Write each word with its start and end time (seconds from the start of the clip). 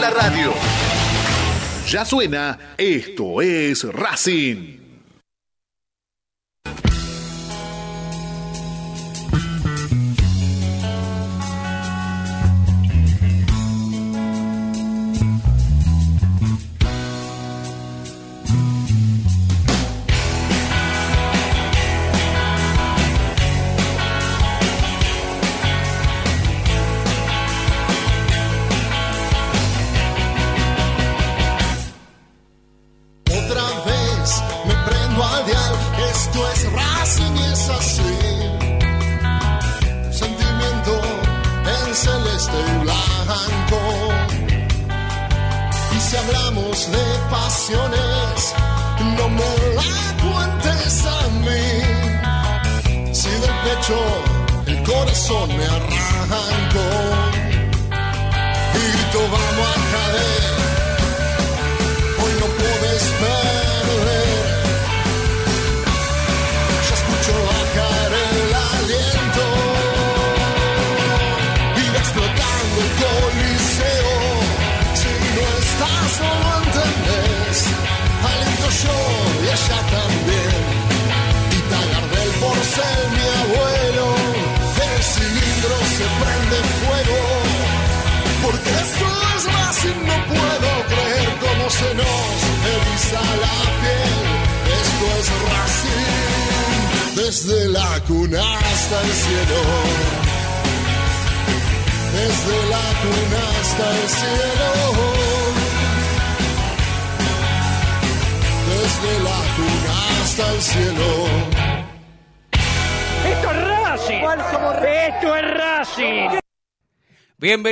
la 0.00 0.10
radio. 0.10 0.52
Ya 1.86 2.04
suena, 2.04 2.58
esto 2.78 3.42
es 3.42 3.84
Racing. 3.84 4.79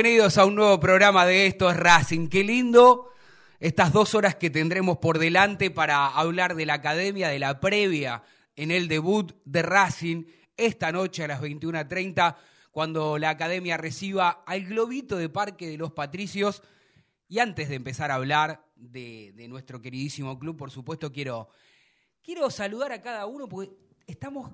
Bienvenidos 0.01 0.37
a 0.37 0.45
un 0.45 0.55
nuevo 0.55 0.79
programa 0.79 1.25
de 1.25 1.45
Esto 1.45 1.69
es 1.69 1.75
Racing. 1.75 2.29
Qué 2.29 2.41
lindo 2.41 3.11
estas 3.59 3.91
dos 3.91 4.15
horas 4.15 4.35
que 4.35 4.49
tendremos 4.49 4.97
por 4.99 5.19
delante 5.19 5.71
para 5.71 6.07
hablar 6.07 6.55
de 6.55 6.65
la 6.65 6.75
academia, 6.75 7.27
de 7.27 7.37
la 7.37 7.59
previa 7.59 8.23
en 8.55 8.71
el 8.71 8.87
debut 8.87 9.33
de 9.43 9.61
Racing 9.61 10.23
esta 10.55 10.93
noche 10.93 11.25
a 11.25 11.27
las 11.27 11.41
21.30, 11.41 12.37
cuando 12.71 13.17
la 13.17 13.31
academia 13.31 13.75
reciba 13.75 14.41
al 14.47 14.63
globito 14.67 15.17
de 15.17 15.27
Parque 15.27 15.67
de 15.67 15.77
los 15.77 15.91
Patricios. 15.91 16.63
Y 17.27 17.39
antes 17.39 17.67
de 17.67 17.75
empezar 17.75 18.09
a 18.09 18.15
hablar 18.15 18.63
de, 18.77 19.33
de 19.35 19.49
nuestro 19.49 19.81
queridísimo 19.81 20.39
club, 20.39 20.55
por 20.55 20.71
supuesto, 20.71 21.11
quiero, 21.11 21.49
quiero 22.23 22.49
saludar 22.49 22.93
a 22.93 23.01
cada 23.01 23.25
uno 23.25 23.49
porque 23.49 23.73
estamos 24.07 24.49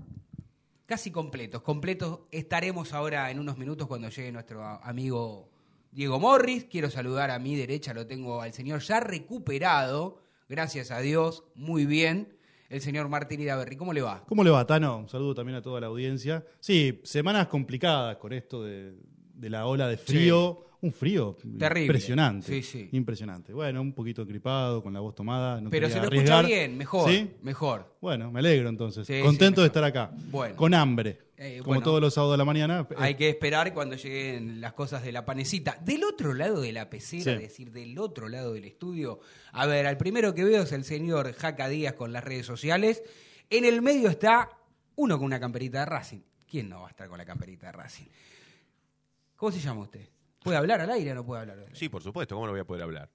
casi 0.85 1.11
completos. 1.11 1.61
Completos 1.61 2.19
estaremos 2.31 2.93
ahora 2.93 3.29
en 3.31 3.39
unos 3.39 3.57
minutos 3.57 3.87
cuando 3.87 4.09
llegue 4.09 4.31
nuestro 4.31 4.63
amigo 4.63 5.49
Diego 5.91 6.19
Morris. 6.19 6.65
Quiero 6.65 6.89
saludar 6.89 7.31
a 7.31 7.39
mi 7.39 7.55
derecha, 7.55 7.93
lo 7.93 8.05
tengo 8.05 8.41
al 8.41 8.53
señor 8.53 8.81
ya 8.81 8.99
recuperado, 8.99 10.21
gracias 10.47 10.91
a 10.91 10.99
Dios, 10.99 11.43
muy 11.55 11.85
bien. 11.85 12.35
El 12.67 12.81
señor 12.81 13.07
Martín 13.09 13.39
Idaverri, 13.41 13.77
¿cómo 13.77 13.93
le 13.93 14.01
va? 14.01 14.23
¿Cómo 14.27 14.43
le 14.43 14.49
va, 14.49 14.65
Tano? 14.65 14.97
Un 14.97 15.07
saludo 15.07 15.35
también 15.35 15.57
a 15.57 15.61
toda 15.61 15.79
la 15.79 15.87
audiencia. 15.87 16.45
Sí, 16.59 16.99
semanas 17.03 17.47
complicadas 17.47 18.17
con 18.17 18.33
esto 18.33 18.63
de, 18.63 18.95
la 19.39 19.67
ola 19.67 19.87
de 19.87 19.97
frío 19.97 20.64
un 20.85 20.93
frío 20.93 21.37
Terrible. 21.57 21.85
impresionante. 21.85 22.47
Sí, 22.47 22.61
sí. 22.61 22.89
Impresionante. 22.91 23.53
Bueno, 23.53 23.81
un 23.81 23.93
poquito 23.93 24.25
gripado, 24.25 24.81
con 24.83 24.93
la 24.93 24.99
voz 24.99 25.15
tomada. 25.15 25.61
Pero 25.69 25.89
se 25.89 25.99
lo 25.99 26.11
escucha 26.11 26.41
bien, 26.41 26.77
mejor. 26.77 27.09
¿Sí? 27.09 27.31
Mejor. 27.41 27.95
Bueno, 28.01 28.31
me 28.31 28.39
alegro 28.39 28.69
entonces. 28.69 29.07
Contento 29.23 29.61
de 29.61 29.67
estar 29.67 29.83
acá. 29.83 30.11
Bueno. 30.29 30.55
Con 30.55 30.73
hambre. 30.73 31.25
Eh, 31.37 31.59
como 31.63 31.81
todos 31.81 31.99
los 31.99 32.13
sábados 32.13 32.35
de 32.35 32.37
la 32.37 32.45
mañana. 32.45 32.87
Hay 32.97 33.13
eh. 33.13 33.17
que 33.17 33.29
esperar 33.29 33.73
cuando 33.73 33.97
lleguen 33.97 34.61
las 34.61 34.73
cosas 34.73 35.03
de 35.03 35.11
la 35.11 35.25
panecita. 35.25 35.77
Del 35.83 36.03
otro 36.05 36.33
lado 36.33 36.61
de 36.61 36.71
la 36.71 36.89
pecera, 36.89 37.33
es 37.33 37.41
decir, 37.41 37.71
del 37.71 37.97
otro 37.99 38.29
lado 38.29 38.53
del 38.53 38.63
estudio. 38.63 39.19
A 39.51 39.65
ver, 39.65 39.85
al 39.85 39.97
primero 39.97 40.33
que 40.33 40.45
veo 40.45 40.63
es 40.63 40.71
el 40.71 40.85
señor 40.85 41.33
Jaca 41.33 41.67
Díaz 41.67 41.95
con 41.95 42.13
las 42.13 42.23
redes 42.23 42.45
sociales. 42.45 43.03
En 43.49 43.65
el 43.65 43.81
medio 43.81 44.09
está 44.09 44.49
uno 44.95 45.17
con 45.17 45.25
una 45.25 45.39
camperita 45.39 45.79
de 45.79 45.85
Racing. 45.85 46.21
¿Quién 46.47 46.69
no 46.69 46.81
va 46.81 46.87
a 46.87 46.91
estar 46.91 47.09
con 47.09 47.17
la 47.17 47.25
camperita 47.25 47.67
de 47.67 47.71
Racing? 47.73 48.05
¿Cómo 49.35 49.51
se 49.51 49.59
llama 49.59 49.81
usted? 49.81 50.07
¿Puede 50.45 50.59
hablar 50.59 50.79
al 50.79 50.91
aire 50.91 51.11
o 51.11 51.15
no 51.15 51.25
puede 51.25 51.41
hablar? 51.41 51.57
Sí, 51.73 51.89
por 51.89 52.03
supuesto, 52.03 52.35
¿cómo 52.35 52.45
no 52.45 52.51
voy 52.51 52.61
a 52.61 52.65
poder 52.65 52.83
hablar? 52.83 53.09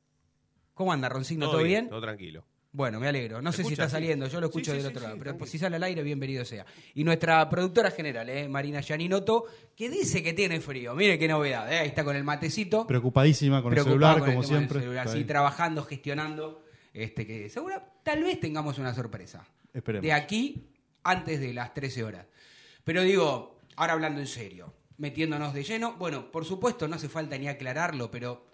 ¿Cómo 0.75 0.93
anda, 0.93 1.09
Roncino? 1.09 1.49
¿Todo, 1.49 1.63
bien? 1.63 1.89
Todo 1.89 2.01
tranquilo. 2.01 2.45
Bueno, 2.73 2.99
me 2.99 3.07
alegro. 3.07 3.41
No 3.41 3.53
sé 3.53 3.63
si 3.63 3.71
está 3.71 3.89
saliendo, 3.89 4.27
yo 4.27 4.41
lo 4.41 4.49
escucho 4.49 4.73
del 4.73 4.85
otro 4.85 5.01
lado, 5.01 5.17
pero 5.17 5.47
si 5.47 5.57
sale 5.57 5.77
al 5.77 5.83
aire, 5.85 6.03
bienvenido 6.03 6.45
sea. 6.45 6.67
Y 6.93 7.05
nuestra 7.05 7.49
productora 7.49 7.93
general, 7.93 8.29
¿eh? 8.29 8.49
Marina 8.49 8.81
Yaninoto, 8.81 9.45
que 9.77 9.89
dice 9.89 10.25
que 10.25 10.33
tiene 10.33 10.61
frío. 10.61 10.93
Mire 10.97 11.21
qué 11.21 11.29
novedad, 11.29 11.73
¿eh? 11.73 11.79
ahí 11.79 11.87
está 11.87 12.03
con 12.03 12.17
el 12.17 12.25
matecito. 12.25 12.85
Preocupadísima 12.85 13.63
con 13.63 13.79
el 13.79 13.85
celular, 13.85 14.19
como 14.19 14.43
siempre. 14.43 14.99
así 14.99 15.23
trabajando, 15.23 15.85
gestionando. 15.85 16.65
Este, 16.93 17.25
que 17.25 17.49
seguro, 17.49 17.81
tal 18.03 18.25
vez 18.25 18.41
tengamos 18.41 18.77
una 18.79 18.93
sorpresa. 18.93 19.47
Esperemos. 19.73 20.03
De 20.03 20.13
aquí, 20.13 20.69
antes 21.05 21.39
de 21.39 21.55
las 21.55 21.73
13 21.75 22.03
horas. 22.03 22.27
Pero 22.83 23.03
digo, 23.03 23.61
ahora 23.77 23.93
hablando 23.93 24.19
en 24.19 24.27
serio 24.27 24.80
metiéndonos 25.01 25.55
de 25.55 25.65
lleno. 25.65 25.95
Bueno, 25.95 26.31
por 26.31 26.45
supuesto, 26.45 26.87
no 26.87 26.95
hace 26.95 27.09
falta 27.09 27.37
ni 27.39 27.49
aclararlo, 27.49 28.11
pero 28.11 28.45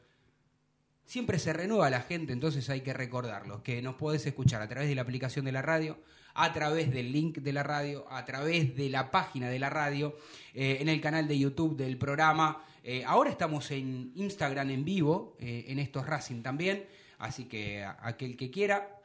siempre 1.05 1.41
se 1.41 1.53
renueva 1.53 1.91
la 1.91 2.01
gente, 2.01 2.33
entonces 2.33 2.71
hay 2.71 2.83
que 2.83 2.93
recordarlo, 2.93 3.63
que 3.63 3.83
nos 3.83 3.97
podés 3.97 4.25
escuchar 4.27 4.63
a 4.63 4.69
través 4.69 4.89
de 4.89 4.95
la 4.95 5.03
aplicación 5.03 5.45
de 5.45 5.53
la 5.53 5.61
radio, 5.61 5.99
a 6.35 6.53
través 6.53 6.93
del 6.93 7.11
link 7.13 7.39
de 7.39 7.53
la 7.53 7.65
radio, 7.65 8.07
a 8.11 8.25
través 8.25 8.77
de 8.77 8.89
la 8.89 9.11
página 9.11 9.49
de 9.49 9.59
la 9.59 9.71
radio, 9.71 10.17
eh, 10.55 10.79
en 10.81 10.89
el 10.89 11.01
canal 11.01 11.27
de 11.27 11.37
YouTube 11.37 11.77
del 11.77 11.99
programa. 11.99 12.65
Eh, 12.85 13.03
ahora 13.05 13.31
estamos 13.31 13.69
en 13.73 14.13
Instagram 14.15 14.71
en 14.71 14.85
vivo, 14.85 15.37
eh, 15.41 15.65
en 15.69 15.81
estos 15.81 16.07
Racing 16.07 16.43
también, 16.43 16.87
así 17.19 17.47
que 17.47 17.85
aquel 17.85 18.37
que 18.37 18.53
quiera 18.53 19.01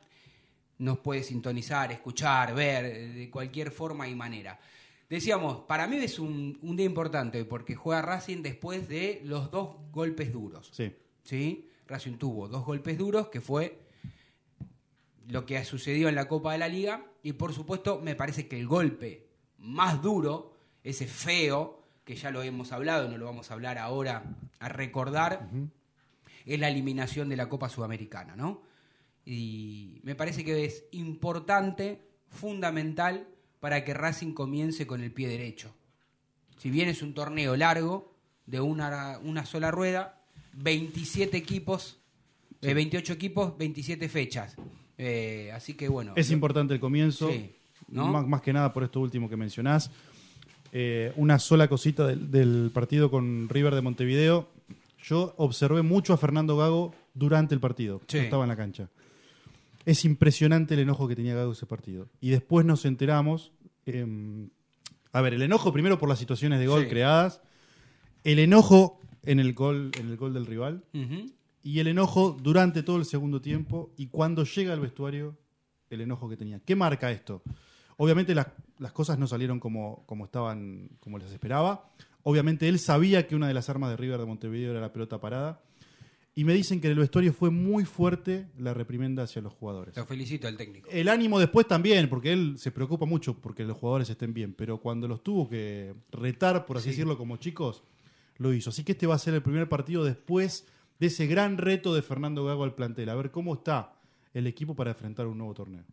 nos 0.77 0.99
puede 0.99 1.23
sintonizar, 1.23 1.91
escuchar, 1.91 2.53
ver 2.53 3.13
de 3.13 3.29
cualquier 3.31 3.71
forma 3.71 4.07
y 4.07 4.13
manera. 4.13 4.59
Decíamos, 5.11 5.63
para 5.67 5.87
mí 5.87 5.97
es 5.97 6.19
un, 6.19 6.57
día 6.77 6.85
importante 6.85 7.43
porque 7.43 7.75
juega 7.75 8.01
Racing 8.01 8.41
después 8.41 8.87
de 8.87 9.19
los 9.25 9.51
dos 9.51 9.75
golpes 9.91 10.31
duros. 10.31 10.69
Sí. 10.71 10.95
¿Sí? 11.25 11.69
Racing 11.85 12.13
tuvo 12.13 12.47
dos 12.47 12.63
golpes 12.63 12.97
duros, 12.97 13.27
que 13.27 13.41
fue 13.41 13.81
lo 15.27 15.45
que 15.45 15.57
ha 15.57 15.65
sucedido 15.65 16.07
en 16.07 16.15
la 16.15 16.29
Copa 16.29 16.53
de 16.53 16.59
la 16.59 16.69
Liga. 16.69 17.05
Y 17.23 17.33
por 17.33 17.51
supuesto, 17.51 17.99
me 17.99 18.15
parece 18.15 18.47
que 18.47 18.57
el 18.57 18.67
golpe 18.67 19.27
más 19.57 20.01
duro, 20.01 20.53
ese 20.81 21.07
feo, 21.07 21.83
que 22.05 22.15
ya 22.15 22.31
lo 22.31 22.41
hemos 22.41 22.71
hablado, 22.71 23.09
no 23.09 23.17
lo 23.17 23.25
vamos 23.25 23.51
a 23.51 23.55
hablar 23.55 23.79
ahora, 23.79 24.23
a 24.59 24.69
recordar, 24.69 25.49
es 26.45 26.57
la 26.57 26.69
eliminación 26.69 27.27
de 27.27 27.35
la 27.35 27.49
Copa 27.49 27.67
Sudamericana, 27.67 28.37
¿no? 28.37 28.61
Y 29.25 29.99
me 30.03 30.15
parece 30.15 30.45
que 30.45 30.63
es 30.63 30.85
importante, 30.91 31.99
fundamental, 32.29 33.27
para 33.61 33.85
que 33.85 33.93
Racing 33.93 34.33
comience 34.33 34.85
con 34.85 35.01
el 35.01 35.11
pie 35.13 35.29
derecho. 35.29 35.73
Si 36.57 36.69
bien 36.69 36.89
es 36.89 37.01
un 37.01 37.13
torneo 37.13 37.55
largo, 37.55 38.11
de 38.45 38.59
una, 38.59 39.19
una 39.23 39.45
sola 39.45 39.71
rueda, 39.71 40.19
27 40.53 41.37
equipos, 41.37 41.97
28 42.61 43.13
eh, 43.13 43.15
equipos, 43.15 43.57
27 43.57 44.09
fechas. 44.09 44.57
Eh, 44.97 45.51
así 45.53 45.75
que 45.75 45.87
bueno. 45.87 46.13
Es 46.15 46.31
importante 46.31 46.73
el 46.73 46.79
comienzo, 46.79 47.31
más, 47.87 48.41
que 48.41 48.51
nada 48.51 48.73
por 48.73 48.83
esto 48.83 48.99
último 48.99 49.29
que 49.29 49.37
mencionás. 49.37 49.91
Eh, 50.73 51.13
una 51.15 51.39
sola 51.39 51.67
cosita 51.67 52.07
del, 52.07 52.71
partido 52.73 53.09
con 53.09 53.47
River 53.47 53.75
de 53.75 53.81
Montevideo. 53.81 54.49
Yo 55.03 55.33
observé 55.37 55.81
mucho 55.81 56.13
a 56.13 56.17
Fernando 56.17 56.57
Gago 56.57 56.93
durante 57.13 57.53
el 57.53 57.61
partido. 57.61 58.01
Sí. 58.07 58.17
Yo 58.17 58.23
estaba 58.23 58.43
en 58.43 58.49
la 58.49 58.55
cancha. 58.55 58.89
Es 59.85 60.05
impresionante 60.05 60.73
el 60.75 60.81
enojo 60.81 61.07
que 61.07 61.15
tenía 61.15 61.33
Gago 61.35 61.53
ese 61.53 61.65
partido. 61.65 62.09
Y 62.19 62.29
después 62.29 62.65
nos 62.65 62.85
enteramos. 62.85 63.51
em, 63.85 64.49
a 65.11 65.21
ver, 65.21 65.33
el 65.33 65.41
enojo 65.41 65.73
primero 65.73 65.97
por 65.97 66.07
las 66.07 66.19
situaciones 66.19 66.59
de 66.59 66.67
gol 66.67 66.83
Sí. 66.83 66.89
creadas. 66.89 67.41
El 68.23 68.37
enojo 68.39 68.99
en 69.23 69.39
el 69.39 69.53
gol, 69.53 69.91
en 69.99 70.07
el 70.09 70.17
gol 70.17 70.33
del 70.33 70.45
rival. 70.45 70.83
Y 71.63 71.79
el 71.79 71.87
enojo 71.87 72.37
durante 72.41 72.83
todo 72.83 72.97
el 72.97 73.05
segundo 73.05 73.41
tiempo. 73.41 73.91
Y 73.97 74.07
cuando 74.07 74.43
llega 74.43 74.73
al 74.73 74.79
vestuario, 74.79 75.35
el 75.89 76.01
enojo 76.01 76.29
que 76.29 76.37
tenía. 76.37 76.59
¿Qué 76.59 76.75
marca 76.75 77.11
esto? 77.11 77.41
Obviamente 77.97 78.33
las, 78.35 78.47
las 78.79 78.91
cosas 78.93 79.17
no 79.19 79.27
salieron 79.27 79.59
como, 79.59 80.03
como 80.05 80.25
estaban, 80.25 80.89
como 80.99 81.17
les 81.17 81.31
esperaba. 81.31 81.89
Obviamente 82.23 82.67
él 82.69 82.79
sabía 82.79 83.27
que 83.27 83.35
una 83.35 83.47
de 83.47 83.53
las 83.55 83.67
armas 83.69 83.89
de 83.89 83.97
River 83.97 84.19
de 84.19 84.25
Montevideo 84.27 84.71
era 84.71 84.79
la 84.81 84.93
pelota 84.93 85.19
parada. 85.19 85.59
Y 86.33 86.45
me 86.45 86.53
dicen 86.53 86.79
que 86.79 86.87
en 86.87 86.93
el 86.93 86.99
vestuario 86.99 87.33
fue 87.33 87.49
muy 87.49 87.83
fuerte 87.83 88.47
la 88.57 88.73
reprimenda 88.73 89.23
hacia 89.23 89.41
los 89.41 89.51
jugadores. 89.53 89.97
Lo 89.97 90.05
felicito 90.05 90.47
al 90.47 90.55
técnico. 90.55 90.89
El 90.89 91.09
ánimo 91.09 91.39
después 91.39 91.67
también, 91.67 92.07
porque 92.09 92.31
él 92.31 92.53
se 92.57 92.71
preocupa 92.71 93.05
mucho 93.05 93.37
porque 93.41 93.65
los 93.65 93.77
jugadores 93.77 94.09
estén 94.09 94.33
bien, 94.33 94.53
pero 94.53 94.77
cuando 94.79 95.09
los 95.09 95.23
tuvo 95.23 95.49
que 95.49 95.93
retar, 96.11 96.65
por 96.65 96.77
así 96.77 96.85
Sí. 96.85 96.89
decirlo, 96.91 97.17
como 97.17 97.35
chicos, 97.35 97.83
lo 98.37 98.53
hizo. 98.53 98.69
Así 98.69 98.83
que 98.85 98.93
este 98.93 99.07
va 99.07 99.15
a 99.15 99.19
ser 99.19 99.33
el 99.33 99.41
primer 99.41 99.67
partido 99.67 100.05
después 100.05 100.65
de 100.99 101.07
ese 101.07 101.27
gran 101.27 101.57
reto 101.57 101.93
de 101.93 102.01
Fernando 102.01 102.45
Gago 102.45 102.63
al 102.63 102.75
plantel, 102.75 103.09
a 103.09 103.15
ver 103.15 103.31
cómo 103.31 103.53
está 103.55 103.93
el 104.33 104.47
equipo 104.47 104.73
para 104.73 104.91
enfrentar 104.91 105.27
un 105.27 105.37
nuevo 105.37 105.53
torneo. 105.53 105.83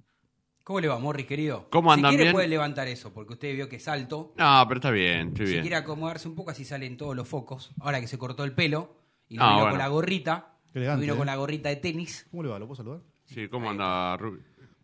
¿Cómo 0.62 0.80
le 0.80 0.86
va, 0.88 0.98
Morris, 0.98 1.26
querido? 1.26 1.66
¿Cómo 1.70 1.90
andan 1.90 2.10
Si 2.10 2.16
quiere 2.16 2.24
bien? 2.26 2.34
puede 2.34 2.46
levantar 2.48 2.86
eso, 2.88 3.12
porque 3.12 3.32
usted 3.32 3.54
vio 3.54 3.68
que 3.70 3.76
es 3.76 3.88
alto. 3.88 4.34
No, 4.36 4.64
pero 4.68 4.78
está 4.78 4.90
bien, 4.92 5.28
estoy 5.28 5.46
Si 5.46 5.52
bien. 5.52 5.62
quiere 5.62 5.76
acomodarse 5.76 6.28
un 6.28 6.34
poco, 6.36 6.50
así 6.50 6.64
salen 6.64 6.96
todos 6.98 7.16
los 7.16 7.26
focos. 7.26 7.72
Ahora 7.80 8.00
que 8.00 8.06
se 8.06 8.18
cortó 8.18 8.44
el 8.44 8.52
pelo 8.52 8.94
y 9.28 9.36
no 9.36 9.42
Ah, 9.44 9.46
vino 9.48 9.56
bueno. 9.60 9.70
con 9.70 9.78
la 9.78 9.88
gorrita, 9.88 10.46
Qué 10.72 10.78
elegante, 10.78 10.96
no 10.98 11.02
vino 11.02 11.14
¿eh? 11.14 11.16
con 11.18 11.26
la 11.26 11.36
gorrita 11.36 11.68
de 11.68 11.76
tenis. 11.76 12.26
¿Cómo 12.30 12.42
le 12.42 12.48
va? 12.50 12.58
¿Lo 12.58 12.66
puedo 12.66 12.76
saludar? 12.76 13.00
Sí, 13.26 13.48
¿cómo 13.48 13.70
anda 13.70 14.16
Rubi? 14.16 14.40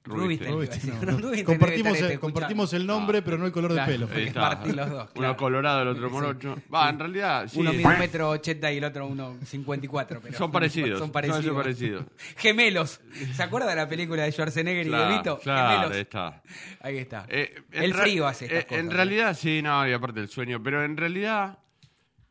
No, 0.06 0.16
no, 0.18 0.28
debe 0.28 1.44
compartimos, 1.44 1.96
el, 1.96 2.04
escuchando. 2.04 2.20
compartimos 2.20 2.72
el 2.74 2.86
nombre, 2.86 3.22
pero 3.22 3.38
no 3.38 3.46
el 3.46 3.52
color 3.52 3.72
Claro. 3.72 3.90
de 3.90 3.98
pelo. 3.98 4.08
Ahí 4.14 4.22
Es 4.24 4.28
está. 4.28 4.40
Martín 4.42 4.76
los 4.76 4.90
dos, 4.90 5.02
Uno 5.04 5.12
claro. 5.14 5.36
colorado, 5.38 5.80
el 5.80 5.88
otro 5.88 6.10
morocho. 6.10 6.56
Va, 6.74 6.90
en 6.90 6.98
realidad, 6.98 7.48
sí. 7.48 7.58
Uno 7.58 7.72
mide 7.72 7.86
un 7.86 7.98
metro 7.98 8.28
ochenta 8.28 8.70
y 8.70 8.76
el 8.76 8.84
otro 8.84 9.06
uno 9.06 9.38
cincuenta 9.46 9.86
y 9.86 9.88
cuatro. 9.88 10.20
pero- 10.22 10.36
Son 10.36 10.52
parecidos. 10.52 10.98
Son 10.98 11.10
parecidos. 11.10 11.44
Son 11.46 11.56
parecidos. 11.56 12.04
Gemelos. 12.36 13.00
¿Se 13.32 13.42
acuerda 13.42 13.66
de 13.70 13.76
la 13.76 13.88
película 13.88 14.24
de 14.24 14.32
Schwarzenegger 14.32 14.86
y 14.86 14.90
de 14.90 14.94
Claro, 14.94 15.16
Vito? 15.16 15.38
claro, 15.38 15.68
ahí 15.68 15.76
Gemelos. 15.78 15.96
está. 15.96 16.42
Ahí 16.80 16.98
está. 16.98 17.26
Eh, 17.30 17.54
en 17.72 17.82
el 17.84 17.94
ra- 17.94 18.02
frío 18.02 18.26
hace 18.26 18.44
estas 18.44 18.64
eh, 18.64 18.66
cosas. 18.66 18.84
En 18.84 18.90
¿eh? 18.90 18.94
realidad, 18.94 19.34
sí, 19.34 19.62
no, 19.62 19.88
y 19.88 19.92
aparte 19.94 20.20
el 20.20 20.28
sueño. 20.28 20.62
Pero 20.62 20.84
en 20.84 20.98
realidad, 20.98 21.60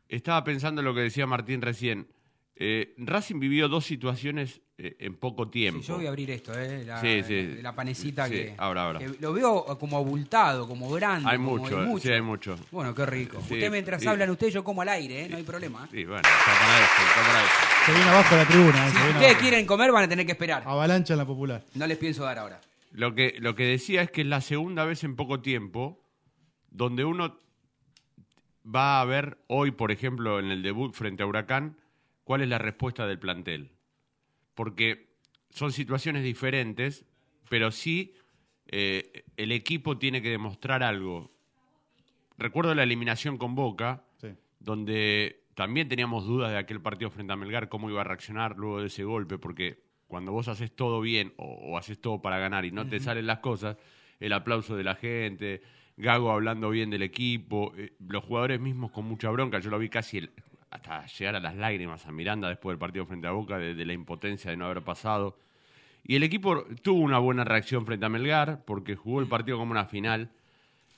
estaba 0.08 0.42
pensando 0.44 0.80
en 0.80 0.84
lo 0.86 0.94
que 0.94 1.00
decía 1.00 1.26
Martín 1.26 1.62
recién. 1.62 2.08
Eh, 2.56 2.94
Racing 2.98 3.40
vivió 3.40 3.68
dos 3.68 3.84
situaciones 3.84 4.60
eh, 4.78 4.94
en 5.00 5.16
poco 5.16 5.48
tiempo. 5.50 5.80
Sí, 5.82 5.88
yo 5.88 5.96
voy 5.96 6.06
a 6.06 6.10
abrir 6.10 6.30
esto, 6.30 6.52
¿eh? 6.56 6.84
La, 6.84 7.00
Sí, 7.00 7.22
sí. 7.24 7.58
la 7.60 7.74
panecita 7.74 8.26
Sí, 8.26 8.32
que, 8.32 8.54
ahora, 8.58 8.84
ahora. 8.84 8.98
que 9.00 9.08
Lo 9.20 9.32
veo 9.32 9.64
como 9.78 9.96
abultado, 9.96 10.68
como 10.68 10.88
grande. 10.90 11.28
Hay 11.28 11.36
como 11.36 11.56
mucho, 11.56 11.80
de 11.82 11.92
eh, 11.92 11.98
sí, 12.00 12.12
hay 12.12 12.22
mucho. 12.22 12.56
Bueno, 12.70 12.94
qué 12.94 13.06
rico. 13.06 13.38
Sí, 13.48 13.54
Usted 13.54 13.70
mientras 13.72 14.00
sí. 14.02 14.06
hablan 14.06 14.30
ustedes, 14.30 14.54
yo 14.54 14.62
como 14.62 14.82
al 14.82 14.88
aire, 14.90 15.24
¿eh? 15.24 15.28
No 15.28 15.36
hay 15.36 15.42
problema. 15.42 15.84
¿eh? 15.86 15.88
Sí, 15.90 16.04
bueno, 16.04 16.18
está 16.22 16.52
para 16.60 16.78
eso, 16.78 17.02
está 17.08 17.26
para 17.26 17.44
eso. 17.44 17.54
Se 17.86 17.92
viene 17.92 18.08
abajo 18.10 18.36
la 18.36 18.46
tribuna. 18.46 18.86
eh, 18.86 18.90
Si 18.90 18.96
ustedes 18.98 19.24
abajo. 19.26 19.40
quieren 19.40 19.66
comer, 19.66 19.90
van 19.92 20.04
a 20.04 20.08
tener 20.08 20.26
que 20.26 20.32
esperar. 20.32 20.62
Avalancha 20.64 21.14
en 21.14 21.18
la 21.18 21.26
popular. 21.26 21.64
No 21.74 21.86
les 21.88 21.98
pienso 21.98 22.22
dar 22.22 22.38
ahora. 22.38 22.60
Lo 22.92 23.14
que, 23.16 23.34
lo 23.40 23.56
que 23.56 23.64
decía 23.64 24.02
es 24.02 24.10
que 24.12 24.20
es 24.20 24.26
la 24.28 24.40
segunda 24.40 24.84
vez 24.84 25.02
en 25.02 25.16
poco 25.16 25.40
tiempo 25.40 26.00
donde 26.70 27.04
uno 27.04 27.36
va 28.64 29.00
a 29.00 29.04
ver 29.04 29.38
hoy, 29.46 29.70
por 29.72 29.90
ejemplo, 29.92 30.38
en 30.38 30.50
el 30.50 30.62
debut 30.62 30.94
frente 30.94 31.22
a 31.22 31.26
Huracán, 31.26 31.76
cuál 32.24 32.40
es 32.42 32.48
la 32.48 32.58
respuesta 32.58 33.06
del 33.06 33.18
plantel. 33.18 33.72
Porque 34.54 35.08
son 35.50 35.72
situaciones 35.72 36.22
diferentes, 36.24 37.04
pero 37.48 37.70
sí 37.70 38.14
eh, 38.66 39.24
el 39.36 39.52
equipo 39.52 39.98
tiene 39.98 40.22
que 40.22 40.30
demostrar 40.30 40.82
algo. 40.82 41.30
Recuerdo 42.38 42.74
la 42.74 42.82
eliminación 42.82 43.38
con 43.38 43.54
Boca, 43.54 44.04
Sí. 44.16 44.28
donde 44.58 45.44
también 45.54 45.88
teníamos 45.88 46.24
dudas 46.26 46.50
de 46.50 46.58
aquel 46.58 46.80
partido 46.80 47.10
frente 47.10 47.32
a 47.32 47.36
Melgar, 47.36 47.68
cómo 47.68 47.90
iba 47.90 48.00
a 48.00 48.04
reaccionar 48.04 48.56
luego 48.56 48.80
de 48.80 48.86
ese 48.88 49.04
golpe, 49.04 49.38
porque 49.38 49.84
cuando 50.08 50.32
vos 50.32 50.48
haces 50.48 50.74
todo 50.74 51.00
bien 51.00 51.32
o, 51.36 51.44
o 51.44 51.78
haces 51.78 52.00
todo 52.00 52.22
para 52.22 52.38
ganar 52.38 52.64
y 52.64 52.70
no 52.72 52.86
te 52.88 52.98
salen 53.00 53.26
las 53.26 53.38
cosas, 53.40 53.76
el 54.20 54.32
aplauso 54.32 54.76
de 54.76 54.84
la 54.84 54.94
gente, 54.96 55.62
Gago 55.96 56.30
hablando 56.32 56.70
bien 56.70 56.90
del 56.90 57.02
equipo, 57.02 57.72
eh, 57.76 57.92
los 58.08 58.24
jugadores 58.24 58.60
mismos 58.60 58.90
con 58.90 59.04
mucha 59.04 59.30
bronca, 59.30 59.60
yo 59.60 59.70
lo 59.70 59.78
vi 59.78 59.88
casi 59.88 60.18
el- 60.18 60.30
hasta 60.70 61.06
llegar 61.06 61.36
a 61.36 61.40
las 61.40 61.54
lágrimas 61.54 62.04
a 62.06 62.12
Miranda 62.12 62.48
después 62.48 62.72
del 62.72 62.78
partido 62.80 63.06
frente 63.06 63.28
a 63.28 63.30
Boca, 63.30 63.58
de, 63.58 63.74
de 63.74 63.84
la 63.86 63.92
impotencia 63.92 64.50
de 64.50 64.56
no 64.56 64.64
haber 64.66 64.82
pasado. 64.82 65.38
Y 66.02 66.16
el 66.16 66.22
equipo 66.24 66.64
tuvo 66.82 67.00
una 67.00 67.18
buena 67.18 67.44
reacción 67.44 67.86
frente 67.86 68.04
a 68.06 68.08
Melgar, 68.08 68.64
porque 68.64 68.96
jugó 68.96 69.20
el 69.20 69.28
partido 69.28 69.56
como 69.56 69.70
una 69.70 69.86
final. 69.86 70.30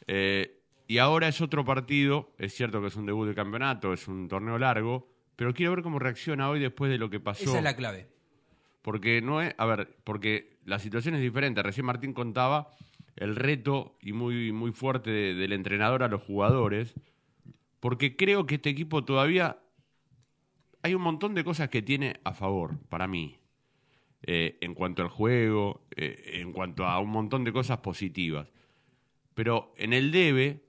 Eh, 0.07 0.59
y 0.89 0.99
ahora 0.99 1.29
es 1.29 1.41
otro 1.41 1.65
partido, 1.65 2.33
es 2.39 2.55
cierto 2.55 2.81
que 2.81 2.87
es 2.89 2.97
un 2.97 3.07
debut 3.07 3.29
de 3.29 3.35
campeonato, 3.35 3.93
es 3.93 4.09
un 4.09 4.29
torneo 4.29 4.59
largo, 4.59 5.09
pero 5.37 5.53
quiero 5.53 5.73
ver 5.75 5.83
cómo 5.83 5.99
reacciona 5.99 6.49
hoy 6.49 6.59
después 6.61 6.91
de 6.91 6.99
lo 6.99 7.11
que 7.11 7.21
pasó. 7.21 7.43
Esa 7.43 7.59
es 7.59 7.65
la 7.65 7.77
clave. 7.77 8.07
Porque 8.83 9.21
no 9.21 9.43
es, 9.43 9.55
a 9.59 9.67
ver, 9.67 9.95
porque 10.05 10.57
la 10.65 10.79
situación 10.79 11.17
es 11.17 11.21
diferente. 11.21 11.63
Recién 11.63 11.85
Martín 11.87 12.13
contaba 12.15 12.71
el 13.17 13.37
reto 13.37 13.97
y 14.01 14.13
muy, 14.13 14.53
muy 14.53 14.73
fuerte 14.73 15.11
de- 15.11 15.35
del 15.35 15.53
entrenador 15.53 16.03
a 16.03 16.09
los 16.09 16.23
jugadores, 16.23 16.95
porque 17.81 18.17
creo 18.17 18.47
que 18.47 18.57
este 18.57 18.71
equipo 18.71 19.05
todavía 19.05 19.59
hay 20.83 20.95
un 20.95 21.03
montón 21.03 21.35
de 21.35 21.45
cosas 21.45 21.69
que 21.69 21.83
tiene 21.83 22.21
a 22.25 22.33
favor 22.33 22.79
para 22.89 23.07
mí. 23.09 23.39
Eh, 24.23 24.59
en 24.61 24.75
cuanto 24.75 25.03
al 25.03 25.09
juego, 25.09 25.83
eh, 25.95 26.41
en 26.41 26.53
cuanto 26.53 26.85
a 26.85 26.99
un 26.99 27.11
montón 27.11 27.45
de 27.45 27.53
cosas 27.53 27.79
positivas. 27.79 28.49
Pero 29.35 29.73
en 29.77 29.93
el 29.93 30.11
debe, 30.11 30.65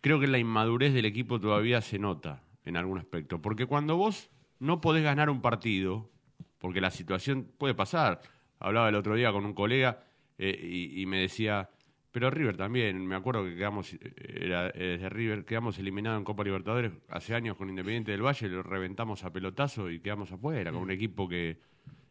creo 0.00 0.20
que 0.20 0.26
la 0.28 0.38
inmadurez 0.38 0.92
del 0.92 1.06
equipo 1.06 1.40
todavía 1.40 1.80
se 1.80 1.98
nota 1.98 2.44
en 2.64 2.76
algún 2.76 2.98
aspecto. 2.98 3.40
Porque 3.42 3.66
cuando 3.66 3.96
vos 3.96 4.30
no 4.60 4.80
podés 4.80 5.02
ganar 5.02 5.28
un 5.28 5.40
partido, 5.40 6.10
porque 6.58 6.80
la 6.80 6.90
situación 6.90 7.50
puede 7.58 7.74
pasar. 7.74 8.20
Hablaba 8.60 8.90
el 8.90 8.94
otro 8.94 9.16
día 9.16 9.32
con 9.32 9.44
un 9.44 9.54
colega 9.54 10.04
eh, 10.38 10.92
y 10.94 11.04
me 11.06 11.18
decía, 11.18 11.70
pero 12.14 12.30
River 12.30 12.56
también, 12.56 13.04
me 13.04 13.16
acuerdo 13.16 13.42
que 13.42 13.56
quedamos, 13.56 13.92
eh, 13.92 13.98
era 14.40 14.68
eh, 14.68 14.98
de 15.00 15.08
River, 15.08 15.44
quedamos 15.44 15.80
eliminados 15.80 16.16
en 16.20 16.24
Copa 16.24 16.44
Libertadores 16.44 16.92
hace 17.08 17.34
años 17.34 17.56
con 17.56 17.68
Independiente 17.68 18.12
del 18.12 18.22
Valle, 18.24 18.48
lo 18.48 18.62
reventamos 18.62 19.24
a 19.24 19.32
pelotazo 19.32 19.90
y 19.90 19.98
quedamos 19.98 20.30
afuera, 20.30 20.70
con 20.70 20.80
un 20.82 20.92
equipo 20.92 21.28
que 21.28 21.58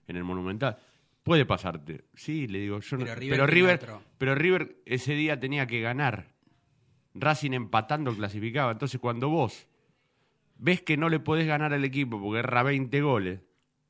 en 0.06 0.18
el 0.18 0.26
Monumental. 0.26 0.78
Puede 1.24 1.46
pasarte. 1.46 2.04
Sí, 2.16 2.48
le 2.48 2.60
digo, 2.60 2.82
yo 2.82 2.98
no- 2.98 3.06
Pero 3.06 3.16
River 3.16 3.38
pero 3.38 3.48
River, 3.48 3.80
pero 4.18 4.36
River 4.36 4.76
ese 4.86 5.14
día 5.14 5.40
tenía 5.40 5.68
que 5.68 5.80
ganar. 5.80 6.34
Racing 7.14 7.52
empatando 7.54 8.14
clasificaba. 8.14 8.74
Entonces, 8.74 9.00
cuando 9.00 9.30
vos 9.30 9.70
ves 10.58 10.82
que 10.82 10.98
no 10.98 11.08
le 11.08 11.22
podés 11.22 11.48
ganar 11.48 11.72
al 11.74 11.86
equipo 11.86 12.20
porque 12.22 12.40
erra 12.40 12.62
20 12.64 13.00
goles, 13.00 13.40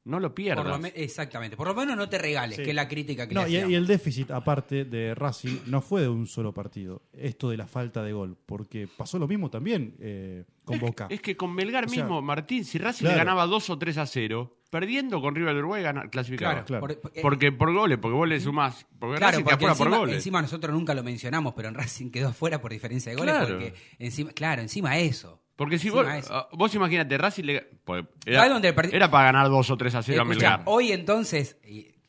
no 0.05 0.19
lo 0.19 0.29
Por 0.29 0.36
pierdas. 0.36 0.65
lo 0.65 0.79
me- 0.79 0.91
exactamente. 0.95 1.55
Por 1.57 1.67
lo 1.67 1.75
menos 1.75 1.95
no 1.95 2.10
te 2.10 2.17
regales, 2.17 2.57
Sí. 2.57 2.63
que 2.63 2.69
es 2.72 2.75
la 2.75 2.88
crítica 2.88 3.27
que 3.27 3.33
No, 3.36 3.43
le 3.43 3.50
y, 3.50 3.55
hacíamos. 3.55 3.72
y 3.72 3.75
el 3.75 3.88
déficit, 3.88 4.31
aparte 4.31 4.86
de 4.86 5.15
Racing, 5.15 5.57
no 5.67 5.81
fue 5.81 6.01
de 6.01 6.10
un 6.10 6.27
solo 6.27 6.53
partido. 6.53 7.03
Esto 7.13 7.50
de 7.50 7.57
la 7.57 7.67
falta 7.67 8.03
de 8.03 8.12
gol. 8.13 8.38
Porque 8.45 8.88
pasó 8.88 9.17
lo 9.19 9.27
mismo 9.27 9.50
también 9.50 9.95
eh, 10.00 10.43
con 10.65 10.79
Boca. 10.79 11.07
Es 11.10 11.22
que 11.22 11.38
con 11.38 11.53
Melgar 11.55 11.86
O 11.86 11.89
sea, 11.89 12.03
mismo, 12.03 12.22
Martín, 12.22 12.65
si 12.65 12.77
Racing 12.77 13.05
claro. 13.05 13.15
le 13.15 13.24
ganaba 13.24 13.45
2 13.48 13.69
o 13.69 13.77
3 13.77 13.98
a 13.98 14.05
0, 14.05 14.57
perdiendo 14.69 15.22
con 15.22 15.36
River 15.36 15.55
Uruguay, 15.57 15.83
clasificaba. 16.10 16.63
Claro, 16.65 16.65
Claro. 16.65 16.81
por- 17.01 17.12
eh, 17.15 17.19
Porque 17.22 17.51
por 17.51 17.72
goles, 17.74 17.98
porque 18.00 18.15
vos 18.17 18.27
le 18.27 18.39
sumás. 18.39 18.86
Porque 19.00 19.17
Claro, 19.17 19.31
Racing 19.33 19.43
porque 19.43 19.53
afuera 19.65 19.75
por 19.75 19.86
encima, 19.88 19.98
goles. 20.00 20.15
encima 20.15 20.41
nosotros 20.41 20.74
nunca 20.74 20.93
lo 20.95 21.03
mencionamos, 21.03 21.53
pero 21.53 21.67
en 21.69 21.75
Racing 21.75 22.10
quedó 22.10 22.33
fuera 22.33 22.60
por 22.60 22.72
diferencia 22.72 23.12
de 23.12 23.17
goles. 23.17 23.36
Claro. 23.36 23.50
Porque 23.60 23.74
encima, 24.00 24.31
claro, 24.31 24.62
encima 24.63 24.98
eso. 24.98 25.39
Porque 25.55 25.77
si 25.77 25.89
vos, 25.89 26.05
ah, 26.07 26.50
vos 26.53 26.74
imagínate, 26.74 27.17
Racing 27.17 27.43
le, 27.43 27.62
pues, 27.83 28.05
¿Sabes 28.25 28.39
era, 28.39 28.50
dónde 28.50 28.74
para 28.74 29.24
ganar 29.25 29.50
2 29.50 29.69
o 29.69 29.77
3 29.77 29.95
a 29.95 30.03
0 30.03 30.22
a 30.22 30.25
Melgar. 30.25 30.62
hoy 30.65 30.91
entonces, 30.91 31.57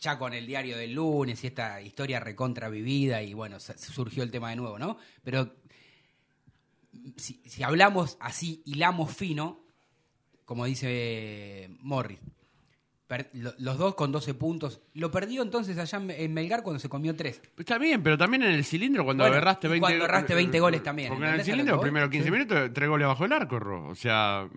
ya 0.01 0.19
con 0.19 0.33
el 0.33 0.47
diario 0.47 0.79
del 0.79 0.95
lunes 0.95 1.45
y 1.45 1.49
esta 1.49 1.81
historia 1.83 2.21
recontra 2.21 2.69
vivida, 2.69 3.23
y 3.23 3.35
bueno, 3.35 3.59
surgió 3.61 4.23
el 4.23 4.31
tema 4.31 4.51
de 4.51 4.57
nuevo, 4.57 4.79
¿no? 4.79 4.97
Pero 5.23 5.57
si, 7.17 7.43
si 7.45 7.63
hablamos 7.63 8.17
así, 8.21 8.63
hilamos 8.65 9.15
fino, 9.15 9.61
como 10.45 10.65
dice 10.65 11.69
Morris, 11.81 12.21
los 13.33 13.79
dos 13.79 13.95
con 13.95 14.11
12 14.13 14.35
puntos, 14.35 14.81
lo 14.95 15.11
perdió 15.11 15.43
entonces 15.43 15.77
allá 15.79 16.03
en- 16.17 16.33
Melgar 16.35 16.63
cuando 16.63 16.81
se 16.81 16.89
comió 16.89 17.15
3. 17.15 17.41
Está 17.59 17.79
bien, 17.79 18.03
pero 18.03 18.17
también 18.17 18.43
en 18.43 18.53
el 18.53 18.65
cilindro 18.65 19.05
cuando 19.05 19.25
Bueno, 19.25 19.37
agarraste 19.37 19.67
y 19.67 19.71
20 19.71 19.81
cuando 19.81 20.05
erraste 20.05 20.35
20 20.35 20.61
goles 20.61 20.83
también, 20.83 21.09
Porque 21.11 21.25
en 21.25 21.35
el 21.35 21.41
¿entendés 21.41 21.53
a 21.53 21.57
lo 21.57 21.63
cilindro, 21.63 21.81
primero 21.83 22.11
15 22.11 22.31
minutos, 22.31 22.71
tres 22.73 22.89
goles 22.89 23.07
bajo 23.07 23.25
el 23.25 23.33
arco, 23.33 23.59
Ro. 23.61 23.89
O 23.89 23.95
sea, 23.95 24.49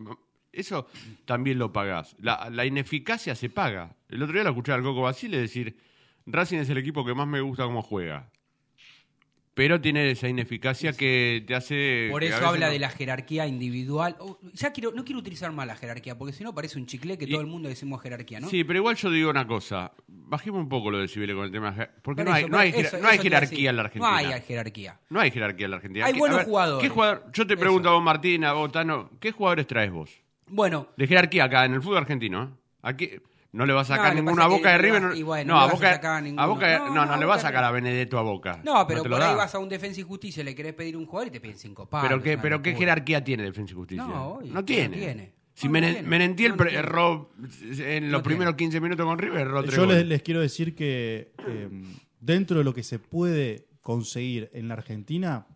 eso 0.52 0.88
también 1.26 1.60
lo 1.60 1.72
pagás. 1.74 2.16
La, 2.20 2.50
la 2.50 2.66
ineficacia 2.66 3.36
se 3.36 3.50
paga. 3.50 3.96
El 4.10 4.24
otro 4.24 4.34
día 4.34 4.44
lo 4.44 4.50
escuché 4.52 4.72
al 4.72 4.82
Coco 4.82 5.02
Basile 5.02 5.38
decir: 5.38 5.78
Racing 6.26 6.58
es 6.60 6.70
el 6.70 6.78
equipo 6.78 7.06
que 7.06 7.14
más 7.14 7.28
me 7.28 7.42
gusta 7.42 7.64
cómo 7.66 7.82
juega. 7.82 8.30
Pero 9.58 9.82
tiene 9.82 10.12
esa 10.12 10.30
ineficacia 10.30 10.94
que 10.94 11.44
te 11.46 11.56
hace... 11.56 12.08
Por 12.12 12.24
eso 12.24 12.48
habla 12.48 12.68
no- 12.68 12.72
de 12.72 12.80
la 12.80 12.90
jerarquía 12.90 13.48
individual. 13.48 14.16
Oh, 14.20 14.38
ya 14.54 14.72
quiero, 14.72 14.92
no 14.92 15.04
quiero 15.04 15.20
utilizar 15.20 15.52
más 15.52 15.66
la 15.68 15.76
jerarquía, 15.76 16.18
porque 16.18 16.32
si 16.34 16.44
no 16.44 16.54
parece 16.54 16.78
un 16.78 16.86
chicle 16.86 17.18
que 17.18 17.26
Y- 17.26 17.32
todo 17.32 17.42
el 17.42 17.48
mundo 17.48 17.68
decimos 17.68 18.02
jerarquía, 18.02 18.40
¿no? 18.40 18.48
Sí, 18.50 18.64
pero 18.64 18.78
igual 18.80 18.96
yo 18.96 19.10
digo 19.10 19.30
una 19.32 19.46
cosa. 19.48 19.92
Bajemos 20.08 20.62
un 20.62 20.70
poco 20.70 20.92
lo 20.92 21.00
de 21.00 21.08
Cibeles 21.08 21.36
con 21.36 21.46
el 21.46 21.52
tema. 21.52 21.76
Porque 22.04 22.24
Por 22.24 22.30
no 22.30 22.34
hay, 22.34 22.46
no 22.48 22.58
hay, 22.58 22.70
eso- 22.76 22.98
no 23.00 23.08
hay 23.08 23.18
jerarquía 23.18 23.72
en 23.72 23.76
la 23.76 23.82
Argentina. 23.82 24.12
No 24.12 24.18
hay 24.18 24.42
jerarquía. 24.42 25.00
No 25.10 25.20
hay 25.20 25.32
jerarquía 25.32 25.66
en 25.66 25.72
la 25.72 25.78
Argentina. 25.78 26.06
Hay 26.06 26.14
¿Qué- 26.14 26.20
buenos 26.20 26.38
ver, 26.38 26.46
jugadores. 26.48 26.88
¿qué 26.88 26.94
jugador- 26.94 27.24
yo 27.34 27.48
te 27.48 27.54
Eso. 27.56 27.60
pregunto 27.60 27.90
a 27.90 27.94
vos, 27.94 28.04
Martín, 28.04 28.46
a 28.46 28.54
vos, 28.54 28.72
Tano, 28.72 29.10
¿qué 29.20 29.32
jugadores 29.32 29.66
traes 29.68 29.92
vos? 29.92 30.12
Bueno, 30.48 30.88
De 30.96 31.08
jerarquía 31.08 31.46
acá, 31.46 31.66
en 31.66 31.74
el 31.74 31.82
fútbol 31.82 31.98
argentino. 31.98 32.44
¿eh? 32.44 32.48
Aquí 32.84 33.10
no 33.58 33.66
le 33.66 33.74
va 33.74 33.82
a 33.82 33.84
No, 33.84 33.88
sacar 33.88 34.10
que 34.12 34.22
ninguno 34.22 34.42
a 34.44 34.48
Boca 34.48 34.70
de 34.72 34.76
no 34.78 34.82
River. 34.84 35.02
No, 35.02 35.16
y 35.16 35.24
bueno, 35.24 35.54
no, 35.54 35.60
no 35.60 35.62
a 35.62 35.66
le 35.66 35.72
vas 35.72 35.74
a 35.74 35.76
Boca, 35.78 35.94
sacar 35.94 36.12
a 36.12 36.44
a. 36.44 36.46
Boca 36.48 36.78
No, 36.80 36.86
no, 36.88 36.94
no, 36.96 37.06
no, 37.08 37.18
le 37.18 37.26
va 37.26 37.36
a 37.36 37.40
sacar 37.40 37.62
no. 37.62 37.68
a 37.68 37.72
Benedetto 37.72 38.18
a 38.18 38.22
Boca. 38.22 38.62
no, 38.64 38.88
pero 38.88 39.04
por 39.04 39.14
ahí 39.16 39.20
da. 39.32 39.36
vas 39.36 39.56
a 39.56 39.60
un 39.60 39.68
defensa 39.70 40.00
y 40.00 40.04
justicia, 40.04 40.44
le 40.44 40.56
querés 40.56 40.74
pedir 40.74 40.96
un 40.96 41.06
jugador 41.06 41.28
y 41.28 41.32
te 41.32 41.42
piden 41.42 41.58
cinco 41.58 41.90
palos. 41.90 42.08
Pero 42.10 42.22
qué, 42.24 42.38
pero 42.38 42.62
qué 42.62 42.76
jerarquía 42.76 43.24
tiene 43.24 43.44
Defensa 43.44 43.74
y 43.74 43.76
Justicia. 43.76 44.04
No, 44.06 44.28
obvio, 44.36 44.48
no 44.48 44.54
no 44.56 44.66
tiene. 44.66 44.96
tiene. 44.98 45.34
Si 45.54 45.68
No, 45.68 45.74
no. 45.82 45.88
Menentiel 46.08 46.56
No, 46.56 46.64
no 46.64 46.70
erró 46.70 47.32
en 47.80 48.12
los 48.12 48.20
No 48.20 48.24
primeros 48.24 48.56
tiene. 48.56 48.72
15 48.74 48.80
minutos 48.82 49.06
con 49.06 49.18
River, 49.18 49.42
erró 49.42 49.64
tres 49.64 49.76
Yo 49.76 49.86
les, 49.88 50.22
quiero 50.22 50.40
decir 50.40 50.76
que 50.76 51.34
eh, 51.48 51.70
dentro 52.20 52.60
de 52.60 52.64
lo 52.64 52.74
que 52.76 52.84
se 52.84 53.00
puede 53.00 53.68
conseguir 53.82 54.52
en 54.54 54.68
la 54.68 54.76
Argentina, 54.76 55.48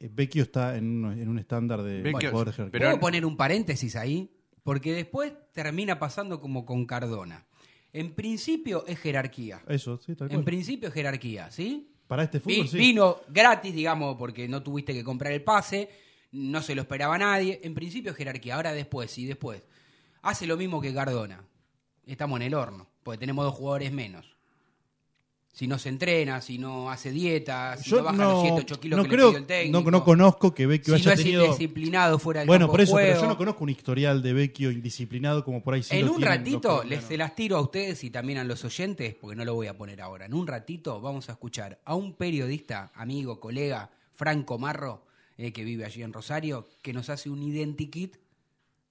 eh, 0.00 0.08
Vecchio 0.12 0.42
está 0.42 0.76
en 0.76 1.04
un, 1.04 1.12
en 1.20 1.28
un 1.28 1.38
estándar 1.38 1.82
de 1.82 2.02
Vecchio- 2.02 2.30
jugador 2.30 2.46
de 2.48 2.52
jerarquía. 2.54 2.72
pero- 2.80 2.90
¿Puedo 2.90 3.00
poner 3.00 3.24
un 3.24 3.36
paréntesis 3.36 3.94
ahí? 3.94 4.28
Porque 4.62 4.92
después 4.92 5.32
termina 5.52 5.98
pasando 5.98 6.40
como 6.40 6.64
con 6.64 6.86
Cardona. 6.86 7.46
En 7.92 8.14
principio 8.14 8.84
es 8.86 8.98
jerarquía. 8.98 9.62
Eso, 9.68 9.98
sí, 9.98 10.14
tal 10.14 10.28
cual. 10.28 10.38
En 10.40 10.44
principio 10.44 10.88
es 10.88 10.94
jerarquía, 10.94 11.50
¿sí? 11.50 11.90
Para 12.06 12.22
este 12.24 12.38
Vi- 12.38 12.54
fútbol, 12.56 12.68
sí. 12.68 12.78
Vino 12.78 13.20
gratis, 13.28 13.74
digamos, 13.74 14.16
porque 14.16 14.48
no 14.48 14.62
tuviste 14.62 14.92
que 14.94 15.04
comprar 15.04 15.32
el 15.32 15.42
pase, 15.42 15.90
no 16.30 16.62
se 16.62 16.74
lo 16.74 16.82
esperaba 16.82 17.18
nadie. 17.18 17.60
En 17.62 17.74
principio 17.74 18.12
es 18.12 18.16
jerarquía. 18.16 18.54
Ahora 18.56 18.72
después, 18.72 19.16
y 19.18 19.26
después. 19.26 19.62
Hace 20.22 20.46
lo 20.46 20.56
mismo 20.56 20.80
que 20.80 20.94
Cardona. 20.94 21.44
Estamos 22.06 22.40
en 22.40 22.46
el 22.46 22.54
horno, 22.54 22.88
porque 23.02 23.18
tenemos 23.18 23.44
dos 23.44 23.54
jugadores 23.54 23.92
menos. 23.92 24.26
Si 25.54 25.66
no 25.66 25.78
se 25.78 25.90
entrena, 25.90 26.40
si 26.40 26.56
no 26.56 26.90
hace 26.90 27.10
dieta, 27.10 27.76
si 27.76 27.90
no 27.90 27.96
Yo 27.98 28.04
baja 28.04 28.24
los 28.24 28.40
7, 28.40 28.56
8 28.62 28.80
kilos 28.80 28.96
no 28.96 29.02
que 29.02 29.08
le 29.10 29.14
creo, 29.14 29.28
pidió 29.28 29.38
el 29.38 29.46
técnico. 29.46 29.80
no, 29.82 29.90
no 29.90 30.04
conozco 30.04 30.54
que 30.54 30.66
Vecchio 30.66 30.96
si 30.96 31.10
haya 31.10 31.14
no 31.14 31.20
es 31.20 31.26
indisciplinado 31.26 32.18
fuera 32.18 32.40
del 32.40 32.46
Bueno, 32.46 32.64
campo 32.64 32.72
por 32.72 32.80
eso, 32.80 32.94
pero 32.96 33.20
yo 33.20 33.26
no 33.26 33.36
conozco 33.36 33.64
un 33.64 33.68
historial 33.70 34.22
de 34.22 34.32
Vecchio 34.32 34.70
indisciplinado 34.70 35.44
como 35.44 35.62
por 35.62 35.74
ahí 35.74 35.82
sí 35.82 35.94
En 35.94 36.06
lo 36.06 36.12
un 36.12 36.18
tienen 36.18 36.38
ratito 36.38 36.82
les 36.84 37.04
se 37.04 37.18
las 37.18 37.34
tiro 37.34 37.58
a 37.58 37.60
ustedes 37.60 38.02
y 38.02 38.08
también 38.10 38.38
a 38.38 38.44
los 38.44 38.64
oyentes, 38.64 39.14
porque 39.14 39.36
no 39.36 39.44
lo 39.44 39.54
voy 39.54 39.66
a 39.66 39.76
poner 39.76 40.00
ahora. 40.00 40.24
En 40.24 40.32
un 40.32 40.46
ratito 40.46 41.02
vamos 41.02 41.28
a 41.28 41.32
escuchar 41.32 41.78
a 41.84 41.94
un 41.94 42.14
periodista, 42.14 42.90
amigo, 42.94 43.38
colega, 43.38 43.90
Franco 44.14 44.58
Marro, 44.58 45.04
eh, 45.36 45.52
que 45.52 45.64
vive 45.64 45.84
allí 45.84 46.02
en 46.02 46.14
Rosario, 46.14 46.66
que 46.80 46.94
nos 46.94 47.10
hace 47.10 47.28
un 47.28 47.42
identikit 47.42 48.16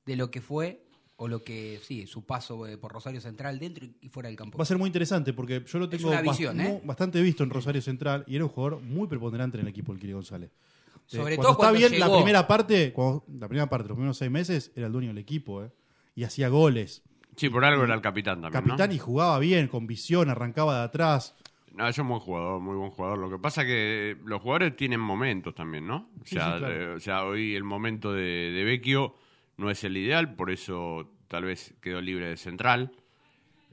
de 0.05 0.15
lo 0.15 0.29
que 0.29 0.41
fue 0.41 0.83
o 1.23 1.27
lo 1.27 1.43
que, 1.43 1.79
sí, 1.83 2.07
su 2.07 2.25
paso 2.25 2.65
eh, 2.65 2.79
por 2.79 2.91
Rosario 2.91 3.21
Central 3.21 3.59
dentro 3.59 3.85
y 4.01 4.09
fuera 4.09 4.27
del 4.27 4.35
campo. 4.35 4.57
Va 4.57 4.63
a 4.63 4.65
ser 4.65 4.79
muy 4.79 4.87
interesante 4.87 5.33
porque 5.33 5.63
yo 5.67 5.77
lo 5.77 5.87
tengo 5.87 6.07
una 6.09 6.21
bast- 6.23 6.29
visión, 6.31 6.59
¿eh? 6.59 6.81
bastante 6.83 7.21
visto 7.21 7.43
en 7.43 7.51
Rosario 7.51 7.79
Central 7.81 8.23
y 8.25 8.35
era 8.37 8.45
un 8.45 8.49
jugador 8.49 8.81
muy 8.81 9.07
preponderante 9.07 9.57
en 9.57 9.61
el 9.61 9.67
equipo 9.67 9.91
del 9.91 10.01
Kili 10.01 10.13
González. 10.13 10.49
Eh, 10.49 10.99
Sobre 11.17 11.35
cuando 11.35 11.41
todo 11.43 11.51
está 11.51 11.57
cuando 11.57 11.77
bien 11.77 11.91
llegó. 11.91 12.07
la 12.07 12.15
primera 12.23 12.47
parte, 12.47 12.91
cuando- 12.93 13.23
la 13.39 13.47
primera 13.47 13.69
parte, 13.69 13.87
los 13.89 13.95
primeros 13.97 14.17
seis 14.17 14.31
meses, 14.31 14.71
era 14.75 14.87
el 14.87 14.93
dueño 14.93 15.09
del 15.09 15.19
equipo, 15.19 15.63
¿eh? 15.63 15.69
Y 16.15 16.23
hacía 16.23 16.47
goles. 16.49 17.03
Sí, 17.35 17.49
por 17.49 17.63
algo 17.65 17.83
era 17.83 17.93
el 17.93 18.01
capitán 18.01 18.41
también. 18.41 18.63
Capitán 18.63 18.89
¿no? 18.89 18.95
y 18.95 18.97
jugaba 18.97 19.37
bien, 19.37 19.67
con 19.67 19.85
visión, 19.85 20.29
arrancaba 20.29 20.79
de 20.79 20.83
atrás. 20.85 21.35
No, 21.75 21.87
es 21.87 21.97
un 21.99 22.07
buen 22.09 22.19
jugador, 22.19 22.59
muy 22.59 22.75
buen 22.75 22.89
jugador. 22.91 23.19
Lo 23.19 23.29
que 23.29 23.37
pasa 23.37 23.63
que 23.63 24.17
los 24.25 24.41
jugadores 24.41 24.75
tienen 24.75 24.99
momentos 24.99 25.53
también, 25.55 25.85
¿no? 25.87 26.09
O 26.19 26.25
Sí, 26.25 26.35
sea, 26.35 26.53
sí, 26.53 26.59
claro. 26.59 26.73
eh, 26.73 26.95
o 26.95 26.99
sea 26.99 27.23
hoy 27.25 27.55
el 27.55 27.63
momento 27.63 28.11
de, 28.11 28.23
de 28.23 28.63
Vecchio 28.65 29.15
no 29.61 29.69
es 29.71 29.83
el 29.85 29.95
ideal, 29.95 30.35
por 30.35 30.51
eso 30.51 31.09
tal 31.27 31.45
vez 31.45 31.73
quedó 31.81 32.01
libre 32.01 32.27
de 32.27 32.37
central. 32.37 32.91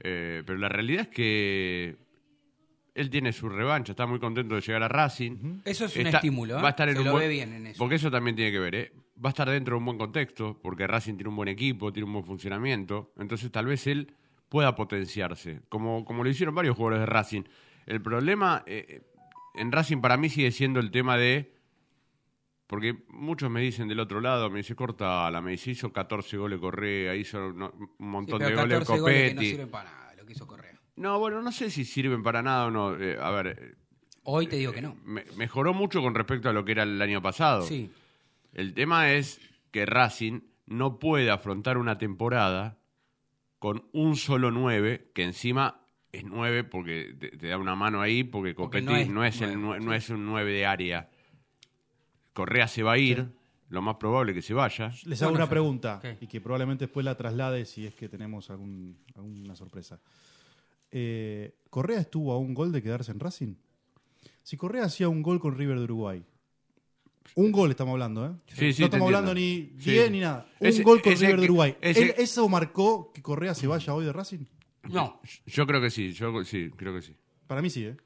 Eh, 0.01 0.43
pero 0.45 0.57
la 0.57 0.69
realidad 0.69 1.01
es 1.01 1.07
que 1.09 1.97
él 2.95 3.09
tiene 3.09 3.33
su 3.33 3.49
revancha, 3.49 3.91
está 3.93 4.05
muy 4.05 4.19
contento 4.19 4.55
de 4.55 4.61
llegar 4.61 4.83
a 4.83 4.87
Racing. 4.87 5.59
Eso 5.65 5.85
es 5.85 5.95
un 5.97 6.07
estímulo, 6.07 6.57
¿eh? 6.57 6.61
Va 6.61 6.67
a 6.67 6.71
estar 6.71 6.87
en 6.89 6.95
Se 6.95 6.99
un 7.01 7.05
lo 7.07 7.11
buen- 7.13 7.23
ve 7.23 7.29
bien 7.29 7.53
en 7.53 7.67
eso. 7.67 7.77
Porque 7.77 7.95
eso 7.95 8.09
también 8.11 8.35
tiene 8.35 8.51
que 8.51 8.59
ver, 8.59 8.75
¿eh? 8.75 8.91
Va 9.23 9.29
a 9.29 9.31
estar 9.31 9.49
dentro 9.49 9.75
de 9.75 9.79
un 9.79 9.85
buen 9.85 9.97
contexto, 9.97 10.57
porque 10.61 10.87
Racing 10.87 11.15
tiene 11.15 11.29
un 11.29 11.35
buen 11.35 11.49
equipo, 11.49 11.91
tiene 11.91 12.05
un 12.07 12.13
buen 12.13 12.25
funcionamiento. 12.25 13.11
Entonces 13.17 13.51
tal 13.51 13.65
vez 13.65 13.85
él 13.87 14.13
pueda 14.47 14.75
potenciarse, 14.75 15.61
como, 15.69 16.05
como 16.05 16.23
lo 16.23 16.29
hicieron 16.29 16.55
varios 16.55 16.75
jugadores 16.77 17.01
de 17.01 17.05
Racing. 17.05 17.43
El 17.85 18.01
problema 18.01 18.63
eh, 18.65 19.01
en 19.55 19.71
Racing 19.71 19.97
para 19.99 20.15
mí 20.17 20.29
sigue 20.29 20.51
siendo 20.51 20.79
el 20.79 20.91
tema 20.91 21.17
de... 21.17 21.51
Porque 22.69 23.03
muchos 23.09 23.49
me 23.49 23.61
dicen 23.61 23.87
del 23.87 23.99
otro 23.99 24.21
lado, 24.21 24.47
me 24.51 24.57
dice 24.59 24.75
Cortala, 24.75 25.41
me 25.41 25.51
dice 25.51 25.71
hizo 25.71 25.91
14 25.91 26.37
goles 26.37 26.59
Correa, 26.59 27.15
hizo 27.15 27.47
un 27.47 27.87
montón 27.97 28.37
de 28.37 28.53
goles 28.53 28.79
14 28.79 28.99
goles 29.01 29.15
que 29.17 29.29
no 29.33 29.35
Copetti. 29.39 29.49
sirven 29.49 29.69
para 29.69 29.89
nada, 29.91 30.13
lo 30.15 30.25
que 30.27 30.33
hizo 30.33 30.45
Correa. 30.45 30.79
No, 30.95 31.17
bueno, 31.17 31.41
no 31.41 31.51
sé 31.51 31.71
si 31.71 31.83
sirven 31.83 32.21
para 32.21 32.43
nada 32.43 32.67
o 32.67 32.71
no. 32.71 32.95
Eh, 32.95 33.17
a 33.19 33.31
ver, 33.31 33.47
eh, 33.59 33.75
Hoy 34.23 34.45
te 34.45 34.57
digo 34.57 34.71
que 34.71 34.83
no. 34.83 34.95
me- 35.03 35.25
mejoró 35.35 35.73
mucho 35.73 35.99
con 36.03 36.13
respecto 36.13 36.47
a 36.47 36.53
lo 36.53 36.63
que 36.63 36.73
era 36.73 36.83
el 36.83 37.01
año 37.01 37.23
pasado. 37.23 37.63
Sí. 37.63 37.89
El 38.53 38.75
tema 38.75 39.13
es 39.13 39.41
que 39.71 39.87
Racing 39.87 40.41
no 40.67 40.99
puede 40.99 41.31
afrontar 41.31 41.79
una 41.79 41.97
temporada 41.97 42.77
con 43.57 43.85
un 43.93 44.15
solo 44.15 44.51
9, 44.51 45.09
que 45.15 45.23
encima 45.23 45.81
es 46.11 46.23
9 46.23 46.63
porque 46.65 47.15
te, 47.19 47.29
te 47.35 47.47
da 47.47 47.57
una 47.57 47.73
mano 47.75 47.99
ahí, 48.01 48.23
porque 48.23 48.53
Copetti 48.53 48.85
no 48.85 48.91
no 49.13 49.25
es 49.25 49.35
es, 49.35 49.41
el, 49.41 49.59
no 49.59 49.93
es 49.93 50.09
un 50.11 50.25
9 50.27 50.51
de 50.51 50.65
área. 50.67 51.09
Correa 52.33 52.67
se 52.67 52.83
va 52.83 52.93
a 52.93 52.97
ir, 52.97 53.27
lo 53.69 53.81
más 53.81 53.95
probable 53.97 54.33
que 54.33 54.41
se 54.41 54.53
vaya. 54.53 54.87
Les 55.05 55.19
Bueno, 55.19 55.25
hago 55.27 55.35
una 55.35 55.49
pregunta 55.49 56.01
y 56.21 56.27
que 56.27 56.41
probablemente 56.41 56.85
después 56.85 57.03
la 57.05 57.15
traslade 57.15 57.65
si 57.65 57.85
es 57.85 57.93
que 57.93 58.09
tenemos 58.09 58.49
algún, 58.49 58.97
alguna 59.15 59.55
sorpresa. 59.55 59.99
Eh, 60.91 61.55
¿Correa 61.69 61.99
estuvo 61.99 62.33
a 62.33 62.37
un 62.37 62.53
gol 62.53 62.71
de 62.71 62.81
quedarse 62.81 63.11
en 63.11 63.19
Racing? 63.19 63.55
Si 64.43 64.57
Correa 64.57 64.85
hacía 64.85 65.07
un 65.09 65.21
gol 65.21 65.39
con 65.39 65.55
River 65.57 65.77
de 65.77 65.83
Uruguay, 65.83 66.23
un 67.35 67.51
gol 67.51 67.69
estamos 67.69 67.91
hablando, 67.93 68.25
¿eh? 68.25 68.31
Sí, 68.47 68.73
sí, 68.73 68.81
no 68.81 68.85
estamos 68.85 69.05
hablando 69.05 69.33
ni 69.35 69.73
Sí, 69.77 69.91
10 69.91 70.05
sí. 70.05 70.11
ni 70.11 70.19
nada. 70.21 70.47
Un 70.59 70.67
Ese- 70.67 70.81
gol 70.83 71.01
con 71.01 71.13
ese 71.13 71.25
River 71.27 71.39
de 71.41 71.45
Uruguay. 71.45 71.77
ese- 71.81 72.01
¿Él- 72.01 72.13
¿Eso 72.17 72.49
marcó 72.49 73.11
que 73.13 73.21
Correa 73.21 73.53
se 73.53 73.67
vaya 73.67 73.93
hoy 73.93 74.05
de 74.05 74.13
Racing? 74.13 74.45
No. 74.89 75.21
Yo 75.45 75.67
creo 75.67 75.79
que 75.79 75.91
sí, 75.91 76.11
yo 76.13 76.43
sí, 76.43 76.71
creo 76.75 76.95
que 76.95 77.01
sí. 77.03 77.13
Para 77.45 77.61
mí 77.61 77.69
sí, 77.69 77.85
¿eh? 77.85 77.97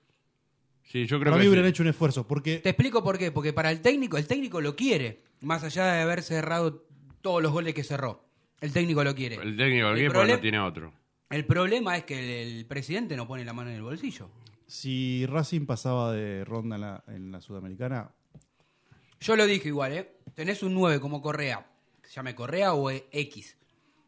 Sí, 0.83 1.05
yo 1.07 1.19
creo 1.19 1.31
Para 1.31 1.41
mí 1.41 1.47
hubieran 1.47 1.65
sí. 1.65 1.69
hecho 1.71 1.83
un 1.83 1.89
esfuerzo, 1.89 2.27
porque 2.27 2.57
Te 2.59 2.69
explico 2.69 3.03
por 3.03 3.17
qué. 3.17 3.31
Porque 3.31 3.53
para 3.53 3.71
el 3.71 3.81
técnico, 3.81 4.17
el 4.17 4.27
técnico 4.27 4.61
lo 4.61 4.75
quiere. 4.75 5.23
Más 5.41 5.63
allá 5.63 5.85
de 5.93 6.01
haber 6.01 6.21
cerrado 6.21 6.85
todos 7.21 7.41
los 7.41 7.51
goles 7.51 7.73
que 7.73 7.83
cerró. 7.83 8.23
El 8.61 8.71
técnico 8.71 9.03
lo 9.03 9.13
quiere. 9.15 9.35
El 9.35 9.57
técnico 9.57 9.87
del 9.87 9.97
El 9.97 10.05
equipo 10.05 10.13
no 10.13 10.19
problem- 10.29 10.41
tiene 10.41 10.59
otro. 10.59 10.93
El 11.29 11.45
problema 11.45 11.97
es 11.97 12.03
que 12.03 12.19
el, 12.19 12.57
el 12.59 12.65
presidente 12.65 13.15
no 13.17 13.27
pone 13.27 13.43
la 13.43 13.53
mano 13.53 13.69
en 13.71 13.77
el 13.77 13.81
bolsillo. 13.81 14.29
si 14.67 15.25
Racing 15.25 15.65
pasaba 15.65 16.11
de 16.13 16.45
ronda 16.45 16.75
en 16.75 16.81
la, 16.81 17.03
en 17.07 17.31
la 17.31 17.41
Sudamericana, 17.41 18.11
Yo 19.19 19.35
lo 19.35 19.45
dije 19.47 19.69
igual, 19.69 19.93
¿eh? 19.93 20.11
Tenés 20.35 20.61
un 20.63 20.73
9 20.73 20.99
como 20.99 21.21
Correa, 21.21 21.65
que 22.01 22.07
se 22.09 22.15
llame 22.15 22.35
Correa 22.35 22.73
o 22.73 22.89
X, 22.91 23.57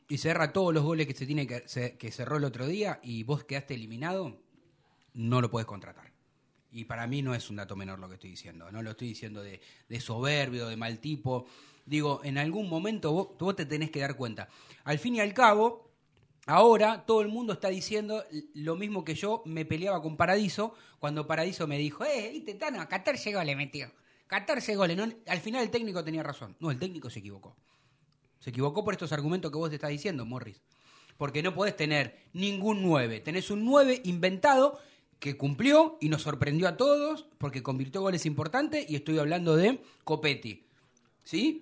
y 0.07 0.17
cerra 0.17 0.53
todos 0.53 0.73
los 0.73 0.83
goles 0.83 1.07
que 1.07 1.13
se 1.15 1.25
tiene 1.25 1.47
que, 1.47 1.63
se- 1.67 1.97
que 1.97 2.11
cerró 2.11 2.37
el 2.37 2.43
otro 2.43 2.67
día 2.67 2.99
y 3.03 3.23
vos 3.23 3.43
quedaste 3.43 3.73
eliminado, 3.73 4.37
no 5.13 5.41
lo 5.41 5.49
podés 5.49 5.65
contratar. 5.65 6.04
Y 6.75 6.83
para 6.83 7.07
mí 7.07 7.21
no 7.21 7.33
es 7.33 7.49
un 7.49 7.55
dato 7.55 7.77
menor 7.77 7.99
lo 7.99 8.09
que 8.09 8.15
estoy 8.15 8.31
diciendo. 8.31 8.69
No 8.69 8.83
lo 8.83 8.91
estoy 8.91 9.07
diciendo 9.07 9.41
de, 9.41 9.61
soberbio, 10.01 10.67
de 10.67 10.75
mal 10.75 10.99
tipo. 10.99 11.45
Digo, 11.85 12.19
en 12.25 12.37
algún 12.37 12.67
momento 12.67 13.13
vos, 13.39 13.55
te 13.55 13.65
tenés 13.65 13.91
que 13.91 14.01
dar 14.01 14.17
cuenta. 14.17 14.49
Al 14.83 14.99
fin 14.99 15.15
y 15.15 15.21
al 15.21 15.33
cabo, 15.33 15.89
ahora 16.47 17.05
todo 17.05 17.21
el 17.21 17.29
mundo 17.29 17.53
está 17.53 17.69
diciendo 17.69 18.25
lo 18.55 18.75
mismo 18.75 19.05
que 19.05 19.15
yo 19.15 19.41
me 19.45 19.63
peleaba 19.63 20.01
con 20.01 20.17
Paradiso 20.17 20.75
cuando 20.99 21.25
Paradiso 21.25 21.65
me 21.65 21.77
dijo, 21.77 22.03
eh, 22.03 22.31
viste, 22.33 22.55
Tano, 22.55 22.85
14 22.85 23.33
goles 23.33 23.55
metió. 23.55 23.89
14 24.27 24.75
goles. 24.75 25.15
Al 25.27 25.39
final 25.39 25.63
el 25.63 25.69
técnico 25.69 26.03
tenía 26.03 26.23
razón. 26.23 26.57
No, 26.59 26.71
el 26.71 26.77
técnico 26.77 27.09
se 27.09 27.19
equivocó. 27.19 27.55
Se 28.39 28.49
equivocó 28.49 28.83
por 28.83 28.95
estos 28.95 29.13
argumentos 29.13 29.49
que 29.49 29.57
vos 29.57 29.69
te 29.69 29.75
estás 29.75 29.91
diciendo, 29.91 30.25
Morris. 30.25 30.61
Porque 31.15 31.41
no 31.41 31.55
podés 31.55 31.77
tener 31.77 32.19
ningún 32.33 32.83
9. 32.83 33.21
Tenés 33.21 33.49
un 33.49 33.63
9 33.63 34.01
inventado 34.03 34.77
que 35.19 35.37
cumplió 35.37 35.97
y 36.01 36.09
nos 36.09 36.21
sorprendió 36.23 36.67
a 36.67 36.77
todos 36.77 37.27
porque 37.37 37.63
convirtió 37.63 38.01
goles 38.01 38.25
importantes 38.25 38.85
y 38.89 38.95
estoy 38.95 39.17
hablando 39.19 39.55
de 39.55 39.81
Copetti. 40.03 40.63
¿Sí? 41.23 41.61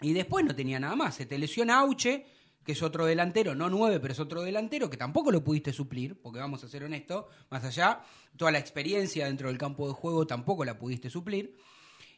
Y 0.00 0.12
después 0.12 0.44
no 0.44 0.54
tenía 0.54 0.80
nada 0.80 0.96
más. 0.96 1.14
Se 1.14 1.26
te 1.26 1.36
lesiona 1.38 1.78
Auche, 1.80 2.24
que 2.64 2.72
es 2.72 2.82
otro 2.82 3.04
delantero, 3.04 3.54
no 3.54 3.68
9, 3.68 4.00
pero 4.00 4.12
es 4.12 4.20
otro 4.20 4.42
delantero 4.42 4.88
que 4.88 4.96
tampoco 4.96 5.30
lo 5.30 5.44
pudiste 5.44 5.72
suplir, 5.72 6.16
porque 6.20 6.38
vamos 6.40 6.64
a 6.64 6.68
ser 6.68 6.84
honestos, 6.84 7.26
más 7.50 7.62
allá, 7.64 8.00
toda 8.36 8.50
la 8.50 8.58
experiencia 8.58 9.26
dentro 9.26 9.48
del 9.48 9.58
campo 9.58 9.86
de 9.86 9.92
juego 9.94 10.26
tampoco 10.26 10.64
la 10.64 10.78
pudiste 10.78 11.10
suplir. 11.10 11.54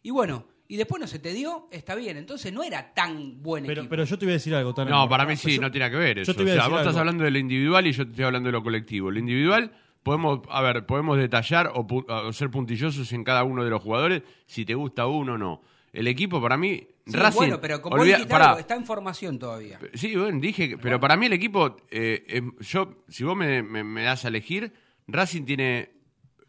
Y 0.02 0.11
bueno, 0.11 0.47
y 0.68 0.76
después 0.76 1.00
no 1.00 1.09
se 1.09 1.18
te 1.18 1.33
dio, 1.33 1.68
está 1.73 1.95
bien. 1.97 2.16
Entonces 2.16 2.52
no 2.52 2.62
era 2.62 2.95
tan 2.95 3.42
buen 3.42 3.66
pero, 3.66 3.83
equipo. 3.83 3.90
pero 3.90 4.04
yo 4.04 4.18
te 4.18 4.25
voy 4.26 4.33
a 4.33 4.35
decir 4.35 4.54
algo. 4.54 4.73
No, 4.85 5.09
para 5.09 5.26
mí 5.26 5.35
Yo- 5.35 5.49
sí, 5.49 5.59
no 5.59 5.71
tiene 5.71 5.90
que 5.90 5.97
ver 5.97 6.18
eso. 6.21 6.33
yo 6.33 6.37
te 6.37 6.42
voy 6.45 6.50
a 6.50 6.54
o 6.54 6.56
sea, 6.56 6.62
decir 6.64 6.73
vos 6.73 6.80
estás 6.83 6.97
hablando 6.97 7.25
de 7.25 7.30
lo 7.33 7.38
individual 7.38 7.87
y 7.87 7.92
yo 7.92 8.04
te 8.04 8.11
estoy 8.11 8.25
hablando 8.25 8.49
de 8.49 8.52
lo 8.52 8.62
colectivo. 8.62 9.11
Lo 9.11 9.18
individual, 9.18 9.73
podemos, 10.07 10.41
a 10.49 10.63
ver, 10.63 10.87
podemos 10.87 11.19
detallar 11.19 11.73
o, 11.75 11.85
pu- 11.85 12.07
o 12.09 12.33
ser 12.33 12.49
puntillosos 12.49 13.13
en 13.13 13.25
cada 13.25 13.43
uno 13.43 13.65
de 13.65 13.71
los 13.71 13.83
jugadores, 13.83 14.23
si 14.47 14.65
te 14.65 14.77
gusta 14.77 15.07
uno 15.09 15.33
o 15.33 15.39
no. 15.39 15.63
El 15.93 16.07
equipo, 16.07 16.41
para 16.41 16.57
mí, 16.57 16.87
Sí, 17.07 17.17
Racing. 17.17 17.37
bueno, 17.39 17.61
pero 17.61 17.83
como 17.83 17.97
olvida- 17.97 18.19
está 18.59 18.77
en 18.77 18.85
formación 18.85 19.39
todavía. 19.41 19.81
Sí, 19.95 20.15
bueno, 20.15 20.39
dije, 20.41 20.69
que- 20.69 20.79
pero 20.79 21.01
para 21.01 21.17
mí 21.17 21.27
el 21.27 21.33
equipo, 21.33 21.77
eh, 21.91 22.25
eh, 22.29 22.43
yo, 22.61 23.03
si 23.09 23.25
vos 23.25 23.37
me, 23.37 23.63
me- 23.65 23.83
me 23.83 24.03
das 24.05 24.25
a 24.25 24.29
elegir, 24.29 24.73
Racing 25.09 25.45
tiene 25.45 25.91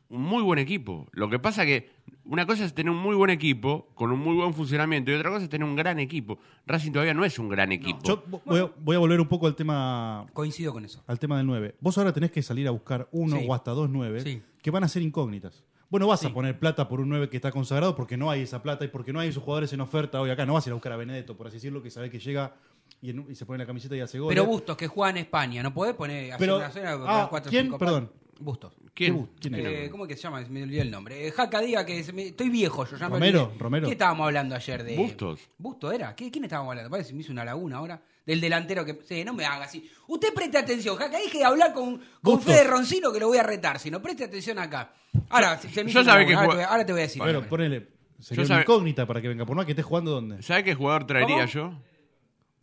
un 0.09 0.21
muy 0.21 0.41
buen 0.43 0.59
equipo. 0.59 1.07
Lo 1.11 1.29
que 1.29 1.39
pasa 1.39 1.65
que 1.65 1.89
una 2.25 2.45
cosa 2.45 2.65
es 2.65 2.73
tener 2.73 2.91
un 2.91 2.97
muy 2.97 3.15
buen 3.15 3.29
equipo, 3.29 3.87
con 3.93 4.11
un 4.11 4.19
muy 4.19 4.35
buen 4.35 4.53
funcionamiento, 4.53 5.11
y 5.11 5.15
otra 5.15 5.29
cosa 5.29 5.43
es 5.45 5.49
tener 5.49 5.67
un 5.67 5.75
gran 5.75 5.99
equipo. 5.99 6.39
Racing 6.65 6.91
todavía 6.91 7.13
no 7.13 7.23
es 7.25 7.37
un 7.39 7.49
gran 7.49 7.71
equipo. 7.71 7.99
Yo 8.03 8.23
vo- 8.25 8.41
voy, 8.45 8.59
a, 8.59 8.71
voy 8.79 8.95
a 8.95 8.99
volver 8.99 9.19
un 9.21 9.27
poco 9.27 9.47
al 9.47 9.55
tema 9.55 10.25
Coincido 10.33 10.73
con 10.73 10.83
eso. 10.85 11.03
al 11.07 11.19
tema 11.19 11.37
del 11.37 11.45
9. 11.47 11.75
Vos 11.79 11.97
ahora 11.97 12.13
tenés 12.13 12.31
que 12.31 12.41
salir 12.41 12.67
a 12.67 12.71
buscar 12.71 13.07
uno 13.11 13.37
Sí. 13.37 13.45
o 13.47 13.53
hasta 13.53 13.71
dos 13.71 13.89
9 13.89 14.21
Sí. 14.21 14.41
que 14.61 14.71
van 14.71 14.83
a 14.83 14.87
ser 14.87 15.01
incógnitas. 15.03 15.63
Vos 15.89 16.01
no 16.01 16.07
vas 16.07 16.19
Sí. 16.19 16.27
a 16.27 16.33
poner 16.33 16.59
plata 16.59 16.89
por 16.89 16.99
un 16.99 17.07
9 17.07 17.29
que 17.29 17.37
está 17.37 17.49
consagrado 17.51 17.95
porque 17.95 18.17
no 18.17 18.29
hay 18.29 18.41
esa 18.41 18.61
plata 18.61 18.83
y 18.83 18.89
porque 18.89 19.13
no 19.13 19.21
hay 19.21 19.29
esos 19.29 19.41
jugadores 19.43 19.71
en 19.71 19.79
oferta 19.79 20.19
hoy 20.19 20.29
acá. 20.29 20.45
No 20.45 20.53
vas 20.53 20.65
a 20.65 20.69
ir 20.69 20.71
a 20.71 20.75
buscar 20.75 20.91
a 20.91 20.97
Benedetto, 20.97 21.37
por 21.37 21.47
así 21.47 21.55
decirlo, 21.57 21.81
que 21.81 21.89
sabe 21.89 22.09
que 22.09 22.19
llega 22.19 22.55
y, 23.01 23.11
en- 23.11 23.25
y 23.29 23.35
se 23.35 23.45
pone 23.45 23.59
la 23.59 23.65
camiseta 23.65 23.95
y 23.95 24.01
hace 24.01 24.19
goles. 24.19 24.35
Pero 24.35 24.45
Bustos, 24.49 24.75
que 24.75 24.87
juega 24.87 25.11
en 25.11 25.17
España, 25.17 25.63
¿no 25.63 25.73
podés 25.73 25.95
poner 25.95 26.25
hacer 26.33 26.39
Pero- 26.39 26.57
una 26.57 26.71
zona 26.71 26.91
ah, 27.07 27.27
cuatro, 27.29 27.49
¿quién? 27.49 27.67
cinco 27.67 27.77
Perdón. 27.77 28.11
Bustos. 28.39 28.73
¿Quién? 28.93 29.29
¿Quién 29.39 29.55
Eh, 29.55 29.83
era? 29.83 29.91
¿Cómo 29.91 30.05
es 30.05 30.09
que 30.09 30.15
se 30.15 30.23
llama? 30.23 30.41
Me 30.49 30.63
olvidé 30.63 30.81
el 30.81 30.91
nombre. 30.91 31.27
Eh, 31.27 31.31
Jaca 31.31 31.59
Díaz, 31.61 31.85
que 31.85 32.03
se 32.03 32.13
me- 32.13 32.27
estoy 32.27 32.49
viejo 32.49 32.85
yo. 32.85 32.97
Ya 32.97 33.07
me 33.09 33.15
Romero, 33.15 33.43
olvidé. 33.45 33.59
Romero. 33.59 33.85
¿Qué 33.87 33.91
estábamos 33.93 34.25
hablando 34.25 34.55
ayer 34.55 34.83
de. 34.83 34.95
Bustos. 34.95 35.39
¿Bustos 35.57 35.93
era? 35.93 36.15
¿Qué, 36.15 36.29
¿Quién 36.31 36.43
estábamos 36.45 36.71
hablando? 36.71 36.89
Parece 36.89 37.09
que 37.09 37.15
me 37.15 37.21
hizo 37.21 37.31
una 37.31 37.45
laguna 37.45 37.77
ahora. 37.77 38.01
Del 38.25 38.41
delantero 38.41 38.83
que. 38.85 38.99
Sí, 39.07 39.23
no 39.23 39.33
me 39.33 39.45
haga 39.45 39.65
así. 39.65 39.89
Usted 40.07 40.33
preste 40.33 40.57
atención, 40.57 40.95
Jaca. 40.97 41.17
Dije 41.17 41.37
de 41.39 41.45
hablar 41.45 41.73
con, 41.73 41.97
con 41.97 42.05
Bustos. 42.21 42.45
Fede 42.53 42.63
Roncino 42.65 43.11
que 43.13 43.19
lo 43.19 43.27
voy 43.27 43.37
a 43.37 43.43
retar. 43.43 43.79
Si 43.79 43.89
no, 43.91 44.01
preste 44.01 44.23
atención 44.25 44.59
acá. 44.59 44.91
Ahora, 45.29 45.57
se- 45.57 45.69
se 45.69 45.83
me 45.83 45.91
yo 45.91 45.99
hizo 45.99 46.01
una 46.01 46.11
sabe 46.13 46.25
que 46.25 46.33
laguna. 46.33 46.43
ahora, 46.45 46.49
te 46.51 46.55
voy, 46.57 46.63
a- 46.63 46.67
ahora 46.69 46.85
te 46.85 46.91
voy 46.91 46.99
a 46.99 47.03
decir. 47.03 47.21
Bueno, 47.21 47.43
ponele. 47.47 47.87
Sería 48.19 48.35
Yo 48.37 48.41
una 48.41 48.47
sabe- 48.47 48.61
incógnita 48.63 49.05
para 49.05 49.21
que 49.21 49.27
venga. 49.27 49.45
Por 49.45 49.55
más 49.55 49.65
que 49.65 49.73
esté 49.73 49.83
jugando 49.83 50.11
donde. 50.11 50.41
¿Sabe 50.41 50.63
qué 50.63 50.73
jugador 50.75 51.05
traería 51.05 51.35
¿Cómo? 51.37 51.47
yo? 51.47 51.73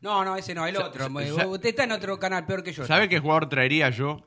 No, 0.00 0.22
no, 0.24 0.36
ese 0.36 0.54
no, 0.54 0.66
el 0.66 0.76
otro. 0.76 1.08
sa- 1.34 1.46
Usted 1.46 1.68
está 1.70 1.84
en 1.84 1.92
otro 1.92 2.18
canal 2.18 2.44
peor 2.44 2.62
que 2.62 2.72
yo. 2.72 2.84
¿Sabe 2.86 3.08
qué 3.08 3.18
jugador 3.20 3.48
traería 3.48 3.88
yo? 3.90 4.20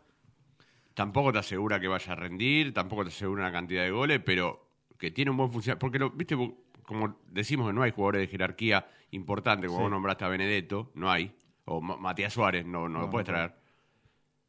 Tampoco 0.97 1.31
te 1.31 1.37
asegura 1.37 1.79
que 1.79 1.87
vaya 1.87 2.11
a 2.11 2.15
rendir, 2.15 2.73
tampoco 2.73 3.03
te 3.03 3.09
asegura 3.09 3.43
una 3.43 3.51
cantidad 3.51 3.83
de 3.83 3.91
goles, 3.91 4.19
pero 4.25 4.67
que 4.97 5.11
tiene 5.11 5.29
un 5.29 5.37
buen 5.37 5.51
funcionamiento. 5.51 5.79
Porque, 5.79 5.99
lo, 5.99 6.09
viste, 6.09 6.35
como 6.81 7.19
decimos 7.29 7.67
que 7.67 7.73
no 7.73 7.83
hay 7.83 7.91
jugadores 7.91 8.21
de 8.21 8.27
jerarquía 8.27 8.87
importante, 9.11 9.67
como 9.67 9.77
Sí. 9.77 9.83
vos 9.83 9.91
nombraste 9.91 10.25
a 10.25 10.27
Benedetto, 10.29 10.91
no 10.95 11.11
hay. 11.11 11.35
O 11.65 11.81
Ma- 11.81 11.97
Matías 11.97 12.33
Suárez, 12.33 12.65
no, 12.65 12.89
no, 12.89 13.01
lo 13.01 13.09
puedes 13.11 13.27
traer. 13.27 13.53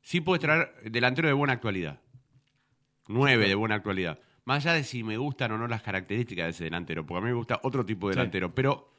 Sí 0.01 0.23
puedes 0.23 0.41
traer 0.41 0.73
delantero 0.91 1.29
de 1.29 1.35
buena 1.35 1.53
actualidad. 1.53 2.01
Nueve 3.09 3.47
de 3.47 3.55
buena 3.55 3.75
actualidad. 3.75 4.19
Más 4.47 4.65
allá 4.65 4.75
de 4.77 4.85
si 4.85 5.03
me 5.03 5.19
gustan 5.19 5.53
o 5.53 5.59
no 5.59 5.69
las 5.69 5.83
características 5.83 6.47
de 6.47 6.51
ese 6.53 6.65
delantero, 6.65 7.05
porque 7.05 7.19
a 7.19 7.25
mí 7.25 7.29
me 7.31 7.37
gusta 7.37 7.61
otro 7.63 7.85
tipo 7.85 8.09
de 8.09 8.15
Sí. 8.15 8.19
delantero. 8.21 8.55
Pero, 8.55 8.91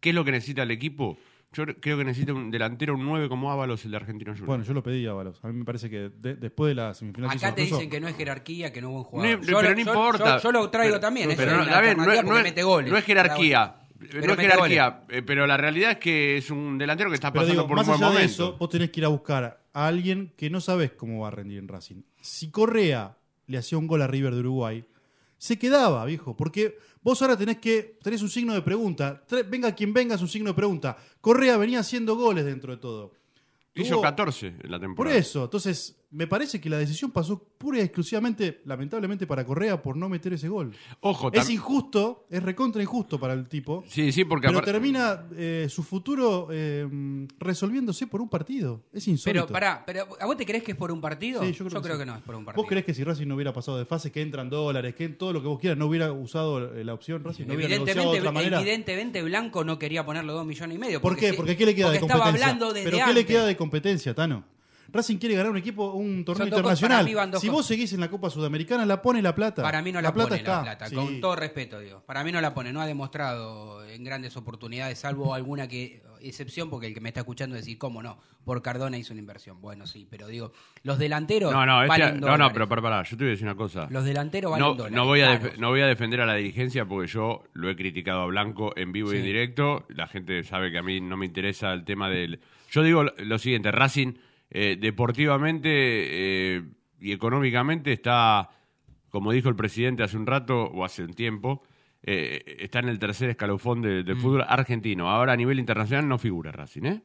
¿qué 0.00 0.08
es 0.08 0.14
lo 0.14 0.24
que 0.24 0.32
necesita 0.32 0.62
el 0.62 0.70
equipo? 0.70 1.18
Yo 1.54 1.64
creo 1.80 1.96
que 1.98 2.04
necesita 2.04 2.32
un 2.32 2.50
delantero, 2.50 2.94
un 2.94 3.04
9 3.04 3.28
como 3.28 3.50
Ábalos, 3.52 3.84
el 3.84 3.92
de 3.92 3.96
Argentino 3.96 4.32
Juniors. 4.32 4.46
Bueno, 4.46 4.64
yo 4.64 4.74
lo 4.74 4.82
pedí 4.82 5.06
a 5.06 5.12
Balos. 5.12 5.38
A 5.44 5.48
mí 5.48 5.54
me 5.54 5.64
parece 5.64 5.88
que 5.88 6.10
de- 6.10 6.34
después 6.34 6.68
de 6.70 6.74
la 6.74 6.94
semifinal 6.94 7.30
Acá 7.30 7.54
te 7.54 7.62
dicen 7.62 7.88
que 7.88 8.00
no 8.00 8.08
es 8.08 8.16
jerarquía, 8.16 8.72
que 8.72 8.80
no 8.82 8.88
es 8.88 8.92
buen 8.94 9.04
jugador. 9.04 9.38
No, 9.40 9.46
Yo 9.46 9.56
pero 9.58 9.68
lo- 9.70 9.74
no 9.74 9.80
importa. 9.80 10.36
Yo, 10.38 10.42
yo 10.42 10.52
lo 10.52 10.70
traigo 10.70 10.92
Pero- 10.94 11.00
también. 11.00 11.30
es 11.30 11.36
Pero 11.36 11.54
una 11.54 11.64
no, 11.64 11.74
a 11.74 11.80
ver, 11.80 11.96
no, 11.96 12.02
alternativa 12.02 12.14
es- 12.14 12.22
no 12.24 12.28
porque 12.28 12.38
es, 12.40 12.44
mete 12.44 12.62
goles. 12.62 12.90
no 12.92 12.98
es 12.98 13.04
jerarquía. 13.04 13.76
Pero 13.96 14.12
no 14.12 14.18
es 14.18 14.36
goles. 14.36 14.52
jerarquía, 14.52 15.00
eh, 15.08 15.22
pero 15.22 15.46
la 15.46 15.56
realidad 15.56 15.92
es 15.92 15.98
que 15.98 16.36
es 16.36 16.50
un 16.50 16.76
delantero 16.76 17.08
que 17.08 17.14
está 17.14 17.32
Pero 17.32 17.42
pasando 17.42 17.62
digo, 17.62 17.68
por 17.68 17.76
más 17.78 17.86
un 17.86 17.92
buen 17.92 18.02
allá 18.02 18.10
de 18.10 18.14
momento. 18.24 18.44
eso, 18.44 18.56
vos 18.58 18.68
tenés 18.68 18.90
que 18.90 19.00
ir 19.00 19.04
a 19.06 19.08
buscar 19.08 19.60
a 19.72 19.86
alguien 19.86 20.32
que 20.36 20.50
no 20.50 20.60
sabes 20.60 20.92
cómo 20.92 21.20
va 21.22 21.28
a 21.28 21.30
rendir 21.30 21.58
en 21.58 21.68
Racing. 21.68 22.02
Si 22.20 22.50
Correa 22.50 23.16
le 23.46 23.56
hacía 23.58 23.78
un 23.78 23.86
gol 23.86 24.02
a 24.02 24.06
River 24.06 24.34
de 24.34 24.40
Uruguay, 24.40 24.84
se 25.38 25.58
quedaba, 25.58 26.04
viejo, 26.04 26.36
porque 26.36 26.78
vos 27.02 27.20
ahora 27.22 27.36
tenés 27.36 27.58
que 27.58 27.98
tenés 28.02 28.22
un 28.22 28.30
signo 28.30 28.54
de 28.54 28.62
pregunta. 28.62 29.24
Tre- 29.28 29.48
Venga 29.48 29.74
quien 29.74 29.92
venga 29.92 30.14
es 30.14 30.22
un 30.22 30.28
signo 30.28 30.50
de 30.50 30.54
pregunta. 30.54 30.96
Correa 31.20 31.56
venía 31.56 31.80
haciendo 31.80 32.16
goles 32.16 32.44
dentro 32.44 32.72
de 32.72 32.78
todo. 32.80 33.12
Hizo 33.74 33.94
Tuvo- 33.96 34.02
14 34.02 34.46
en 34.46 34.70
la 34.70 34.78
Por 34.78 34.80
temporada. 34.80 35.16
eso, 35.16 35.44
entonces 35.44 35.96
me 36.14 36.28
parece 36.28 36.60
que 36.60 36.70
la 36.70 36.78
decisión 36.78 37.10
pasó 37.10 37.42
pura 37.58 37.78
y 37.78 37.82
exclusivamente, 37.82 38.60
lamentablemente, 38.66 39.26
para 39.26 39.44
Correa 39.44 39.82
por 39.82 39.96
no 39.96 40.08
meter 40.08 40.32
ese 40.32 40.48
gol. 40.48 40.72
Ojo, 41.00 41.32
Es 41.32 41.50
injusto, 41.50 42.26
es 42.30 42.40
recontra 42.40 42.80
injusto 42.80 43.18
para 43.18 43.34
el 43.34 43.48
tipo. 43.48 43.82
Sí, 43.88 44.12
sí, 44.12 44.24
porque 44.24 44.46
Pero 44.46 44.62
termina 44.62 45.26
eh, 45.36 45.66
su 45.68 45.82
futuro 45.82 46.48
eh, 46.52 46.86
resolviéndose 47.40 48.06
por 48.06 48.20
un 48.20 48.28
partido. 48.28 48.84
Es 48.92 49.08
insólito. 49.08 49.46
Pero 49.46 49.52
pará, 49.52 49.82
pero 49.84 50.06
¿a 50.20 50.26
vos 50.26 50.36
te 50.36 50.46
crees 50.46 50.62
que 50.62 50.72
es 50.72 50.78
por 50.78 50.92
un 50.92 51.00
partido? 51.00 51.42
Sí, 51.42 51.52
yo 51.52 51.64
creo, 51.66 51.82
que, 51.82 52.04
sí. 52.04 52.06
no 52.06 52.14
es 52.14 52.22
por 52.22 52.36
un 52.36 52.44
partido. 52.44 52.62
¿Vos 52.62 52.68
crees 52.68 52.84
que 52.84 52.94
si 52.94 53.02
Racing 53.02 53.26
no 53.26 53.34
hubiera 53.34 53.52
pasado 53.52 53.76
de 53.76 53.84
fase, 53.84 54.12
que 54.12 54.22
entran 54.22 54.48
dólares, 54.48 54.94
que 54.94 55.08
todo 55.08 55.32
lo 55.32 55.42
que 55.42 55.48
vos 55.48 55.58
quieras, 55.58 55.76
no 55.76 55.86
hubiera 55.86 56.12
usado 56.12 56.76
eh, 56.76 56.84
la 56.84 56.94
opción 56.94 57.24
Racing? 57.24 57.46
¿No 57.46 57.54
hubiera 57.54 57.74
negociado 57.74 58.12
de 58.12 58.18
Evidentemente, 58.18 58.20
otra 58.20 58.32
manera? 58.32 58.60
evidentemente 58.60 59.22
Blanco 59.24 59.64
no 59.64 59.80
quería 59.80 60.06
ponerle 60.06 60.32
dos 60.32 60.46
millones 60.46 60.76
y 60.76 60.78
medio. 60.78 61.00
¿Por 61.00 61.16
qué? 61.16 61.34
Porque 61.34 61.56
¿qué 61.56 61.66
le 61.66 61.74
queda 61.74 61.90
de 61.90 61.98
competencia? 61.98 62.24
estaba 62.24 62.46
hablando 62.46 62.72
desde 62.72 62.84
¿Pero 62.84 62.96
qué 62.98 63.02
antes. 63.02 63.14
le 63.16 63.26
queda 63.26 63.46
de 63.46 63.56
competencia, 63.56 64.14
Tano? 64.14 64.53
Racing 64.94 65.18
quiere 65.18 65.34
ganar 65.34 65.50
un 65.50 65.58
equipo, 65.58 65.92
un 65.92 66.24
torneo 66.24 66.46
Son 66.46 66.48
internacional. 66.48 67.14
van 67.14 67.30
dos 67.32 67.40
si 67.40 67.48
vos 67.48 67.66
seguís 67.66 67.92
en 67.92 68.00
la 68.00 68.08
Copa 68.08 68.30
Sudamericana, 68.30 68.86
la 68.86 69.02
pone 69.02 69.20
la 69.20 69.34
plata. 69.34 69.62
Para 69.62 69.82
mí 69.82 69.92
no 69.92 70.00
la, 70.00 70.14
plata 70.14 70.28
pone 70.30 70.40
está. 70.40 70.56
la 70.58 70.62
plata, 70.62 70.86
Sí. 70.88 70.94
con 70.94 71.20
todo 71.20 71.36
respeto, 71.36 71.80
digo. 71.80 72.00
Para 72.06 72.22
mí 72.24 72.32
no 72.32 72.40
la 72.40 72.54
pone, 72.54 72.72
no 72.72 72.80
ha 72.80 72.86
demostrado 72.86 73.84
en 73.86 74.04
grandes 74.04 74.36
oportunidades, 74.36 74.98
salvo 74.98 75.34
alguna 75.34 75.68
que 75.68 76.02
excepción, 76.22 76.70
porque 76.70 76.86
el 76.86 76.94
que 76.94 77.00
me 77.02 77.10
está 77.10 77.20
escuchando 77.20 77.54
decir, 77.54 77.76
¿cómo 77.76 78.02
no? 78.02 78.18
Por 78.44 78.62
Cardona 78.62 78.96
hizo 78.96 79.12
una 79.12 79.20
inversión. 79.20 79.60
Bueno, 79.60 79.86
sí, 79.86 80.06
pero 80.10 80.26
digo, 80.26 80.52
los 80.82 80.98
delanteros 80.98 81.52
No, 81.52 81.66
no, 81.66 81.82
este- 81.82 81.88
valen 81.88 82.20
no, 82.20 82.38
no, 82.38 82.50
pero 82.52 82.66
para, 82.68 82.80
para, 82.80 83.02
yo 83.02 83.16
te 83.16 83.24
voy 83.24 83.28
a 83.28 83.30
decir 83.32 83.46
una 83.46 83.56
cosa. 83.56 83.88
Los 83.90 84.04
delanteros 84.04 84.50
valen 84.52 84.66
No, 84.66 84.74
dólares. 84.74 84.96
no, 84.96 85.04
voy 85.04 85.20
a 85.20 85.38
no 85.58 85.68
voy 85.70 85.80
a 85.82 85.86
defender 85.86 86.20
a 86.22 86.26
la 86.26 86.34
dirigencia 86.34 86.86
porque 86.86 87.08
yo 87.08 87.42
lo 87.52 87.68
he 87.68 87.76
criticado 87.76 88.22
a 88.22 88.26
Blanco 88.26 88.72
en 88.76 88.92
vivo 88.92 89.12
y 89.12 89.18
en 89.18 89.24
directo. 89.24 89.84
La 89.88 90.06
gente 90.06 90.42
sabe 90.44 90.70
que 90.70 90.78
a 90.78 90.82
mí 90.82 91.00
no 91.00 91.16
me 91.16 91.26
interesa 91.26 91.72
el 91.72 91.84
tema 91.84 92.08
del... 92.08 92.40
Yo 92.70 92.82
digo 92.82 93.04
lo 93.04 93.38
siguiente, 93.38 93.70
Racing 93.70 94.14
eh, 94.56 94.76
deportivamente 94.80 95.68
eh, 95.70 96.62
y 97.00 97.12
económicamente 97.12 97.92
está, 97.92 98.48
como 99.10 99.32
dijo 99.32 99.48
el 99.48 99.56
presidente 99.56 100.02
hace 100.04 100.16
un 100.16 100.26
rato 100.26 100.62
o 100.62 100.84
hace 100.84 101.02
un 101.02 101.12
tiempo, 101.12 101.62
eh, 102.02 102.56
está 102.60 102.78
en 102.78 102.88
el 102.88 102.98
tercer 102.98 103.30
escalofón 103.30 103.82
de- 103.82 104.02
Mm. 104.02 104.06
del 104.06 104.16
fútbol 104.16 104.44
argentino. 104.48 105.10
Ahora 105.10 105.32
a 105.32 105.36
nivel 105.36 105.58
internacional 105.58 106.08
no 106.08 106.18
figura 106.18 106.52
Racing, 106.52 106.84
¿eh? 106.84 107.02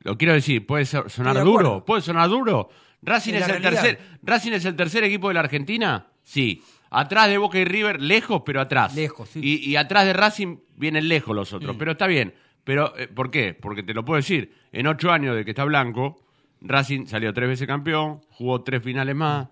Lo 0.00 0.18
quiero 0.18 0.34
decir, 0.34 0.66
puede 0.66 0.84
so- 0.84 1.08
sonar 1.08 1.42
duro, 1.42 1.84
puede 1.84 2.02
sonar 2.02 2.28
duro. 2.28 2.68
Racing 3.02 3.34
Es 3.34 3.48
el 3.48 3.62
tercer, 3.62 3.98
Racing 4.22 4.52
es 4.52 4.64
el 4.64 4.74
tercer 4.76 5.04
equipo 5.04 5.28
de 5.28 5.34
la 5.34 5.40
Argentina, 5.40 6.08
sí. 6.22 6.62
Atrás 6.90 7.28
de 7.28 7.38
Boca 7.38 7.58
y 7.58 7.64
River, 7.64 8.00
lejos, 8.00 8.42
pero 8.44 8.60
atrás. 8.60 8.94
Lejos, 8.94 9.28
sí. 9.30 9.40
Y, 9.42 9.70
y 9.70 9.76
atrás 9.76 10.04
de 10.06 10.12
Racing 10.12 10.58
vienen 10.76 11.08
lejos 11.08 11.34
los 11.34 11.52
otros, 11.52 11.76
pero 11.76 11.92
está 11.92 12.06
bien. 12.06 12.34
Pero, 12.64 12.96
eh, 12.96 13.06
¿por 13.08 13.30
qué? 13.30 13.54
Porque 13.54 13.82
te 13.82 13.94
lo 13.94 14.04
puedo 14.04 14.16
decir, 14.16 14.52
en 14.72 14.86
ocho 14.86 15.10
años 15.10 15.34
de 15.36 15.44
que 15.44 15.50
está 15.50 15.64
Blanco, 15.64 16.25
Racing 16.60 17.06
salió 17.06 17.32
tres 17.34 17.48
veces 17.48 17.66
campeón, 17.66 18.20
jugó 18.30 18.62
tres 18.62 18.82
finales 18.82 19.14
más, 19.14 19.48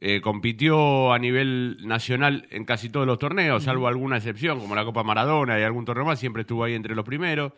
eh, 0.00 0.20
compitió 0.20 1.12
a 1.12 1.18
nivel 1.18 1.76
nacional 1.86 2.46
en 2.50 2.64
casi 2.64 2.88
todos 2.88 3.06
los 3.06 3.18
torneos, 3.18 3.64
salvo 3.64 3.88
alguna 3.88 4.16
excepción, 4.18 4.60
como 4.60 4.74
la 4.74 4.84
Copa 4.84 5.02
Maradona 5.02 5.58
y 5.58 5.62
algún 5.62 5.84
torneo 5.84 6.04
más, 6.06 6.18
siempre 6.20 6.42
estuvo 6.42 6.64
ahí 6.64 6.74
entre 6.74 6.94
los 6.94 7.04
primeros 7.04 7.52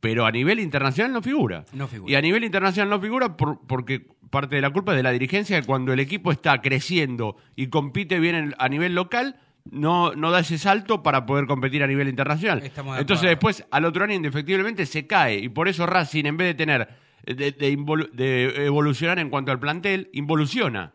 pero 0.00 0.26
a 0.26 0.30
nivel 0.30 0.60
internacional 0.60 1.14
no 1.14 1.22
figura. 1.22 1.64
No 1.72 1.88
figura. 1.88 2.12
Y 2.12 2.14
a 2.14 2.20
nivel 2.20 2.44
internacional 2.44 2.90
no 2.90 3.00
figura 3.00 3.38
por- 3.38 3.66
porque 3.66 4.06
parte 4.28 4.54
de 4.56 4.60
la 4.60 4.68
culpa 4.68 4.92
es 4.92 4.96
de 4.98 5.02
la 5.02 5.12
dirigencia 5.12 5.58
que 5.58 5.66
cuando 5.66 5.94
el 5.94 6.00
equipo 6.00 6.30
está 6.30 6.60
creciendo 6.60 7.36
y 7.56 7.68
compite 7.68 8.20
bien 8.20 8.34
en- 8.34 8.54
a 8.58 8.68
nivel 8.68 8.94
local, 8.94 9.36
no, 9.70 10.12
no 10.14 10.30
da 10.30 10.40
ese 10.40 10.58
salto 10.58 11.02
para 11.02 11.24
poder 11.24 11.46
competir 11.46 11.82
a 11.82 11.86
nivel 11.86 12.08
internacional. 12.08 12.62
Estamos 12.62 12.98
Entonces 13.00 13.30
después 13.30 13.64
al 13.70 13.86
otro 13.86 14.04
año 14.04 14.12
indefectiblemente 14.12 14.84
se 14.84 15.06
cae 15.06 15.38
y 15.38 15.48
por 15.48 15.68
eso 15.68 15.86
Racing 15.86 16.26
en 16.26 16.36
vez 16.36 16.48
de 16.48 16.54
tener 16.54 16.86
de, 17.26 17.52
de 17.52 17.72
involu- 17.76 18.10
de 18.10 18.66
evolucionar 18.66 19.18
en 19.18 19.30
cuanto 19.30 19.50
al 19.52 19.58
plantel, 19.60 20.10
involuciona. 20.12 20.92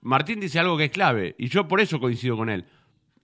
Martín 0.00 0.40
dice 0.40 0.58
algo 0.58 0.76
que 0.78 0.86
es 0.86 0.90
clave 0.90 1.34
y 1.38 1.48
yo 1.48 1.68
por 1.68 1.80
eso 1.80 2.00
coincido 2.00 2.36
con 2.36 2.48
él. 2.48 2.64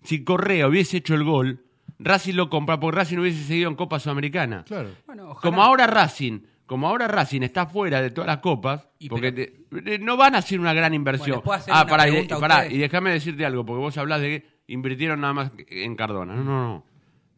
Si 0.03 0.23
Correa 0.23 0.69
hubiese 0.69 0.99
hecho 0.99 1.15
el 1.15 1.25
gol, 1.25 1.65
Racing 1.99 2.35
lo 2.35 2.51
compra 2.51 2.79
porque 2.79 2.97
Racing 2.99 3.19
hubiese 3.19 3.43
seguido 3.45 3.71
en 3.71 3.75
Copa 3.77 3.99
Sudamericana. 3.99 4.65
Claro. 4.65 4.91
Bueno. 5.07 5.35
Como 5.41 5.63
ahora 5.63 5.87
Racing, 5.87 6.41
como 6.67 6.89
ahora 6.89 7.09
Racing 7.09 7.41
está 7.43 7.67
fuera 7.67 8.03
de 8.03 8.11
todas 8.11 8.27
las 8.29 8.39
copas, 8.39 8.87
Y 8.99 9.09
porque 9.09 9.33
pero- 9.33 9.83
te- 9.83 9.95
eh, 9.95 9.99
no 9.99 10.17
van 10.19 10.35
a 10.35 10.39
hacer 10.39 10.61
una 10.61 10.75
gran 10.75 10.93
inversión. 10.93 11.37
Bueno, 11.37 11.43
¿puedo 11.43 11.59
hacer 11.59 11.73
ah, 11.75 11.83
una 11.85 11.91
pará, 11.91 12.09
y, 12.09 12.27
pará, 12.29 12.67
y 12.69 12.77
déjame 12.79 13.13
decirte 13.13 13.47
algo, 13.47 13.65
porque 13.65 13.81
vos 13.81 13.97
hablás 13.97 14.21
de 14.21 14.29
que 14.43 14.47
invirtieron 14.67 15.21
nada 15.23 15.33
más 15.33 15.53
en 15.69 15.97
Cardona. 15.97 16.35
No, 16.35 16.45
no, 16.45 16.63
no. 16.69 16.85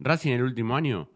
Racing 0.01 0.33
el 0.33 0.43
último 0.43 0.77
año 0.77 1.09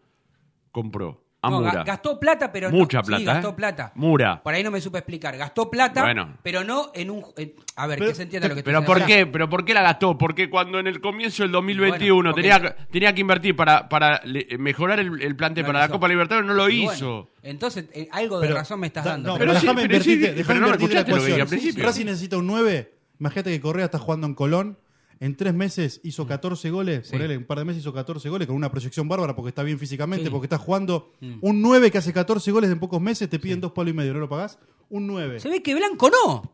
compró 0.71 1.22
a 1.43 1.49
No, 1.49 1.59
Mura. 1.59 1.71
ga- 1.73 1.85
gastó 1.85 2.19
plata, 2.19 2.51
pero 2.51 2.71
no- 2.71 2.77
Mucha 2.77 3.01
sí, 3.03 3.07
plata, 3.07 3.23
gastó 3.33 3.49
¿eh? 3.49 3.53
plata. 3.53 3.91
Mura. 3.95 4.41
Por 4.41 4.53
ahí 4.53 4.63
no 4.63 4.71
me 4.71 4.79
supe 4.79 4.97
explicar. 4.99 5.35
Gastó 5.37 5.69
plata, 5.69 6.01
Bueno. 6.01 6.37
pero 6.41 6.63
no 6.63 6.89
en 6.95 7.11
un. 7.11 7.23
en- 7.37 7.53
a 7.75 7.85
ver, 7.85 7.99
Pero- 7.99 8.09
que 8.11 8.15
se 8.15 8.23
entienda 8.23 8.47
lo 8.47 8.53
que 8.55 8.61
estoy 8.61 8.73
Pero 8.73 8.85
¿por 8.85 8.99
diciendo. 8.99 9.25
qué? 9.25 9.31
¿Pero 9.31 9.49
por 9.49 9.65
qué 9.65 9.73
la 9.73 9.81
gastó? 9.81 10.17
Porque 10.17 10.49
cuando 10.49 10.79
en 10.79 10.87
el 10.87 11.01
comienzo 11.01 11.43
del 11.43 11.51
2021 11.51 12.31
Bueno, 12.31 12.35
tenía, 12.59 12.75
tenía 12.89 13.13
que 13.13 13.21
invertir 13.21 13.55
para, 13.55 13.89
para 13.89 14.21
le- 14.23 14.47
mejorar 14.57 14.99
el, 15.01 15.21
el 15.21 15.35
plantel 15.35 15.63
No 15.63 15.67
para 15.67 15.79
la. 15.79 15.89
Copa 15.89 16.07
Libertadores, 16.07 16.47
no 16.47 16.53
lo 16.53 16.69
Y 16.69 16.85
bueno, 16.85 16.93
hizo. 16.93 17.29
entonces, 17.43 17.85
eh, 17.93 18.07
algo 18.11 18.39
de 18.39 18.47
Pero- 18.47 18.59
razón 18.59 18.79
me 18.79 18.87
estás 18.87 19.03
da- 19.03 19.11
dando. 19.11 19.33
No, 19.33 19.37
pero 19.37 19.49
pero, 19.51 19.59
sí, 19.59 19.65
déjame 19.67 19.87
pero 19.89 20.03
sí, 20.03 20.17
no 20.59 20.67
la 20.67 20.71
escuchaste 20.75 21.11
lo 21.11 21.17
que 21.17 21.23
dije 21.23 21.31
ecuación. 21.33 21.41
al 21.41 21.47
principio. 21.47 21.83
Racing 21.85 22.05
necesita 22.05 22.37
un 22.37 22.47
9 22.47 22.93
Imagínate 23.19 23.51
que 23.51 23.61
Correa 23.61 23.85
está 23.85 23.99
jugando 23.99 24.27
en 24.27 24.33
Colón. 24.33 24.77
En 25.23 25.35
tres 25.37 25.53
meses 25.53 26.01
Mm. 26.03 26.07
hizo 26.07 26.27
14 26.27 26.69
goles. 26.69 27.05
Sí. 27.07 27.13
Ponele, 27.13 27.35
en 27.35 27.39
un 27.41 27.45
par 27.45 27.57
de 27.59 27.65
meses 27.65 27.81
hizo 27.81 27.93
14 27.93 28.27
goles 28.29 28.45
con 28.47 28.55
una 28.57 28.69
proyección 28.69 29.07
bárbara 29.07 29.35
porque 29.35 29.49
está 29.49 29.63
bien 29.63 29.79
físicamente, 29.79 30.25
Sí. 30.25 30.29
porque 30.31 30.45
está 30.47 30.57
jugando 30.57 31.11
Mm. 31.21 31.37
un 31.41 31.61
9 31.61 31.89
que 31.91 31.97
hace 31.97 32.11
14 32.11 32.51
goles 32.51 32.69
en 32.69 32.79
pocos 32.79 32.99
meses, 33.01 33.29
te 33.29 33.39
piden 33.39 33.61
dos 33.61 33.71
palos 33.71 33.91
y 33.91 33.95
medio, 33.95 34.13
¿no 34.13 34.19
lo 34.19 34.27
pagás? 34.29 34.57
Un 34.89 35.07
9. 35.07 35.39
Se 35.39 35.49
ve 35.49 35.63
que 35.63 35.73
Blanco 35.75 36.09
no. 36.09 36.51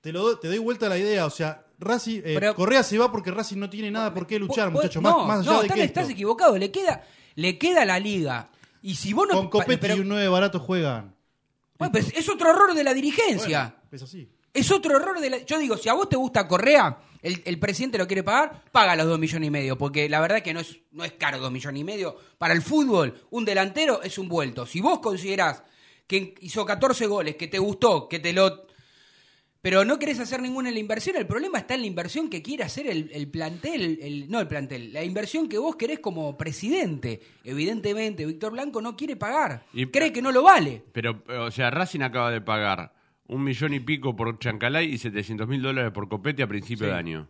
Te, 0.00 0.12
lo, 0.12 0.22
do- 0.22 0.38
te 0.38 0.48
doy 0.48 0.58
vuelta 0.58 0.86
a 0.86 0.88
la 0.88 0.98
idea, 0.98 1.26
o 1.26 1.30
sea, 1.30 1.62
Racing, 1.78 2.20
eh, 2.24 2.36
Pero- 2.40 2.54
Correa 2.54 2.82
se 2.82 2.96
va 2.96 3.12
porque 3.12 3.30
Racing 3.30 3.58
no 3.58 3.68
tiene 3.68 3.90
nada 3.90 4.14
por 4.14 4.26
qué 4.26 4.38
luchar, 4.38 4.70
muchachos, 4.70 5.02
no, 5.02 5.18
más, 5.26 5.26
más 5.26 5.38
allá 5.40 5.50
no, 5.50 5.56
de 5.58 5.66
estás, 5.66 5.76
que 5.78 5.84
estás 5.84 6.02
esto. 6.04 6.12
equivocado. 6.14 6.56
Le 6.56 6.70
queda, 6.70 7.04
le 7.34 7.58
queda 7.58 7.84
la 7.84 7.98
liga. 8.00 8.48
Y 8.82 8.94
si 8.94 9.12
vos 9.12 9.28
no. 9.30 9.34
Con 9.36 9.50
Copetti 9.50 9.76
pero- 9.82 9.96
y 9.96 10.00
un 10.00 10.08
9 10.08 10.28
barato 10.28 10.58
juegan. 10.58 11.14
Bueno, 11.78 11.92
pero 11.92 12.06
es 12.16 12.28
otro 12.30 12.48
error 12.50 12.72
de 12.72 12.82
la 12.82 12.94
dirigencia. 12.94 13.74
Bueno, 13.74 13.88
es 13.92 14.02
así. 14.02 14.26
Es 14.54 14.70
otro 14.70 14.96
error 14.96 15.20
de 15.20 15.28
la... 15.28 15.38
Yo 15.44 15.58
digo, 15.58 15.76
si 15.76 15.90
a 15.90 15.92
vos 15.92 16.08
te 16.08 16.16
gusta 16.16 16.48
Correa, 16.48 16.96
el, 17.22 17.42
el 17.44 17.58
presidente 17.58 17.98
lo 17.98 18.06
quiere 18.06 18.22
pagar, 18.22 18.62
paga 18.72 18.96
los 18.96 19.06
dos 19.06 19.18
millones 19.18 19.46
y 19.48 19.50
medio, 19.50 19.76
porque 19.78 20.08
la 20.08 20.20
verdad 20.20 20.42
que 20.42 20.54
no 20.54 20.60
es, 20.60 20.78
no 20.92 21.04
es 21.04 21.12
caro 21.12 21.38
dos 21.38 21.50
millones 21.52 21.80
y 21.80 21.84
medio. 21.84 22.16
Para 22.38 22.54
el 22.54 22.62
fútbol, 22.62 23.14
un 23.30 23.44
delantero 23.44 24.02
es 24.02 24.18
un 24.18 24.28
vuelto. 24.28 24.66
Si 24.66 24.80
vos 24.80 24.98
considerás 25.00 25.62
que 26.06 26.34
hizo 26.40 26.64
14 26.64 27.06
goles, 27.06 27.36
que 27.36 27.48
te 27.48 27.58
gustó, 27.58 28.08
que 28.08 28.18
te 28.20 28.32
lo... 28.32 28.66
Pero 29.62 29.84
no 29.84 29.98
querés 29.98 30.20
hacer 30.20 30.40
ninguna 30.40 30.68
en 30.68 30.74
la 30.74 30.80
inversión, 30.80 31.16
el 31.16 31.26
problema 31.26 31.58
está 31.58 31.74
en 31.74 31.80
la 31.80 31.86
inversión 31.88 32.30
que 32.30 32.40
quiere 32.40 32.62
hacer 32.62 32.86
el, 32.86 33.10
el 33.12 33.26
plantel, 33.28 33.98
el, 34.00 34.30
no 34.30 34.38
el 34.38 34.46
plantel, 34.46 34.92
la 34.92 35.02
inversión 35.02 35.48
que 35.48 35.58
vos 35.58 35.74
querés 35.74 35.98
como 35.98 36.38
presidente. 36.38 37.20
Evidentemente, 37.42 38.24
Víctor 38.24 38.52
Blanco 38.52 38.80
no 38.80 38.96
quiere 38.96 39.16
pagar, 39.16 39.64
Y- 39.72 39.86
cree 39.86 40.12
que 40.12 40.22
no 40.22 40.30
lo 40.30 40.44
vale. 40.44 40.84
Pero, 40.92 41.20
o 41.26 41.50
sea, 41.50 41.70
Racing 41.70 42.02
acaba 42.02 42.30
de 42.30 42.40
pagar 42.40 42.94
un 43.28 43.42
millón 43.44 43.74
y 43.74 43.80
pico 43.80 44.14
por 44.16 44.38
Chancalay 44.38 44.92
y 44.92 44.98
700 44.98 45.46
mil 45.48 45.62
dólares 45.62 45.92
por 45.92 46.08
Copete 46.08 46.42
a 46.42 46.46
principio 46.46 46.86
Sí. 46.86 46.92
de 46.92 46.98
año. 46.98 47.28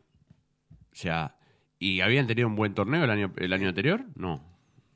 O 0.70 0.74
sea, 0.98 1.37
¿y 1.78 2.00
habían 2.00 2.26
tenido 2.26 2.48
un 2.48 2.56
buen 2.56 2.74
torneo 2.74 3.04
el 3.04 3.11
año, 3.11 3.32
el 3.37 3.52
año 3.52 3.68
anterior? 3.68 4.04
No. 4.14 4.42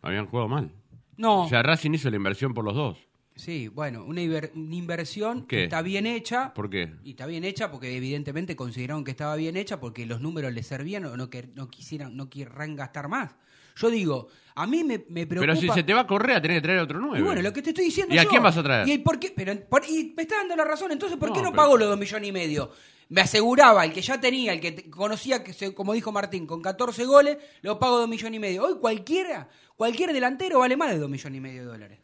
Habían 0.03 0.27
jugado 0.27 0.49
mal. 0.49 0.73
No. 1.17 1.43
O 1.45 1.49
sea, 1.49 1.63
Racing 1.63 1.93
hizo 1.93 2.09
la 2.11 2.17
inversión 2.17 2.55
por 2.55 2.65
los 2.65 2.75
dos. 2.75 2.99
Sí, 3.37 3.69
bueno, 3.69 4.05
una, 4.05 4.21
inver- 4.23 4.51
una 4.55 4.75
inversión 4.75 5.43
¿Qué? 5.47 5.57
que 5.59 5.65
está 5.65 5.83
bien 5.83 6.07
hecha. 6.07 6.53
¿Por 6.53 6.69
qué? 6.69 6.95
Y 7.05 7.11
está 7.11 7.27
bien 7.27 7.45
hecha 7.45 7.71
porque 7.71 7.97
evidentemente 7.97 8.57
consideraron 8.57 9.05
que 9.05 9.11
estaba 9.13 9.37
bien 9.37 9.57
hecha 9.57 9.81
porque 9.81 10.05
los 10.07 10.21
números 10.21 10.53
les 10.53 10.67
servían 10.67 11.05
o 11.07 11.17
no, 11.17 11.31
que, 11.31 11.49
no 11.55 11.69
quisieran, 11.69 12.17
no 12.17 12.29
querrán 12.29 12.77
gastar 12.77 13.09
más. 13.09 13.35
Yo 13.77 13.89
digo, 13.89 14.29
a 14.55 14.67
mí 14.67 14.85
me, 14.85 15.05
me 15.09 15.27
preocupa... 15.27 15.53
Pero 15.53 15.57
si 15.57 15.69
se 15.71 15.83
te 15.83 15.93
va 15.95 16.01
a 16.01 16.07
Correa, 16.07 16.41
tenés 16.41 16.59
que 16.59 16.63
traer 16.63 16.79
otro 16.81 16.99
nueve. 17.01 17.19
Y 17.19 17.23
bueno, 17.23 17.41
lo 17.43 17.53
que 17.53 17.63
te 17.63 17.71
estoy 17.71 17.85
diciendo 17.87 18.15
¿Y 18.15 18.19
a 18.19 18.25
quién 18.27 18.43
vas 18.43 18.57
a 18.57 18.63
traer? 18.63 18.89
¿Y, 18.89 18.99
por 18.99 19.19
qué? 19.19 19.33
Pero, 19.35 19.55
por- 19.69 19.85
y 19.89 20.13
me 20.17 20.23
está 20.23 20.37
dando 20.37 20.57
la 20.57 20.65
razón, 20.65 20.93
entonces, 20.93 21.19
¿por 21.19 21.29
No, 21.31 21.35
qué 21.35 21.43
no 21.43 21.51
pero- 21.51 21.63
pagó 21.63 21.77
los 21.79 21.89
dos 21.89 21.99
millones 21.99 22.29
y 22.29 22.33
medio? 22.33 22.71
Me 23.09 23.21
aseguraba, 23.23 23.85
el 23.85 23.93
que 23.93 24.03
ya 24.03 24.21
tenía, 24.21 24.53
el 24.53 24.61
que 24.61 24.89
conocía, 24.89 25.43
que 25.43 25.53
se- 25.53 25.75
como 25.75 25.93
dijo 25.95 26.13
Martín, 26.13 26.47
con 26.47 26.63
14 26.63 27.05
goles, 27.07 27.39
lo 27.63 27.79
pago 27.79 27.99
dos 27.99 28.09
millones 28.09 28.37
y 28.37 28.41
medio. 28.41 28.65
Hoy 28.65 28.75
cualquiera, 28.81 29.49
cualquier 29.77 30.13
delantero 30.13 30.61
vale 30.61 30.77
más 30.77 30.91
de 30.93 30.99
dos 30.99 31.11
millones 31.11 31.37
y 31.39 31.41
medio 31.41 31.63
de 31.63 31.67
dólares. 31.69 31.99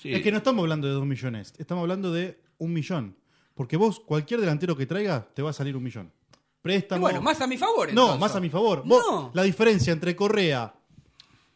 Sí. 0.00 0.12
Es 0.12 0.22
que 0.22 0.30
no 0.30 0.38
estamos 0.38 0.62
hablando 0.62 0.86
de 0.86 0.92
dos 0.94 1.06
millones, 1.06 1.54
estamos 1.58 1.82
hablando 1.82 2.12
de 2.12 2.38
un 2.58 2.72
millón. 2.72 3.16
Porque 3.54 3.76
vos, 3.76 4.00
cualquier 4.00 4.40
delantero 4.40 4.76
que 4.76 4.84
traiga, 4.86 5.26
te 5.32 5.40
va 5.42 5.50
a 5.50 5.52
salir 5.52 5.76
un 5.76 5.82
millón. 5.82 6.12
Y 6.32 6.38
Préstamo. 6.62 7.00
bueno, 7.02 7.20
más 7.22 7.40
a 7.40 7.46
mi 7.46 7.56
favor. 7.58 7.92
No, 7.92 8.16
más 8.18 8.34
a 8.34 8.40
mi 8.40 8.48
favor. 8.50 8.82
Vos, 8.84 9.02
No. 9.08 9.30
La 9.34 9.42
diferencia 9.42 9.92
entre 9.92 10.16
Correa 10.16 10.74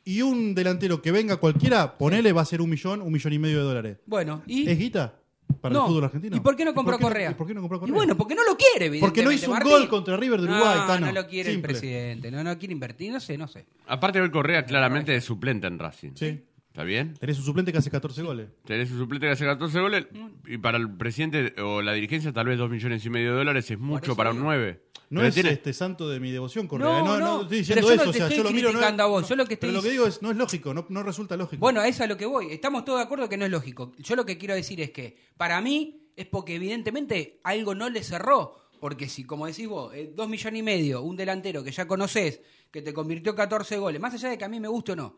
y 0.08 0.22
un 0.22 0.54
delantero 0.54 1.02
que 1.02 1.12
venga 1.12 1.36
cualquiera, 1.36 1.98
ponele, 1.98 2.32
va 2.32 2.42
a 2.42 2.44
ser 2.44 2.60
un 2.62 2.70
millón, 2.70 3.02
un 3.02 3.12
millón 3.12 3.32
y 3.32 3.38
medio 3.38 3.58
de 3.58 3.64
dólares. 3.64 3.98
Bueno, 4.06 4.42
y... 4.46 4.68
¿Es 4.68 4.78
guita 4.78 5.14
para 5.60 5.72
No. 5.74 5.82
el 5.82 5.88
fútbol 5.88 6.04
argentino? 6.04 6.36
¿Y 6.36 6.40
por 6.40 6.56
qué 6.56 6.64
no 6.64 6.72
compró 6.74 6.92
por 6.92 7.00
qué 7.00 7.04
Correa? 7.04 7.30
¿Y 7.30 7.34
por 7.34 7.46
qué 7.46 7.54
no 7.54 7.60
compró 7.60 7.76
Y 7.76 7.80
Correa? 7.80 7.94
bueno, 7.94 8.16
porque 8.16 8.34
no 8.34 8.44
lo 8.44 8.56
quiere, 8.56 8.86
evidentemente. 8.86 9.06
Porque 9.06 9.22
no 9.24 9.32
hizo 9.32 9.46
un 9.50 9.54
Martín. 9.58 9.72
gol 9.72 9.88
contra 9.88 10.16
River 10.16 10.40
de 10.40 10.46
Uruguay, 10.46 10.78
No, 10.78 10.86
Tano. 10.86 11.06
no 11.06 11.12
lo 11.12 11.26
quiere 11.26 11.50
Simple. 11.52 11.72
el 11.72 11.78
presidente. 11.78 12.30
No, 12.30 12.42
no 12.44 12.58
quiere 12.58 12.72
invertir. 12.72 13.12
No 13.12 13.20
sé, 13.20 13.36
no 13.36 13.48
sé. 13.48 13.66
Aparte, 13.86 14.20
hoy 14.20 14.30
Correa 14.30 14.64
claramente 14.64 15.14
es 15.14 15.24
suplente 15.24 15.66
en 15.66 15.78
Racing. 15.78 16.12
Sí. 16.14 16.42
¿Está 16.78 16.84
bien? 16.86 17.14
Tenés 17.14 17.36
un 17.40 17.44
suplente 17.44 17.72
que 17.72 17.78
hace 17.78 17.90
14 17.90 18.22
goles. 18.22 18.50
Tenés 18.64 18.88
un 18.92 18.98
suplente 18.98 19.26
que 19.26 19.32
hace 19.32 19.44
14 19.44 19.80
goles 19.80 20.06
y 20.46 20.58
para 20.58 20.78
el 20.78 20.88
presidente 20.96 21.60
o 21.60 21.82
la 21.82 21.92
dirigencia 21.92 22.32
tal 22.32 22.46
vez 22.46 22.56
2 22.56 22.70
millones 22.70 23.04
y 23.04 23.10
medio 23.10 23.32
de 23.32 23.38
dólares 23.38 23.68
es 23.68 23.80
mucho 23.80 24.14
para 24.14 24.30
un 24.30 24.36
digo. 24.36 24.44
9. 24.46 24.80
No 25.10 25.24
es 25.24 25.36
este 25.36 25.72
santo 25.72 26.08
de 26.08 26.20
mi 26.20 26.30
devoción, 26.30 26.68
Correa. 26.68 26.86
No, 26.86 27.04
No, 27.04 27.18
no, 27.18 27.18
no, 27.18 27.42
estoy 27.42 27.64
pero 27.74 27.80
yo 27.88 27.94
eso. 27.94 28.04
no 28.04 28.10
o 28.10 28.12
te 28.12 28.18
sea, 28.18 28.26
estoy 28.28 28.38
yo 28.38 28.44
lo 28.44 28.50
miro. 28.52 28.68
No, 28.68 28.74
criticando 28.74 29.02
a 29.02 29.06
vos, 29.06 29.22
no, 29.22 29.28
yo 29.28 29.34
lo 29.34 29.44
que 29.46 29.54
estoy 29.54 29.70
pero 29.70 29.76
lo 29.78 29.82
que 29.82 29.88
diciendo- 29.88 30.04
digo 30.04 30.16
es, 30.16 30.22
no 30.22 30.30
es 30.30 30.36
lógico, 30.36 30.72
no, 30.72 30.86
no 30.88 31.02
resulta 31.02 31.36
lógico. 31.36 31.58
Bueno, 31.58 31.80
a 31.80 31.88
eso 31.88 31.96
es 31.96 32.00
a 32.02 32.06
lo 32.06 32.16
que 32.16 32.26
voy. 32.26 32.52
Estamos 32.52 32.84
todos 32.84 33.00
de 33.00 33.04
acuerdo 33.06 33.28
que 33.28 33.36
no 33.36 33.44
es 33.44 33.50
lógico. 33.50 33.90
Yo 33.98 34.14
lo 34.14 34.24
que 34.24 34.38
quiero 34.38 34.54
decir 34.54 34.80
es 34.80 34.90
que 34.92 35.16
para 35.36 35.60
mí 35.60 36.12
es 36.14 36.26
porque 36.26 36.54
evidentemente 36.54 37.40
algo 37.42 37.74
no 37.74 37.90
le 37.90 38.04
cerró. 38.04 38.54
Porque 38.78 39.08
si, 39.08 39.24
como 39.24 39.48
decís 39.48 39.66
vos, 39.66 39.92
eh, 39.96 40.12
dos 40.14 40.28
millones 40.28 40.60
y 40.60 40.62
medio, 40.62 41.02
un 41.02 41.16
delantero 41.16 41.64
que 41.64 41.72
ya 41.72 41.88
conocés, 41.88 42.40
que 42.70 42.82
te 42.82 42.92
convirtió 42.94 43.34
14 43.34 43.76
goles, 43.78 44.00
más 44.00 44.14
allá 44.14 44.28
de 44.28 44.38
que 44.38 44.44
a 44.44 44.48
mí 44.48 44.60
me 44.60 44.68
guste 44.68 44.92
o 44.92 44.96
no, 44.96 45.16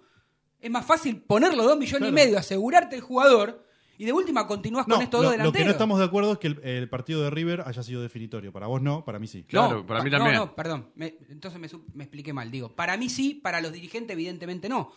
es 0.60 0.70
más 0.70 0.84
fácil 0.84 1.22
ponerlo 1.22 1.64
dos 1.64 1.78
millones 1.78 2.08
y 2.08 2.12
medio, 2.12 2.38
asegurarte 2.38 2.96
el 2.96 3.02
jugador 3.02 3.64
y 3.98 4.04
de 4.06 4.12
última 4.14 4.46
continúas 4.46 4.88
No, 4.88 4.94
con 4.94 5.04
estos 5.04 5.20
lo, 5.20 5.24
dos 5.28 5.32
lo 5.32 5.38
delanteros. 5.38 5.58
que 5.62 5.64
no 5.66 5.70
estamos 5.72 5.98
de 5.98 6.04
acuerdo 6.06 6.32
es 6.32 6.38
que 6.38 6.46
el, 6.48 6.60
el 6.64 6.88
partido 6.88 7.22
de 7.22 7.30
River 7.30 7.64
haya 7.66 7.82
sido 7.82 8.00
definitorio. 8.00 8.50
Para 8.52 8.66
vos 8.66 8.80
no, 8.80 9.04
para 9.04 9.18
mí 9.18 9.26
sí. 9.26 9.42
Claro, 9.44 9.84
para 9.84 10.02
mí 10.02 10.10
también. 10.10 10.34
No, 10.36 10.46
no, 10.46 10.54
perdón. 10.56 10.88
Me- 10.94 11.16
entonces 11.28 11.60
me, 11.94 12.02
expliqué 12.04 12.32
mal. 12.32 12.50
Digo, 12.50 12.74
para 12.74 12.96
mí 12.96 13.10
sí, 13.10 13.34
para 13.34 13.60
los 13.60 13.72
dirigentes 13.72 14.14
evidentemente 14.14 14.68
no. 14.70 14.90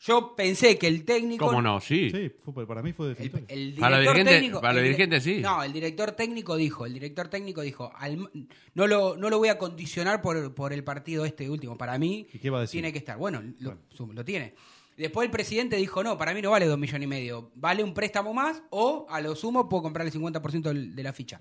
Yo 0.00 0.34
pensé 0.36 0.76
que 0.76 0.86
el 0.88 1.04
técnico... 1.04 1.46
¿Cómo 1.46 1.62
no? 1.62 1.80
Sí. 1.80 2.10
Sí, 2.10 2.30
fue- 2.52 2.66
para 2.66 2.82
mí 2.82 2.92
fue 2.92 3.06
El, 3.08 3.14
definitorio. 3.14 3.46
el 3.48 3.74
Para 3.74 3.96
los 3.96 4.04
dirigentes- 4.14 4.34
técnico, 4.34 4.60
para 4.60 4.72
los 4.74 4.78
el 4.78 4.84
di- 4.84 4.88
dirigentes, 4.90 5.22
sí. 5.24 5.40
No, 5.40 5.62
el 5.62 5.72
director 5.72 6.12
técnico 6.12 6.56
dijo, 6.56 6.84
el 6.86 6.92
director 6.94 7.28
técnico 7.28 7.60
dijo, 7.62 7.90
al- 7.96 8.28
no, 8.74 8.86
lo, 8.86 9.16
no 9.16 9.30
lo 9.30 9.38
voy 9.38 9.48
a 9.48 9.56
condicionar 9.58 10.20
por, 10.20 10.54
por 10.54 10.72
el 10.72 10.84
partido 10.84 11.24
este 11.24 11.48
último. 11.48 11.78
Para 11.78 11.96
mí 11.98 12.26
¿Y 12.32 12.38
qué 12.38 12.50
va 12.50 12.58
a 12.58 12.60
decir? 12.62 12.72
tiene 12.80 12.92
que 12.92 12.98
estar. 12.98 13.16
Bueno, 13.18 13.42
lo, 13.60 13.78
su- 13.88 14.12
lo 14.12 14.24
tiene. 14.24 14.54
Después 14.96 15.26
el 15.26 15.30
presidente 15.30 15.76
dijo, 15.76 16.02
no, 16.04 16.16
para 16.16 16.32
mí 16.34 16.40
no 16.42 16.50
vale 16.50 16.66
dos 16.66 16.78
millones 16.78 17.04
y 17.04 17.08
medio. 17.08 17.50
Vale 17.56 17.82
un 17.82 17.94
préstamo 17.94 18.32
más 18.32 18.62
o 18.70 19.06
a 19.10 19.20
lo 19.20 19.34
sumo 19.34 19.68
puedo 19.68 19.82
comprar 19.82 20.06
el 20.06 20.12
50% 20.12 20.62
del- 20.62 20.94
de 20.94 21.02
la 21.02 21.12
ficha. 21.12 21.40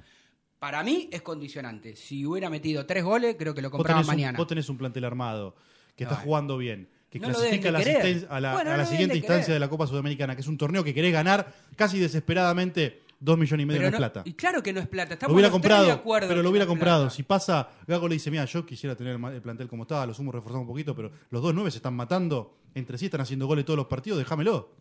Para 0.58 0.82
mí 0.84 1.10
es 1.12 1.22
condicionante. 1.22 1.96
Si 1.96 2.26
hubiera 2.26 2.50
metido 2.50 2.86
tres 2.86 3.04
goles, 3.04 3.36
creo 3.38 3.54
que 3.54 3.62
lo 3.62 3.70
Vos 3.70 3.78
compraba 3.78 4.00
tenés, 4.02 4.08
un, 4.10 4.16
mañana. 4.16 4.38
vos 4.38 4.48
tenés 4.48 4.70
un 4.70 4.78
plantel 4.78 5.04
armado 5.04 5.56
que 5.96 6.06
está 6.06 6.16
jugando 6.16 6.58
bien, 6.58 6.90
que 7.12 7.20
no 7.20 7.28
clasifica 7.28 7.70
a 7.70 8.40
la, 8.40 8.52
a 8.52 8.54
Bueno, 8.54 8.72
a 8.72 8.86
siguiente 8.86 9.14
de 9.14 9.20
instancia 9.20 9.54
de 9.54 9.60
la 9.60 9.70
Copa 9.70 9.86
Sudamericana, 9.86 10.34
que 10.36 10.42
es 10.42 10.48
un 10.48 10.58
torneo 10.58 10.84
que 10.84 10.94
querés 10.96 11.14
ganar 11.14 11.54
casi 11.76 12.00
desesperadamente 12.00 13.03
dos 13.24 13.38
millones 13.38 13.64
y 13.64 13.66
medio 13.66 13.80
Pero 13.80 13.92
no 13.92 13.96
es 13.96 14.00
plata. 14.00 14.22
Y 14.26 14.34
claro 14.34 14.62
que 14.62 14.74
no 14.74 14.82
es 14.82 14.88
plata. 14.88 15.14
Estamos 15.14 15.32
Lo 15.32 15.36
hubiera 15.36 15.52
comprado, 15.52 15.86
de 15.86 15.92
acuerdo 15.92 16.28
pero 16.28 16.44
lo 16.44 16.50
hubiera 16.50 16.68
comprado. 16.68 17.04
plata. 17.04 17.16
Si 17.16 17.24
pasa, 17.24 17.70
Gago 17.88 18.08
le 18.08 18.16
dice, 18.16 18.30
mira, 18.30 18.46
yo 18.46 18.66
quisiera 18.66 18.96
tener 18.96 19.18
el 19.34 19.42
plantel 19.42 19.68
como 19.70 19.84
estaba, 19.84 20.06
lo 20.06 20.14
sumo 20.14 20.32
reforzamos 20.32 20.64
un 20.64 20.68
poquito, 20.68 20.94
pero 20.96 21.12
los 21.30 21.42
dos 21.42 21.54
nueve 21.54 21.72
se 21.72 21.78
están 21.78 21.96
matando, 21.96 22.58
entre 22.76 22.98
sí 22.98 23.06
están 23.06 23.22
haciendo 23.22 23.48
goles 23.48 23.64
todos 23.66 23.78
los 23.78 23.88
partidos, 23.88 24.20
déjamelo. 24.20 24.76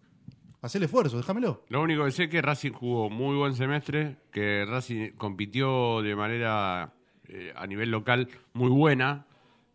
Hacé 0.60 0.78
el 0.78 0.84
esfuerzo, 0.84 1.16
déjamelo. 1.16 1.64
Lo 1.68 1.82
único 1.82 2.04
que 2.04 2.12
sé 2.12 2.24
es 2.24 2.30
que 2.30 2.42
Racing 2.42 2.72
jugó 2.72 3.10
muy 3.10 3.36
buen 3.36 3.54
semestre, 3.54 4.18
que 4.30 4.64
Racing 4.64 5.12
compitió 5.16 6.02
de 6.02 6.14
manera 6.14 6.94
eh, 7.28 7.52
a 7.56 7.66
nivel 7.66 7.90
local 7.90 8.28
muy 8.52 8.70
buena, 8.70 9.26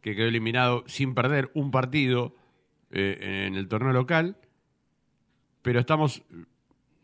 que 0.02 0.16
quedó 0.16 0.28
eliminado 0.28 0.84
sin 0.88 1.14
perder 1.14 1.52
un 1.54 1.72
partido 1.72 2.36
eh, 2.92 3.46
en 3.48 3.56
el 3.56 3.68
torneo 3.68 3.92
local, 3.92 4.38
pero 5.62 5.80
estamos 5.82 6.24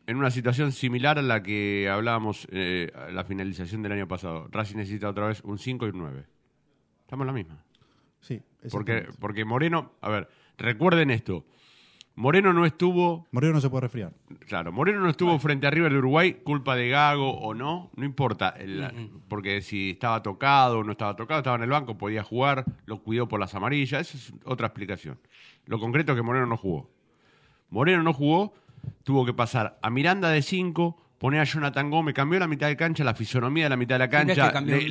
en 0.08 0.18
una 0.18 0.32
situación 0.32 0.72
similar 0.72 1.18
a 1.18 1.22
la 1.22 1.42
que 1.44 1.90
hablábamos 1.90 2.48
eh, 2.52 2.92
a 2.96 3.12
la 3.12 3.24
finalización 3.24 3.82
del 3.82 3.94
año 3.94 4.08
pasado. 4.08 4.48
Racing 4.52 4.78
necesita 4.78 5.10
otra 5.10 5.28
vez 5.28 5.42
un 5.44 5.58
5 5.58 5.86
y 5.86 5.90
un 5.90 5.98
9. 6.00 6.26
Estamos 7.02 7.24
en 7.24 7.28
la 7.28 7.34
misma. 7.34 7.64
Sí, 8.20 8.42
Porque, 8.72 9.08
porque 9.20 9.46
Moreno, 9.46 9.92
a 10.02 10.10
ver, 10.10 10.30
recuerden 10.58 11.12
esto. 11.12 11.46
Moreno 12.16 12.54
no 12.54 12.64
estuvo 12.66 13.26
Moreno 13.32 13.54
no 13.54 13.62
se 13.62 13.70
puede 13.72 13.82
resfriar. 13.82 14.14
Claro, 14.48 14.72
Moreno 14.72 15.00
no 15.00 15.10
estuvo 15.10 15.38
frente 15.40 15.66
a 15.66 15.72
River 15.72 15.92
de 15.92 15.98
Uruguay, 15.98 16.34
culpa 16.44 16.76
de 16.76 16.88
Gago 16.90 17.32
o 17.40 17.56
no, 17.56 17.90
no 17.96 18.06
importa, 18.06 18.50
el- 18.50 19.10
porque 19.28 19.62
si 19.64 19.92
estaba 19.92 20.22
tocado 20.22 20.80
o 20.80 20.84
no 20.84 20.92
estaba 20.92 21.16
tocado, 21.16 21.40
estaba 21.40 21.56
en 21.56 21.64
el 21.64 21.72
banco, 21.72 21.98
podía 21.98 22.24
jugar, 22.24 22.66
lo 22.86 23.02
cuidó 23.02 23.28
por 23.28 23.40
las 23.40 23.56
amarillas, 23.56 24.02
esa 24.14 24.18
es 24.18 24.34
otra 24.46 24.68
explicación. 24.68 25.18
Lo 25.66 25.80
concreto 25.80 26.12
es 26.12 26.16
que 26.18 26.22
Moreno 26.22 26.46
no 26.46 26.56
jugó. 26.56 26.92
Moreno 27.72 28.04
no 28.04 28.14
jugó, 28.14 28.54
tuvo 29.04 29.26
que 29.26 29.34
pasar 29.34 29.80
a 29.82 29.90
Miranda 29.90 30.30
de 30.30 30.42
5, 30.42 30.98
poner 31.18 31.42
a 31.42 31.44
Jonathan 31.44 31.90
Gómez, 31.90 32.14
cambió 32.14 32.40
la 32.40 32.48
mitad 32.48 32.68
de 32.68 32.76
cancha, 32.78 33.04
la 33.04 33.14
fisonomía 33.14 33.66
de 33.66 33.70
la 33.70 33.78
mitad 33.78 33.96
de 33.96 34.00
la 34.00 34.10
cancha, 34.10 34.52
cambió 34.52 34.76
le, 34.78 34.84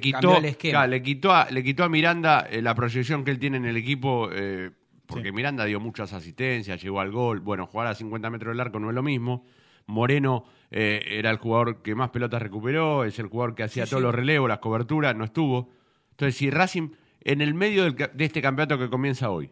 quitó, 0.00 0.32
cambió 0.32 0.56
claro, 0.58 0.90
le 0.90 1.02
quitó 1.02 1.32
a, 1.32 1.50
le 1.50 1.62
quitó 1.64 1.84
a 1.84 1.88
Miranda 1.88 2.46
eh, 2.50 2.60
la 2.62 2.74
proyección 2.74 3.24
que 3.24 3.30
él 3.30 3.38
tiene 3.38 3.56
en 3.56 3.64
el 3.64 3.76
equipo, 3.76 4.28
eh, 4.32 4.70
porque 5.06 5.28
Sí. 5.28 5.32
Miranda 5.32 5.64
dio 5.64 5.80
muchas 5.80 6.12
asistencias, 6.12 6.82
llegó 6.82 7.00
al 7.00 7.10
gol. 7.10 7.40
Bueno, 7.40 7.66
jugar 7.66 7.86
a 7.86 7.94
50 7.94 8.28
metros 8.28 8.52
del 8.52 8.60
arco 8.60 8.78
no 8.78 8.90
es 8.90 8.94
lo 8.94 9.02
mismo. 9.02 9.46
Moreno 9.86 10.44
eh, 10.70 11.02
era 11.06 11.30
el 11.30 11.38
jugador 11.38 11.80
que 11.80 11.94
más 11.94 12.10
pelotas 12.10 12.42
recuperó, 12.42 13.04
es 13.04 13.18
el 13.18 13.28
jugador 13.28 13.54
que 13.54 13.62
hacía 13.62 13.86
Sí, 13.86 13.90
todos 13.90 14.02
sí. 14.02 14.04
los 14.04 14.14
relevos, 14.14 14.48
las 14.50 14.58
coberturas, 14.58 15.16
no 15.16 15.24
estuvo. 15.24 15.70
Entonces, 16.10 16.36
si 16.36 16.50
Racing, 16.50 16.90
en 17.22 17.40
el 17.40 17.54
medio 17.54 17.84
del 17.84 17.96
de 17.96 18.24
este 18.26 18.42
campeonato 18.42 18.78
que 18.78 18.90
comienza 18.90 19.30
hoy, 19.30 19.50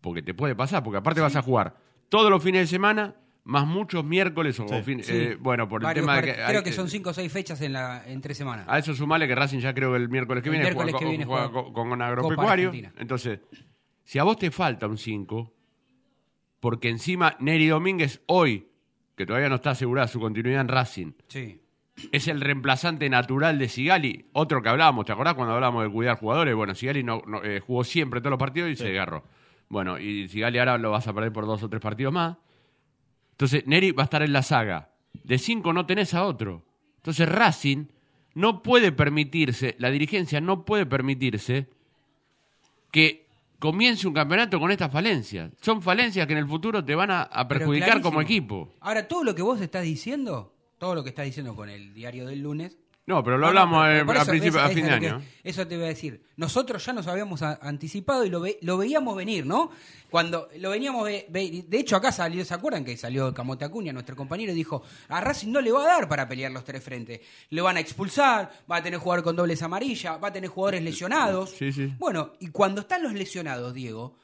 porque 0.00 0.22
te 0.22 0.34
puede 0.34 0.56
pasar, 0.56 0.82
porque 0.82 0.98
aparte 0.98 1.20
vas 1.20 1.36
a 1.36 1.42
jugar 1.42 1.76
todos 2.12 2.30
los 2.30 2.42
fines 2.42 2.60
de 2.60 2.66
semana, 2.66 3.14
más 3.44 3.66
muchos 3.66 4.04
miércoles 4.04 4.60
o 4.60 4.68
Sí. 4.68 4.82
fin- 4.82 5.02
Sí. 5.02 5.12
eh, 5.14 5.36
bueno, 5.40 5.66
por 5.66 5.80
el 5.80 5.86
Varios 5.86 6.04
tema 6.04 6.16
de 6.20 6.26
que... 6.26 6.32
Creo 6.34 6.58
hay 6.58 6.62
que 6.62 6.72
son 6.72 6.90
cinco 6.90 7.08
o 7.08 7.14
seis 7.14 7.32
fechas 7.32 7.58
en, 7.62 7.72
la, 7.72 8.04
en 8.06 8.20
tres 8.20 8.36
semanas. 8.36 8.66
A 8.68 8.78
eso 8.78 8.94
sumale 8.94 9.26
que 9.26 9.34
Racing 9.34 9.60
ya 9.60 9.72
creo 9.72 9.92
que 9.92 9.96
el 9.96 10.10
miércoles 10.10 10.42
que 10.42 10.50
El 10.50 10.52
viene 10.52 10.64
miércoles 10.66 10.92
juega, 10.92 10.98
que 10.98 11.04
con- 11.06 11.10
viene 11.10 11.24
juega 11.24 11.48
juega 11.48 11.72
con, 11.72 12.02
Agropecuario. 12.02 12.70
Entonces, 12.98 13.40
si 14.04 14.18
a 14.18 14.24
vos 14.24 14.36
te 14.36 14.50
falta 14.50 14.86
un 14.86 14.98
5, 14.98 15.54
porque 16.60 16.90
encima 16.90 17.34
Neri 17.40 17.66
Domínguez 17.68 18.20
hoy, 18.26 18.68
que 19.16 19.24
todavía 19.26 19.48
no 19.48 19.54
está 19.54 19.70
asegurada 19.70 20.06
su 20.06 20.20
continuidad 20.20 20.60
en 20.60 20.68
Racing, 20.68 21.12
Sí. 21.28 21.60
es 22.12 22.28
el 22.28 22.42
reemplazante 22.42 23.08
natural 23.08 23.58
de 23.58 23.68
Sigali, 23.70 24.26
otro 24.34 24.62
que 24.62 24.68
hablábamos, 24.68 25.06
¿te 25.06 25.12
acordás 25.12 25.34
cuando 25.34 25.54
hablábamos 25.54 25.84
de 25.84 25.90
cuidar 25.90 26.18
jugadores? 26.18 26.54
Bueno, 26.54 26.74
Sigali 26.74 27.02
no, 27.02 27.22
no, 27.26 27.42
eh, 27.42 27.60
jugó 27.60 27.84
siempre 27.84 28.20
todos 28.20 28.32
los 28.32 28.38
partidos 28.38 28.70
y 28.70 28.76
se 28.76 28.88
agarró. 28.90 29.24
Bueno, 29.72 29.98
y 29.98 30.28
Sigali 30.28 30.58
ahora 30.58 30.76
lo 30.76 30.90
vas 30.90 31.08
a 31.08 31.14
perder 31.14 31.32
por 31.32 31.46
dos 31.46 31.62
o 31.62 31.68
tres 31.70 31.80
partidos 31.80 32.12
más. 32.12 32.36
Entonces, 33.30 33.66
Neri 33.66 33.90
va 33.92 34.02
a 34.02 34.04
estar 34.04 34.20
en 34.20 34.34
la 34.34 34.42
saga. 34.42 34.90
De 35.24 35.38
cinco 35.38 35.72
no 35.72 35.86
tenés 35.86 36.12
a 36.12 36.26
otro. 36.26 36.62
Entonces, 36.96 37.26
Racing 37.26 37.86
no 38.34 38.62
puede 38.62 38.92
permitirse, 38.92 39.74
la 39.78 39.90
dirigencia 39.90 40.42
no 40.42 40.66
puede 40.66 40.84
permitirse 40.84 41.70
que 42.90 43.26
comience 43.58 44.06
un 44.06 44.12
campeonato 44.12 44.60
con 44.60 44.70
estas 44.70 44.92
falencias. 44.92 45.50
Son 45.62 45.80
falencias 45.80 46.26
que 46.26 46.34
en 46.34 46.40
el 46.40 46.46
futuro 46.46 46.84
te 46.84 46.94
van 46.94 47.10
a, 47.10 47.22
a 47.22 47.48
perjudicar 47.48 48.02
como 48.02 48.20
equipo. 48.20 48.74
Ahora, 48.80 49.08
todo 49.08 49.24
lo 49.24 49.34
que 49.34 49.40
vos 49.40 49.58
estás 49.62 49.84
diciendo, 49.84 50.54
todo 50.76 50.94
lo 50.94 51.02
que 51.02 51.08
estás 51.08 51.24
diciendo 51.24 51.56
con 51.56 51.70
el 51.70 51.94
diario 51.94 52.26
del 52.26 52.40
lunes. 52.40 52.76
No, 53.04 53.24
pero 53.24 53.36
lo 53.36 53.48
No, 53.48 53.52
no, 53.52 53.58
hablamos 53.82 54.06
por 54.06 54.16
a 54.16 54.24
principio, 54.24 54.60
eso- 54.60 54.66
a 54.66 54.68
fin 54.70 54.84
de 54.84 54.90
año. 54.92 55.22
Eso 55.42 55.66
te 55.66 55.74
iba 55.74 55.84
a 55.86 55.88
decir. 55.88 56.22
Nosotros 56.36 56.86
ya 56.86 56.92
nos 56.92 57.08
habíamos 57.08 57.42
a- 57.42 57.58
anticipado 57.60 58.24
y 58.24 58.30
lo, 58.30 58.40
ve- 58.40 58.58
lo 58.62 58.76
veíamos 58.78 59.16
venir, 59.16 59.44
¿no? 59.44 59.72
Cuando 60.08 60.48
lo 60.60 60.70
veníamos 60.70 61.04
ve- 61.04 61.26
ve- 61.28 61.64
De 61.66 61.78
hecho, 61.80 61.96
acá 61.96 62.12
salió, 62.12 62.44
¿se 62.44 62.54
acuerdan 62.54 62.84
que 62.84 62.96
salió 62.96 63.34
Camote 63.34 63.64
Acuña, 63.64 63.92
nuestro 63.92 64.14
compañero, 64.14 64.52
y 64.52 64.54
dijo: 64.54 64.84
A 65.08 65.20
Racing 65.20 65.50
no 65.50 65.60
le 65.60 65.72
va 65.72 65.82
a 65.82 65.86
dar 65.86 66.08
para 66.08 66.28
pelear 66.28 66.52
los 66.52 66.62
tres 66.64 66.80
frentes. 66.84 67.20
Le 67.50 67.60
van 67.60 67.76
a 67.76 67.80
expulsar, 67.80 68.52
va 68.70 68.76
a 68.76 68.82
tener 68.84 69.00
jugador 69.00 69.24
con 69.24 69.34
dobles 69.34 69.60
amarillas, 69.62 70.22
va 70.22 70.28
a 70.28 70.32
tener 70.32 70.48
jugadores 70.50 70.82
lesionados. 70.82 71.50
Sí, 71.50 71.72
sí. 71.72 71.92
Bueno, 71.98 72.34
y 72.38 72.48
cuando 72.50 72.82
están 72.82 73.02
los 73.02 73.14
lesionados, 73.14 73.74
Diego, 73.74 74.16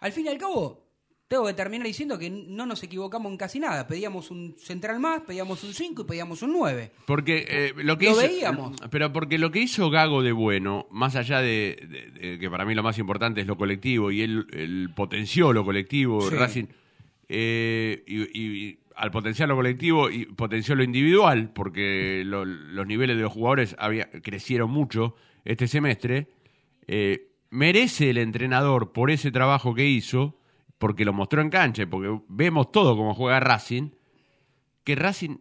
al 0.00 0.10
fin 0.10 0.26
y 0.26 0.30
al 0.30 0.38
cabo, 0.38 0.85
tengo 1.28 1.44
que 1.46 1.54
terminar 1.54 1.86
diciendo 1.86 2.18
que 2.18 2.30
no 2.30 2.66
nos 2.66 2.82
equivocamos 2.84 3.32
en 3.32 3.36
casi 3.38 3.58
nada. 3.58 3.86
Pedíamos 3.88 4.30
un 4.30 4.54
central 4.58 5.00
más, 5.00 5.22
pedíamos 5.22 5.64
un 5.64 5.74
5 5.74 6.02
y 6.02 6.04
pedíamos 6.04 6.40
un 6.42 6.52
9. 6.52 6.92
Porque 7.04 7.44
eh, 7.48 7.72
lo 7.76 7.98
que 7.98 8.06
Lo 8.06 8.12
hizo, 8.12 8.20
veíamos. 8.20 8.76
Pero 8.90 9.12
porque 9.12 9.36
lo 9.38 9.50
que 9.50 9.60
hizo 9.60 9.90
Gago 9.90 10.22
de 10.22 10.30
bueno, 10.32 10.86
más 10.90 11.16
allá 11.16 11.40
de, 11.40 11.76
de- 11.88 12.28
de 12.28 12.38
que 12.38 12.48
para 12.48 12.64
mí 12.64 12.74
lo 12.76 12.82
más 12.84 12.98
importante 12.98 13.40
es 13.40 13.46
lo 13.48 13.56
colectivo 13.56 14.12
y 14.12 14.22
él, 14.22 14.46
él 14.52 14.90
potenció 14.94 15.52
lo 15.52 15.64
colectivo, 15.64 16.20
Sí. 16.30 16.36
Racing, 16.36 16.66
eh, 17.28 18.04
y, 18.06 18.22
y 18.68 18.78
al 18.94 19.10
potenciar 19.10 19.48
lo 19.48 19.56
colectivo 19.56 20.08
y 20.08 20.26
potenció 20.26 20.74
lo 20.76 20.84
individual, 20.84 21.50
porque 21.52 22.22
lo- 22.24 22.44
los 22.44 22.86
niveles 22.86 23.16
de 23.16 23.22
los 23.22 23.32
jugadores 23.32 23.74
había, 23.80 24.08
crecieron 24.22 24.70
mucho 24.70 25.16
este 25.44 25.66
semestre, 25.66 26.28
eh, 26.86 27.28
merece 27.50 28.10
el 28.10 28.18
entrenador 28.18 28.92
por 28.92 29.10
ese 29.10 29.32
trabajo 29.32 29.74
que 29.74 29.86
hizo, 29.88 30.38
porque 30.78 31.04
lo 31.04 31.12
mostró 31.12 31.40
en 31.40 31.50
cancha, 31.50 31.82
y 31.82 31.86
porque 31.86 32.18
vemos 32.28 32.70
todo 32.72 32.96
como 32.96 33.14
juega 33.14 33.40
Racing, 33.40 33.90
que 34.84 34.94
Racing, 34.94 35.36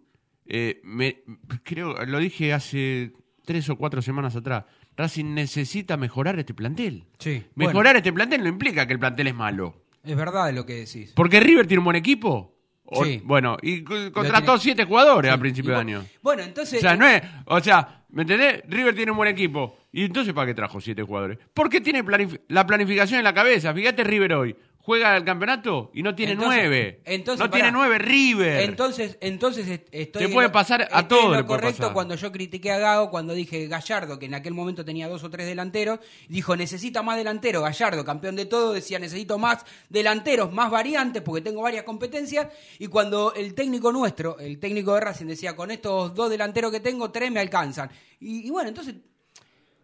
eh, 0.48 0.82
me- 0.84 1.24
creo, 1.64 1.94
lo 2.06 2.20
dije 2.20 2.54
hace 2.54 3.14
tres 3.46 3.70
o 3.70 3.76
cuatro 3.76 4.02
semanas 4.02 4.36
atrás, 4.36 4.66
Racing 4.98 5.34
necesita 5.34 5.98
mejorar 5.98 6.40
este 6.40 6.54
plantel. 6.54 7.06
Sí. 7.20 7.44
Mejorar 7.56 7.96
este 7.98 8.14
plantel 8.14 8.42
no 8.44 8.50
implica 8.50 8.88
que 8.88 8.94
el 8.94 9.00
plantel 9.00 9.28
es 9.28 9.36
malo. 9.36 9.84
Es 10.04 10.16
verdad 10.16 10.54
lo 10.54 10.66
que 10.66 10.74
decís. 10.76 11.12
Porque 11.16 11.40
River 11.40 11.68
tiene 11.68 11.80
un 11.80 11.86
buen 11.86 11.98
equipo. 11.98 12.54
O- 12.86 13.04
Sí. 13.04 13.20
Bueno, 13.26 13.58
y 13.62 13.84
co- 13.84 13.96
contrató 14.14 14.46
tiene- 14.54 14.60
siete 14.62 14.86
jugadores 14.86 15.32
a 15.32 15.34
Sí. 15.36 15.40
principio 15.40 15.72
Y 15.72 15.74
de 15.74 15.80
año. 15.82 16.06
Bueno, 16.22 16.44
entonces. 16.44 16.78
O 16.78 16.82
sea, 16.82 16.96
no 16.96 17.08
es, 17.08 17.22
o 17.46 17.60
sea, 17.60 18.06
¿me 18.10 18.22
entendés? 18.22 18.62
River 18.70 18.96
tiene 18.96 19.12
un 19.12 19.18
buen 19.18 19.30
equipo. 19.30 19.80
¿Y 19.92 20.04
entonces 20.06 20.34
para 20.34 20.46
qué 20.48 20.54
trajo 20.54 20.80
siete 20.80 21.02
jugadores? 21.02 21.40
Porque 21.54 21.82
tiene 21.82 22.04
planif- 22.06 22.40
la 22.48 22.66
planificación 22.68 23.18
en 23.18 23.24
la 23.24 23.34
cabeza. 23.34 23.74
Fíjate 23.74 24.04
River 24.04 24.34
hoy. 24.34 24.56
Juega 24.86 25.18
el 25.18 25.26
campeonato 25.26 25.90
y 25.96 26.04
no 26.04 26.14
tiene 26.14 26.34
Entonces- 26.34 26.60
nueve. 26.62 27.02
entonces, 27.06 27.44
no 27.44 27.50
tiene 27.50 27.72
nueve 27.72 27.98
River. 27.98 28.62
Entonces, 28.62 29.18
entonces 29.20 29.68
est- 29.68 29.88
estoy. 29.92 30.20
Te 30.22 30.26
en 30.28 30.32
puede 30.34 30.50
lo- 30.50 30.52
pasar, 30.52 30.88
a 30.92 31.08
todos 31.08 31.36
lo 31.36 31.46
correcto 31.48 31.78
pasar. 31.80 31.94
cuando 31.94 32.14
yo 32.14 32.32
critiqué 32.32 32.72
a 32.72 32.78
Gago, 32.78 33.10
cuando 33.10 33.34
dije 33.34 33.68
Gallardo, 33.68 34.20
que 34.20 34.28
en 34.28 34.36
aquel 34.36 34.54
momento 34.54 34.86
tenía 34.86 35.08
dos 35.08 35.24
o 35.24 35.30
tres 35.32 35.48
delanteros, 35.48 36.02
dijo 36.30 36.56
necesita 36.56 37.02
más 37.02 37.18
delanteros. 37.18 37.64
Gallardo, 37.64 38.06
campeón 38.06 38.36
de 38.36 38.46
todo, 38.46 38.74
decía 38.74 39.00
necesito 39.00 39.40
más 39.40 39.66
delanteros, 39.90 40.54
más 40.54 40.70
variantes, 40.70 41.24
porque 41.24 41.42
tengo 41.42 41.64
varias 41.64 41.84
competencias. 41.84 42.50
Y 42.78 42.86
cuando 42.86 43.34
el 43.34 43.56
técnico 43.56 43.92
nuestro, 43.92 44.38
el 44.38 44.60
técnico 44.60 44.94
de 44.94 45.00
Racing, 45.02 45.26
decía 45.26 45.56
con 45.56 45.72
estos 45.72 46.14
dos 46.14 46.30
delanteros 46.30 46.72
que 46.72 46.80
tengo, 46.80 47.10
tres 47.10 47.32
me 47.32 47.40
alcanzan. 47.40 47.90
Y, 48.20 48.46
y 48.46 48.50
bueno, 48.52 48.70
entonces, 48.70 48.94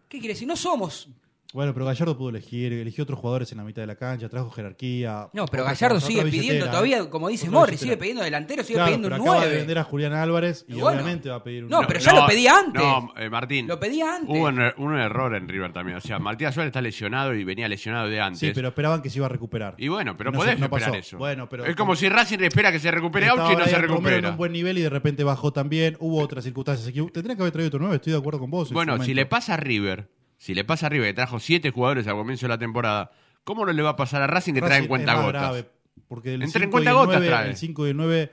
¿qué 0.07 0.19
quiere 0.19 0.35
decir? 0.35 0.47
No 0.47 0.55
somos 0.55 1.07
Bueno, 1.53 1.73
pero 1.73 1.85
Gallardo 1.85 2.17
pudo 2.17 2.29
elegir, 2.29 2.71
eligió 2.71 3.03
otros 3.03 3.19
jugadores 3.19 3.51
en 3.51 3.57
la 3.57 3.63
mitad 3.65 3.81
de 3.81 3.87
la 3.87 3.95
cancha, 3.97 4.29
trajo 4.29 4.49
jerarquía. 4.51 5.27
No, 5.33 5.45
pero 5.47 5.65
Gallardo 5.65 5.99
sigue 5.99 6.23
pidiendo 6.23 6.67
todavía, 6.67 7.09
como 7.09 7.27
dice 7.27 7.49
Morri, 7.49 7.77
sigue 7.77 7.97
pidiendo 7.97 8.23
delantero, 8.23 8.63
sigue 8.63 8.75
Claro, 8.75 8.87
pidiendo 8.87 9.09
pero 9.09 9.15
un 9.21 9.27
acaba 9.27 9.41
de 9.41 9.47
9. 9.47 9.57
vender 9.59 9.77
a 9.79 9.83
Julián 9.83 10.13
Álvarez 10.13 10.65
y 10.67 10.71
Y 10.71 10.75
bueno. 10.81 10.89
obviamente 11.01 11.29
va 11.29 11.35
a 11.37 11.43
pedir 11.43 11.63
un 11.65 11.69
No, 11.69 11.81
pero 11.87 11.99
ya 11.99 12.13
lo 12.13 12.25
pedía 12.25 12.57
antes. 12.57 12.81
No, 12.81 13.13
eh, 13.17 13.29
Martín. 13.29 13.67
Lo 13.67 13.79
pedía 13.79 14.15
antes. 14.15 14.29
Hubo 14.29 14.47
un, 14.47 14.59
un 14.77 14.97
error 14.99 15.35
en 15.35 15.47
River 15.49 15.73
también. 15.73 15.97
O 15.97 16.01
sea, 16.01 16.19
Matías 16.19 16.53
Suárez 16.53 16.69
está 16.69 16.81
lesionado 16.81 17.33
y 17.35 17.43
venía 17.43 17.67
lesionado 17.67 18.07
de 18.07 18.21
antes. 18.21 18.39
Sí, 18.39 18.51
pero 18.55 18.69
esperaban 18.69 19.01
que 19.01 19.09
se 19.09 19.17
iba 19.19 19.25
a 19.25 19.29
recuperar. 19.29 19.75
Y 19.77 19.89
bueno, 19.89 20.15
pero 20.15 20.31
No 20.31 20.37
podés 20.39 20.53
se- 20.53 20.59
no 20.59 20.65
esperar 20.67 20.89
pasó. 20.91 20.99
eso. 20.99 21.17
Bueno, 21.17 21.49
pero 21.49 21.65
es 21.65 21.75
como 21.75 21.95
si 21.95 22.07
Racing 22.07 22.39
espera 22.39 22.71
que 22.71 22.79
se 22.79 22.89
recupere 22.91 23.27
Auchi 23.27 23.53
y 23.53 23.55
no 23.57 23.65
se 23.65 23.71
Romero 23.75 23.77
en 23.77 23.89
recupera. 23.89 24.29
un 24.29 24.37
buen 24.37 24.51
nivel 24.53 24.77
y 24.77 24.81
de 24.81 24.89
repente 24.89 25.23
bajó 25.25 25.51
también. 25.51 25.97
Hubo 25.99 26.21
otras 26.21 26.43
circunstancias. 26.45 26.93
Tendría 27.11 27.35
que 27.35 27.41
haber 27.41 27.51
traído 27.51 27.67
otro 27.67 27.79
9, 27.81 27.95
estoy 27.97 28.13
de 28.13 28.19
acuerdo 28.19 28.39
con 28.39 28.49
vos. 28.49 28.71
Bueno, 28.71 29.03
si 29.03 29.13
le 29.13 29.25
pasa 29.25 29.55
a 29.55 29.57
River, 29.57 30.07
si 30.41 30.55
le 30.55 30.63
pasa 30.63 30.87
a 30.87 30.89
River 30.89 31.09
que 31.09 31.13
trajo 31.13 31.39
siete 31.39 31.69
jugadores 31.69 32.07
al 32.07 32.15
comienzo 32.15 32.47
de 32.47 32.49
la 32.49 32.57
temporada, 32.57 33.11
¿cómo 33.43 33.63
no 33.63 33.71
le 33.71 33.83
va 33.83 33.91
a 33.91 33.95
pasar 33.95 34.23
a 34.23 34.27
Racing 34.27 34.55
que 34.55 34.61
trae 34.61 34.79
en 34.79 34.87
cuenta 34.87 35.13
gotas? 35.13 35.65
porque 36.07 36.33
el 36.33 36.41
Entre 36.41 36.63
en 36.63 36.63
5 36.63 36.63
y 36.63 36.65
el 36.65 36.69
cuentagotas 36.71 37.15
9, 37.17 37.27
trae. 37.27 37.49
el 37.51 37.55
5 37.55 37.85
y 37.85 37.89
el 37.91 37.97
9 37.97 38.31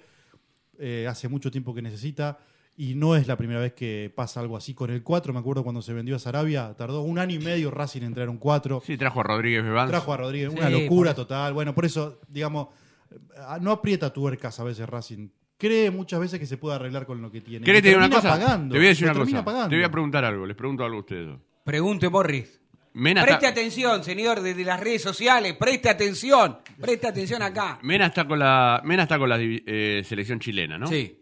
eh, 0.78 1.06
hace 1.06 1.28
mucho 1.28 1.50
tiempo 1.50 1.74
que 1.74 1.82
necesita 1.82 2.38
y 2.78 2.94
no 2.94 3.14
es 3.14 3.26
la 3.28 3.36
primera 3.36 3.60
vez 3.60 3.74
que 3.74 4.10
pasa 4.16 4.40
algo 4.40 4.56
así. 4.56 4.72
Con 4.72 4.90
el 4.90 5.02
4, 5.02 5.34
me 5.34 5.40
acuerdo 5.40 5.62
cuando 5.62 5.82
se 5.82 5.92
vendió 5.92 6.16
a 6.16 6.18
Sarabia, 6.18 6.74
tardó 6.78 7.02
un 7.02 7.18
año 7.18 7.34
y 7.34 7.40
medio 7.40 7.70
Racing 7.70 8.00
en 8.00 8.14
traer 8.14 8.30
un 8.30 8.38
4. 8.38 8.82
Sí, 8.86 8.96
trajo 8.96 9.20
a 9.20 9.24
Rodríguez 9.24 9.62
Bebán. 9.62 9.88
Trajo 9.88 10.10
a 10.10 10.16
Rodríguez, 10.16 10.50
Sí, 10.50 10.58
una 10.58 10.70
locura 10.70 11.12
total. 11.14 11.52
Bueno, 11.52 11.74
por 11.74 11.84
eso, 11.84 12.20
digamos, 12.26 12.68
eh, 13.10 13.16
no 13.60 13.70
aprieta 13.70 14.10
tuercas 14.14 14.58
a 14.60 14.64
veces 14.64 14.88
Racing. 14.88 15.28
Cree 15.58 15.90
muchas 15.90 16.20
veces 16.20 16.40
que 16.40 16.46
se 16.46 16.56
puede 16.56 16.76
arreglar 16.76 17.04
con 17.04 17.20
lo 17.20 17.30
que 17.30 17.42
tiene. 17.42 17.66
¿Querés 17.66 17.80
Y 17.80 17.82
te 17.82 17.88
diga 17.88 17.98
una 17.98 18.08
cosa? 18.10 18.30
pagando, 18.30 18.72
te 18.72 18.78
voy 18.78 18.86
a 18.86 18.88
decir 18.90 19.10
una 19.10 19.18
cosa. 19.18 19.44
pagando. 19.44 19.68
Te 19.68 19.76
voy 19.76 19.84
a 19.84 19.90
preguntar 19.90 20.24
algo. 20.24 20.46
Les 20.46 20.56
pregunto 20.56 20.84
algo 20.84 20.96
a 20.96 21.00
ustedes 21.00 21.26
dos. 21.26 21.40
Pregunte, 21.68 22.08
Morris. 22.08 22.58
Mena 22.94 23.22
Preste 23.24 23.46
está, 23.46 23.60
atención, 23.60 24.02
señor, 24.02 24.40
desde 24.40 24.64
las 24.64 24.80
redes 24.80 25.02
sociales. 25.02 25.52
Preste 25.52 25.90
atención. 25.90 26.60
Preste 26.80 27.06
atención 27.06 27.42
acá. 27.42 27.78
Mena 27.82 28.06
está 28.06 28.26
con 28.26 28.38
la, 28.38 28.80
Mena 28.86 29.02
está 29.02 29.18
con 29.18 29.28
la 29.28 29.36
eh, 29.38 30.02
selección 30.02 30.40
chilena, 30.40 30.78
¿no? 30.78 30.86
Sí, 30.86 31.20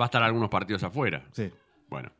Va 0.00 0.06
a 0.06 0.08
estar 0.08 0.22
algunos 0.22 0.48
partidos 0.48 0.82
afuera. 0.84 1.26
Sí, 1.32 1.50
Bueno. 1.88 2.10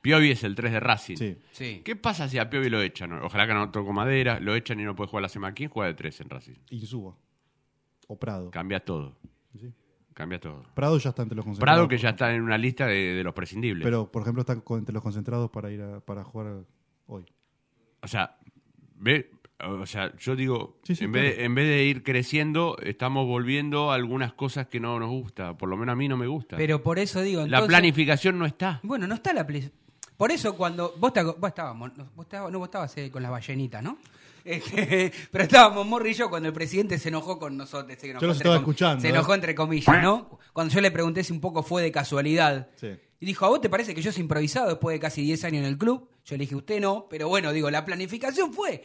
Piovi 0.00 0.30
es 0.30 0.44
el 0.44 0.54
3 0.54 0.72
de 0.72 0.80
Racing. 0.80 1.16
sí. 1.16 1.36
sí. 1.52 1.82
¿Qué 1.84 1.94
pasa 1.94 2.26
si 2.26 2.38
a 2.38 2.48
Piovi 2.48 2.70
lo 2.70 2.80
echan? 2.80 3.12
Ojalá 3.12 3.46
que 3.46 3.52
no 3.52 3.70
toco 3.70 3.92
madera, 3.92 4.40
lo 4.40 4.54
echan 4.54 4.80
y 4.80 4.84
no 4.84 4.96
puede 4.96 5.10
jugar 5.10 5.20
la 5.20 5.28
semana. 5.28 5.52
¿Quién 5.52 5.68
juega 5.68 5.88
de 5.88 5.94
3 5.94 6.22
en 6.22 6.30
Racing? 6.30 6.54
Insúa. 6.70 7.18
O 8.08 8.18
Prado. 8.18 8.50
Cambia 8.50 8.80
todo. 8.80 9.18
Sí. 9.52 9.70
Cambia 10.14 10.40
todo. 10.40 10.64
Prado 10.74 10.96
ya 10.96 11.10
está 11.10 11.20
entre 11.22 11.36
los 11.36 11.44
concentrados. 11.44 11.76
Prado 11.76 11.88
que 11.88 11.98
ya 11.98 12.08
está 12.10 12.34
en 12.34 12.40
una 12.40 12.56
lista 12.56 12.86
de, 12.86 13.12
de 13.12 13.22
los 13.22 13.34
prescindibles. 13.34 13.84
Pero, 13.84 14.10
por 14.10 14.22
ejemplo, 14.22 14.40
está 14.40 14.54
entre 14.54 14.94
los 14.94 15.02
concentrados 15.02 15.50
para 15.50 15.70
ir 15.70 15.82
a, 15.82 16.00
para 16.00 16.24
jugar 16.24 16.64
hoy. 17.10 17.26
O 18.02 18.08
sea, 18.08 18.36
ve, 18.96 19.30
o 19.62 19.84
sea, 19.86 20.16
yo 20.16 20.34
digo, 20.36 20.78
Sí, 20.84 20.94
sí, 20.94 21.04
en, 21.04 21.12
vez 21.12 21.36
de, 21.36 21.44
en 21.44 21.54
vez 21.54 21.68
de 21.68 21.84
ir 21.84 22.02
creciendo, 22.02 22.76
estamos 22.82 23.26
volviendo 23.26 23.90
a 23.90 23.94
algunas 23.94 24.32
cosas 24.32 24.66
que 24.68 24.80
no 24.80 24.98
nos 24.98 25.10
gusta. 25.10 25.56
Por 25.56 25.68
lo 25.68 25.76
menos 25.76 25.92
a 25.92 25.96
mí 25.96 26.08
no 26.08 26.16
me 26.16 26.26
gusta. 26.26 26.56
Pero 26.56 26.82
por 26.82 26.98
eso 26.98 27.20
digo. 27.22 27.46
la 27.46 27.66
planificación 27.66 28.38
no 28.38 28.46
está. 28.46 28.80
Bueno, 28.82 29.06
no 29.06 29.14
está 29.14 29.32
la. 29.32 29.46
Por 30.16 30.30
eso 30.30 30.56
cuando. 30.56 30.94
Vos, 30.98 31.12
te- 31.12 31.22
vos 31.22 31.36
estábamos. 31.48 31.96
no, 31.96 32.10
Vos 32.14 32.26
estabas, 32.26 32.50
no, 32.52 32.58
vos 32.58 32.68
estabas 32.68 32.96
eh, 32.98 33.10
con 33.10 33.22
las 33.22 33.30
ballenitas, 33.30 33.82
¿no? 33.82 33.98
Este, 34.42 35.12
pero 35.30 35.44
estábamos 35.44 35.86
Morri 35.86 36.12
y 36.12 36.14
yo 36.14 36.30
cuando 36.30 36.48
el 36.48 36.54
presidente 36.54 36.98
se 36.98 37.10
enojó 37.10 37.38
con 37.38 37.58
nosotros. 37.58 37.94
se 38.00 38.08
enojó 38.08 38.22
Yo 38.22 38.26
los 38.28 38.36
entre 38.38 38.48
estaba 38.48 38.56
escuchando, 38.56 39.02
Se 39.02 39.08
¿eh? 39.08 39.10
enojó 39.10 39.34
entre 39.34 39.54
comillas, 39.54 40.02
¿no? 40.02 40.38
Cuando 40.54 40.72
yo 40.72 40.80
le 40.80 40.90
pregunté 40.90 41.22
si 41.22 41.34
un 41.34 41.42
poco 41.42 41.62
fue 41.62 41.82
de 41.82 41.92
casualidad. 41.92 42.70
Sí. 42.76 42.88
Y 43.20 43.26
dijo, 43.26 43.44
¿a 43.44 43.50
vos 43.50 43.60
te 43.60 43.68
parece 43.68 43.94
que 43.94 44.00
yo 44.00 44.10
soy 44.10 44.22
improvisado 44.22 44.70
después 44.70 44.94
de 44.94 45.00
casi 45.00 45.22
10 45.22 45.44
años 45.44 45.58
en 45.60 45.66
el 45.66 45.76
club? 45.76 46.08
Yo 46.24 46.36
le 46.36 46.44
dije, 46.44 46.56
usted 46.56 46.80
no, 46.80 47.06
pero 47.10 47.28
bueno, 47.28 47.52
digo, 47.52 47.70
la 47.70 47.84
planificación 47.84 48.54
fue 48.54 48.82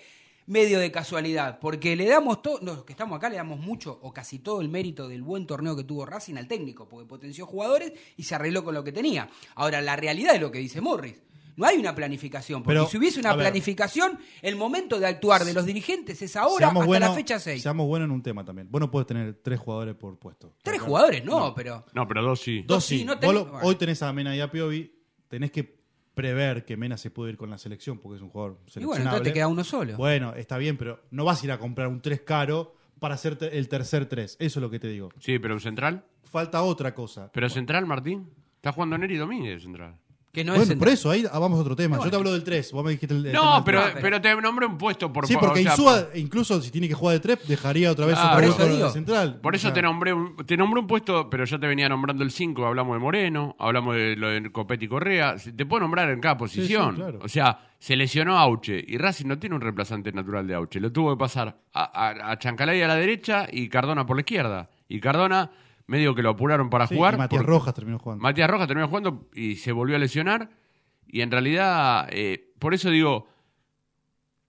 medio 0.47 0.79
de 0.79 0.91
casualidad, 0.91 1.57
porque 1.59 1.95
le 1.95 2.05
damos 2.05 2.41
todo, 2.41 2.59
los 2.61 2.83
que 2.83 2.91
estamos 2.93 3.17
acá 3.17 3.29
le 3.29 3.37
damos 3.37 3.59
mucho 3.59 3.97
o 4.03 4.13
casi 4.13 4.39
todo 4.39 4.59
el 4.59 4.67
mérito 4.67 5.07
del 5.07 5.23
buen 5.23 5.47
torneo 5.47 5.75
que 5.75 5.85
tuvo 5.85 6.05
Racing 6.05 6.35
al 6.35 6.49
técnico, 6.49 6.87
porque 6.87 7.07
potenció 7.07 7.45
jugadores 7.45 7.93
y 8.17 8.23
se 8.23 8.35
arregló 8.35 8.63
con 8.63 8.75
lo 8.75 8.83
que 8.83 8.91
tenía. 8.91 9.29
Ahora, 9.55 9.81
la 9.81 9.95
realidad 9.95 10.35
es 10.35 10.41
lo 10.41 10.51
que 10.51 10.59
dice 10.59 10.81
Morris. 10.81 11.15
No 11.57 11.65
hay 11.65 11.77
una 11.77 11.95
planificación, 11.95 12.63
porque 12.63 12.75
Pero, 12.79 12.87
si 12.89 12.97
hubiese 12.97 13.19
una 13.19 13.33
planificación, 13.35 14.19
el 14.41 14.55
momento 14.55 14.99
de 14.99 15.07
actuar 15.07 15.45
de 15.45 15.53
los 15.53 15.65
dirigentes 15.65 16.21
es 16.21 16.35
ahora 16.35 16.67
hasta 16.67 16.83
buenos- 16.85 17.09
la 17.09 17.15
fecha 17.15 17.39
6. 17.39 17.61
Seamos 17.61 17.87
buenos 17.87 18.07
en 18.07 18.11
un 18.11 18.21
tema 18.21 18.43
también. 18.43 18.67
Vos 18.69 18.79
no 18.81 18.91
podés 18.91 19.07
tener 19.07 19.33
tres 19.41 19.59
jugadores 19.59 19.95
por 19.95 20.17
puesto. 20.19 20.53
Tres 20.63 20.81
jugadores, 20.81 21.23
no, 21.23 21.53
pero... 21.55 21.85
No, 21.93 22.07
pero 22.07 22.21
dos 22.23 22.41
sí. 22.41 22.63
Dos 22.67 22.83
sí, 22.85 22.99
sí. 22.99 23.05
no 23.05 23.13
Vos 23.13 23.21
tenés- 23.21 23.33
lo- 23.33 23.45
bueno. 23.45 23.67
Hoy 23.67 23.75
tenés 23.75 24.01
a 24.03 24.11
Mena 24.11 24.35
y 24.35 24.41
a 24.41 24.51
Piovi. 24.51 24.91
Tenés 25.29 25.51
que 25.51 25.75
prever 26.13 26.65
que 26.65 26.77
Mena 26.77 26.97
se 26.97 27.09
puede 27.11 27.31
ir 27.31 27.37
con 27.37 27.49
la 27.49 27.57
selección 27.57 27.99
porque 27.99 28.17
es 28.17 28.21
un 28.21 28.29
jugador 28.29 28.53
Y 28.53 28.55
bueno, 28.55 28.71
seleccionable. 28.71 29.03
entonces 29.09 29.23
te 29.23 29.33
queda 29.33 29.47
uno 29.47 29.63
solo. 29.63 29.97
Bueno, 29.97 30.33
está 30.35 30.57
bien, 30.57 30.77
pero 30.77 31.01
no 31.11 31.25
vas 31.25 31.41
a 31.41 31.45
ir 31.45 31.51
a 31.51 31.57
comprar 31.59 31.87
un 31.87 32.01
3 32.01 32.21
caro 32.21 32.73
para 32.99 33.15
hacer 33.15 33.37
el 33.51 33.67
tercer 33.67 34.05
3. 34.07 34.37
Eso 34.39 34.59
es 34.59 34.61
lo 34.61 34.69
que 34.69 34.79
te 34.79 34.87
digo. 34.87 35.09
Sí, 35.19 35.39
pero 35.39 35.53
un 35.53 35.59
central. 35.61 36.05
Falta 36.23 36.61
otra 36.63 36.93
cosa. 36.93 37.29
Pero 37.33 37.49
central, 37.49 37.85
Martín. 37.85 38.29
Está 38.57 38.71
jugando 38.71 38.97
Neri 38.97 39.17
Domínguez 39.17 39.61
central. 39.61 39.95
Que 40.35 40.43
no 40.43 40.51
es 40.53 40.57
bueno, 40.59 40.67
central. 40.69 40.77
por 40.79 40.87
eso, 40.93 41.09
ahí 41.09 41.23
vamos 41.33 41.57
a 41.57 41.61
otro 41.61 41.75
tema. 41.75 41.97
Yo 42.03 42.09
te 42.11 42.15
hablo 42.15 42.31
del 42.31 42.43
3. 42.43 42.71
Vos 42.73 42.83
me 42.85 42.91
dijiste 42.91 43.15
el, 43.15 43.25
el 43.25 43.31
tema 43.31 43.43
No, 43.57 43.63
pero, 43.65 43.81
pero- 43.99 44.21
te 44.21 44.35
nombré 44.39 44.67
un 44.67 44.77
puesto 44.77 45.11
por 45.11 45.25
Sí, 45.25 45.33
por- 45.33 45.45
porque 45.47 45.61
o 45.61 45.63
sea, 45.63 45.71
Insúa, 45.71 46.07
incluso 46.15 46.61
si 46.61 46.69
tiene 46.69 46.87
que 46.87 46.93
jugar 46.93 47.13
de 47.15 47.19
3, 47.21 47.47
dejaría 47.47 47.89
otra 47.91 48.05
vez 48.05 48.15
Ah, 48.19 48.35
otro 48.37 48.53
por 48.55 48.69
eso 48.71 48.89
central. 48.91 49.39
Por 49.41 49.55
eso 49.55 49.67
O 49.67 49.69
sea, 49.69 49.73
te 49.73 49.81
nombré 49.81 50.13
un, 50.13 50.35
te 50.45 50.55
nombré 50.57 50.79
un 50.81 50.87
puesto, 50.87 51.29
pero 51.29 51.45
yo 51.45 51.59
te 51.59 51.65
venía 51.65 51.89
nombrando 51.89 52.23
el 52.23 52.29
5. 52.31 52.65
Hablamos 52.65 52.95
de 52.95 52.99
Moreno, 52.99 53.55
hablamos 53.57 53.95
de 53.95 54.15
lo 54.17 54.29
de 54.29 54.51
Copetti 54.51 54.87
Correa. 54.87 55.35
Te 55.37 55.65
puedo 55.65 55.79
nombrar 55.79 56.09
en 56.11 56.19
cada 56.19 56.37
posición. 56.37 56.95
sí, 56.95 57.01
claro. 57.01 57.19
O 57.23 57.29
sea, 57.29 57.59
se 57.79 57.95
lesionó 57.95 58.37
Auche 58.37 58.83
y 58.87 58.97
Racing 58.97 59.27
no 59.27 59.39
tiene 59.39 59.55
un 59.55 59.61
reemplazante 59.61 60.11
natural 60.11 60.45
de 60.47 60.55
Auche. 60.55 60.79
Lo 60.79 60.91
tuvo 60.91 61.15
que 61.15 61.19
pasar 61.19 61.55
a, 61.73 61.83
a, 61.83 62.31
a 62.31 62.37
Chancalay 62.39 62.81
a 62.81 62.87
la 62.87 62.95
derecha 62.95 63.47
y 63.51 63.69
Cardona 63.69 64.05
por 64.05 64.17
la 64.17 64.21
izquierda. 64.21 64.69
Y 64.89 64.99
Cardona, 64.99 65.49
medio 65.87 66.15
que 66.15 66.21
lo 66.23 66.29
apuraron 66.31 66.69
para 66.69 66.87
sí, 66.87 66.95
jugar. 66.95 67.13
y 67.15 67.17
Matías 67.17 67.41
por- 67.41 67.49
Rojas 67.49 67.73
terminó 67.73 67.99
jugando. 67.99 68.21
Matías 68.23 68.49
Rojas 68.49 68.67
terminó 68.67 68.87
jugando 68.87 69.29
y 69.33 69.55
se 69.57 69.71
volvió 69.71 69.95
a 69.95 69.99
lesionar. 69.99 70.49
Y 71.07 71.21
en 71.21 71.31
realidad, 71.31 72.07
eh, 72.11 72.53
por 72.59 72.73
eso 72.73 72.89
digo, 72.89 73.27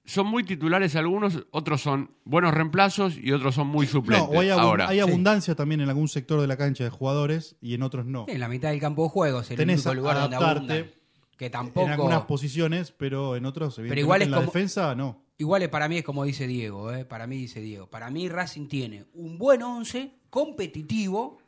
son 0.05 0.27
muy 0.29 0.45
titulares 0.45 0.95
algunos, 0.95 1.45
otros 1.51 1.81
son 1.83 2.13
buenos 2.25 2.55
reemplazos 2.55 3.19
y 3.19 3.33
otros 3.33 3.55
son 3.57 3.67
muy 3.67 3.87
suplentes. 3.87 4.29
hay, 4.39 4.51
Ahora, 4.51 4.89
hay 4.89 4.97
sí. 4.99 5.01
abundancia 5.03 5.55
también 5.57 5.81
en 5.81 5.89
algún 5.89 6.07
sector 6.09 6.41
de 6.41 6.47
la 6.47 6.57
cancha 6.57 6.85
de 6.85 6.91
jugadores 6.91 7.57
y 7.61 7.75
en 7.75 7.83
otros 7.83 8.07
no. 8.07 8.25
Sí, 8.27 8.33
en 8.35 8.41
la 8.41 8.49
mitad 8.49 8.71
del 8.71 8.81
campo 8.81 9.03
de 9.03 9.09
juego 9.11 9.41
es 9.41 9.51
el 9.51 9.57
Tenés 9.57 9.85
único 9.85 9.95
lugar 10.01 10.17
donde 10.21 10.37
adaptarte 10.37 10.73
abundan. 10.75 10.97
Que 11.37 11.47
En 11.47 11.53
tampoco... 11.53 11.89
algunas 11.89 12.23
posiciones, 12.23 12.93
pero 12.93 13.37
en 13.37 13.45
otros, 13.45 13.79
evidentemente, 13.79 14.01
igual 14.01 14.23
es 14.23 14.27
en 14.27 14.31
la 14.31 14.37
como- 14.39 14.47
defensa, 14.47 14.95
no. 14.95 15.23
Igual 15.39 15.63
es- 15.63 15.69
para 15.69 15.89
mí 15.89 15.99
es 15.99 16.05
como 16.05 16.25
dice 16.25 16.47
Diego, 16.47 16.93
¿eh? 16.93 17.05
para 17.05 17.27
mí 17.27 17.37
dice 17.37 17.61
Diego. 17.61 17.89
Para 17.89 18.11
mí 18.11 18.29
Racing 18.29 18.69
tiene 18.69 19.05
un 19.15 19.37
buen 19.39 19.63
11 19.63 20.13
competitivo, 20.31 21.39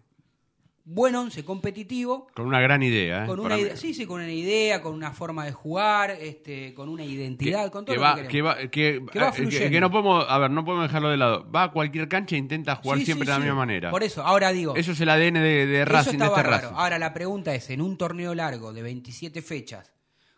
buen 0.85 1.15
11 1.15 1.45
competitivo, 1.45 2.27
con 2.35 2.47
una 2.47 2.61
gran 2.61 2.83
idea. 2.83 3.25
¿eh? 3.25 3.27
con 3.27 3.41
una 3.41 3.59
idea, 3.59 3.77
sí, 3.77 3.93
sí, 3.95 4.05
con 4.07 4.21
una 4.23 4.31
idea, 4.33 4.81
con 4.83 4.95
una 4.95 5.13
forma 5.13 5.45
de 5.47 5.53
jugar, 5.53 6.11
este, 6.11 6.73
con 6.75 6.89
una 6.91 7.05
identidad, 7.05 7.71
con 7.71 7.85
todo 7.87 7.95
que 7.95 7.99
lo 7.99 8.03
va, 8.03 8.17
que 8.17 8.29
que 8.29 8.43
va, 8.43 8.57
que, 8.59 8.69
Que 8.71 9.19
va 9.19 9.29
eh, 9.29 9.33
que- 9.33 9.37
fluyendo. 9.43 9.71
que 9.71 9.81
no 9.81 9.91
podemos, 9.91 10.25
a 10.29 10.39
ver, 10.39 10.51
no 10.51 10.65
podemos 10.65 10.87
dejarlo 10.89 11.11
de 11.11 11.17
lado. 11.17 11.51
Va 11.51 11.65
a 11.65 11.73
cualquier 11.73 12.09
cancha 12.09 12.37
e 12.37 12.39
intenta 12.39 12.77
jugar 12.77 12.99
Sí, 12.99 13.05
siempre 13.07 13.25
sí, 13.27 13.31
de 13.33 13.33
la 13.33 13.37
sí. 13.37 13.43
misma 13.47 13.57
manera. 13.59 13.91
Por 13.91 14.03
eso, 14.03 14.23
ahora 14.23 14.51
digo, 14.53 14.77
Eso 14.77 14.93
es 14.93 15.01
el 15.01 15.09
ADN 15.09 15.41
de, 15.41 15.67
de 15.67 15.85
Racing, 15.87 16.19
de 16.19 16.25
este. 16.27 16.43
Racing. 16.43 16.69
Ahora 16.75 16.99
la 16.99 17.13
pregunta 17.15 17.55
es, 17.55 17.69
en 17.71 17.81
un 17.83 17.97
torneo 17.99 18.35
largo 18.35 18.73
de 18.73 18.83
27 18.83 19.41
fechas, 19.43 19.93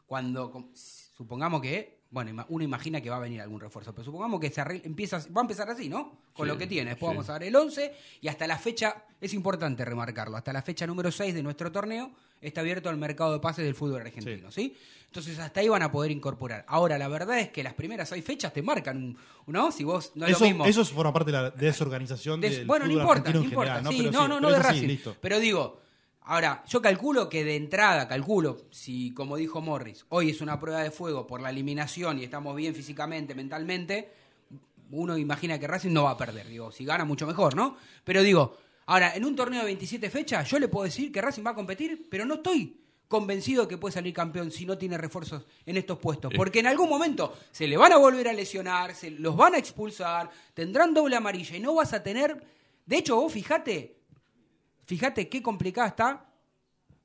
cuando 0.06 0.68
supongamos 1.16 1.60
que, 1.62 1.99
bueno, 2.11 2.44
uno 2.49 2.64
imagina 2.64 3.01
que 3.01 3.09
va 3.09 3.16
a 3.16 3.20
venir 3.20 3.40
algún 3.40 3.61
refuerzo, 3.61 3.92
pero 3.92 4.05
supongamos 4.05 4.40
que 4.40 4.51
se 4.51 4.61
arregla- 4.61 4.83
empieza, 4.85 5.18
va 5.37 5.40
a 5.40 5.44
empezar 5.44 5.70
así, 5.70 5.88
¿no? 5.88 6.18
Con 6.33 6.46
Sí, 6.46 6.53
lo 6.53 6.59
que 6.59 6.66
tiene. 6.66 6.90
Después 6.90 7.11
sí. 7.11 7.16
vamos 7.16 7.31
a 7.31 7.35
ver 7.35 7.44
el 7.44 7.55
11 7.57 7.94
y 8.20 8.29
hasta 8.29 8.46
la 8.49 8.59
fecha, 8.59 9.05
es 9.20 9.33
importante 9.33 9.85
remarcarlo, 9.85 10.37
hasta 10.37 10.53
la 10.53 10.62
fecha 10.62 10.87
número 10.87 11.12
6 11.12 11.35
de 11.35 11.42
nuestro 11.42 11.70
torneo 11.70 12.11
está 12.40 12.62
abierto 12.62 12.88
al 12.88 12.96
mercado 12.96 13.33
de 13.35 13.38
pases 13.38 13.64
del 13.64 13.75
fútbol 13.75 14.01
argentino, 14.01 14.51
¿sí? 14.51 14.77
Entonces 15.07 15.38
hasta 15.40 15.61
ahí 15.61 15.68
van 15.68 15.83
a 15.83 15.90
poder 15.92 16.11
incorporar. 16.12 16.64
Ahora, 16.68 16.96
la 16.96 17.09
verdad 17.09 17.38
es 17.40 17.51
que 17.51 17.62
las 17.64 17.75
primeras 17.75 18.09
seis 18.09 18.25
fechas 18.25 18.53
te 18.53 18.62
marcan 18.62 19.16
¿no? 19.46 19.73
Si 19.73 19.83
vos 19.85 20.12
no 20.14 20.25
es 20.27 20.33
Eso, 20.33 20.40
lo 20.44 20.46
mismo. 20.51 20.64
eso 20.66 20.85
forma 20.85 21.12
parte 21.12 21.33
de 21.33 21.37
la 21.38 21.51
desorganización 21.51 22.40
Des- 22.40 22.59
del 22.59 22.66
bueno, 22.66 22.87
no 22.87 22.92
importa, 22.92 23.33
no 23.33 23.42
importa. 23.42 23.75
general, 23.77 23.92
sí, 23.92 23.99
Pero 24.03 24.12
no, 24.12 24.23
sí, 24.23 24.29
no, 24.29 24.40
no 24.40 24.49
pero 24.49 24.51
de 24.51 24.55
eso 24.61 24.68
sí, 24.68 24.75
Racing. 24.75 24.87
listo. 24.88 25.16
Pero 25.20 25.38
digo, 25.40 25.81
ahora, 26.22 26.64
yo 26.68 26.80
calculo 26.80 27.28
que 27.28 27.44
de 27.44 27.56
entrada, 27.56 28.06
calculo, 28.09 28.59
si 28.70 29.12
como 29.12 29.37
dijo 29.37 29.61
Morris, 29.61 30.04
hoy 30.11 30.30
es 30.30 30.40
una 30.40 30.59
prueba 30.59 30.83
de 30.83 30.90
fuego 30.90 31.26
por 31.26 31.40
la 31.40 31.50
eliminación 31.50 32.18
y 32.18 32.24
estamos 32.24 32.54
bien 32.56 32.74
físicamente, 32.74 33.35
mentalmente, 33.35 34.11
uno 34.92 35.16
imagina 35.16 35.59
que 35.59 35.66
Racing 35.66 35.92
no 35.92 36.04
va 36.04 36.11
a 36.12 36.16
perder. 36.16 36.48
Digo, 36.48 36.72
si 36.72 36.85
gana 36.85 37.04
mucho 37.04 37.26
mejor, 37.26 37.54
¿no? 37.54 37.76
Pero 38.04 38.22
digo, 38.22 38.56
ahora, 38.87 39.14
en 39.14 39.24
un 39.24 39.37
torneo 39.37 39.61
de 39.61 39.66
27 39.66 40.11
fechas, 40.11 40.48
yo 40.48 40.59
le 40.59 40.68
puedo 40.68 40.85
decir 40.85 41.12
que 41.12 41.20
Racing 41.20 41.44
va 41.46 41.50
a 41.50 41.54
competir, 41.54 42.09
pero 42.11 42.24
no 42.24 42.35
estoy 42.35 42.76
convencido 43.09 43.62
de 43.62 43.68
que 43.68 43.78
puede 43.78 43.92
salir 43.92 44.14
campeón 44.14 44.52
si 44.52 44.64
no 44.64 44.78
tiene 44.78 44.96
refuerzos 44.96 45.44
en 45.66 45.76
estos 45.76 45.98
puestos. 45.98 46.33
Porque 46.37 46.61
en 46.61 46.68
algún 46.68 46.88
momento 46.88 47.37
se 47.50 47.66
le 47.66 47.76
van 47.76 47.92
a 47.92 47.96
volver 47.96 48.28
a 48.28 48.33
lesionar, 48.33 48.94
se 48.94 49.11
los 49.11 49.37
van 49.37 49.54
a 49.54 49.59
expulsar, 49.59 50.30
tendrán 50.54 50.94
doble 50.94 51.16
amarilla 51.16 51.56
y 51.56 51.61
no 51.61 51.74
vas 51.74 51.92
a 51.92 52.02
tener... 52.02 52.40
De 52.87 52.96
hecho, 52.96 53.16
vos 53.16 53.33
fíjate, 53.33 53.99
fíjate 54.90 55.29
qué 55.29 55.40
complicada 55.40 55.87
está 55.87 56.26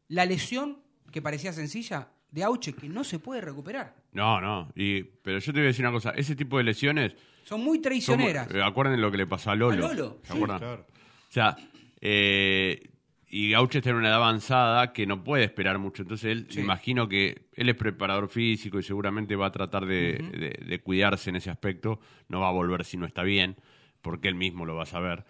la 0.07 0.25
lesión 0.25 0.79
que 1.11 1.21
parecía 1.21 1.53
sencilla 1.53 2.07
de 2.31 2.43
Auche, 2.43 2.73
que 2.73 2.89
no 2.89 3.03
se 3.03 3.19
puede 3.19 3.41
recuperar. 3.41 3.95
No, 4.11 4.41
no. 4.41 4.71
Y, 4.75 5.03
pero 5.03 5.37
yo 5.37 5.53
te 5.53 5.59
voy 5.59 5.65
a 5.65 5.67
decir 5.67 5.85
una 5.85 5.91
cosa. 5.93 6.09
Ese 6.11 6.35
tipo 6.35 6.57
de 6.57 6.63
lesiones... 6.63 7.13
Son 7.43 7.63
muy 7.63 7.77
son- 7.77 7.83
traicioneras. 7.83 8.51
eh, 8.53 8.61
acuerden 8.63 8.99
lo 8.99 9.11
que 9.11 9.17
le 9.17 9.27
pasó 9.27 9.51
a 9.51 9.55
Lolo. 9.55 9.85
A 9.85 9.89
Lolo, 9.93 10.17
¿Se 10.23 10.31
sí. 10.31 10.33
acuerdan? 10.33 10.57
Claro. 10.59 10.85
O 11.29 11.31
sea, 11.31 11.55
eh, 12.01 12.89
y 13.29 13.51
Gaucho 13.51 13.77
está 13.77 13.91
en 13.91 13.97
una 13.97 14.07
edad 14.09 14.17
avanzada 14.17 14.91
que 14.93 15.05
no 15.05 15.23
puede 15.23 15.43
esperar 15.43 15.77
mucho. 15.77 16.01
Entonces, 16.01 16.31
él, 16.31 16.47
Sí. 16.49 16.61
imagino 16.61 17.07
que 17.07 17.47
él 17.53 17.69
es 17.69 17.75
preparador 17.75 18.29
físico 18.29 18.79
y 18.79 18.83
seguramente 18.83 19.35
va 19.35 19.45
a 19.47 19.51
tratar 19.51 19.85
de, 19.85 20.13
de- 20.59 20.65
de 20.65 20.79
cuidarse 20.81 21.29
en 21.29 21.35
ese 21.35 21.51
aspecto. 21.51 21.99
No 22.29 22.39
va 22.41 22.49
a 22.49 22.51
volver 22.51 22.83
si 22.83 22.97
no 22.97 23.05
está 23.05 23.21
bien, 23.23 23.55
porque 24.01 24.27
él 24.27 24.35
mismo 24.35 24.65
lo 24.65 24.75
va 24.75 24.83
a 24.83 24.87
saber. 24.87 25.23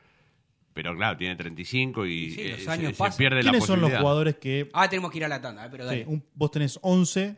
Pero 0.75 0.93
claro, 0.95 1.17
tiene 1.17 1.35
35 1.37 2.05
y 2.05 2.31
Sí, 2.31 2.49
los 2.49 2.59
eh, 2.67 2.69
años 2.69 2.87
se, 2.89 2.93
se 2.95 2.99
pasan. 2.99 3.17
pierde 3.17 3.37
la 3.37 3.41
¿Quiénes 3.49 3.63
son 3.65 3.79
los 3.79 3.83
posibilidad. 3.89 4.01
jugadores 4.01 4.35
que 4.35 4.69
Ah, 4.73 4.87
tenemos 4.89 5.09
que 5.09 5.17
ir 5.19 5.25
a 5.25 5.29
la 5.29 5.41
tanda, 5.41 5.65
eh, 5.65 5.69
pero 5.71 5.85
dale. 5.85 6.03
Sí, 6.03 6.05
un- 6.09 6.23
vos 6.35 6.51
tenés 6.51 6.77
11, 6.83 7.37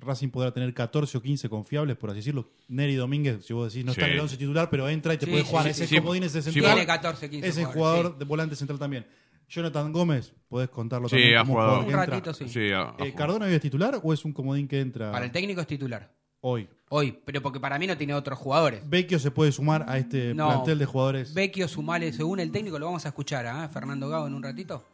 Racing 0.00 0.28
podrá 0.30 0.50
tener 0.52 0.72
14 0.74 1.16
o 1.18 1.22
15 1.22 1.48
confiables, 1.48 1.96
por 1.96 2.10
así 2.10 2.18
decirlo. 2.20 2.50
Neri 2.68 2.94
Domínguez, 2.94 3.44
si 3.46 3.52
vos 3.52 3.72
decís, 3.72 3.84
no 3.84 3.92
está 3.92 4.06
en 4.06 4.12
el 4.14 4.20
11 4.20 4.36
titular, 4.38 4.68
pero 4.70 4.88
entra 4.88 5.12
y 5.14 5.18
te 5.18 5.26
Sí, 5.26 5.30
puede 5.30 5.44
sí, 5.44 5.50
jugar. 5.50 5.64
sí, 5.66 5.70
ese 5.70 5.86
sí. 5.86 5.96
comodín, 5.98 6.22
ese 6.24 6.42
Sí, 6.42 6.50
central. 6.52 6.72
Tiene 6.74 6.86
14, 6.86 7.30
15 7.30 7.48
Ese 7.48 7.64
jugadores, 7.64 7.74
jugador 7.78 8.12
sí. 8.12 8.18
de 8.18 8.24
volante 8.24 8.56
central 8.56 8.78
también. 8.78 9.06
Jonathan 9.48 9.92
Gómez, 9.92 10.32
podés 10.48 10.70
contarlo 10.70 11.06
Sí, 11.08 11.16
también 11.16 11.36
ha 11.36 11.40
como 11.40 11.52
jugado. 11.52 11.68
jugador 11.70 11.86
que 11.90 11.94
Un 11.94 12.00
entra. 12.00 12.16
ratito, 12.16 12.34
sí. 12.34 12.48
Sí, 12.48 12.72
a- 12.72 12.94
a 12.98 13.06
Eh. 13.06 13.14
¿Cardona 13.14 13.44
hoy 13.46 13.52
es 13.54 13.60
titular 13.60 14.00
o 14.02 14.12
es 14.14 14.24
un 14.24 14.32
comodín 14.32 14.66
que 14.66 14.80
entra 14.80 15.12
Para 15.12 15.26
el 15.26 15.30
técnico 15.32 15.60
es 15.60 15.66
titular. 15.66 16.10
Hoy? 16.46 16.68
Hoy, 16.90 17.18
pero 17.24 17.40
porque 17.42 17.58
para 17.58 17.78
mí 17.78 17.86
no 17.86 17.96
tiene 17.96 18.12
otros 18.14 18.38
jugadores. 18.38 18.88
Vecchio 18.88 19.18
se 19.18 19.30
puede 19.30 19.50
sumar 19.50 19.84
a 19.88 19.96
este 19.98 20.34
No. 20.34 20.46
plantel 20.48 20.78
de 20.78 20.84
jugadores. 20.86 21.32
Vecchio 21.34 21.66
Sumale, 21.66 22.12
según 22.12 22.38
el 22.38 22.52
técnico, 22.52 22.78
lo 22.78 22.86
vamos 22.86 23.04
a 23.06 23.08
escuchar 23.08 23.46
a 23.46 23.66
Fernando 23.68 24.08
Gago 24.08 24.26
en 24.26 24.34
un 24.34 24.42
ratito. 24.42 24.84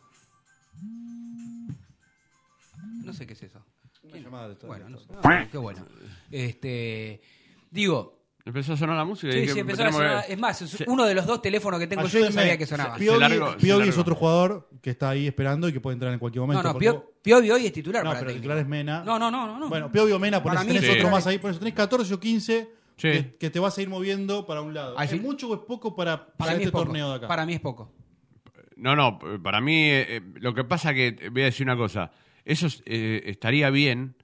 No 3.05 3.13
sé 3.13 3.27
qué 3.27 3.33
es 3.33 3.43
eso. 3.43 3.61
Una 4.05 4.17
llamada 4.19 4.49
de- 4.51 4.67
Bueno, 4.67 4.89
no 4.89 4.99
sé. 4.99 5.07
Ah, 5.25 5.47
qué 5.51 5.59
bueno. 5.59 5.85
Este, 6.31 7.21
digo, 7.71 8.20
Empezó 8.51 8.73
a 8.73 8.77
sonar 8.77 8.97
la 8.97 9.05
música. 9.05 9.29
y 9.29 9.33
sí, 9.33 9.41
dije, 9.43 9.53
sí, 9.55 9.59
empezó 9.61 9.83
a 9.83 9.87
que- 9.87 9.93
sonar. 9.93 10.25
Es 10.29 10.39
más, 10.39 10.61
es 10.63 10.85
uno 10.89 11.05
de 11.07 11.15
los 11.15 11.25
dos 11.25 11.41
teléfonos 11.41 11.79
que 11.79 11.87
tengo 11.87 12.07
yo 12.07 12.19
y 12.19 12.23
no 12.25 12.33
sabía 12.33 12.59
que 12.59 12.67
sonaba. 12.67 12.97
Piovi, 12.97 13.89
es 13.89 13.97
otro 13.99 14.15
jugador 14.15 14.69
que 14.83 14.91
está 14.91 15.11
ahí 15.11 15.27
esperando 15.27 15.69
y 15.69 15.73
que 15.73 15.81
puede 15.81 15.95
entrar 15.95 16.13
en 16.13 16.19
cualquier 16.19 16.41
No, 16.43 16.47
momento. 16.49 16.63
no, 16.73 16.75
vos- 16.93 17.03
Piovi 17.23 17.51
hoy 17.51 17.67
es 17.67 17.73
titular 17.73 18.03
No, 18.03 18.11
para 18.11 18.21
pero 18.21 18.31
el 18.33 18.37
titular 18.39 18.59
es 18.59 18.67
Mena. 18.67 19.05
No, 19.05 19.19
no, 19.19 19.31
no, 19.31 19.47
no. 19.47 19.59
no. 19.59 19.69
Bueno, 19.69 19.91
Piovi 19.93 20.13
o 20.13 20.19
Mena, 20.19 20.43
Para 20.43 20.61
ponés, 20.61 20.75
mí 20.75 20.81
tenés 20.81 20.95
sí. 20.95 20.99
otro 21.01 21.11
más 21.11 21.27
ahí, 21.27 21.39
por 21.39 21.51
eso 21.51 21.59
tenés 21.61 21.75
14 21.75 22.13
o 22.15 22.19
15 22.21 22.71
Sí. 22.97 23.09
que, 23.13 23.37
que 23.39 23.51
te 23.51 23.59
vas 23.61 23.79
a 23.79 23.83
ir 23.83 23.89
moviendo 23.89 24.45
para 24.47 24.61
un 24.63 24.75
lado. 24.75 24.99
Al 24.99 25.07
¿Es 25.07 25.21
mucho 25.23 25.49
o 25.49 25.55
es 25.55 25.61
poco 25.61 25.95
para, 25.97 26.27
para, 26.37 26.53
este 26.53 26.65
es 26.65 26.71
poco. 26.71 26.85
torneo 26.85 27.09
de 27.11 27.17
acá? 27.17 27.29
Para 27.29 27.47
mí 27.47 27.55
es 27.55 27.61
poco. 27.61 27.93
No, 28.77 28.97
no, 28.97 29.19
para 29.43 29.61
mí 29.61 29.75
eh, 29.85 30.17
eh, 30.17 30.21
lo 30.35 30.53
que 30.55 30.65
pasa 30.65 30.93
que, 30.93 31.29
voy 31.31 31.43
a 31.43 31.45
decir 31.47 31.67
una 31.67 31.77
cosa, 31.77 32.11
eso 32.45 32.67
eh, 32.87 33.23
estaría 33.27 33.71
bien 33.71 34.17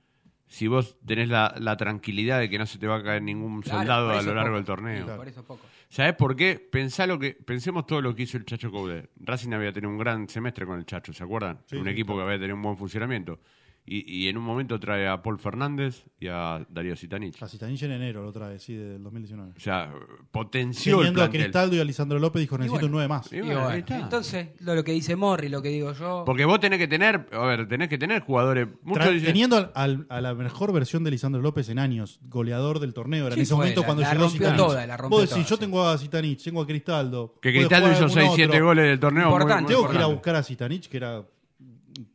si 0.49 0.69
vos 0.69 0.97
tenés 1.05 1.29
la, 1.29 1.55
la 1.59 1.77
tranquilidad 1.77 2.39
de 2.41 2.49
que 2.49 2.59
no 2.59 2.67
se 2.67 2.79
te 2.79 2.87
va 2.87 2.97
a 2.97 3.03
caer 3.03 3.23
ningún 3.23 3.63
Claro, 3.63 3.79
soldado 3.81 4.11
a 4.11 4.23
lo 4.23 4.35
largo 4.35 4.51
poco. 4.51 4.57
del 4.57 4.65
torneo. 4.65 5.05
Claro. 5.05 5.19
Por 5.19 5.29
eso 5.29 5.41
es 5.41 5.47
poco. 5.47 5.67
¿Sabés 5.89 6.15
por 6.15 6.35
qué? 6.37 6.59
Pensá 6.59 7.07
lo 7.07 7.19
que, 7.19 7.33
pensemos 7.35 7.87
todo 7.87 8.01
lo 8.01 8.15
que 8.15 8.25
hizo 8.25 8.37
el 8.37 8.45
Chacho 8.45 8.71
Coudet. 8.71 9.09
Racing 9.21 9.53
había 9.53 9.73
tenido 9.73 9.91
un 9.91 9.99
gran 9.99 10.29
semestre 10.29 10.67
con 10.67 10.79
el 10.79 10.85
Chacho, 10.87 11.13
¿se 11.13 11.23
acuerdan? 11.23 11.61
Sí, 11.67 11.77
un 11.77 11.85
sí, 11.85 11.91
equipo 11.91 12.17
que 12.17 12.23
había 12.23 12.37
tenido 12.37 12.57
un 12.57 12.63
buen 12.63 12.77
funcionamiento. 12.77 13.41
Y, 13.89 14.25
y 14.25 14.29
en 14.29 14.37
un 14.37 14.43
momento 14.43 14.81
trae 14.81 15.07
a 15.07 15.23
Paul 15.23 15.39
Fernández 15.39 16.05
y 16.19 16.27
a 16.27 16.67
Darío 16.69 16.97
Zitanich. 16.97 17.41
A 17.41 17.47
Citanich 17.47 17.83
en 17.85 17.93
enero 17.93 18.23
lo 18.25 18.33
trae, 18.33 18.59
sí, 18.59 18.75
del 18.75 19.01
2019. 19.03 19.53
O 19.57 19.61
sea, 19.61 19.93
potenció 20.31 20.95
el 20.97 20.99
Teniendo 21.07 21.23
a. 21.23 21.31
Cristaldo 21.31 21.77
y 21.77 21.79
a 21.81 21.85
Lisandro 21.85 22.19
López 22.19 22.41
dijo, 22.41 22.57
necesito 22.59 22.75
bueno. 22.81 22.87
un 22.87 22.93
9 22.93 23.09
más. 23.09 23.33
Y 23.33 23.37
Y 23.37 23.41
bueno, 23.41 23.55
bueno, 23.55 23.69
ahí 23.69 23.79
está. 23.81 23.99
entonces, 24.01 24.49
lo, 24.61 24.75
lo 24.75 24.83
que 24.85 24.93
dice 24.93 25.15
Morri, 25.17 25.49
lo 25.49 25.63
que 25.63 25.69
digo 25.69 25.93
yo. 25.93 26.25
Porque 26.27 26.45
vos 26.45 26.59
tenés 26.61 26.79
que 26.79 26.89
tener, 26.89 27.29
a 27.33 27.39
ver, 27.47 27.69
tenés 27.69 27.89
que 27.89 27.99
tener 27.99 28.23
jugadores. 28.23 28.69
Muchos 28.83 29.07
dicen- 29.13 29.25
teniendo 29.27 29.57
al- 29.57 29.71
al- 29.75 30.07
a 30.09 30.21
la 30.21 30.35
mejor 30.35 30.73
versión 30.73 31.05
de 31.05 31.11
Lisandro 31.13 31.41
López 31.41 31.69
en 31.69 31.79
años, 31.79 32.19
goleador 32.25 32.81
del 32.81 32.93
torneo, 32.93 33.27
era 33.27 33.37
en 33.37 33.43
ese 33.43 33.51
fue, 33.55 33.59
momento 33.59 33.81
la- 33.83 33.87
cuando 33.87 34.03
la 34.03 34.11
llegó 34.13 34.23
rompió 34.25 34.41
Zitanich. 34.41 34.57
toda, 34.67 34.87
la 34.87 34.97
rompió 34.97 35.19
Vos 35.19 35.21
decís, 35.31 35.35
toda, 35.47 35.49
yo 35.51 35.57
sí. 35.57 35.61
tengo 35.61 35.89
a 35.89 35.99
Zitanich, 35.99 36.43
tengo 36.43 36.61
a 36.63 36.67
Cristaldo. 36.67 37.35
que 37.41 37.53
Cristaldo 37.53 37.93
hizo 37.93 38.05
algún 38.05 38.19
6-7 38.37 38.47
otro. 38.49 38.65
goles 38.67 38.85
del 38.87 38.99
torneo. 39.01 39.27
Importante. 39.31 39.63
muy 39.63 39.73
Tengo 39.75 39.89
que 39.91 39.97
ir 39.97 40.03
a 40.03 40.07
buscar 40.07 40.35
a 40.37 40.43
Zitanich, 40.43 40.89
que 40.89 40.97
era 40.97 41.25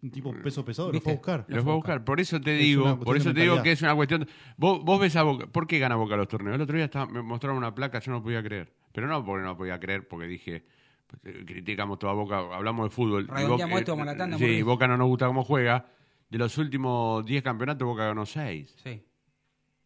un 0.02 0.12
tipo 0.12 0.34
peso 0.34 0.64
pesado, 0.66 0.92
lo 0.92 1.00
fue 1.02 1.14
a 1.14 1.16
buscar. 1.16 1.46
Los 1.48 1.68
va 1.68 1.72
a 1.72 1.76
buscar. 1.76 2.04
Por 2.04 2.20
eso 2.20 2.40
te 2.42 2.54
Es 2.56 2.60
digo, 2.62 3.00
por 3.00 3.18
eso 3.18 3.34
te 3.34 3.42
digo 3.42 3.62
que 3.64 3.72
es 3.74 3.82
una 3.82 3.96
cuestión. 3.96 4.28
Vos, 4.58 4.84
vos 4.84 5.00
ves 5.00 5.16
a 5.16 5.24
Boca. 5.24 5.48
¿Por 5.48 5.68
qué 5.68 5.80
gana 5.80 5.96
Boca 5.96 6.16
los 6.16 6.28
torneos? 6.28 6.56
El 6.56 6.62
otro 6.62 6.76
día 6.76 6.86
estaba- 6.86 7.06
me 7.12 7.22
mostraron 7.22 7.58
una 7.58 7.74
placa, 7.74 8.00
yo 8.00 8.12
no 8.12 8.22
podía 8.24 8.42
creer. 8.44 8.74
Pero 8.94 9.08
no 9.08 9.24
porque 9.26 9.44
no 9.46 9.56
podía 9.58 9.80
creer, 9.80 10.08
porque 10.08 10.28
dije. 10.28 10.66
pues, 11.08 11.36
eh, 11.36 11.44
criticamos 11.46 12.00
toda 12.00 12.14
Boca, 12.14 12.38
hablamos 12.56 12.86
de 12.86 12.90
fútbol. 12.96 13.24
y 13.24 13.46
Boca- 13.46 13.68
esto, 13.80 13.96
la 13.98 14.16
tanda, 14.16 14.38
Sí. 14.38 14.62
Boca 14.62 14.88
no 14.88 14.96
nos 14.96 15.08
gusta 15.08 15.28
cómo 15.28 15.44
juega. 15.44 15.86
De 16.30 16.38
los 16.38 16.58
últimos 16.58 17.26
10 17.26 17.44
campeonatos, 17.44 17.86
Boca 17.86 18.06
ganó 18.06 18.26
6. 18.26 18.74
Sí. 18.82 19.04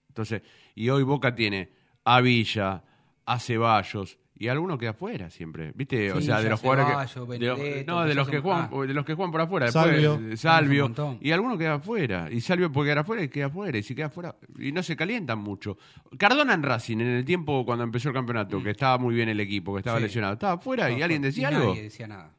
Entonces, 0.10 0.44
y 0.76 0.88
hoy 0.90 1.02
Boca 1.02 1.34
tiene 1.34 1.72
a 2.04 2.22
Villa, 2.22 2.84
a 3.26 3.40
Ceballos 3.40 4.20
y 4.38 4.48
alguno 4.50 4.78
queda 4.78 4.90
afuera 4.92 5.30
siempre, 5.30 5.72
¿viste? 5.74 6.12
o 6.12 6.20
Sí, 6.20 6.28
sea, 6.28 6.42
de 6.42 6.50
los 6.50 6.60
jugadores 6.60 6.88
Ceballos, 7.12 7.14
que 7.30 7.40
de 7.40 7.48
los- 7.48 7.58
Benedetto, 7.60 7.92
no, 7.94 8.06
de 8.06 8.16
los 8.16 8.28
que 8.30 8.40
juegan 8.40 8.70
ah. 8.74 8.82
de 8.86 8.94
los 8.94 9.06
que 9.06 9.14
juegan 9.14 9.32
por 9.32 9.42
afuera, 9.42 9.66
después 9.68 9.86
Salvio. 9.86 10.20
eh, 10.32 10.38
Salvio 10.38 11.18
y 11.22 11.32
alguno 11.32 11.58
queda 11.58 11.76
afuera, 11.76 12.28
y 12.32 12.42
Salvio 12.42 12.72
puede 12.72 12.88
quedar 12.88 12.98
afuera 13.00 13.24
y 13.24 13.30
queda 13.30 13.46
afuera, 13.46 13.78
y 13.78 13.84
si 13.84 13.96
queda 13.96 14.08
afuera 14.08 14.36
y 14.60 14.72
no 14.72 14.84
se 14.84 14.96
calientan 14.96 15.40
mucho. 15.40 15.78
Cardona 16.18 16.54
en 16.54 16.64
Racing 16.64 16.98
en 17.00 17.08
el 17.08 17.26
tiempo 17.26 17.66
cuando 17.66 17.84
empezó 17.86 18.10
el 18.10 18.14
campeonato, 18.16 18.62
que 18.62 18.72
estaba 18.72 18.98
muy 18.98 19.16
bien 19.16 19.30
el 19.30 19.40
equipo, 19.40 19.74
que 19.74 19.80
estaba 19.80 19.98
Sí. 19.98 20.04
lesionado, 20.04 20.34
estaba 20.34 20.54
afuera 20.54 20.92
y 20.92 21.02
alguien 21.02 21.22
decía 21.22 21.50
Y 21.52 21.54
algo. 21.56 21.70
Nadie 21.70 21.84
decía 21.84 22.08
nada. 22.08 22.32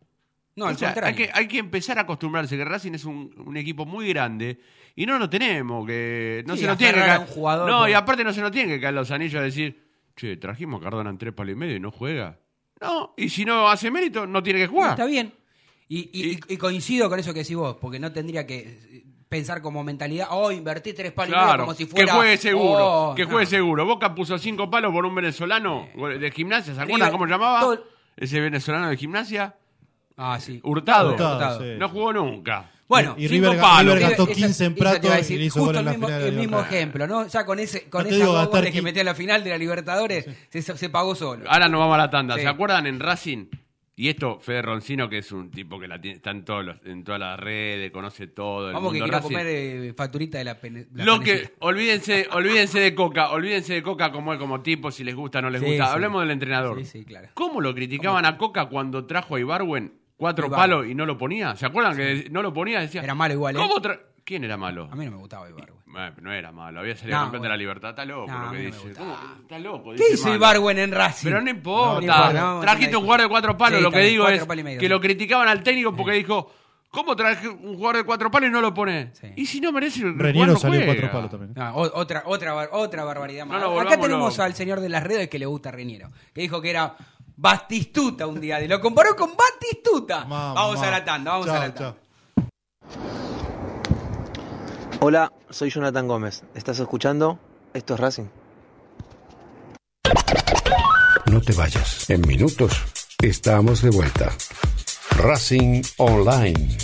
No, 0.54 0.66
al 0.66 0.76
sea, 0.78 0.88
hay 0.88 0.94
contrario. 0.94 1.16
que, 1.16 1.30
hay 1.34 1.48
que 1.48 1.58
empezar 1.58 1.98
a 1.98 2.02
acostumbrarse 2.02 2.56
que 2.56 2.64
Racing 2.64 2.92
es 2.92 3.04
un, 3.04 3.30
un 3.44 3.56
equipo 3.58 3.84
muy 3.84 4.08
grande 4.08 4.58
y 4.94 5.04
no 5.04 5.18
lo 5.18 5.28
tenemos, 5.28 5.86
que 5.86 6.42
no 6.46 6.54
Sí, 6.54 6.60
se 6.62 6.66
nos 6.66 6.78
tiene 6.78 6.94
que 6.94 7.00
caer. 7.00 7.20
un 7.20 7.26
jugador 7.26 7.70
no, 7.70 7.80
por- 7.80 7.90
y 7.90 7.92
aparte 7.92 8.24
no 8.24 8.32
se 8.32 8.40
nos 8.40 8.50
tiene 8.50 8.72
que 8.74 8.80
caer 8.80 8.94
los 8.94 9.10
anillos 9.10 9.38
a 9.40 9.44
decir, 9.44 9.85
che, 10.16 10.36
trajimos 10.38 10.80
a 10.80 10.84
Cardona 10.84 11.10
en 11.10 11.18
tres 11.18 11.32
palos 11.34 11.52
y 11.52 11.56
medio 11.56 11.76
y 11.76 11.80
no 11.80 11.90
juega. 11.92 12.38
No, 12.80 13.14
y 13.16 13.28
si 13.28 13.44
no 13.44 13.68
hace 13.68 13.90
mérito, 13.90 14.26
no 14.26 14.42
tiene 14.42 14.58
que 14.60 14.66
No, 14.66 14.72
jugar. 14.72 14.90
está 14.90 15.06
bien. 15.06 15.32
Y, 15.88 16.10
y- 16.12 16.32
Y- 16.48 16.54
y 16.54 16.56
coincido 16.56 17.08
con 17.08 17.18
eso 17.20 17.32
que 17.32 17.40
decís 17.40 17.56
vos, 17.56 17.76
porque 17.80 17.98
no 18.00 18.10
tendría 18.12 18.46
que 18.46 18.56
eh, 18.58 19.04
pensar 19.28 19.62
como 19.62 19.84
mentalidad, 19.84 20.28
oh, 20.30 20.50
invertí 20.50 20.92
tres 20.92 21.12
palos 21.12 21.30
y 21.30 21.36
medio 21.36 21.46
Claro, 21.46 21.62
como 21.64 21.74
si 21.74 21.86
fuera... 21.86 22.06
que 22.06 22.12
juegue 22.12 22.36
seguro, 22.38 23.10
oh, 23.10 23.14
que 23.14 23.22
no. 23.24 23.30
juegue 23.30 23.46
seguro. 23.46 23.84
Boca 23.86 24.14
puso 24.14 24.36
cinco 24.38 24.68
palos 24.70 24.92
por 24.92 25.04
un 25.06 25.14
venezolano 25.14 25.86
de 26.18 26.30
gimnasia, 26.32 26.74
¿se 26.74 26.80
acuerdan 26.80 27.12
cómo 27.12 27.26
llamaba? 27.26 27.60
todo- 27.60 27.84
Ese 28.16 28.40
venezolano 28.40 28.88
de 28.88 28.96
gimnasia, 28.96 29.54
Ah, 30.18 30.38
sí. 30.40 30.60
Hurtado. 30.64 31.10
Hurtado, 31.10 31.60
sí. 31.60 31.74
No 31.78 31.88
jugó 31.90 32.10
nunca. 32.12 32.70
Bueno, 32.88 33.14
Y 33.18 33.28
cinco 33.28 33.32
River, 33.50 33.60
palos. 33.60 33.94
River 33.96 34.08
gastó 34.10 34.22
Esa- 34.24 34.32
15 34.34 34.64
en 34.66 34.72
eso 34.72 34.80
Prato 34.80 35.06
y 35.08 35.10
decir, 35.10 35.38
le 35.40 35.44
hizo 35.46 35.60
justo 35.60 35.66
gol 35.66 35.74
en 35.74 35.78
el 35.80 35.84
la 35.86 35.90
mismo, 35.92 36.06
final 36.06 36.22
de 36.22 36.28
el 36.28 36.34
la 36.34 36.40
mismo 36.40 36.56
Libertadores. 36.58 36.78
ejemplo, 36.82 37.06
¿no? 37.08 37.26
Ya 37.26 37.44
con 37.46 37.58
ese 37.58 37.82
con 37.90 38.02
No 38.04 38.08
te 38.08 38.14
esos 38.14 38.26
digo 38.28 38.46
goles 38.46 38.72
que 38.72 38.82
metió 38.82 39.00
en 39.00 39.06
la 39.06 39.14
final 39.14 39.44
de 39.44 39.50
la 39.50 39.58
Libertadores, 39.58 40.26
se, 40.50 40.62
se 40.62 40.88
pagó 40.90 41.14
solo. 41.14 41.44
Ahora 41.50 41.68
nos 41.68 41.80
vamos 41.80 41.94
a 41.94 41.98
la 41.98 42.10
tanda. 42.10 42.34
Sí. 42.36 42.42
¿Se 42.42 42.48
acuerdan 42.48 42.86
en 42.86 43.00
Racing? 43.00 43.46
Y 43.98 44.10
esto, 44.10 44.38
Fede 44.40 44.60
Roncino, 44.60 45.08
que 45.08 45.16
es 45.18 45.32
un 45.32 45.50
tipo 45.50 45.80
que 45.80 45.88
la 45.88 45.98
tiene, 45.98 46.18
está 46.18 46.30
en, 46.30 46.44
todos 46.44 46.62
los- 46.64 46.76
en 46.84 47.02
todas 47.02 47.18
las 47.18 47.40
redes, 47.40 47.90
conoce 47.90 48.26
todo. 48.26 48.68
El 48.68 48.74
Vamos 48.74 48.92
que 48.92 48.98
quiero 48.98 49.10
Racing. 49.14 49.28
comer 49.30 49.46
eh, 49.48 49.94
facturita 49.96 50.36
de 50.36 50.44
la, 50.44 50.60
pene, 50.60 50.86
la 50.92 51.04
Lo 51.06 51.18
que, 51.20 51.54
olvídense, 51.60 52.28
olvídense 52.30 52.78
de 52.78 52.94
Coca, 52.94 53.30
olvídense 53.30 53.72
de 53.72 53.82
Coca 53.82 54.12
como 54.12 54.34
él, 54.34 54.38
como 54.38 54.60
tipo, 54.60 54.90
si 54.90 55.02
les 55.02 55.14
gusta 55.14 55.38
o 55.38 55.42
no 55.42 55.48
les 55.50 55.62
Sí, 55.62 55.66
gusta. 55.68 55.86
sí. 55.86 55.92
Hablemos 55.94 56.20
del 56.20 56.30
entrenador. 56.30 56.78
Sí, 56.78 56.84
sí, 56.84 57.04
claro. 57.06 57.28
¿Cómo 57.32 57.62
lo 57.62 57.74
criticaban 57.74 58.26
a 58.26 58.36
Coca 58.36 58.66
cuando 58.66 59.06
trajo 59.06 59.36
a 59.36 59.40
Ibarwen 59.40 59.94
cuatro 60.16 60.50
palos 60.50 60.86
y 60.86 60.94
no 60.94 61.06
lo 61.06 61.16
ponía? 61.18 61.56
¿Se 61.56 61.66
acuerdan 61.66 61.96
que 61.96 62.28
no 62.30 62.42
lo 62.42 62.52
ponía? 62.52 62.80
Decía, 62.80 63.02
Era 63.02 63.14
malo 63.14 63.34
igual, 63.34 63.56
¿eh? 63.56 63.58
¿Cómo 63.58 63.76
tra- 63.76 64.00
¿Quién 64.24 64.42
era 64.42 64.56
malo? 64.56 64.88
A 64.90 64.96
mí 64.96 65.04
no 65.04 65.12
me 65.12 65.16
gustaba 65.18 65.48
Ibargüen. 65.48 65.76
Bueno, 65.86 66.14
no 66.20 66.32
era 66.32 66.50
malo, 66.52 66.80
había 66.80 66.96
salido 66.96 67.16
No, 67.16 67.24
campeón 67.24 67.42
de 67.44 67.48
la 67.48 67.56
libertad. 67.56 67.90
Está 67.90 68.04
loco 68.04 68.30
No, 68.30 68.38
lo 68.40 68.48
a 68.48 68.52
que 68.52 68.58
dice. 68.58 68.88
Está 68.90 69.58
loco. 69.60 69.90
¿Qué 69.92 69.96
dice 70.10 70.14
hizo. 70.14 70.34
Ibargüen 70.34 70.78
en 70.78 70.90
Racing? 70.92 71.28
Pero 71.28 71.40
no 71.40 71.48
importa. 71.50 71.94
No, 71.94 72.00
no 72.00 72.02
importa, 72.02 72.40
no, 72.54 72.60
Trajiste 72.60 72.92
no, 72.92 72.98
un 72.98 73.04
jugador 73.04 73.22
de 73.22 73.28
cuatro 73.28 73.56
palos. 73.56 73.78
Sí, 73.78 73.84
lo 73.84 73.90
que 73.92 74.00
digo 74.00 74.28
es 74.28 74.46
medio, 74.48 74.80
que 74.80 74.86
sí. 74.86 74.88
lo 74.88 75.00
criticaban 75.00 75.46
al 75.48 75.62
técnico 75.62 75.94
porque 75.94 76.12
dijo, 76.14 76.52
¿cómo 76.90 77.14
traje 77.14 77.48
un 77.48 77.76
jugador 77.76 77.98
de 77.98 78.04
cuatro 78.04 78.30
palos 78.30 78.48
y 78.48 78.52
no 78.52 78.60
lo 78.60 78.74
pone? 78.74 79.10
Sí. 79.14 79.28
Y 79.36 79.46
si 79.46 79.60
no 79.60 79.70
merece 79.70 80.02
el 80.02 80.18
Reniero 80.18 80.52
no 80.54 80.58
salió 80.58 80.80
juega. 80.80 80.92
cuatro 80.92 81.12
palos 81.12 81.30
también. 81.30 81.52
No, 81.54 81.74
otra, 81.76 82.22
otra, 82.26 82.68
otra 82.72 83.04
barbaridad 83.04 83.46
más. 83.46 83.62
No, 83.62 83.74
no, 83.74 83.80
Acá 83.80 83.98
tenemos 83.98 84.38
al 84.40 84.54
señor 84.54 84.80
de 84.80 84.88
las 84.88 85.04
redes 85.04 85.28
que 85.28 85.38
le 85.38 85.46
gusta 85.46 85.70
Reñero, 85.70 86.10
que 86.34 86.40
dijo 86.42 86.60
que 86.60 86.70
era 86.70 86.96
Batistuta 87.36 88.26
un 88.26 88.40
día, 88.40 88.60
y 88.62 88.68
lo 88.68 88.80
comparó 88.80 89.14
con 89.14 89.30
Batistuta. 89.36 90.24
Mamá. 90.24 90.54
Vamos 90.54 90.80
a 90.80 90.90
la 90.90 91.04
tanda, 91.04 91.32
vamos 91.32 91.46
Chao, 91.46 91.56
a 91.56 91.58
la 91.58 91.74
tanda. 91.74 91.94
chao. 91.94 91.96
Hola, 95.00 95.30
soy 95.50 95.70
Jonathan 95.70 96.08
Gómez. 96.08 96.42
¿Estás 96.54 96.78
escuchando? 96.78 97.38
Esto 97.74 97.94
es 97.94 98.00
Racing. 98.00 98.24
No 101.26 101.40
te 101.42 101.52
vayas. 101.52 102.08
En 102.08 102.22
minutos 102.26 102.72
estamos 103.20 103.82
de 103.82 103.90
vuelta. 103.90 104.32
Racing 105.18 105.82
Online. 105.98 106.78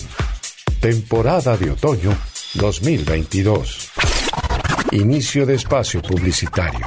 Temporada 0.80 1.57
de 1.57 1.70
otoño 1.70 2.14
2022. 2.55 3.90
Inicio 4.90 5.46
de 5.46 5.55
espacio 5.55 6.03
publicitario. 6.03 6.86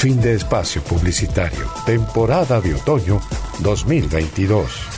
Fin 0.00 0.18
de 0.18 0.32
espacio 0.32 0.82
publicitario. 0.82 1.68
Temporada 1.84 2.58
de 2.58 2.74
otoño 2.74 3.20
2022. 3.58 4.89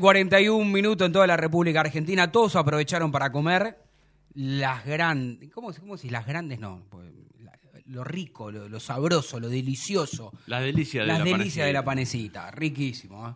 11.41 0.00 0.64
minutos 0.64 1.06
en 1.06 1.12
toda 1.12 1.26
la 1.26 1.36
República 1.36 1.80
Argentina. 1.80 2.30
Todos 2.32 2.56
aprovecharon 2.56 3.12
para 3.12 3.30
comer 3.30 3.76
las 4.34 4.84
grandes. 4.86 5.50
¿Cómo, 5.52 5.72
cómo 5.72 5.96
decís? 5.96 6.10
Las 6.10 6.26
grandes 6.26 6.58
no. 6.58 6.86
pues, 6.90 7.10
la- 7.40 7.58
Lo 7.86 8.04
rico, 8.04 8.50
lo, 8.50 8.68
lo 8.68 8.80
sabroso, 8.80 9.38
lo 9.38 9.48
delicioso. 9.48 10.32
La 10.46 10.60
delicia 10.60 11.02
de 11.02 11.06
Las 11.08 11.18
la 11.18 11.24
delicias 11.24 11.66
de 11.66 11.72
la 11.72 11.84
panecita. 11.84 12.50
Riquísimo. 12.50 13.28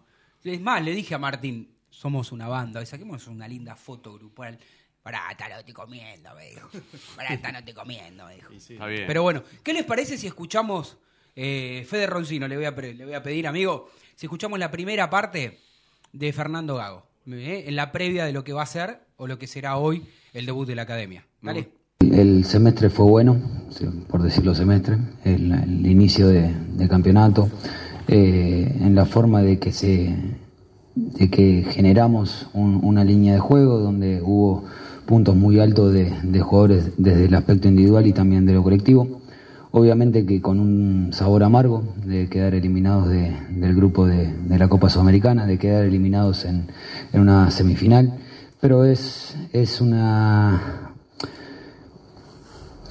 ¿eh? 0.45 0.55
Es 0.55 0.61
más, 0.61 0.83
le 0.83 0.93
dije 0.93 1.15
a 1.15 1.19
Martín, 1.19 1.75
somos 1.91 2.33
una 2.33 2.49
banda, 2.49 2.85
saquemos 2.87 3.27
una 3.27 3.47
linda 3.49 3.75
foto 3.77 4.15
grupal. 4.15 4.59
Pará, 5.03 5.29
esta 5.31 5.49
no 5.49 5.59
estoy 5.59 5.75
comiendo, 5.75 6.35
me 6.35 6.49
dijo. 6.51 6.69
Pará, 7.15 7.35
esta 7.35 7.53
no 7.53 7.59
estoy 7.59 7.75
comiendo, 7.75 8.25
me 8.27 8.35
dijo. 8.37 8.53
Está 8.57 8.87
bien. 8.87 9.05
Pero 9.07 9.23
bueno, 9.23 9.43
¿qué 9.63 9.73
les 9.73 9.85
parece 9.85 10.17
si 10.19 10.27
escuchamos, 10.27 10.97
eh, 11.37 11.87
Fede 11.89 12.07
Roncino, 12.07 12.49
le 12.49 12.57
voy, 12.57 12.65
a, 12.65 12.75
pre- 12.75 12.95
le 12.95 13.05
voy 13.05 13.15
a 13.15 13.23
pedir, 13.23 13.47
amigo, 13.47 13.91
si 14.15 14.27
escuchamos 14.27 14.59
la 14.59 14.71
primera 14.71 15.09
parte 15.11 15.61
de 16.19 16.33
Fernando 16.33 16.77
Gago, 16.77 17.05
¿eh? 17.27 17.65
en 17.67 17.77
la 17.77 17.93
previa 17.93 18.25
de 18.25 18.33
lo 18.33 18.43
que 18.45 18.53
va 18.53 18.63
a 18.63 18.67
ser 18.67 19.01
o 19.17 19.27
lo 19.27 19.39
que 19.39 19.47
será 19.47 19.77
hoy 19.77 20.03
el 20.33 20.47
debut 20.47 20.67
de 20.67 20.75
la 20.75 20.83
academia. 20.83 21.27
Dale. 21.43 21.69
El 22.01 22.45
semestre 22.45 22.91
fue 22.91 23.07
bueno, 23.07 23.37
por 24.09 24.23
decirlo 24.23 24.55
semestre, 24.55 24.99
el, 25.25 25.51
el 25.53 25.87
inicio 25.87 26.29
de, 26.29 26.55
de 26.77 26.89
campeonato, 26.89 27.49
eh, 28.09 28.77
en 28.81 28.95
la 28.95 29.07
forma 29.07 29.43
de 29.43 29.59
que 29.59 29.73
se 29.73 30.15
de 30.95 31.29
que 31.31 31.67
generamos 31.71 32.49
un- 32.55 32.81
una 32.83 33.05
línea 33.05 33.35
de 33.35 33.39
juego 33.41 33.79
donde 33.79 34.23
hubo 34.23 34.65
puntos 35.05 35.37
muy 35.37 35.61
altos 35.61 35.93
de, 35.93 36.11
de 36.23 36.41
jugadores 36.41 36.93
desde 36.97 37.27
el 37.27 37.35
aspecto 37.35 37.69
individual 37.69 38.07
y 38.07 38.13
también 38.15 38.47
de 38.47 38.55
lo 38.55 38.63
colectivo. 38.63 39.21
Obviamente 39.79 40.25
que 40.25 40.41
con 40.41 40.59
un 40.59 41.11
sabor 41.13 41.43
amargo 41.43 41.85
de 42.07 42.31
quedar 42.31 42.55
eliminados 42.55 43.11
de- 43.11 43.37
del 43.51 43.75
grupo 43.75 44.07
de, 44.07 44.33
la 44.49 44.69
Copa 44.69 44.89
Sudamericana, 44.89 45.45
de 45.45 45.59
quedar 45.59 45.85
eliminados 45.85 46.47
en, 46.47 46.65
una 47.13 47.51
semifinal, 47.51 48.15
pero 48.59 48.87
es, 48.87 49.37
es 49.53 49.83
una 49.83 50.95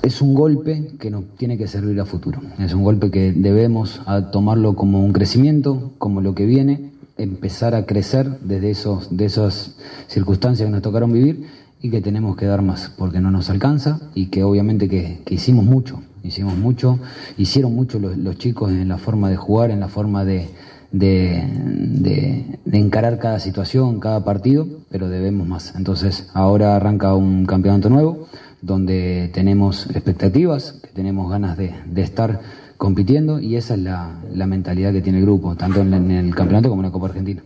es 0.04 0.22
un 0.22 0.36
golpe 0.36 0.92
que 1.00 1.10
nos 1.10 1.26
tiene 1.38 1.58
que 1.58 1.68
servir 1.68 2.00
a 2.00 2.06
futuro. 2.06 2.40
Es 2.60 2.76
un 2.76 2.84
golpe 2.84 3.10
que 3.10 3.34
debemos 3.34 4.00
tomarlo 4.32 4.76
como 4.76 5.04
un 5.04 5.12
crecimiento, 5.12 5.92
como 5.98 6.22
lo 6.22 6.36
que 6.36 6.46
viene, 6.46 6.92
empezar 7.18 7.74
a 7.74 7.88
crecer 7.88 8.42
desde 8.42 8.70
esos, 8.70 9.18
de 9.18 9.26
esas 9.26 9.76
circunstancias 10.06 10.68
que 10.68 10.72
nos 10.72 10.84
tocaron 10.84 11.12
vivir 11.12 11.48
y 11.82 11.90
que 11.90 12.02
tenemos 12.02 12.36
que 12.38 12.46
dar 12.46 12.62
más, 12.62 12.92
porque 12.96 13.22
no 13.22 13.32
nos 13.32 13.50
alcanza 13.50 14.02
y 14.14 14.28
que 14.28 14.44
obviamente 14.44 14.88
que 14.88 15.24
hicimos 15.32 15.66
mucho, 15.66 16.04
hicimos 16.26 16.58
mucho, 16.58 17.00
hicieron 17.38 17.76
mucho 17.76 18.00
los, 18.00 18.38
chicos 18.38 18.72
en 18.72 18.88
la 18.88 18.98
forma 18.98 19.30
de 19.30 19.36
jugar, 19.36 19.72
en 19.72 19.80
la 19.80 19.88
forma 19.88 20.26
de, 20.26 20.50
de, 20.92 22.60
encarar 22.72 23.20
cada 23.20 23.40
situación, 23.40 24.00
cada 24.00 24.24
partido, 24.24 24.68
pero 24.90 25.10
debemos 25.10 25.48
más. 25.48 25.74
Entonces 25.76 26.30
ahora 26.34 26.76
arranca 26.76 27.16
un 27.16 27.46
campeonato 27.46 27.90
nuevo 27.90 28.28
donde 28.62 29.30
tenemos 29.34 29.88
expectativas, 29.92 30.74
que 30.84 30.90
tenemos 30.90 31.30
ganas 31.30 31.58
de, 31.58 31.74
de 31.86 32.02
estar 32.02 32.42
compitiendo 32.78 33.40
y 33.40 33.56
esa 33.56 33.76
es 33.76 33.82
la, 33.82 34.20
la 34.34 34.48
mentalidad 34.48 34.92
que 34.92 35.02
tiene 35.02 35.20
el 35.20 35.26
grupo, 35.26 35.56
tanto 35.56 35.82
en, 35.82 35.94
en 35.94 36.12
el 36.12 36.36
campeonato 36.36 36.70
como 36.70 36.82
en 36.82 36.88
la 36.88 36.92
Copa 36.92 37.08
Argentina. 37.08 37.42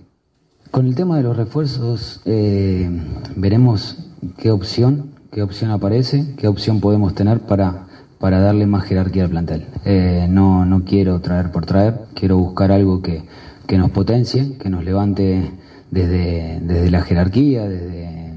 Con 0.72 0.86
el 0.86 0.94
tema 0.94 1.18
de 1.18 1.24
los 1.24 1.36
refuerzos 1.36 2.22
eh, 2.26 2.90
veremos 3.36 3.98
qué 4.38 4.52
opción, 4.52 5.12
qué 5.32 5.42
opción 5.42 5.72
aparece, 5.72 6.36
qué 6.38 6.48
opción 6.48 6.80
podemos 6.80 7.16
tener 7.16 7.40
para, 7.40 7.88
para 8.20 8.40
darle 8.40 8.66
más 8.66 8.84
jerarquía 8.84 9.24
al 9.24 9.30
plantel. 9.30 9.66
Eh, 9.86 10.28
no, 10.30 10.66
no 10.66 10.84
quiero 10.84 11.20
traer 11.22 11.52
por 11.52 11.66
traer, 11.66 11.96
quiero 12.14 12.38
buscar 12.38 12.72
algo 12.72 13.02
que, 13.02 13.24
que 13.66 13.78
nos 13.78 13.92
potencie, 13.92 14.58
que 14.58 14.70
nos 14.70 14.84
levante 14.84 15.52
desde, 15.90 16.60
desde 16.62 16.92
la 16.92 17.02
jerarquía, 17.02 17.68
desde, 17.68 18.34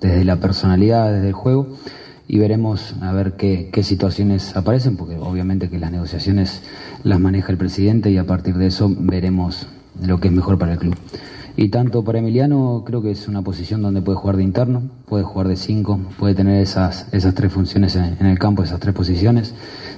desde 0.00 0.24
la 0.24 0.36
personalidad, 0.36 1.12
desde 1.12 1.28
el 1.28 1.34
juego 1.34 1.68
y 2.28 2.38
veremos 2.38 2.94
a 3.00 3.12
ver 3.12 3.34
qué, 3.34 3.70
qué 3.72 3.82
situaciones 3.82 4.56
aparecen, 4.56 4.96
porque 4.96 5.16
obviamente 5.16 5.70
que 5.70 5.78
las 5.78 5.92
negociaciones 5.92 6.62
las 7.04 7.20
maneja 7.20 7.52
el 7.52 7.58
presidente 7.58 8.10
y 8.10 8.18
a 8.18 8.24
partir 8.24 8.56
de 8.56 8.66
eso 8.66 8.92
veremos 8.98 9.68
lo 10.04 10.18
que 10.18 10.28
es 10.28 10.34
mejor 10.34 10.58
para 10.58 10.72
el 10.72 10.78
club. 10.78 10.96
Y 11.58 11.68
tanto 11.68 12.04
para 12.04 12.18
Emiliano 12.18 12.82
creo 12.84 13.00
que 13.00 13.10
es 13.10 13.28
una 13.28 13.40
posición 13.40 13.80
donde 13.80 14.02
puede 14.02 14.16
jugar 14.18 14.36
de 14.36 14.42
interno, 14.42 14.82
puede 15.06 15.24
jugar 15.24 15.48
de 15.48 15.56
cinco, 15.56 15.98
puede 16.18 16.34
tener 16.34 16.60
esas, 16.60 17.06
esas 17.12 17.32
tres 17.32 17.50
funciones 17.50 17.96
en, 17.96 18.14
el 18.26 18.38
campo, 18.38 18.62
esas 18.62 18.78
tres 18.78 18.94
posiciones, 18.94 19.54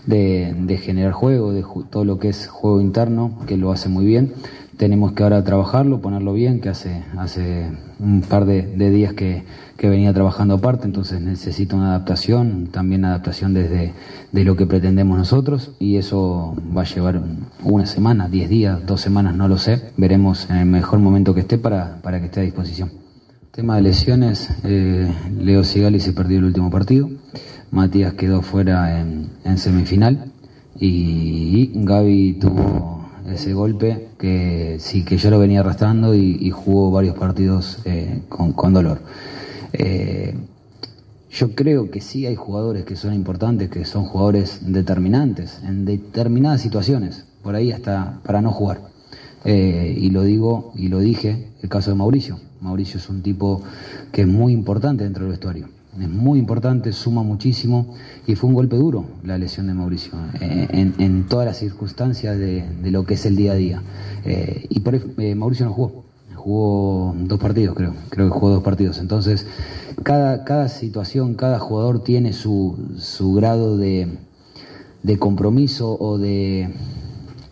de, 0.07 0.55
de 0.57 0.77
generar 0.77 1.11
juego, 1.13 1.53
de 1.53 1.65
ju- 1.65 1.85
todo 1.91 2.05
lo 2.05 2.17
que 2.19 2.29
es 2.29 2.47
juego 2.47 2.81
interno, 2.81 3.33
que 3.47 3.57
lo 3.57 3.73
hace 3.73 3.89
muy 3.89 4.05
bien. 4.05 4.31
Tenemos 4.77 5.11
que 5.11 5.25
ahora 5.25 5.43
trabajarlo, 5.43 5.99
ponerlo 5.99 6.33
bien, 6.33 6.61
que 6.61 6.69
hace, 6.69 7.03
hace 7.17 7.73
un 7.99 8.21
par 8.21 8.45
de 8.45 8.91
días 8.91 9.13
que, 9.13 9.43
que 9.79 9.89
venía 9.89 10.13
trabajando 10.13 10.55
aparte, 10.55 10.87
entonces 10.87 11.21
necesita 11.21 11.77
una 11.77 11.91
adaptación, 11.91 12.67
también 12.73 13.05
adaptación 13.05 13.55
desde 13.55 13.95
de 14.33 14.45
lo 14.45 14.57
que 14.57 14.67
pretendemos 14.67 15.17
nosotros, 15.17 15.71
y 15.79 15.97
eso 15.97 16.55
va 16.77 16.83
a 16.83 16.85
llevar 16.85 17.17
un- 17.19 17.47
una 17.63 17.87
semana, 17.87 18.29
diez 18.29 18.49
días, 18.51 18.85
dos 18.85 19.01
semanas, 19.01 19.35
no 19.37 19.47
lo 19.49 19.57
sé. 19.57 19.81
Veremos 19.97 20.51
en 20.51 20.57
el 20.57 20.67
mejor 20.67 20.99
momento 20.99 21.33
que 21.33 21.41
esté 21.41 21.57
para, 21.59 22.03
para 22.03 22.19
que 22.19 22.27
esté 22.27 22.41
a 22.41 22.43
disposición. 22.43 22.91
Tema 23.53 23.77
de 23.77 23.83
lesiones, 23.83 24.51
eh, 24.65 25.09
Leo 25.41 25.63
Sigali 25.65 26.01
se 26.01 26.13
perdió 26.13 26.39
el 26.39 26.45
último 26.45 26.71
partido, 26.71 27.09
Matías 27.71 28.15
quedó 28.15 28.43
fuera 28.43 29.01
en, 29.01 29.29
semifinal 29.59 30.33
y 30.81 31.71
Gaby 31.75 32.35
tuvo 32.41 33.09
ese 33.33 33.53
golpe 33.53 34.09
que 34.19 34.77
sí 34.81 35.05
que 35.05 35.19
yo 35.19 35.31
lo 35.31 35.39
venía 35.39 35.61
arrastrando 35.61 36.15
y, 36.15 36.37
y 36.41 36.51
jugó 36.51 36.91
varios 36.91 37.17
partidos 37.17 37.79
eh, 37.85 38.23
con, 38.29 38.53
con 38.53 38.73
dolor. 38.73 39.01
Eh, 39.73 40.35
yo 41.31 41.55
creo 41.55 41.91
que 41.91 42.01
sí 42.01 42.27
hay 42.27 42.37
jugadores 42.37 42.85
que 42.85 42.97
son 42.97 43.15
importantes, 43.15 43.69
que 43.69 43.85
son 43.85 44.05
jugadores 44.05 44.61
determinantes 44.63 45.61
en 45.65 45.85
determinadas 45.85 46.61
situaciones, 46.61 47.27
por 47.43 47.55
ahí 47.55 47.71
hasta 47.71 48.21
para 48.25 48.41
no 48.41 48.51
jugar. 48.51 48.81
Eh, 49.45 49.95
y 49.97 50.11
lo 50.11 50.23
digo 50.23 50.73
y 50.75 50.89
lo 50.89 50.99
dije, 50.99 51.53
el 51.63 51.69
caso 51.69 51.91
de 51.91 51.97
Mauricio. 51.97 52.41
Mauricio 52.61 52.99
es 52.99 53.09
un 53.09 53.23
tipo 53.23 53.63
que 54.11 54.23
es 54.23 54.27
muy 54.27 54.53
importante 54.53 55.05
dentro 55.05 55.25
del 55.25 55.33
vestuario. 55.33 55.69
Es 56.01 56.09
muy 56.09 56.39
importante, 56.39 56.93
suma 56.93 57.23
muchísimo 57.23 57.95
y 58.27 58.35
fue 58.37 58.49
un 58.49 58.55
golpe 58.55 58.77
duro 58.77 59.05
la 59.25 59.37
lesión 59.37 59.67
de 59.67 59.75
Mauricio 59.75 60.13
eh, 60.41 60.93
en, 60.99 61.27
todas 61.27 61.47
las 61.47 61.57
circunstancias 61.59 62.39
de, 62.39 62.65
lo 62.85 63.05
que 63.05 63.15
es 63.15 63.27
el 63.27 63.37
día 63.37 63.53
a 63.53 63.57
día. 63.57 63.83
Y 64.69 64.81
por 64.81 65.01
Mauricio 65.37 65.67
no 65.67 65.73
jugó, 65.73 66.05
jugó 66.39 67.15
dos 67.19 67.39
partidos 67.39 67.75
creo, 67.77 67.93
creo 68.11 68.31
que 68.31 68.39
jugó 68.39 68.51
dos 68.51 68.63
partidos. 68.63 68.99
Entonces, 68.99 69.45
cada, 70.05 70.45
cada 70.45 70.69
situación, 70.69 71.35
cada 71.35 71.59
jugador 71.59 72.03
tiene 72.03 72.33
su, 72.33 72.77
su 72.97 73.35
grado 73.35 73.77
de, 73.77 74.09
de 75.03 75.19
compromiso 75.19 75.97
o 75.99 76.17
de, 76.19 76.71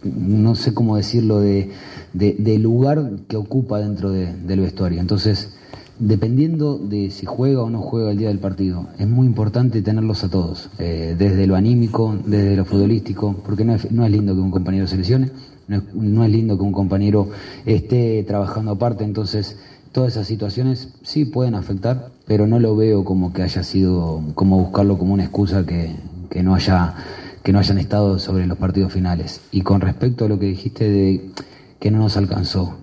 no 0.04 0.54
sé 0.54 0.72
cómo 0.72 0.96
decirlo, 0.96 1.40
de, 1.40 1.68
de, 2.12 2.58
lugar 2.58 3.10
que 3.28 3.36
ocupa 3.36 3.80
dentro 3.80 4.10
de- 4.10 4.32
del 4.32 4.60
vestuario. 4.60 5.00
Entonces, 5.00 5.50
dependiendo 5.98 6.78
de 6.78 7.10
si 7.10 7.26
juega 7.26 7.62
o 7.62 7.70
no 7.70 7.80
juega 7.80 8.10
el 8.12 8.18
día 8.18 8.28
del 8.28 8.38
partido, 8.38 8.86
es 8.98 9.08
muy 9.08 9.26
importante 9.26 9.82
tenerlos 9.82 10.24
a 10.24 10.28
todos, 10.28 10.68
eh, 10.78 11.14
desde 11.18 11.46
lo 11.46 11.56
anímico, 11.56 12.14
desde 12.24 12.56
lo 12.56 12.64
futbolístico, 12.64 13.34
porque 13.44 13.64
no 13.64 13.74
es, 13.74 13.90
no 13.90 14.04
es 14.04 14.10
lindo 14.12 14.34
que 14.34 14.40
un 14.40 14.50
compañero 14.50 14.86
se 14.86 14.96
lesione, 14.96 15.30
no 15.68 15.76
es, 15.76 15.94
no 15.94 16.24
es 16.24 16.30
lindo 16.30 16.56
que 16.56 16.64
un 16.64 16.72
compañero 16.72 17.28
esté 17.64 18.22
trabajando 18.24 18.72
aparte, 18.72 19.04
entonces 19.04 19.56
todas 19.92 20.12
esas 20.12 20.26
situaciones 20.26 20.94
sí 21.02 21.24
pueden 21.24 21.54
afectar, 21.54 22.10
pero 22.26 22.46
no 22.46 22.58
lo 22.58 22.76
veo 22.76 23.04
como 23.04 23.32
que 23.32 23.42
haya 23.42 23.62
sido, 23.62 24.22
como 24.34 24.58
buscarlo 24.58 24.98
como 24.98 25.14
una 25.14 25.24
excusa 25.24 25.64
que, 25.64 25.96
que 26.30 26.42
no 26.42 26.54
haya 26.54 26.94
que 27.46 27.52
no 27.52 27.60
hayan 27.60 27.78
estado 27.78 28.18
sobre 28.18 28.44
los 28.44 28.58
partidos 28.58 28.92
finales. 28.92 29.40
Y 29.52 29.60
con 29.60 29.80
respecto 29.80 30.24
a 30.24 30.28
lo 30.28 30.36
que 30.40 30.46
dijiste 30.46 30.90
de 30.90 31.30
que 31.78 31.92
no 31.92 31.98
nos 31.98 32.16
alcanzó, 32.16 32.76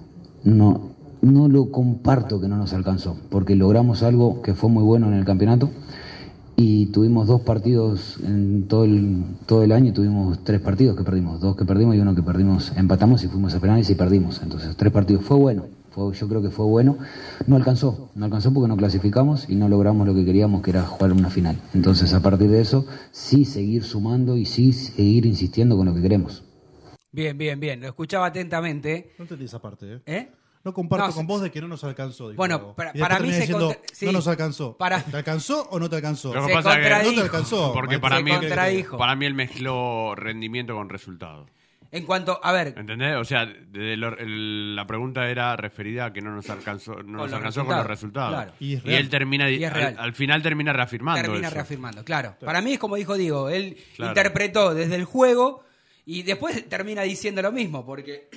no, 0.46 0.94
no 1.22 1.50
lo 1.50 1.70
comparto 1.70 2.40
que 2.40 2.48
no 2.48 2.56
nos 2.56 2.72
alcanzó, 2.72 3.18
porque 3.30 3.56
logramos 3.56 4.04
algo 4.04 4.42
que 4.42 4.54
fue 4.54 4.70
muy 4.70 4.84
bueno 4.84 5.08
en 5.08 5.16
el 5.16 5.26
campeonato 5.26 5.70
y 6.56 6.88
tuvimos 6.88 7.28
dos 7.28 7.42
partidos 7.42 8.18
en 8.24 8.68
todo 8.68 8.86
el, 8.86 9.24
todo 9.46 9.64
el 9.64 9.72
año, 9.72 9.94
tuvimos 9.94 10.44
tres 10.44 10.62
partidos 10.62 10.98
que 10.98 11.04
perdimos, 11.04 11.40
dos 11.40 11.56
que 11.56 11.66
perdimos 11.66 11.96
y 11.96 12.00
uno 12.00 12.16
que 12.16 12.22
perdimos, 12.22 12.72
empatamos 12.76 13.24
y 13.24 13.28
fuimos 13.28 13.54
a 13.56 13.60
penales 13.60 13.90
y 13.90 13.96
perdimos, 13.96 14.42
entonces 14.44 14.76
tres 14.76 14.92
partidos, 14.92 15.24
fue 15.24 15.38
bueno, 15.38 15.66
fue, 15.92 16.14
yo 16.14 16.28
creo 16.28 16.42
que 16.42 16.50
fue 16.50 16.66
bueno, 16.66 16.98
no 17.48 17.56
alcanzó, 17.56 18.10
no 18.16 18.26
alcanzó 18.26 18.54
porque 18.54 18.68
no 18.68 18.78
clasificamos 18.78 19.50
y 19.50 19.56
no 19.56 19.70
logramos 19.70 20.06
lo 20.08 20.14
que 20.14 20.26
queríamos 20.26 20.62
que 20.62 20.72
era 20.72 20.84
jugar 20.84 21.12
una 21.14 21.30
final, 21.30 21.58
entonces 21.74 22.14
a 22.14 22.22
partir 22.22 22.50
de 22.50 22.62
eso 22.62 22.86
sí 23.12 23.46
seguir 23.46 23.84
sumando 23.84 24.38
y 24.38 24.46
sí 24.46 24.74
seguir 24.74 25.26
insistiendo 25.26 25.76
con 25.76 25.88
lo 25.88 25.96
que 25.96 26.02
queremos. 26.02 26.44
Bien, 27.12 27.38
bien, 27.38 27.60
bien. 27.60 27.80
Lo 27.80 27.88
escuchaba 27.90 28.26
atentamente. 28.26 29.12
No 29.20 29.26
entendí 29.26 29.46
esa 29.46 29.62
parte, 29.62 29.86
¿eh? 29.86 30.02
¿Eh? 30.08 30.32
No 30.64 30.74
comparto 30.74 31.08
No, 31.08 31.14
con 31.14 31.28
vos 31.28 31.42
de 31.42 31.52
que 31.52 31.60
no 31.60 31.68
nos 31.68 31.84
alcanzó. 31.84 32.30
dijo 32.30 32.38
Bueno, 32.38 32.74
para- 32.74 32.94
mí 33.20 33.32
se 33.34 33.40
diciendo, 33.42 33.68
contra- 33.68 33.82
sí. 33.94 34.06
no 34.06 34.12
nos 34.14 34.28
alcanzó. 34.28 34.78
Para- 34.78 35.02
¿Te 35.04 35.18
alcanzó 35.18 35.68
o 35.70 35.78
no 35.80 35.90
te 35.90 35.98
alcanzó? 35.98 36.34
Lo 36.34 36.42
que 36.42 36.48
Se 36.48 36.54
pasa 36.54 36.76
que- 36.76 36.82
contradijo. 36.84 37.12
No 37.12 37.18
te 37.18 37.22
alcanzó. 37.24 37.74
Porque 37.74 38.00
para 38.00 38.18
Se 38.18 38.24
mí, 38.24 38.32
contradijo. 38.32 38.98
para 38.98 39.16
mí 39.16 39.26
él 39.26 39.34
mezcló 39.34 40.16
rendimiento 40.16 40.74
con 40.76 40.88
resultado. 40.90 41.48
En 41.92 42.06
cuanto, 42.06 42.40
a 42.42 42.52
ver, 42.52 42.74
¿Entendés? 42.76 43.18
O 43.18 43.24
sea, 43.24 43.46
de 43.46 43.96
lo- 43.98 44.18
el- 44.18 44.76
la 44.76 44.88
pregunta 44.88 45.30
era 45.30 45.56
referida 45.56 46.06
a 46.06 46.14
que 46.14 46.22
no 46.22 46.34
nos 46.34 46.50
alcanzó, 46.50 46.96
no 47.04 47.18
nos 47.18 47.24
los 47.26 47.34
alcanzó 47.34 47.66
con 47.66 47.78
los 47.78 47.86
resultados, 47.86 48.34
claro. 48.34 48.54
Y 48.60 48.72
Y, 48.72 48.74
es 48.78 48.84
real. 48.84 49.00
él 49.02 49.10
termina, 49.10 49.50
Y 49.52 49.64
es 49.64 49.70
al, 49.70 49.76
real. 49.78 49.96
al 50.00 50.14
final 50.14 50.42
termina 50.42 50.74
reafirmando 50.74 51.22
termina 51.22 51.48
eso. 51.50 51.56
reafirmando, 51.56 52.04
claro. 52.04 52.36
Para 52.44 52.62
mí 52.62 52.74
es 52.74 52.80
como 52.80 52.96
dijo 52.96 53.16
Diego, 53.16 53.50
él 53.50 53.78
Claro. 53.96 54.12
interpretó 54.12 54.74
desde 54.74 54.96
el 54.96 55.04
juego 55.06 55.64
y 56.06 56.24
después 56.24 56.68
termina 56.68 57.04
diciendo 57.04 57.44
lo 57.44 57.52
mismo, 57.52 57.86
porque 57.86 58.28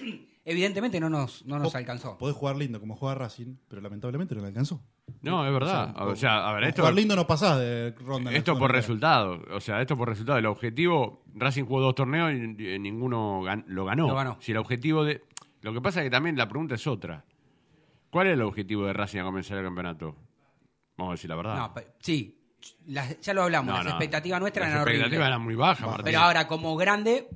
evidentemente 0.47 0.99
no 1.01 1.11
nos, 1.11 1.45
no 1.45 1.59
nos 1.59 1.75
alcanzó. 1.75 2.17
Podés 2.17 2.35
jugar 2.37 2.57
lindo 2.57 2.81
como 2.81 2.97
juega 2.97 3.15
Racing, 3.17 3.57
pero 3.69 3.83
lamentablemente 3.83 4.35
no 4.35 4.41
le 4.41 4.47
alcanzó. 4.47 4.81
No, 5.21 5.45
es 5.47 5.53
verdad. 5.53 5.95
O 6.01 6.17
sea, 6.17 6.49
a 6.49 6.53
ver, 6.55 6.65
esto, 6.65 6.83
jugar 6.83 6.95
lindo 6.95 7.15
no 7.15 7.27
pasás 7.27 7.59
de 7.59 7.95
ronda. 8.01 8.33
esto 8.33 8.59
por 8.59 8.73
resultado. 8.73 9.43
O 9.53 9.61
sea, 9.61 9.83
esto 9.83 9.97
por 9.97 10.09
resultado. 10.09 10.39
El 10.39 10.47
objetivo, 10.47 11.23
Racing 11.35 11.65
jugó 11.65 11.81
dos 11.83 11.95
torneos 11.95 12.33
y, 12.33 12.75
y 12.75 12.79
ninguno 12.79 13.43
gan- 13.43 13.65
lo, 13.67 13.85
ganó. 13.85 14.09
Lo 14.09 14.15
ganó. 14.15 14.37
Si 14.41 14.53
el 14.53 14.59
objetivo 14.59 15.05
de. 15.05 15.23
Lo 15.61 15.73
que 15.73 15.81
pasa 15.81 16.01
es 16.01 16.05
que 16.07 16.11
también 16.11 16.37
la 16.37 16.49
pregunta 16.49 16.77
es 16.77 16.87
otra. 16.87 17.25
¿Cuál 18.11 18.29
es 18.29 18.33
el 18.35 18.43
objetivo 18.43 18.87
de 18.87 18.93
Racing 18.93 19.19
a 19.21 19.25
comenzar 19.25 19.59
el 19.59 19.65
campeonato? 19.65 20.17
Vamos 20.97 21.11
a 21.13 21.15
decir 21.15 21.29
la 21.29 21.37
verdad. 21.37 21.57
No, 21.57 21.75
sí, 22.01 22.41
las- 22.87 23.21
ya 23.21 23.35
lo 23.35 23.43
hablamos, 23.43 23.69
No, 23.69 23.75
las 23.79 23.85
no. 23.85 23.91
expectativas 23.91 24.41
nuestras 24.41 24.67
Las 24.67 24.71
eran 24.75 24.83
horribles. 24.83 25.01
expectativas 25.03 25.27
eran 25.29 25.43
muy 25.43 25.55
bajas, 25.57 25.87
Martín. 25.87 26.05
Pero 26.05 26.19
ahora, 26.21 26.47
como 26.47 26.77
grande, 26.77 27.29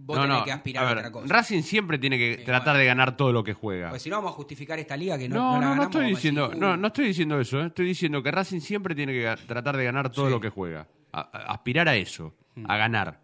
vos 0.00 0.16
No, 0.16 0.22
tenés 0.22 0.38
no, 0.38 0.44
que 0.44 0.52
aspirar 0.52 0.86
a 0.86 0.92
otra 0.92 1.12
cosa. 1.12 1.34
Racing 1.34 1.62
siempre 1.62 1.98
tiene 1.98 2.16
que 2.18 2.36
Sí, 2.38 2.44
tratar 2.44 2.64
bueno. 2.74 2.78
de 2.80 2.84
ganar 2.86 3.16
todo 3.16 3.32
lo 3.32 3.42
que 3.44 3.52
juega. 3.52 3.88
Porque 3.88 4.00
si 4.00 4.10
no 4.10 4.16
vamos 4.16 4.30
a 4.32 4.34
justificar 4.34 4.78
esta 4.78 4.96
liga 4.96 5.18
que 5.18 5.28
no 5.28 5.34
No, 5.36 5.40
no, 5.40 5.52
la 5.52 5.52
no, 5.52 5.60
no 5.60 5.68
ganamos, 5.70 5.86
estoy 5.96 6.06
diciendo, 6.10 6.48
decir, 6.48 6.62
no, 6.62 6.76
no 6.76 6.86
estoy 6.86 7.06
diciendo 7.06 7.40
eso. 7.40 7.60
¿eh? 7.60 7.66
Estoy 7.66 7.86
diciendo 7.86 8.22
que 8.22 8.30
Racing 8.30 8.60
siempre 8.60 8.94
tiene 8.94 9.12
que 9.12 9.34
tratar 9.46 9.76
de 9.76 9.84
ganar 9.84 10.10
todo 10.10 10.26
Sí. 10.26 10.32
lo 10.32 10.40
que 10.40 10.48
juega, 10.50 10.86
A- 11.12 11.20
a- 11.20 11.52
aspirar 11.52 11.88
a 11.88 11.96
eso, 11.96 12.34
a 12.66 12.76
ganar. 12.76 13.20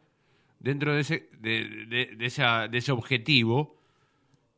Dentro 0.59 0.95
de 0.95 1.01
ese, 1.01 1.29
de, 1.41 1.87
de- 1.87 2.17
de 2.17 2.27
esa- 2.27 2.69
de 2.69 2.79
ese 2.79 2.93
objetivo, 2.93 3.77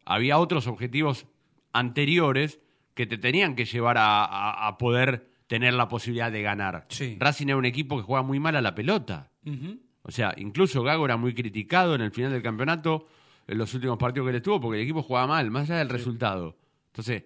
había 0.05 0.39
otros 0.39 0.67
objetivos 0.69 1.27
anteriores 1.73 2.61
que 2.95 3.07
te 3.07 3.19
tenían 3.19 3.55
que 3.55 3.65
llevar 3.65 3.99
a, 3.99 4.25
a- 4.67 4.79
poder 4.79 5.29
tener 5.47 5.75
la 5.75 5.89
posibilidad 5.89 6.33
de 6.33 6.43
ganar. 6.43 6.87
Sí. 6.89 7.17
Racing 7.21 7.47
era 7.49 7.57
un 7.57 7.65
equipo 7.67 7.97
que 7.97 8.03
juega 8.03 8.23
muy 8.23 8.41
mal 8.41 8.57
a 8.57 8.61
la 8.63 8.75
pelota. 8.75 9.31
Ujú. 9.45 9.79
O 10.09 10.13
sea, 10.13 10.33
incluso 10.37 10.85
Gago 10.85 11.05
era 11.05 11.17
muy 11.17 11.35
criticado 11.35 11.97
en 11.97 12.01
el 12.01 12.13
final 12.13 12.31
del 12.31 12.43
campeonato, 12.43 13.09
en 13.49 13.59
los 13.59 13.75
últimos 13.75 13.99
partidos 13.99 14.27
que 14.27 14.31
él 14.31 14.37
estuvo, 14.37 14.61
porque 14.61 14.79
el 14.79 14.85
equipo 14.85 15.03
jugaba 15.03 15.27
mal, 15.27 15.51
más 15.51 15.69
allá 15.69 15.79
del 15.81 15.89
resultado. 15.89 16.57
Entonces, 16.89 17.25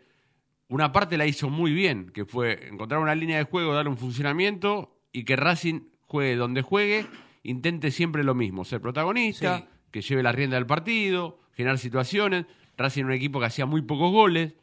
una 0.69 0.91
parte 0.91 1.19
la 1.19 1.27
hizo 1.27 1.51
muy 1.51 1.73
bien, 1.73 2.11
que 2.11 2.25
fue 2.25 2.69
encontrar 2.69 3.01
una 3.01 3.15
línea 3.15 3.37
de 3.37 3.45
juego, 3.45 3.75
darle 3.75 3.91
un 3.91 3.99
funcionamiento 3.99 4.97
y 5.13 5.25
que 5.25 5.37
Racing 5.37 5.81
juegue 6.07 6.37
donde 6.37 6.63
juegue, 6.63 7.07
intente 7.43 7.91
siempre 7.91 8.25
lo 8.25 8.35
mismo, 8.35 8.65
ser 8.65 8.81
protagonista, 8.81 9.59
Sí. 9.59 9.65
que 9.91 10.01
lleve 10.01 10.23
la 10.23 10.33
rienda 10.33 10.57
del 10.57 10.67
partido, 10.67 11.39
generar 11.53 11.79
situaciones. 11.79 12.47
Racing 12.79 13.01
era 13.03 13.09
un 13.09 13.15
equipo 13.15 13.41
que 13.41 13.47
hacía 13.47 13.67
muy 13.67 13.83
pocos 13.83 14.11
goles. 14.11 14.55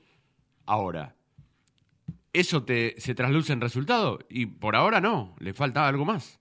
Ahora, 0.66 1.16
¿eso 2.34 2.64
te, 2.64 2.96
se 2.98 3.14
trasluce 3.16 3.54
en 3.54 3.62
resultado? 3.62 4.20
Y 4.30 4.48
por 4.48 4.76
ahora 4.76 5.02
no, 5.02 5.36
le 5.40 5.54
falta 5.54 5.88
algo 5.88 6.04
más. 6.06 6.40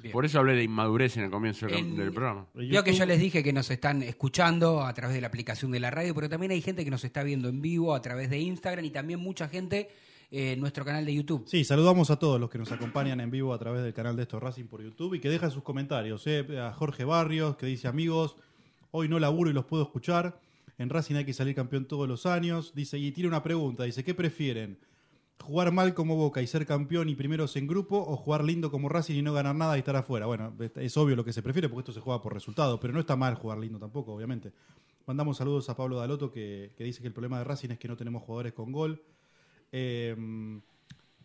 Bien. 0.00 0.12
Por 0.12 0.24
eso 0.24 0.38
hablé 0.38 0.54
de 0.54 0.64
inmadurez 0.64 1.16
en 1.16 1.24
el 1.24 1.30
comienzo 1.30 1.66
del, 1.66 1.76
En- 1.76 1.96
del 1.96 2.10
programa. 2.12 2.46
Vio 2.54 2.82
que 2.84 2.92
yo 2.92 3.04
les 3.06 3.18
dije 3.20 3.42
que 3.42 3.52
nos 3.52 3.70
están 3.70 4.02
escuchando 4.02 4.82
a 4.84 4.92
través 4.94 5.14
de 5.14 5.20
la 5.20 5.26
aplicación 5.28 5.70
de 5.70 5.80
la 5.80 5.90
radio, 5.90 6.14
pero 6.14 6.28
también 6.28 6.52
hay 6.52 6.60
gente 6.62 6.84
que 6.84 6.90
nos 6.90 7.04
está 7.04 7.22
viendo 7.22 7.48
en 7.48 7.60
vivo 7.60 7.94
a 7.94 8.00
través 8.02 8.30
de 8.30 8.38
Instagram 8.38 8.84
y 8.84 8.90
también 8.90 9.20
mucha 9.20 9.48
gente 9.48 9.88
eh, 10.30 10.52
en 10.52 10.60
nuestro 10.60 10.84
canal 10.84 11.04
de 11.04 11.14
YouTube. 11.14 11.44
Sí, 11.46 11.64
saludamos 11.64 12.10
a 12.10 12.16
todos 12.18 12.40
los 12.40 12.48
que 12.48 12.58
nos 12.58 12.70
acompañan 12.72 13.20
en 13.20 13.30
vivo 13.30 13.52
a 13.52 13.58
través 13.58 13.82
del 13.82 13.92
canal 13.92 14.16
de 14.16 14.22
Esto 14.22 14.38
Racing 14.40 14.64
por 14.66 14.82
YouTube 14.82 15.14
y 15.14 15.20
que 15.20 15.28
dejan 15.28 15.50
sus 15.50 15.62
comentarios. 15.62 16.26
eh. 16.26 16.46
A 16.60 16.72
Jorge 16.72 17.04
Barrios, 17.04 17.56
que 17.56 17.66
dice, 17.66 17.88
amigos, 17.88 18.36
hoy 18.92 19.08
no 19.08 19.18
laburo 19.18 19.50
y 19.50 19.52
los 19.52 19.64
puedo 19.64 19.82
escuchar. 19.82 20.40
En 20.78 20.88
Racing 20.88 21.16
hay 21.16 21.24
que 21.26 21.34
salir 21.34 21.54
campeón 21.54 21.84
todos 21.84 22.08
los 22.08 22.24
años. 22.26 22.72
Dice, 22.74 22.96
y 22.96 23.12
tiene 23.12 23.28
una 23.28 23.42
pregunta, 23.42 23.84
dice, 23.84 24.02
¿qué 24.02 24.14
prefieren? 24.14 24.78
¿Jugar 25.42 25.72
mal 25.72 25.94
como 25.94 26.16
Boca 26.16 26.42
y 26.42 26.46
ser 26.46 26.66
campeón 26.66 27.08
y 27.08 27.14
primeros 27.14 27.56
en 27.56 27.66
grupo 27.66 27.96
o 27.98 28.16
jugar 28.16 28.44
lindo 28.44 28.70
como 28.70 28.88
Racing 28.88 29.16
y 29.16 29.22
no 29.22 29.32
ganar 29.32 29.54
nada 29.54 29.76
y 29.76 29.80
estar 29.80 29.96
afuera? 29.96 30.26
Bueno, 30.26 30.52
es 30.76 30.96
obvio 30.96 31.16
lo 31.16 31.24
que 31.24 31.32
se 31.32 31.42
prefiere 31.42 31.68
porque 31.68 31.80
esto 31.80 31.92
se 31.92 32.00
juega 32.00 32.22
por 32.22 32.34
resultado, 32.34 32.78
pero 32.78 32.92
no 32.92 33.00
está 33.00 33.16
mal 33.16 33.34
jugar 33.34 33.58
lindo 33.58 33.78
tampoco, 33.78 34.14
obviamente. 34.14 34.52
Mandamos 35.06 35.38
saludos 35.38 35.68
a 35.70 35.76
Pablo 35.76 35.96
Daloto 35.98 36.30
que, 36.30 36.72
que 36.76 36.84
dice 36.84 37.00
que 37.00 37.08
el 37.08 37.12
problema 37.14 37.38
de 37.38 37.44
Racing 37.44 37.70
es 37.70 37.78
que 37.78 37.88
no 37.88 37.96
tenemos 37.96 38.22
jugadores 38.22 38.52
con 38.52 38.70
gol. 38.70 39.02
Eh, 39.72 40.14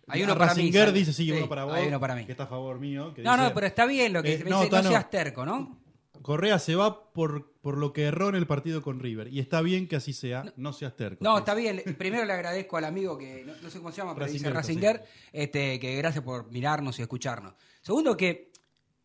Hay 0.08 0.24
uno 0.24 0.38
para 0.38 0.56
mí, 0.56 0.72
dice, 0.72 1.14
sí, 1.14 1.26
Sí, 1.26 1.32
uno 1.32 1.50
para 1.50 1.66
vos. 1.66 1.74
hay 1.76 1.88
uno 1.88 2.00
para 2.00 2.16
mí. 2.16 2.26
Que 2.26 2.32
está 2.32 2.46
a 2.46 2.48
favor 2.48 2.80
mío. 2.80 3.14
que 3.14 3.22
No, 3.22 3.34
dice, 3.34 3.44
no, 3.44 3.54
pero 3.54 3.68
está 3.68 3.86
bien 3.86 4.14
lo 4.14 4.24
que 4.24 4.34
Eh, 4.34 4.38
dice. 4.38 4.50
no, 4.50 4.64
No, 4.64 4.70
Tano. 4.70 4.90
seas 4.90 5.10
terco, 5.10 5.46
¿no? 5.46 5.78
Correa 6.26 6.58
se 6.58 6.74
va 6.74 7.14
por, 7.14 7.52
por 7.62 7.78
lo 7.78 7.94
que 7.94 8.06
erró 8.06 8.30
en 8.30 8.34
el 8.34 8.48
partido 8.48 8.82
con 8.82 9.00
River. 9.00 9.32
Y 9.32 9.40
está 9.40 9.62
bien 9.62 9.88
que 9.88 9.96
así 9.96 10.12
sea, 10.12 10.52
no, 10.58 10.74
seas 10.74 10.96
terco. 10.96 11.24
No, 11.24 11.38
está 11.38 11.54
bien. 11.54 11.84
Primero 12.00 12.26
le 12.26 12.34
agradezco 12.34 12.78
al 12.78 12.86
amigo 12.86 13.16
que 13.16 13.44
no, 13.46 13.54
no 13.62 13.70
sé 13.70 13.78
cómo 13.78 13.92
se 13.92 13.98
llama, 13.98 14.16
pero 14.16 14.26
dice 14.26 14.50
Ratzinger, 14.50 15.06
este, 15.32 15.80
que 15.80 15.96
gracias 15.98 16.24
por 16.24 16.52
mirarnos 16.52 16.98
y 16.98 17.04
escucharnos. 17.04 17.54
Segundo, 17.80 18.18
que 18.18 18.52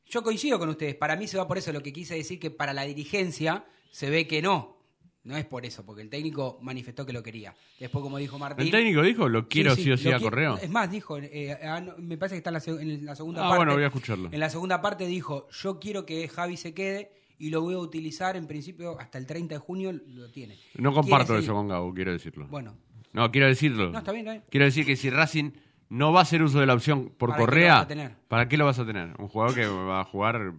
yo 0.07 0.23
coincido 0.23 0.59
con 0.59 0.71
ustedes. 0.71 0.95
Para 0.95 1.14
mí 1.14 1.29
se 1.29 1.37
va 1.37 1.47
por 1.47 1.59
eso 1.59 1.71
lo 1.75 1.83
que 1.83 1.93
quise 1.93 2.14
decir 2.14 2.41
que 2.41 2.51
para 2.51 2.73
la 2.73 2.85
dirigencia 2.85 3.66
se 3.91 4.09
ve 4.09 4.27
que 4.27 4.41
no. 4.41 4.79
No 5.23 5.37
es 5.37 5.45
por 5.45 5.66
eso, 5.66 5.85
porque 5.85 6.01
el 6.01 6.09
técnico 6.09 6.59
manifestó 6.62 7.05
que 7.05 7.12
lo 7.12 7.23
quería. 7.23 7.55
Después, 7.79 8.03
como 8.03 8.16
dijo 8.16 8.39
Martín. 8.39 8.64
¿El 8.64 8.71
técnico 8.71 9.03
dijo 9.03 9.29
lo 9.29 9.49
quiero 9.49 9.75
sí, 9.77 9.91
o 9.93 9.97
sí 9.99 10.09
a 10.09 10.12
quiero- 10.16 10.23
Correo? 10.31 10.57
Es 10.57 10.71
más, 10.71 10.91
dijo, 10.91 11.18
eh, 11.18 11.59
ah, 11.62 11.81
no, 11.81 11.93
me 11.99 12.16
parece 12.16 12.37
que 12.37 12.39
está 12.39 12.49
en 12.51 12.55
la, 12.55 12.61
seg- 12.61 12.81
en 12.81 13.05
la 13.05 13.14
segunda 13.14 13.41
Ah, 13.43 13.49
parte. 13.51 13.57
bueno, 13.59 13.75
voy 13.75 13.83
a 13.83 13.89
escucharlo. 13.89 14.31
En 14.33 14.41
la 14.41 14.49
segunda 14.49 14.81
parte 14.81 15.07
dijo, 15.07 15.47
yo 15.51 15.79
quiero 15.79 16.07
que 16.07 16.27
Javi 16.27 16.57
se 16.57 16.73
quede 16.73 17.12
y 17.39 17.51
lo 17.51 17.61
voy 17.61 17.75
a 17.75 17.79
utilizar 17.79 18.35
en 18.37 18.47
principio 18.47 18.99
hasta 18.99 19.18
el 19.18 19.27
30 19.27 19.57
de 19.57 19.59
junio, 19.59 19.93
lo 19.93 20.31
tiene. 20.31 20.59
No 20.77 20.93
comparto 20.95 21.37
eso 21.37 21.53
con 21.53 21.68
Gabo, 21.68 21.93
quiero 21.93 22.12
decirlo. 22.12 22.47
Bueno, 22.49 22.77
No, 23.12 23.31
quiero 23.31 23.47
decirlo. 23.47 23.91
no, 23.91 23.99
está 23.99 24.12
bien, 24.12 24.23
está 24.27 24.33
bien. 24.33 24.45
Quiero 24.51 24.64
decir 24.66 24.87
que 24.87 24.97
si 24.97 25.11
Racing 25.11 25.51
no 25.91 26.12
va 26.12 26.21
a 26.21 26.23
hacer 26.23 26.43
uso 26.43 26.61
de 26.61 26.66
la 26.66 26.73
opción 26.75 27.12
por 27.18 27.29
¿Para 27.31 27.37
qué 27.37 27.41
lo 27.43 27.47
Correa? 27.47 28.16
¿para 28.29 28.49
qué 28.49 28.57
lo 28.57 28.64
vas 28.64 28.79
a 28.79 28.87
tener? 28.87 29.11
Un 29.18 29.29
jugador 29.29 29.55
que 29.55 29.66
va 29.66 30.01
a 30.01 30.05
jugar 30.05 30.55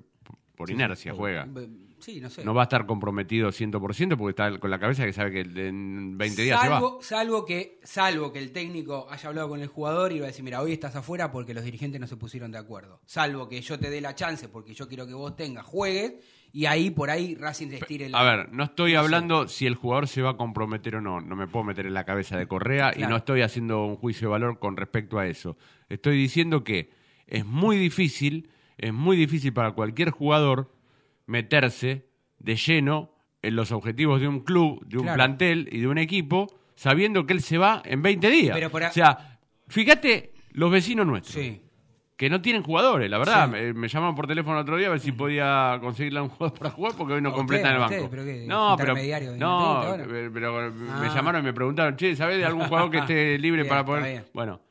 por 0.55 0.69
inercia, 0.69 1.13
juega. 1.15 1.47
Sí, 2.01 2.19
no 2.19 2.29
sé. 2.29 2.43
No 2.43 2.53
va 2.53 2.63
a 2.63 2.65
estar 2.65 2.85
comprometido 2.85 3.49
100% 3.49 4.17
porque 4.17 4.29
está 4.29 4.59
con 4.59 4.69
la 4.69 4.79
cabeza 4.79 5.05
que 5.05 5.13
sabe 5.13 5.31
que 5.31 5.67
en 5.67 6.17
20 6.17 6.41
días 6.41 6.59
salvo, 6.59 6.99
salvo 7.01 7.45
que 7.45 7.79
salvo 7.83 8.33
que 8.33 8.39
el 8.39 8.51
técnico 8.51 9.07
haya 9.09 9.29
hablado 9.29 9.49
con 9.49 9.61
el 9.61 9.67
jugador 9.67 10.11
y 10.11 10.19
va 10.19 10.25
a 10.25 10.27
decir, 10.27 10.43
mira, 10.43 10.61
hoy 10.61 10.73
estás 10.73 10.95
afuera 10.95 11.31
porque 11.31 11.53
los 11.53 11.63
dirigentes 11.63 12.01
no 12.01 12.07
se 12.07 12.17
pusieron 12.17 12.51
de 12.51 12.57
acuerdo. 12.57 12.99
Salvo 13.05 13.47
que 13.47 13.61
yo 13.61 13.79
te 13.79 13.89
dé 13.89 14.01
la 14.01 14.15
chance 14.15 14.49
porque 14.49 14.73
yo 14.73 14.87
quiero 14.87 15.07
que 15.07 15.13
vos 15.13 15.35
tengas, 15.35 15.65
juegues 15.65 16.15
y 16.53 16.65
ahí 16.65 16.89
por 16.89 17.09
ahí 17.09 17.35
Racing 17.35 17.69
te 17.69 17.75
estire 17.77 18.07
se 18.07 18.11
va. 18.11 18.19
A 18.19 18.35
ver, 18.35 18.51
no 18.51 18.63
estoy 18.63 18.95
hablando 18.95 19.47
si 19.47 19.65
el 19.65 19.75
jugador 19.75 20.07
se 20.07 20.21
va 20.21 20.31
a 20.31 20.37
comprometer 20.37 20.97
o 20.97 21.01
no. 21.01 21.21
No 21.21 21.35
me 21.35 21.47
puedo 21.47 21.63
meter 21.63 21.85
en 21.85 21.93
la 21.93 22.03
cabeza 22.03 22.37
de 22.37 22.47
Correa 22.47 22.91
y 22.95 23.01
no 23.01 23.15
estoy 23.15 23.41
haciendo 23.41 23.85
un 23.85 23.95
juicio 23.95 24.27
de 24.27 24.31
valor 24.31 24.59
con 24.59 24.75
respecto 24.75 25.17
a 25.17 25.27
eso. 25.27 25.57
Estoy 25.89 26.17
diciendo 26.17 26.63
que 26.63 26.91
es 27.27 27.45
muy 27.45 27.77
difícil, 27.77 28.49
es 28.77 28.93
muy 28.93 29.15
difícil 29.15 29.53
para 29.53 29.71
cualquier 29.71 30.09
jugador 30.11 30.71
meterse 31.31 32.05
de 32.39 32.55
lleno 32.55 33.11
en 33.41 33.55
los 33.55 33.71
objetivos 33.71 34.21
de 34.21 34.27
un 34.27 34.41
club, 34.41 34.85
de 34.85 34.97
un 34.97 35.03
Claro. 35.03 35.15
plantel 35.15 35.69
y 35.71 35.79
de 35.79 35.87
un 35.87 35.97
equipo, 35.97 36.47
sabiendo 36.75 37.25
que 37.25 37.33
él 37.33 37.41
se 37.41 37.57
va 37.57 37.81
en 37.85 38.01
20 38.01 38.29
días. 38.29 38.55
Pero 38.59 38.69
O 38.71 38.91
sea, 38.91 39.39
fíjate 39.67 40.33
los 40.51 40.69
vecinos 40.71 41.07
nuestros. 41.07 41.33
Sí. 41.43 41.61
Que 42.17 42.29
no 42.29 42.39
tienen 42.39 42.61
jugadores, 42.61 43.09
la 43.09 43.17
verdad. 43.17 43.45
Sí. 43.45 43.51
Me, 43.51 43.73
me 43.73 43.87
llamaron 43.87 44.13
por 44.15 44.27
teléfono 44.27 44.57
el 44.57 44.61
otro 44.61 44.77
día 44.77 44.87
a 44.87 44.89
ver 44.91 44.99
si 44.99 45.11
podía 45.11 45.79
conseguirle 45.81 46.19
a 46.19 46.23
un 46.23 46.29
jugador 46.29 46.55
para 46.59 46.69
jugar 46.69 46.93
porque 46.95 47.13
hoy 47.13 47.21
no 47.21 47.29
¿A 47.29 47.33
completan 47.33 47.73
el 47.73 47.79
banco. 47.79 48.07
¿Pero 48.11 48.23
qué? 48.23 48.45
No, 48.47 48.75
pero, 48.77 48.91
¿Intermediario 48.91 49.31
de 49.31 49.37
no, 49.39 49.81
Independiente 49.89 50.29
pero, 50.31 50.71
me 50.71 51.07
Ah. 51.07 51.11
llamaron 51.15 51.41
y 51.41 51.45
me 51.45 51.53
preguntaron, 51.53 51.95
che, 51.97 52.15
¿sabés 52.15 52.37
de 52.37 52.45
algún 52.45 52.65
jugador 52.65 52.91
que 52.91 52.97
esté 52.99 53.39
libre 53.39 53.65
para 53.65 53.83
poder...? 53.83 54.25
Bueno, 54.35 54.61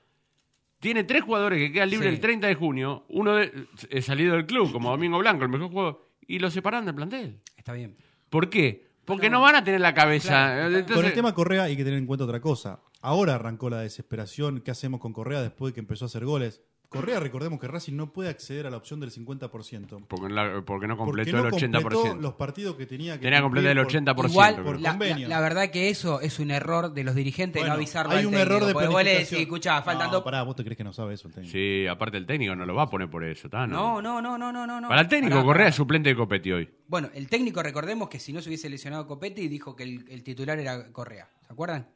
tiene 0.79 1.03
tres 1.05 1.23
jugadores 1.25 1.59
que 1.59 1.73
quedan 1.73 1.91
libres 1.91 2.11
Sí. 2.11 2.15
el 2.15 2.21
30 2.21 2.47
de 2.47 2.55
junio. 2.55 3.05
Uno 3.09 3.35
de- 3.35 3.67
es 3.91 4.05
salido 4.05 4.35
del 4.37 4.47
club, 4.47 4.71
como 4.71 4.91
Domingo 4.97 5.19
Blanco, 5.19 5.43
el 5.43 5.51
mejor 5.51 5.69
jugador, 5.71 6.07
y 6.35 6.39
lo 6.39 6.51
separan 6.51 6.85
del 6.85 6.95
plantel. 6.95 7.41
Está 7.57 7.73
bien. 7.73 7.97
¿Por 8.29 8.49
qué? 8.51 8.89
Porque 9.05 9.29
no 9.31 9.41
van 9.41 9.57
a 9.57 9.65
tener 9.65 9.81
la 9.81 9.93
cabeza. 9.95 10.29
Claro. 10.29 10.67
Entonces- 10.77 10.97
Con 10.97 11.05
el 11.05 11.13
tema 11.13 11.35
Correa 11.35 11.65
hay 11.65 11.77
que 11.77 11.83
tener 11.85 11.99
en 11.99 12.07
cuenta 12.07 12.25
otra 12.25 12.41
cosa. 12.41 12.81
Ahora 13.01 13.35
arrancó 13.35 13.69
la 13.71 13.81
desesperación. 13.81 14.61
¿Qué 14.61 14.71
hacemos 14.71 15.01
con 15.01 15.13
Correa 15.13 15.43
después 15.43 15.71
de 15.73 15.75
que 15.75 15.81
empezó 15.81 16.05
a 16.05 16.07
hacer 16.07 16.25
goles? 16.25 16.63
Correa, 16.91 17.21
recordemos 17.21 17.61
que 17.61 17.69
Racing 17.69 17.95
no 17.95 18.13
puede 18.13 18.31
acceder 18.31 18.67
a 18.67 18.71
la 18.71 18.77
opción 18.77 18.99
del 18.99 19.13
50%. 19.13 20.07
porque, 20.09 20.29
la- 20.35 20.61
porque 20.67 20.89
no 20.89 20.97
Porque 20.97 21.23
completó 21.23 21.37
no 21.37 21.47
el 21.47 21.53
80%. 21.55 21.83
completó 21.83 22.17
los 22.21 22.35
partidos 22.35 22.75
que 22.75 22.85
tenía 22.85 23.13
que 23.15 23.21
Tenía 23.21 23.39
que 23.39 23.43
completar 23.45 23.71
el 23.71 23.85
cumplir 23.85 24.03
por- 24.05 24.27
80%. 24.27 24.31
Igual, 24.33 24.57
por 24.65 24.75
la, 24.75 24.81
la- 24.81 24.91
convenio. 24.91 25.29
la 25.29 25.41
verdad 25.41 25.71
que 25.71 25.89
eso 25.89 26.21
es 26.21 26.41
un 26.41 26.51
error 26.51 26.93
de 26.93 27.05
los 27.05 27.15
dirigentes 27.15 27.55
de 27.55 27.61
Bueno, 27.61 27.75
no 27.75 27.79
avisarlo 27.79 28.11
hay 28.13 28.19
al 28.19 28.27
un 28.27 28.33
técnico, 28.33 28.55
error 28.57 28.67
de 28.67 28.73
porque 28.73 28.89
vos 28.89 28.97
le 28.97 29.03
planificación. 29.05 29.39
decís, 29.39 29.47
escuchá, 29.47 29.83
faltan 29.83 30.07
no, 30.09 30.13
dos... 30.15 30.25
pará, 30.25 30.43
vos 30.43 30.57
te 30.57 30.65
crees 30.65 30.77
que 30.77 30.83
no 30.83 30.93
sabe 30.93 31.15
eso 31.15 31.29
el 31.29 31.35
técnico. 31.35 31.53
Sí, 31.53 31.87
aparte 31.87 32.17
el 32.17 32.27
técnico 32.27 32.57
no 32.57 32.67
lo 32.67 32.75
va 32.75 32.83
a 32.83 32.91
poner 32.91 33.09
por 33.09 33.23
eso, 33.23 33.49
¿tá? 33.49 33.69
No, 33.69 34.03
no, 34.03 34.21
no, 34.21 34.37
no, 34.37 34.51
no, 34.53 34.67
no. 34.67 34.81
no. 34.81 34.89
Para 34.89 35.03
el 35.03 35.09
técnico, 35.09 35.37
Pará, 35.37 35.45
Correa 35.47 35.69
es 35.69 35.77
suplente 35.77 36.09
de 36.09 36.17
Copetti 36.17 36.51
hoy. 36.51 36.69
Bueno, 36.89 37.09
el 37.15 37.29
técnico, 37.29 37.63
recordemos 37.63 38.09
que 38.09 38.19
si 38.19 38.33
no 38.33 38.43
se 38.43 38.49
hubiese 38.49 38.69
lesionado 38.69 39.07
Copetti, 39.07 39.47
dijo 39.47 39.77
que 39.77 39.85
el, 39.85 40.07
el 40.11 40.25
titular 40.25 40.59
era 40.59 40.91
Correa. 40.91 41.29
¿Se 41.47 41.53
acuerdan? 41.53 41.87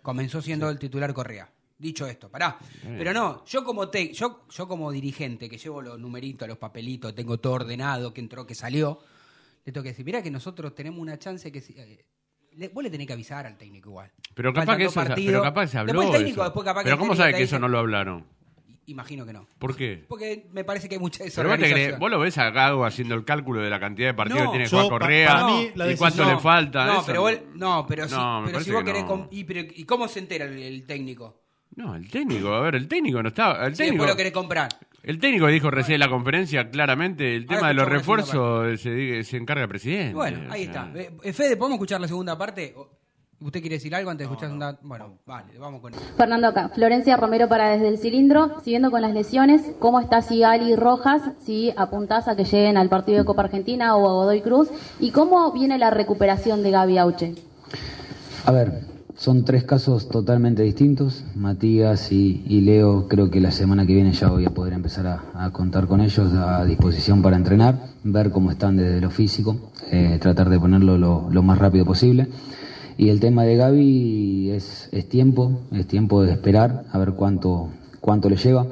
Comenzó 0.00 0.40
siendo 0.40 0.70
el 0.70 0.78
titular 0.78 1.12
Correa. 1.12 1.50
Dicho 1.80 2.06
esto, 2.06 2.28
pará. 2.30 2.58
Pero 2.82 3.12
no, 3.14 3.42
yo 3.46 3.64
como 3.64 3.88
te, 3.88 4.12
yo, 4.12 4.44
yo 4.50 4.68
como 4.68 4.92
dirigente 4.92 5.48
que 5.48 5.56
llevo 5.56 5.80
los 5.80 5.98
numeritos, 5.98 6.46
los 6.46 6.58
papelitos, 6.58 7.14
tengo 7.14 7.38
todo 7.38 7.54
ordenado, 7.54 8.12
que 8.12 8.20
entró, 8.20 8.46
que 8.46 8.54
salió, 8.54 9.00
le 9.64 9.72
tengo 9.72 9.82
que 9.82 9.88
decir, 9.88 10.04
mira 10.04 10.22
que 10.22 10.30
nosotros 10.30 10.74
tenemos 10.74 11.00
una 11.00 11.18
chance 11.18 11.50
que 11.50 11.60
si- 11.62 11.72
eh, 11.78 12.04
le- 12.52 12.68
vos 12.68 12.84
le 12.84 12.90
tenés 12.90 13.06
que 13.06 13.14
avisar 13.14 13.46
al 13.46 13.56
técnico 13.56 13.88
igual. 13.88 14.12
Pero 14.34 14.50
Faltan 14.50 14.66
capaz 14.66 14.76
que 14.76 14.84
eso, 14.84 14.94
partidos. 14.94 15.32
pero 15.32 15.42
capaz 15.42 15.66
se 15.68 15.78
habló. 15.78 15.92
Después 15.92 16.06
el 16.06 16.12
de 16.12 16.18
técnico, 16.18 16.34
eso. 16.42 16.44
después 16.50 16.64
capaz 16.66 16.80
que 16.80 16.84
pero 16.84 16.94
el 16.94 16.98
¿cómo 16.98 17.10
técnico 17.12 17.22
sabe 17.22 17.32
te 17.32 17.38
que 17.38 17.42
eso 17.44 17.56
dice- 17.56 17.60
no 17.60 17.68
lo 17.68 17.78
hablaron? 17.78 18.26
Imagino 18.86 19.24
que 19.24 19.32
no. 19.32 19.46
¿Por 19.58 19.76
qué? 19.76 20.04
Porque 20.08 20.48
me 20.52 20.64
parece 20.64 20.88
que 20.88 20.96
hay 20.96 21.00
mucha 21.00 21.18
Pero 21.24 21.26
vos, 21.28 21.34
te 21.34 21.42
crees- 21.44 21.60
desorganización. 21.60 22.00
vos 22.00 22.10
lo 22.10 22.18
ves 22.18 22.36
a 22.38 22.50
Gago 22.50 22.84
haciendo 22.84 23.14
el 23.14 23.24
cálculo 23.24 23.60
de 23.62 23.70
la 23.70 23.78
cantidad 23.78 24.08
de 24.08 24.14
partidos 24.14 24.42
No. 24.44 24.50
que 24.52 24.58
tiene 24.58 24.70
Yo, 24.70 24.82
pa- 24.82 24.88
Correa 24.88 25.28
para 25.28 25.46
mí, 25.46 25.70
la 25.76 25.92
y 25.92 25.96
cuánto 25.96 26.16
decisión- 26.18 26.28
le 26.36 26.38
falta. 26.42 26.86
No, 26.86 26.92
eso 26.94 27.02
pero 27.06 27.20
vos- 27.22 27.38
no, 27.54 27.86
pero 27.86 28.08
si, 28.08 28.14
No, 28.14 28.40
me 28.42 28.46
pero 28.48 28.48
si 28.48 28.52
parece 28.64 28.72
vos 28.72 28.80
que 28.80 28.86
querés. 28.86 29.02
no. 29.02 29.08
com- 29.08 29.28
y, 29.30 29.44
pero- 29.44 29.60
¿y 29.74 29.84
cómo 29.84 30.08
se 30.08 30.18
entera 30.18 30.44
el, 30.46 30.58
el 30.58 30.84
técnico? 30.86 31.40
No, 31.76 31.94
el 31.94 32.10
técnico, 32.10 32.52
a 32.52 32.60
ver, 32.60 32.74
el 32.74 32.88
técnico 32.88 33.22
no 33.22 33.28
estaba. 33.28 33.66
El 33.66 33.76
técnico, 33.76 34.02
después 34.04 34.10
lo 34.10 34.16
querés 34.16 34.32
comprar. 34.32 34.68
el 35.02 35.18
técnico 35.18 35.46
dijo 35.46 35.70
recién 35.70 35.94
en 35.94 36.00
la 36.00 36.08
conferencia 36.08 36.68
claramente 36.70 37.36
el 37.36 37.46
tema 37.46 37.68
de 37.68 37.74
los 37.74 37.88
refuerzos 37.88 38.80
se, 38.80 39.22
se 39.22 39.36
encarga 39.36 39.62
el 39.62 39.68
presidente. 39.68 40.14
Bueno, 40.14 40.40
ahí 40.50 40.68
o 40.68 40.72
sea. 40.72 40.90
está. 40.94 41.18
Eh, 41.22 41.32
Fede, 41.32 41.56
¿podemos 41.56 41.76
escuchar 41.76 42.00
la 42.00 42.08
segunda 42.08 42.36
parte? 42.36 42.74
¿Usted 43.42 43.60
quiere 43.60 43.76
decir 43.76 43.94
algo 43.94 44.10
antes 44.10 44.26
de 44.28 44.34
escuchar 44.34 44.50
la 44.50 44.72
segunda? 44.72 44.78
Bueno, 44.82 45.18
vale, 45.24 45.58
vamos 45.58 45.80
con 45.80 45.94
eso. 45.94 46.02
Fernando 46.18 46.48
acá. 46.48 46.68
Florencia 46.74 47.16
Romero 47.16 47.48
para 47.48 47.70
desde 47.70 47.88
el 47.88 47.96
cilindro. 47.96 48.60
Siguiendo 48.62 48.90
con 48.90 49.00
las 49.00 49.14
lesiones, 49.14 49.62
¿cómo 49.78 49.98
está 49.98 50.20
Sigali 50.20 50.72
y 50.72 50.76
Rojas? 50.76 51.22
Si 51.46 51.72
apuntás 51.74 52.28
a 52.28 52.36
que 52.36 52.44
lleguen 52.44 52.76
al 52.76 52.90
partido 52.90 53.16
de 53.18 53.24
Copa 53.24 53.42
Argentina 53.44 53.96
o 53.96 54.06
a 54.06 54.12
Godoy 54.12 54.42
Cruz. 54.42 54.68
¿Y 54.98 55.12
cómo 55.12 55.50
viene 55.52 55.78
la 55.78 55.88
recuperación 55.90 56.62
de 56.62 56.70
Gaby 56.70 56.98
Auche? 56.98 57.34
A 58.44 58.52
ver, 58.52 58.82
son 59.20 59.44
tres 59.44 59.64
casos 59.64 60.08
totalmente 60.08 60.62
distintos. 60.62 61.24
Matías 61.34 62.10
y, 62.10 62.62
Leo, 62.62 63.06
creo 63.06 63.30
que 63.30 63.38
la 63.38 63.50
semana 63.50 63.84
que 63.84 63.92
viene 63.92 64.12
ya 64.12 64.28
voy 64.28 64.46
a 64.46 64.50
poder 64.50 64.72
empezar 64.72 65.06
a, 65.34 65.50
contar 65.50 65.86
con 65.86 66.00
ellos 66.00 66.32
a 66.32 66.64
disposición 66.64 67.20
para 67.20 67.36
entrenar, 67.36 67.78
ver 68.02 68.30
cómo 68.30 68.50
están 68.50 68.78
desde 68.78 68.98
lo 68.98 69.10
físico, 69.10 69.56
eh, 69.90 70.16
tratar 70.22 70.48
de 70.48 70.58
ponerlo 70.58 70.96
lo, 70.96 71.28
lo 71.30 71.42
más 71.42 71.58
rápido 71.58 71.84
posible. 71.84 72.28
Y 72.96 73.10
el 73.10 73.20
tema 73.20 73.44
de 73.44 73.56
Gaby 73.56 74.52
es, 74.52 74.88
es 74.90 75.06
tiempo, 75.06 75.60
es 75.70 75.86
tiempo 75.86 76.22
de 76.22 76.32
esperar 76.32 76.84
a 76.90 76.96
ver 76.96 77.12
cuánto, 77.12 77.68
cuánto 78.00 78.30
le 78.30 78.36
lleva. 78.36 78.68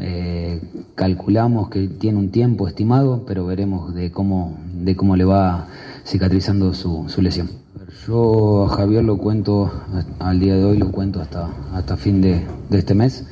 Eh, 0.00 0.58
calculamos 0.94 1.68
que 1.68 1.86
tiene 1.88 2.16
un 2.16 2.30
tiempo 2.30 2.66
estimado, 2.66 3.24
pero 3.26 3.44
veremos 3.44 3.94
de 3.94 4.10
cómo, 4.10 4.56
de 4.74 4.96
cómo 4.96 5.16
le 5.16 5.26
va 5.26 5.66
cicatrizando 6.06 6.72
su, 6.72 7.10
su 7.10 7.20
lesión. 7.20 7.61
Yo 8.06 8.64
a 8.64 8.68
Javier 8.68 9.04
lo 9.04 9.16
cuento, 9.16 9.70
al 10.18 10.40
día 10.40 10.56
de 10.56 10.64
hoy 10.64 10.76
lo 10.76 10.90
cuento 10.90 11.20
hasta, 11.20 11.48
hasta 11.72 11.96
fin 11.96 12.20
de, 12.20 12.42
este 12.72 12.94
mes. 12.94 13.24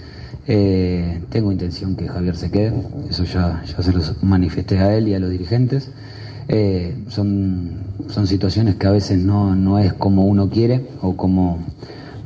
Eh, 0.47 1.21
tengo 1.29 1.51
intención 1.51 1.97
que 1.97 2.07
Javier 2.07 2.37
se 2.37 2.53
quede, 2.53 2.73
eso 3.09 3.25
ya, 3.25 3.65
ya 3.65 3.83
se 3.83 3.93
los 3.93 4.23
manifesté 4.23 4.79
a 4.79 4.97
él 4.97 5.09
y 5.09 5.15
a 5.15 5.19
los 5.19 5.31
dirigentes. 5.31 5.91
Eh, 6.47 6.97
son, 7.09 7.71
son 8.09 8.29
situaciones 8.29 8.77
que 8.77 8.87
a 8.87 8.93
veces 8.93 9.19
no, 9.19 9.57
no 9.57 9.81
es 9.81 9.93
como 9.93 10.27
uno 10.27 10.51
quiere 10.51 10.87
o 11.03 11.17
como, 11.17 11.59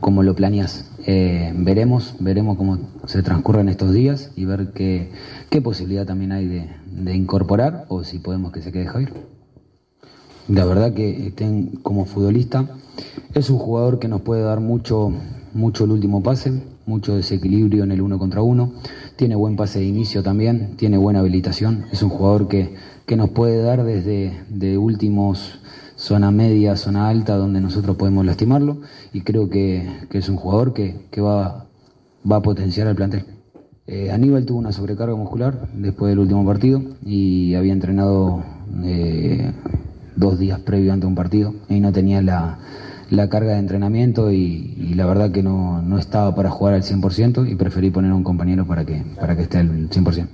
como 0.00 0.22
lo 0.22 0.34
planeas. 0.36 0.84
Eh, 1.06 1.50
veremos, 1.56 2.14
veremos 2.20 2.58
cómo 2.58 2.78
se 3.06 3.22
transcurren 3.22 3.70
estos 3.70 3.94
días 3.94 4.30
y 4.36 4.44
ver 4.44 4.72
qué, 4.74 5.10
qué 5.48 5.62
posibilidad 5.62 6.04
también 6.04 6.32
hay 6.32 6.46
de 6.46 7.14
incorporar 7.14 7.86
o 7.88 8.04
si 8.04 8.18
podemos 8.18 8.52
que 8.52 8.60
se 8.60 8.70
quede 8.70 8.86
Javier. 8.86 9.33
La 10.48 10.66
verdad 10.66 10.92
que 10.92 11.28
estén 11.28 11.68
como 11.82 12.04
futbolista 12.04 12.68
es 13.32 13.48
un 13.48 13.56
jugador 13.56 13.98
que 13.98 14.08
nos 14.08 14.20
puede 14.20 14.42
dar 14.42 14.60
mucho, 14.60 15.10
mucho 15.54 15.84
el 15.84 15.92
último 15.92 16.22
pase, 16.22 16.62
mucho 16.84 17.16
desequilibrio 17.16 17.84
en 17.84 17.92
el 17.92 18.02
uno 18.02 18.18
contra 18.18 18.42
uno. 18.42 18.72
Tiene 19.16 19.36
buen 19.36 19.56
pase 19.56 19.78
de 19.78 19.86
inicio 19.86 20.22
también, 20.22 20.76
tiene 20.76 20.98
buena 20.98 21.20
habilitación. 21.20 21.86
Es 21.92 22.02
un 22.02 22.10
jugador 22.10 22.48
que, 22.48 22.74
que 23.06 23.16
nos 23.16 23.30
puede 23.30 23.62
dar 23.62 23.84
desde 23.84 24.44
de 24.50 24.76
últimos 24.76 25.60
zona 25.96 26.30
media, 26.30 26.76
zona 26.76 27.08
alta, 27.08 27.36
donde 27.36 27.62
nosotros 27.62 27.96
podemos 27.96 28.26
lastimarlo. 28.26 28.82
Y 29.14 29.22
creo 29.22 29.48
que, 29.48 29.88
que 30.10 30.18
es 30.18 30.28
un 30.28 30.36
jugador 30.36 30.74
que, 30.74 31.06
que 31.10 31.22
va, 31.22 31.68
va 32.30 32.36
a 32.36 32.42
potenciar 32.42 32.86
al 32.86 32.96
plantel. 32.96 33.24
Eh, 33.86 34.10
Aníbal 34.10 34.44
tuvo 34.44 34.58
una 34.58 34.72
sobrecarga 34.72 35.14
muscular 35.14 35.68
después 35.74 36.10
del 36.10 36.18
último 36.18 36.44
partido 36.44 36.82
y 37.04 37.54
había 37.54 37.72
entrenado 37.72 38.42
eh, 38.82 39.52
dos 40.16 40.38
días 40.38 40.60
previo 40.60 40.92
ante 40.92 41.06
un 41.06 41.14
partido 41.14 41.54
y 41.68 41.80
no 41.80 41.92
tenía 41.92 42.22
la, 42.22 42.58
la 43.10 43.28
carga 43.28 43.52
de 43.52 43.58
entrenamiento 43.58 44.30
y, 44.32 44.74
y 44.78 44.94
la 44.94 45.06
verdad 45.06 45.30
que 45.32 45.42
no, 45.42 45.82
no 45.82 45.98
estaba 45.98 46.34
para 46.34 46.50
jugar 46.50 46.74
al 46.74 46.82
100% 46.82 47.48
y 47.50 47.54
preferí 47.56 47.90
poner 47.90 48.10
a 48.12 48.14
un 48.14 48.24
compañero 48.24 48.66
para 48.66 48.84
que, 48.84 49.02
para 49.20 49.36
que 49.36 49.42
esté 49.42 49.58
al 49.58 49.88
100%. 49.90 50.28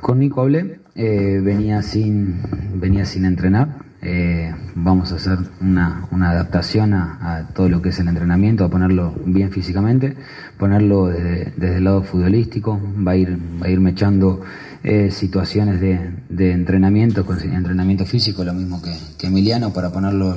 Con 0.00 0.18
Nico 0.18 0.40
hablé, 0.40 0.80
eh, 0.94 1.40
venía, 1.42 1.82
sin, 1.82 2.40
venía 2.74 3.04
sin 3.04 3.24
entrenar. 3.26 3.68
eh, 4.02 4.54
vamos 4.74 5.12
a 5.12 5.16
hacer 5.16 5.38
una, 5.60 6.06
una 6.10 6.30
adaptación 6.30 6.94
a, 6.94 7.18
a 7.36 7.48
todo 7.48 7.68
lo 7.68 7.82
que 7.82 7.90
es 7.90 7.98
el 8.00 8.08
entrenamiento, 8.08 8.64
a 8.64 8.70
ponerlo 8.70 9.14
bien 9.26 9.50
físicamente, 9.50 10.16
ponerlo 10.58 11.08
desde, 11.08 11.52
desde 11.56 11.76
el 11.76 11.84
lado 11.84 12.02
futbolístico, 12.02 12.80
va 13.06 13.12
a 13.12 13.16
ir, 13.16 13.38
va 13.62 13.66
a 13.66 13.70
ir 13.70 13.80
mechando 13.80 14.40
eh, 14.82 15.10
situaciones 15.10 15.80
de, 15.80 16.10
de 16.30 16.52
entrenamiento, 16.52 17.26
entrenamiento 17.42 18.06
físico, 18.06 18.44
lo 18.44 18.54
mismo 18.54 18.80
que, 18.80 19.26
Emiliano, 19.26 19.72
para 19.72 19.90
ponerlo 19.90 20.36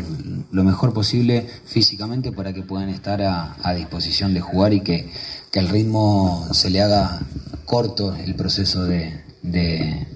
lo 0.52 0.64
mejor 0.64 0.94
posible 0.94 1.48
físicamente 1.66 2.32
para 2.32 2.52
que 2.52 2.62
puedan 2.62 2.90
estar 2.90 3.22
a, 3.22 3.74
disposición 3.74 4.34
de 4.34 4.42
jugar 4.42 4.74
y 4.74 4.82
que, 4.82 5.10
que 5.50 5.60
el 5.60 5.70
ritmo 5.70 6.48
se 6.52 6.70
le 6.70 6.82
haga 6.82 7.22
corto 7.66 8.16
el 8.16 8.36
proceso 8.36 8.84
de, 8.86 9.22
de, 9.42 10.08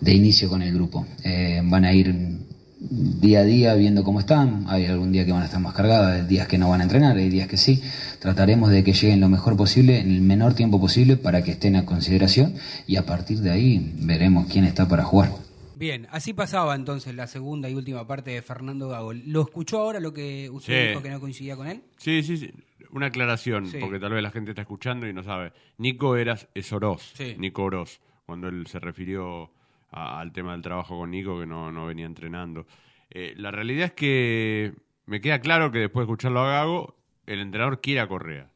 de 0.00 0.14
inicio 0.14 0.48
con 0.48 0.62
el 0.62 0.72
grupo. 0.72 1.06
Eh, 1.24 1.60
van 1.64 1.84
a 1.84 1.92
ir 1.92 2.35
día 2.78 3.40
a 3.40 3.44
día 3.44 3.74
viendo 3.74 4.04
cómo 4.04 4.20
están, 4.20 4.64
hay 4.68 4.84
algún 4.86 5.10
día 5.12 5.24
que 5.24 5.32
van 5.32 5.42
a 5.42 5.46
estar 5.46 5.60
más 5.60 5.74
cargados, 5.74 6.08
hay 6.08 6.22
días 6.26 6.46
que 6.46 6.58
no 6.58 6.68
van 6.68 6.80
a 6.80 6.84
entrenar, 6.84 7.16
hay 7.16 7.28
días 7.30 7.48
que 7.48 7.56
sí. 7.56 7.82
Trataremos 8.20 8.70
de 8.70 8.84
que 8.84 8.92
lleguen 8.92 9.20
lo 9.20 9.28
mejor 9.28 9.56
posible, 9.56 9.98
en 10.00 10.10
el 10.10 10.20
menor 10.20 10.54
tiempo 10.54 10.78
posible, 10.80 11.16
para 11.16 11.42
que 11.42 11.52
estén 11.52 11.76
a 11.76 11.86
consideración 11.86 12.54
y 12.86 12.96
a 12.96 13.06
partir 13.06 13.38
de 13.40 13.50
ahí 13.50 13.92
veremos 14.00 14.46
quién 14.50 14.64
está 14.64 14.86
para 14.88 15.04
jugar. 15.04 15.30
Bien, 15.78 16.06
así 16.10 16.32
pasaba 16.32 16.74
entonces 16.74 17.14
la 17.14 17.26
segunda 17.26 17.68
y 17.68 17.74
última 17.74 18.06
parte 18.06 18.30
de 18.30 18.42
Fernando 18.42 18.88
Gago. 18.88 19.12
¿Lo 19.12 19.42
escuchó 19.42 19.78
ahora 19.78 20.00
lo 20.00 20.12
que 20.12 20.48
usted 20.50 20.82
Sí. 20.84 20.88
dijo 20.88 21.02
que 21.02 21.10
no 21.10 21.20
coincidía 21.20 21.56
con 21.56 21.66
él? 21.66 21.82
Sí, 21.98 22.22
sí, 22.22 22.36
sí. 22.38 22.50
Una 22.92 23.06
aclaración, 23.06 23.66
Sí. 23.66 23.78
porque 23.80 23.98
tal 23.98 24.12
vez 24.12 24.22
la 24.22 24.30
gente 24.30 24.50
está 24.52 24.62
escuchando 24.62 25.06
y 25.06 25.12
no 25.12 25.22
sabe. 25.22 25.52
Nico 25.76 26.16
eras, 26.16 26.48
es 26.54 26.72
Oroz, 26.72 27.12
Sí. 27.14 27.34
Nico 27.38 27.62
Oroz, 27.64 28.00
cuando 28.24 28.48
él 28.48 28.66
se 28.68 28.78
refirió 28.78 29.50
a- 29.90 30.20
al 30.20 30.32
tema 30.32 30.52
del 30.52 30.62
trabajo 30.62 30.98
con 30.98 31.10
Nico, 31.10 31.38
que 31.40 31.46
no, 31.46 31.70
no 31.72 31.86
venía 31.86 32.06
entrenando. 32.06 32.66
Eh, 33.10 33.34
la 33.36 33.50
realidad 33.50 33.86
es 33.86 33.92
que 33.92 34.72
me 35.06 35.20
queda 35.20 35.40
claro 35.40 35.70
que 35.70 35.78
después 35.78 36.06
de 36.06 36.12
escucharlo 36.12 36.40
a 36.40 36.50
Gago, 36.50 36.96
el 37.26 37.40
entrenador 37.40 37.80
quiere 37.80 38.00
a 38.00 38.08
Correa. 38.08 38.50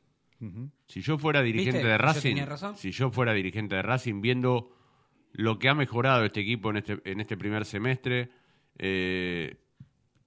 Si 0.86 1.02
yo 1.02 1.18
fuera 1.18 1.42
dirigente 1.42 1.78
¿Viste? 1.78 1.88
de 1.88 1.98
Racing, 1.98 2.36
si 2.76 2.92
yo 2.92 3.10
fuera 3.10 3.34
dirigente 3.34 3.74
de 3.76 3.82
Racing, 3.82 4.22
viendo 4.22 4.74
lo 5.32 5.58
que 5.58 5.68
ha 5.68 5.74
mejorado 5.74 6.24
este 6.24 6.40
equipo 6.40 6.70
en 6.70 6.78
este, 6.78 6.98
en 7.04 7.20
este 7.20 7.36
primer 7.36 7.64
semestre, 7.66 8.30
eh, 8.78 9.58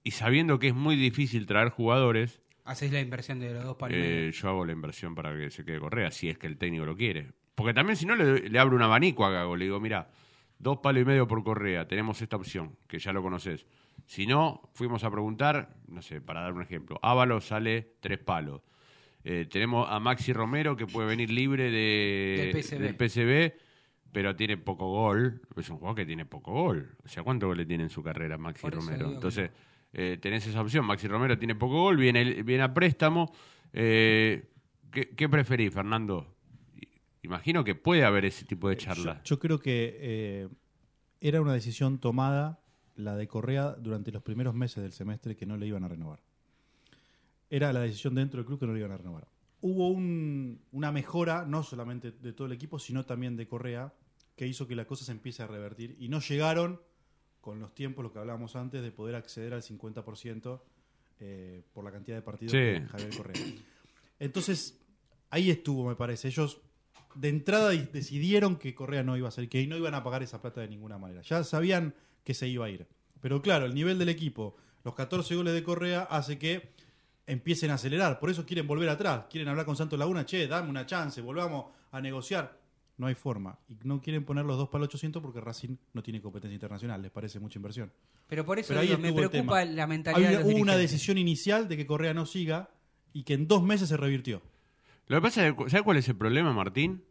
y 0.04 0.10
sabiendo 0.12 0.58
que 0.60 0.68
es 0.68 0.74
muy 0.74 0.96
difícil 0.96 1.46
traer 1.46 1.70
jugadores, 1.70 2.40
Hacéis 2.66 2.92
la 2.92 3.00
inversión 3.00 3.40
de 3.40 3.52
los 3.52 3.64
dos 3.64 3.76
eh, 3.90 3.92
medio. 3.92 4.30
yo 4.30 4.48
hago 4.48 4.64
la 4.64 4.72
inversión 4.72 5.14
para 5.14 5.36
que 5.36 5.50
se 5.50 5.64
quede 5.64 5.80
Correa, 5.80 6.10
si 6.10 6.28
es 6.30 6.38
que 6.38 6.46
el 6.46 6.56
técnico 6.56 6.86
lo 6.86 6.96
quiere. 6.96 7.32
Porque 7.54 7.74
también 7.74 7.96
si 7.96 8.06
no 8.06 8.14
le, 8.16 8.48
le 8.48 8.58
abro 8.58 8.74
un 8.76 8.82
abanico 8.82 9.26
a 9.26 9.30
Gago, 9.30 9.56
le 9.56 9.64
digo, 9.66 9.80
mira, 9.80 10.08
dos 10.58 10.78
palos 10.78 11.02
y 11.02 11.04
medio 11.04 11.26
por 11.26 11.42
Correa, 11.44 11.86
tenemos 11.86 12.20
esta 12.22 12.36
opción, 12.36 12.76
que 12.86 12.98
ya 12.98 13.12
lo 13.12 13.22
conoces. 13.22 13.66
Si 14.06 14.26
no, 14.26 14.68
fuimos 14.72 15.04
a 15.04 15.10
preguntar, 15.10 15.76
no 15.88 16.02
sé, 16.02 16.20
para 16.20 16.42
dar 16.42 16.52
un 16.52 16.62
ejemplo, 16.62 16.98
Ávalo 17.02 17.40
sale 17.40 17.94
tres 18.00 18.18
palos. 18.18 18.62
Eh, 19.24 19.46
tenemos 19.50 19.86
a 19.90 19.98
Maxi 20.00 20.34
Romero 20.34 20.76
que 20.76 20.86
puede 20.86 21.08
venir 21.08 21.30
libre 21.30 21.70
de, 21.70 22.52
Del 22.78 22.94
PSV, 22.94 23.58
pero 24.12 24.36
tiene 24.36 24.58
poco 24.58 24.90
gol. 24.90 25.40
Es 25.56 25.70
un 25.70 25.78
jugador 25.78 25.96
que 25.96 26.04
tiene 26.04 26.26
poco 26.26 26.52
gol. 26.52 26.94
O 27.02 27.08
sea, 27.08 27.22
¿cuánto 27.22 27.46
gol 27.46 27.56
le 27.56 27.64
tiene 27.64 27.84
en 27.84 27.90
su 27.90 28.02
carrera 28.02 28.36
Maxi 28.36 28.60
Por 28.60 28.74
Romero? 28.74 29.10
Entonces, 29.10 29.50
eh, 29.94 30.18
tenés 30.20 30.46
esa 30.46 30.60
opción. 30.60 30.84
Maxi 30.84 31.08
Romero 31.08 31.38
tiene 31.38 31.54
poco 31.54 31.82
gol, 31.82 31.96
viene, 31.96 32.42
viene 32.42 32.62
a 32.62 32.74
préstamo. 32.74 33.32
Eh, 33.72 34.50
¿qué, 34.92 35.08
qué 35.16 35.28
preferís, 35.28 35.72
Fernando? 35.72 36.33
Imagino 37.24 37.64
que 37.64 37.74
puede 37.74 38.04
haber 38.04 38.24
ese 38.24 38.44
tipo 38.44 38.68
de 38.68 38.76
charla. 38.76 39.20
Yo, 39.24 39.34
yo 39.36 39.38
creo 39.40 39.58
que 39.58 39.96
eh, 40.00 40.48
era 41.20 41.40
una 41.40 41.52
decisión 41.54 41.98
tomada 41.98 42.60
la 42.96 43.16
de 43.16 43.26
Correa 43.26 43.72
durante 43.72 44.12
los 44.12 44.22
primeros 44.22 44.54
meses 44.54 44.82
del 44.82 44.92
semestre 44.92 45.34
que 45.36 45.46
no 45.46 45.56
le 45.56 45.66
iban 45.66 45.82
a 45.84 45.88
renovar. 45.88 46.20
Era 47.50 47.72
la 47.72 47.80
decisión 47.80 48.14
dentro 48.14 48.38
del 48.38 48.46
club 48.46 48.60
que 48.60 48.66
no 48.66 48.72
le 48.72 48.80
iban 48.80 48.92
a 48.92 48.96
renovar. 48.96 49.26
Hubo 49.60 49.88
un- 49.88 50.60
una 50.72 50.92
mejora, 50.92 51.44
no 51.46 51.62
solamente 51.62 52.10
de 52.12 52.32
todo 52.32 52.46
el 52.46 52.52
equipo, 52.52 52.78
sino 52.78 53.04
también 53.04 53.36
de 53.36 53.46
Correa, 53.48 53.92
que 54.36 54.46
hizo 54.46 54.66
que 54.66 54.74
la 54.76 54.86
cosa 54.86 55.04
se 55.04 55.12
empiece 55.12 55.42
a 55.42 55.46
revertir. 55.46 55.96
Y 55.98 56.08
no 56.08 56.20
llegaron 56.20 56.80
con 57.40 57.60
los 57.60 57.74
tiempos, 57.74 58.02
lo 58.02 58.12
que 58.12 58.18
hablábamos 58.18 58.56
antes, 58.56 58.82
de 58.82 58.90
poder 58.90 59.14
acceder 59.14 59.54
al 59.54 59.62
50% 59.62 60.62
eh, 61.20 61.62
por 61.72 61.84
la 61.84 61.92
cantidad 61.92 62.16
de 62.16 62.22
partidos 62.22 62.52
Sí. 62.52 62.58
de 62.58 62.80
Javier 62.82 63.16
Correa. 63.16 63.42
Entonces, 64.18 64.78
ahí 65.30 65.50
estuvo, 65.50 65.86
me 65.88 65.94
parece. 65.94 66.28
Ellos 66.28 66.60
de 67.14 67.28
entrada 67.28 67.70
di- 67.70 67.88
decidieron 67.92 68.56
que 68.56 68.74
Correa 68.74 69.02
no 69.02 69.16
iba 69.16 69.28
a 69.28 69.30
ser, 69.30 69.48
que 69.48 69.66
no 69.66 69.76
iban 69.76 69.94
a 69.94 70.02
pagar 70.02 70.22
esa 70.22 70.40
plata 70.40 70.60
de 70.60 70.68
ninguna 70.68 70.98
manera. 70.98 71.22
Ya 71.22 71.44
sabían 71.44 71.94
que 72.24 72.34
se 72.34 72.48
iba 72.48 72.66
a 72.66 72.70
ir. 72.70 72.86
Pero 73.20 73.40
claro, 73.42 73.66
el 73.66 73.74
nivel 73.74 73.98
del 73.98 74.08
equipo, 74.08 74.56
los 74.84 74.94
14 74.94 75.34
goles 75.36 75.54
de 75.54 75.62
Correa 75.62 76.02
hace 76.02 76.38
que 76.38 76.72
empiecen 77.26 77.70
a 77.70 77.74
acelerar. 77.74 78.18
Por 78.20 78.30
eso 78.30 78.44
quieren 78.44 78.66
volver 78.66 78.88
atrás. 78.88 79.24
Quieren 79.30 79.48
hablar 79.48 79.64
con 79.64 79.76
Santos 79.76 79.98
Laguna, 79.98 80.26
che, 80.26 80.46
dame 80.46 80.68
una 80.68 80.84
chance, 80.86 81.20
volvamos 81.22 81.66
a 81.92 82.00
negociar. 82.00 82.58
No 82.96 83.06
hay 83.08 83.14
forma. 83.14 83.58
Y 83.68 83.76
no 83.82 84.00
quieren 84.00 84.24
poner 84.24 84.44
los 84.44 84.56
dos 84.56 84.68
para 84.68 84.82
el 84.84 84.88
800 84.88 85.20
porque 85.20 85.40
Racing 85.40 85.76
no 85.94 86.02
tiene 86.02 86.20
competencia 86.20 86.54
internacional. 86.54 87.02
Les 87.02 87.10
parece 87.10 87.40
mucha 87.40 87.58
inversión. 87.58 87.90
Pero 88.28 88.44
por 88.44 88.58
eso 88.58 88.68
Pero 88.68 88.80
ahí 88.80 88.86
digo, 88.88 89.00
me 89.00 89.12
preocupa 89.12 89.64
la 89.64 89.86
mentalidad 89.88 90.16
Hay 90.18 90.36
de 90.36 90.36
una- 90.36 90.44
los 90.44 90.54
hubo 90.54 90.62
una 90.62 90.76
decisión 90.76 91.18
inicial 91.18 91.66
de 91.66 91.76
que 91.76 91.86
Correa 91.86 92.14
no 92.14 92.24
siga 92.24 92.70
y 93.12 93.24
que 93.24 93.34
en 93.34 93.48
dos 93.48 93.64
meses 93.64 93.88
se 93.88 93.96
revirtió. 93.96 94.42
Lo 95.08 95.16
que 95.18 95.22
pasa 95.22 95.46
es, 95.46 95.54
que- 95.54 95.70
¿sabes 95.70 95.82
cuál 95.84 95.96
es 95.98 96.08
el 96.08 96.16
problema, 96.16 96.52
Martín? 96.52 97.02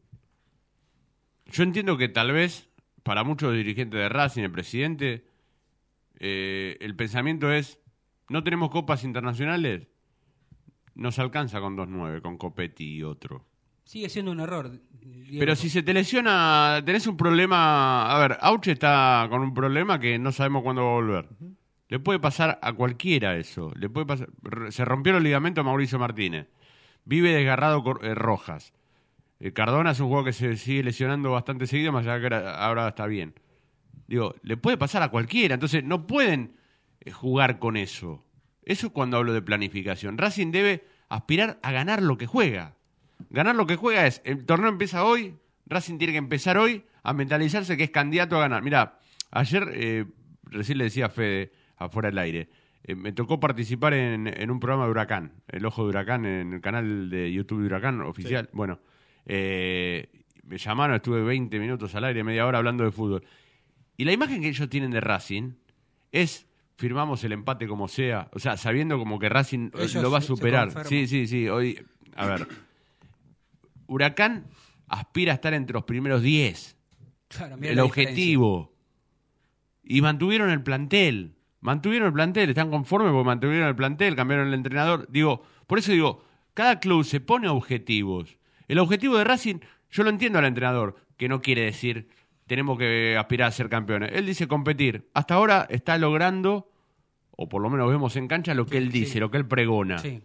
Yo 1.47 1.63
entiendo 1.63 1.97
que 1.97 2.09
tal 2.09 2.31
vez 2.31 2.69
para 3.03 3.23
muchos 3.23 3.53
dirigentes 3.53 3.99
de 3.99 4.09
Racing, 4.09 4.43
el 4.43 4.51
presidente, 4.51 5.25
eh, 6.19 6.77
el 6.79 6.95
pensamiento 6.95 7.51
es, 7.51 7.79
no 8.29 8.43
tenemos 8.43 8.69
copas 8.69 9.03
internacionales, 9.03 9.87
nos 10.95 11.19
alcanza 11.19 11.59
con 11.59 11.75
2-9, 11.75 12.21
con 12.21 12.37
Copetti 12.37 12.95
y 12.97 13.03
otro. 13.03 13.45
Sigue 13.83 14.07
siendo 14.09 14.31
un 14.31 14.39
error. 14.39 14.79
Pero 15.37 15.55
si 15.57 15.69
se 15.69 15.83
te 15.83 15.93
lesiona, 15.93 16.81
tenés 16.85 17.05
un 17.07 17.17
problema. 17.17 18.09
A 18.09 18.17
ver, 18.19 18.37
Auche 18.39 18.71
está 18.71 19.27
con 19.29 19.41
un 19.41 19.53
problema 19.53 19.99
que 19.99 20.17
no 20.17 20.31
sabemos 20.31 20.63
cuándo 20.63 20.83
va 20.85 20.89
a 20.91 20.93
volver. 20.93 21.29
Le 21.89 21.99
puede 21.99 22.19
pasar 22.19 22.59
a 22.61 22.71
cualquiera 22.71 23.35
eso. 23.35 23.73
Le 23.75 23.89
puede 23.89 24.05
pasar. 24.05 24.29
Se 24.69 24.85
rompió 24.85 25.11
los 25.11 25.21
ligamentos 25.21 25.61
a 25.61 25.65
Mauricio 25.65 25.99
Martínez. 25.99 26.47
Vive 27.05 27.33
desgarrado 27.33 27.83
eh, 28.01 28.15
Rojas. 28.15 28.73
Eh, 29.39 29.51
Cardona 29.51 29.91
es 29.91 29.99
un 29.99 30.07
jugador 30.07 30.25
que 30.25 30.33
se 30.33 30.55
sigue 30.57 30.83
lesionando 30.83 31.31
bastante 31.31 31.67
seguido, 31.67 31.91
más 31.91 32.05
allá 32.07 32.29
que 32.29 32.35
ahora- 32.35 32.87
está 32.89 33.07
bien. 33.07 33.33
Digo, 34.07 34.35
le 34.41 34.57
puede 34.57 34.77
pasar 34.77 35.01
a 35.03 35.09
cualquiera. 35.09 35.53
Entonces, 35.55 35.83
no 35.83 36.07
pueden 36.07 36.55
eh, 37.01 37.11
jugar 37.11 37.59
con 37.59 37.77
eso. 37.77 38.23
Eso 38.63 38.87
es 38.87 38.93
cuando 38.93 39.17
hablo 39.17 39.33
de 39.33 39.41
planificación. 39.41 40.17
Racing 40.17 40.51
debe 40.51 40.85
aspirar 41.09 41.59
a 41.61 41.71
ganar 41.71 42.01
lo 42.01 42.17
que 42.17 42.25
juega. 42.27 42.75
Ganar 43.29 43.55
lo 43.55 43.67
que 43.67 43.75
juega 43.75 44.07
es, 44.07 44.21
el 44.25 44.45
torneo 44.45 44.69
empieza 44.69 45.03
hoy, 45.03 45.35
Racing 45.65 45.97
tiene 45.97 46.13
que 46.13 46.17
empezar 46.19 46.57
hoy 46.57 46.83
a 47.03 47.13
mentalizarse 47.13 47.77
que 47.77 47.83
es 47.85 47.89
candidato 47.89 48.37
a 48.37 48.41
ganar. 48.41 48.61
Mira, 48.63 48.99
ayer, 49.31 49.69
eh, 49.73 50.05
recién 50.43 50.77
le 50.77 50.85
decía 50.85 51.07
a 51.07 51.09
Fede, 51.09 51.51
afuera 51.77 52.09
del 52.09 52.17
aire, 52.19 52.49
eh, 52.83 52.95
me 52.95 53.11
tocó 53.13 53.39
participar 53.39 53.93
en, 53.93 54.27
en 54.27 54.51
un 54.51 54.59
programa 54.59 54.85
de 54.85 54.91
Huracán, 54.91 55.31
El 55.47 55.65
Ojo 55.65 55.83
de 55.83 55.89
Huracán, 55.89 56.25
en 56.25 56.53
el 56.53 56.61
canal 56.61 57.09
de 57.09 57.31
YouTube 57.31 57.61
de 57.61 57.67
Huracán 57.67 58.01
oficial. 58.01 58.49
Bueno, 58.51 58.79
eh, 59.25 60.09
me 60.43 60.57
llamaron, 60.57 60.97
estuve 60.97 61.21
20 61.21 61.57
minutos 61.59 61.95
al 61.95 62.03
aire, 62.05 62.23
media 62.23 62.45
hora 62.45 62.57
hablando 62.57 62.83
de 62.83 62.91
fútbol. 62.91 63.23
Y 63.95 64.05
la 64.05 64.11
imagen 64.11 64.41
que 64.41 64.49
ellos 64.49 64.69
tienen 64.69 64.91
de 64.91 64.99
Racing 64.99 65.53
es 66.11 66.47
firmamos 66.75 67.23
el 67.23 67.31
empate 67.31 67.67
como 67.67 67.87
sea, 67.87 68.29
o 68.33 68.39
sea, 68.39 68.57
sabiendo 68.57 68.97
como 68.97 69.19
que 69.19 69.29
Racing 69.29 69.67
eh, 69.67 69.83
Ellos 69.83 69.95
lo 69.95 70.11
va 70.11 70.17
a 70.17 70.21
superar. 70.21 70.85
Sí, 70.85 71.07
sí, 71.07 71.27
sí, 71.27 71.47
hoy 71.47 71.79
a 72.15 72.27
ver. 72.27 72.47
Huracán 73.87 74.47
aspira 74.87 75.31
a 75.31 75.35
estar 75.35 75.53
entre 75.53 75.73
los 75.73 75.83
primeros 75.83 76.21
10 76.21 76.77
Claro, 77.29 77.57
el 77.61 77.79
objetivo. 77.79 78.73
Y 79.83 80.01
mantuvieron 80.01 80.49
el 80.49 80.61
plantel. 80.61 81.32
Mantuvieron 81.63 82.07
el 82.07 82.13
plantel, 82.13 82.49
están 82.49 82.69
conformes 82.69 83.11
porque 83.11 83.25
mantuvieron 83.25 83.69
el 83.69 83.75
plantel, 83.75 84.15
cambiaron 84.15 84.47
el 84.47 84.53
entrenador. 84.53 85.07
Digo, 85.09 85.43
por 85.65 85.79
eso 85.79 85.91
digo, 85.91 86.23
cada 86.53 86.79
club 86.79 87.03
se 87.05 87.21
pone 87.21 87.47
objetivos. 87.47 88.37
El 88.67 88.79
objetivo 88.79 89.17
de 89.17 89.23
Racing, 89.23 89.59
yo 89.89 90.03
lo 90.03 90.09
entiendo 90.09 90.39
al 90.39 90.45
entrenador, 90.45 90.97
que 91.17 91.29
no 91.29 91.41
quiere 91.41 91.61
decir 91.61 92.09
tenemos 92.47 92.77
que 92.77 93.15
aspirar 93.17 93.47
a 93.47 93.51
ser 93.51 93.69
campeones. 93.69 94.11
Él 94.13 94.25
dice 94.25 94.47
competir. 94.47 95.09
Hasta 95.13 95.35
ahora 95.35 95.65
está 95.69 95.97
logrando, 95.97 96.69
o 97.31 97.47
por 97.47 97.61
lo 97.61 97.69
menos 97.69 97.89
vemos 97.89 98.15
en 98.15 98.27
cancha, 98.27 98.53
lo 98.53 98.65
que 98.65 98.77
él 98.77 98.91
dice, 98.91 99.13
sí. 99.13 99.19
lo 99.19 99.31
que 99.31 99.37
él 99.37 99.47
pregona. 99.47 99.99
Sí, 99.99 100.21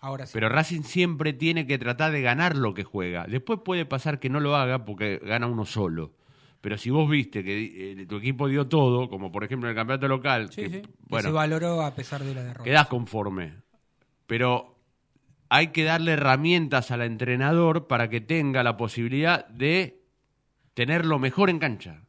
ahora 0.00 0.26
sí. 0.26 0.32
Pero 0.34 0.48
Racing 0.48 0.82
siempre 0.82 1.32
tiene 1.32 1.66
que 1.66 1.78
tratar 1.78 2.12
de 2.12 2.22
ganar 2.22 2.56
lo 2.56 2.74
que 2.74 2.84
juega. 2.84 3.26
Después 3.26 3.60
puede 3.64 3.84
pasar 3.84 4.18
que 4.18 4.30
no 4.30 4.40
lo 4.40 4.56
haga 4.56 4.84
porque 4.84 5.20
gana 5.22 5.46
uno 5.46 5.64
solo. 5.64 6.14
Pero 6.60 6.76
si 6.76 6.90
vos 6.90 7.08
viste 7.08 7.42
que 7.42 7.92
eh, 8.02 8.06
tu 8.06 8.16
equipo 8.16 8.46
dio 8.48 8.66
todo, 8.68 9.08
como 9.08 9.32
por 9.32 9.44
ejemplo 9.44 9.68
en 9.68 9.70
el 9.70 9.76
campeonato 9.76 10.08
local, 10.08 10.50
Sí, 10.52 10.62
que, 10.62 10.68
sí. 10.68 10.80
Que 10.82 10.88
bueno, 11.08 11.28
se 11.28 11.32
valoró 11.34 11.80
a 11.82 11.94
pesar 11.94 12.22
de 12.22 12.34
la 12.34 12.42
derrota. 12.42 12.64
quedás 12.64 12.86
conforme. 12.88 13.54
Pero 14.26 14.76
hay 15.48 15.68
que 15.68 15.84
darle 15.84 16.12
herramientas 16.12 16.90
al 16.90 17.02
entrenador 17.02 17.86
para 17.86 18.08
que 18.10 18.20
tenga 18.20 18.62
la 18.62 18.76
posibilidad 18.76 19.46
de 19.48 20.02
tener 20.74 21.06
lo 21.06 21.18
mejor 21.18 21.48
en 21.50 21.58
cancha. 21.58 22.02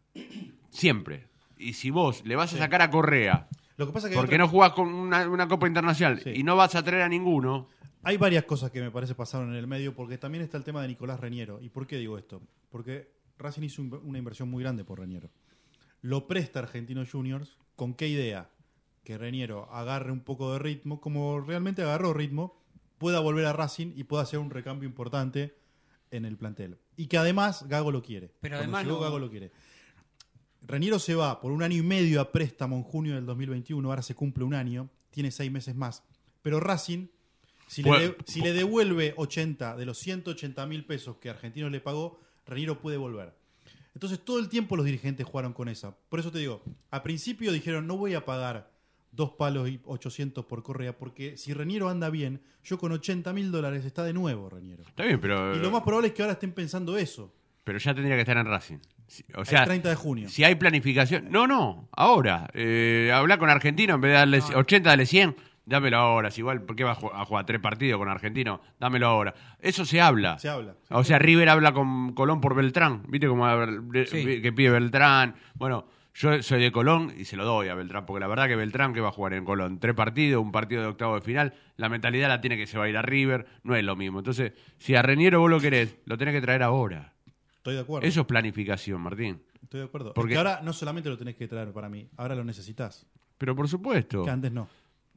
Siempre. 0.69 1.27
Y 1.57 1.73
si 1.73 1.89
vos 1.89 2.23
le 2.25 2.35
vas 2.35 2.53
a 2.53 2.57
sacar 2.57 2.81
a 2.81 2.89
Correa, 2.89 3.47
Lo 3.77 3.87
que 3.87 3.93
pasa 3.93 4.09
que 4.09 4.15
porque 4.15 4.37
no 4.37 4.47
jugás 4.47 4.73
con 4.73 4.93
una, 4.93 5.29
una 5.29 5.47
Copa 5.47 5.67
Internacional 5.67 6.19
Sí. 6.21 6.31
y 6.35 6.43
no 6.43 6.55
vas 6.55 6.75
a 6.75 6.83
traer 6.83 7.03
a 7.03 7.09
ninguno, 7.09 7.69
Hay 8.03 8.17
varias 8.17 8.43
cosas 8.45 8.71
que 8.71 8.81
me 8.81 8.89
parece 8.91 9.13
pasaron 9.15 9.49
en 9.51 9.55
el 9.55 9.67
medio, 9.67 9.93
porque 9.93 10.17
también 10.17 10.43
está 10.43 10.57
el 10.57 10.63
tema 10.63 10.81
de 10.81 10.87
Nicolás 10.89 11.19
Reñero. 11.19 11.59
¿Y 11.61 11.69
por 11.69 11.85
qué 11.87 11.97
digo 11.97 12.17
esto? 12.17 12.41
Porque 12.71 13.09
Racing 13.41 13.63
hizo 13.63 13.81
un- 13.81 13.93
una 14.03 14.17
inversión 14.17 14.49
muy 14.49 14.63
grande 14.63 14.83
por 14.83 14.99
Reñero. 14.99 15.29
Lo 16.01 16.27
presta 16.27 16.59
Argentinos 16.59 17.09
Juniors, 17.11 17.57
¿con 17.75 17.93
qué 17.93 18.07
idea? 18.07 18.49
Que 19.03 19.17
Reñero 19.17 19.71
agarre 19.71 20.11
un 20.11 20.21
poco 20.21 20.53
de 20.53 20.59
ritmo, 20.59 20.99
como 21.01 21.39
realmente 21.41 21.81
agarró 21.81 22.13
ritmo, 22.13 22.55
pueda 22.97 23.19
volver 23.19 23.45
a 23.45 23.53
Racing 23.53 23.93
y 23.95 24.03
pueda 24.03 24.23
hacer 24.23 24.39
un 24.39 24.49
recambio 24.51 24.87
importante 24.87 25.55
en 26.11 26.25
el 26.25 26.37
plantel. 26.37 26.77
Y 26.97 27.07
que 27.07 27.17
además 27.17 27.67
Gago 27.67 27.91
lo 27.91 28.01
quiere. 28.03 28.27
Pero 28.41 28.57
Cuando 28.57 28.57
además 28.77 28.83
llegó, 28.85 28.95
no- 28.97 29.01
Gago 29.03 29.19
lo 29.19 29.29
quiere. 29.29 29.51
Reñero 30.63 30.99
se 30.99 31.15
va 31.15 31.39
por 31.41 31.51
un 31.51 31.63
año 31.63 31.77
y 31.77 31.81
medio 31.81 32.21
a 32.21 32.31
préstamo 32.31 32.75
en 32.75 32.83
junio 32.83 33.15
del 33.15 33.25
2021, 33.25 33.89
ahora 33.89 34.01
se 34.03 34.13
cumple 34.13 34.43
un 34.43 34.53
año, 34.53 34.89
tiene 35.09 35.31
seis 35.31 35.51
meses 35.51 35.75
más. 35.75 36.03
Pero 36.43 36.59
Racing, 36.59 37.07
si, 37.67 37.81
Bueno, 37.81 37.97
le, 37.99 38.07
de- 38.09 38.17
si 38.25 38.41
le 38.41 38.53
devuelve 38.53 39.13
80 39.17 39.75
de 39.75 39.85
los 39.85 39.97
180 39.97 40.65
mil 40.67 40.85
pesos 40.85 41.17
que 41.17 41.29
Argentino 41.29 41.69
le 41.69 41.79
pagó, 41.81 42.19
Reñero 42.51 42.79
puede 42.79 42.97
volver. 42.97 43.33
Entonces 43.93 44.19
todo 44.23 44.39
el 44.39 44.49
tiempo 44.49 44.75
los 44.75 44.85
dirigentes 44.85 45.25
jugaron 45.25 45.53
con 45.53 45.67
esa. 45.69 45.95
Por 46.09 46.19
eso 46.19 46.31
te 46.31 46.39
digo, 46.39 46.61
a 46.91 47.01
principio 47.01 47.51
dijeron 47.51 47.87
no 47.87 47.97
voy 47.97 48.13
a 48.13 48.25
pagar 48.25 48.69
dos 49.11 49.31
palos 49.31 49.69
y 49.69 49.79
800 49.85 50.45
por 50.45 50.63
Correa, 50.63 50.97
porque 50.97 51.35
si 51.37 51.53
Reñero 51.53 51.89
anda 51.89 52.09
bien, 52.09 52.41
yo 52.63 52.77
con 52.77 52.91
80 52.91 53.33
mil 53.33 53.51
dólares 53.51 53.83
está 53.85 54.03
de 54.03 54.13
nuevo 54.13 54.49
Reñero. 54.49 54.83
está 54.83 55.03
bien, 55.03 55.19
pero... 55.19 55.55
Y 55.55 55.59
lo 55.59 55.71
más 55.71 55.83
probable 55.83 56.09
es 56.09 56.13
que 56.13 56.21
ahora 56.21 56.33
estén 56.33 56.51
pensando 56.53 56.97
eso, 56.97 57.33
Pero 57.63 57.77
ya 57.79 57.93
tendría 57.93 58.15
que 58.15 58.21
estar 58.21 58.37
en 58.37 58.45
Racing. 58.45 58.77
O 59.35 59.41
el 59.41 59.45
sea, 59.45 59.65
30 59.65 59.89
de 59.89 59.95
junio. 59.95 60.29
si 60.29 60.45
hay 60.45 60.55
planificación. 60.55 61.29
No, 61.29 61.45
no, 61.45 61.89
ahora. 61.91 62.49
Eh, 62.53 63.11
hablar 63.13 63.39
con 63.39 63.49
Argentino 63.49 63.95
en 63.95 64.01
vez 64.01 64.11
de 64.11 64.17
darle 64.17 64.39
80, 64.55 64.89
dale 64.89 65.05
100. 65.05 65.35
Dámelo 65.65 65.97
ahora. 65.97 66.31
Si 66.31 66.41
igual, 66.41 66.63
¿por 66.63 66.75
qué 66.75 66.83
va 66.83 66.91
a 66.91 66.95
ju- 66.95 67.11
a 67.13 67.23
jugar, 67.25 67.45
tres 67.45 67.61
partidos 67.61 67.99
con 67.99 68.09
Argentino? 68.09 68.61
Dámelo 68.79 69.07
ahora. 69.07 69.33
Eso 69.59 69.85
se 69.85 70.01
habla. 70.01 70.37
Se 70.39 70.49
habla. 70.49 70.75
O 70.89 71.03
sea, 71.03 71.19
River 71.19 71.49
habla 71.49 71.71
con 71.73 72.13
Colón 72.13 72.41
por 72.41 72.55
Beltrán. 72.55 73.03
¿Viste 73.07 73.27
cómo 73.27 73.45
Sí. 74.05 74.41
que 74.41 74.51
pide 74.51 74.71
Beltrán? 74.71 75.35
Bueno, 75.53 75.85
yo 76.13 76.41
soy 76.43 76.61
de 76.61 76.71
Colón 76.71 77.13
y 77.17 77.25
se 77.25 77.37
lo 77.37 77.45
doy 77.45 77.69
a 77.69 77.75
Beltrán, 77.75 78.05
porque 78.05 78.19
la 78.19 78.27
verdad 78.27 78.47
que 78.47 78.55
Beltrán 78.55 78.93
que 78.93 78.99
va 79.01 79.09
a 79.09 79.11
jugar 79.13 79.33
en 79.33 79.45
Colón. 79.45 79.79
Tres 79.79 79.93
partidos, 79.95 80.43
un 80.43 80.51
partido 80.51 80.81
de 80.81 80.87
octavo 80.87 81.15
de 81.15 81.21
final. 81.21 81.53
La 81.77 81.89
mentalidad 81.89 82.27
la 82.27 82.41
tiene 82.41 82.57
que 82.57 82.67
se 82.67 82.77
va 82.77 82.85
a 82.85 82.89
ir 82.89 82.97
a 82.97 83.01
River. 83.01 83.45
No 83.63 83.75
es 83.75 83.83
lo 83.83 83.95
mismo. 83.95 84.19
Entonces, 84.19 84.53
si 84.77 84.95
a 84.95 85.01
Reñero 85.03 85.39
vos 85.39 85.49
lo 85.49 85.59
querés, 85.59 85.95
lo 86.05 86.17
tenés 86.17 86.33
que 86.33 86.41
traer 86.41 86.63
ahora. 86.63 87.13
Estoy 87.57 87.75
de 87.75 87.81
acuerdo. 87.81 88.07
Eso 88.07 88.21
es 88.21 88.25
planificación, 88.27 88.99
Martín. 88.99 89.41
Estoy 89.61 89.81
de 89.81 89.85
acuerdo. 89.85 90.07
Porque- 90.13 90.21
Porque 90.21 90.37
ahora 90.37 90.59
no 90.63 90.73
solamente 90.73 91.07
lo 91.09 91.17
tenés 91.17 91.35
que 91.35 91.47
traer 91.47 91.71
para 91.71 91.87
mí, 91.87 92.09
ahora 92.17 92.33
lo 92.35 92.43
necesitas. 92.43 93.05
Pero 93.37 93.55
por 93.55 93.67
supuesto. 93.69 94.23
Que 94.23 94.29
antes 94.31 94.51
no. 94.51 94.67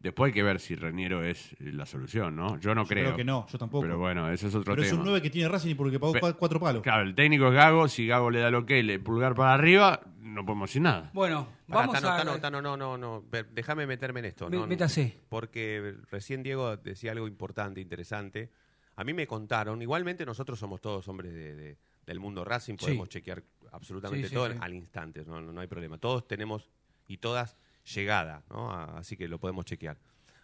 Después 0.05 0.29
hay 0.29 0.35
que 0.35 0.43
ver 0.43 0.61
si 0.61 0.77
Reñero 0.77 1.25
es 1.25 1.57
la 1.61 1.87
solución, 1.87 2.37
¿no? 2.37 2.61
Yo 2.61 2.75
no 2.75 2.83
Yo 2.83 2.89
creo. 2.89 3.05
creo 3.07 3.17
que 3.17 3.25
no, 3.25 3.47
yo 3.49 3.57
tampoco. 3.59 3.83
Pero 3.83 3.99
bueno, 3.99 4.31
ese 4.31 4.49
es 4.49 4.55
otro 4.55 4.75
Pero 4.75 4.83
es 4.83 4.91
tema. 4.91 5.01
un 5.01 5.07
9 5.07 5.23
que 5.23 5.31
tiene 5.31 5.49
Racing 5.49 5.71
y 5.71 5.75
porque 5.75 5.99
pagó 5.99 6.13
Pe- 6.13 6.35
cuatro 6.35 6.61
palos. 6.61 6.83
Claro, 6.83 7.03
el 7.05 7.15
técnico 7.15 7.49
es 7.49 7.55
Gago. 7.55 7.89
Si 7.89 8.07
Gago 8.07 8.31
le 8.31 8.41
da 8.41 8.51
lo 8.51 8.67
que 8.67 8.83
le 8.83 8.99
pulgar 8.99 9.35
para 9.35 9.55
arriba, 9.55 10.03
no 10.21 10.45
podemos 10.45 10.69
decir 10.69 10.83
nada. 10.83 11.11
Bueno, 11.15 11.49
Pará, 11.67 11.87
vamos 11.87 11.95
Tano, 11.95 12.09
a... 12.11 12.17
Tano, 12.19 12.39
Tano, 12.39 12.61
no, 12.63 12.77
no, 12.77 12.99
no. 12.99 13.25
Déjame 13.53 13.87
meterme 13.87 14.21
en 14.21 14.27
esto. 14.27 14.51
Me- 14.51 14.57
no, 14.57 14.63
no. 14.63 14.67
métase. 14.69 15.19
Porque 15.31 15.95
recién 16.11 16.43
Diego 16.43 16.77
decía 16.77 17.13
algo 17.13 17.27
importante, 17.27 17.81
interesante. 17.81 18.51
A 18.97 19.05
mí 19.05 19.15
me 19.15 19.27
contaron, 19.27 19.81
igualmente 19.81 20.27
nosotros 20.27 20.59
somos 20.59 20.83
todos 20.83 21.09
hombres 21.09 21.33
de- 21.33 21.55
de- 21.57 21.79
del 22.05 22.21
mundo 22.21 22.45
Racing, 22.45 22.75
Sí. 22.79 22.85
podemos 22.85 23.09
chequear 23.09 23.43
absolutamente 23.73 24.25
Sí, 24.29 24.29
sí, 24.29 24.35
todo 24.35 24.51
sí. 24.53 24.59
al 24.61 24.75
instante, 24.75 25.25
no, 25.25 25.41
no- 25.41 25.51
no 25.51 25.61
hay 25.63 25.67
problema. 25.67 25.97
Todos 25.97 26.29
tenemos 26.29 26.69
y 27.09 27.17
todas 27.17 27.57
llegada, 27.85 28.43
¿no? 28.51 28.71
Así 28.73 29.17
que 29.17 29.29
lo 29.29 29.39
podemos 29.39 29.65
chequear. 29.65 29.99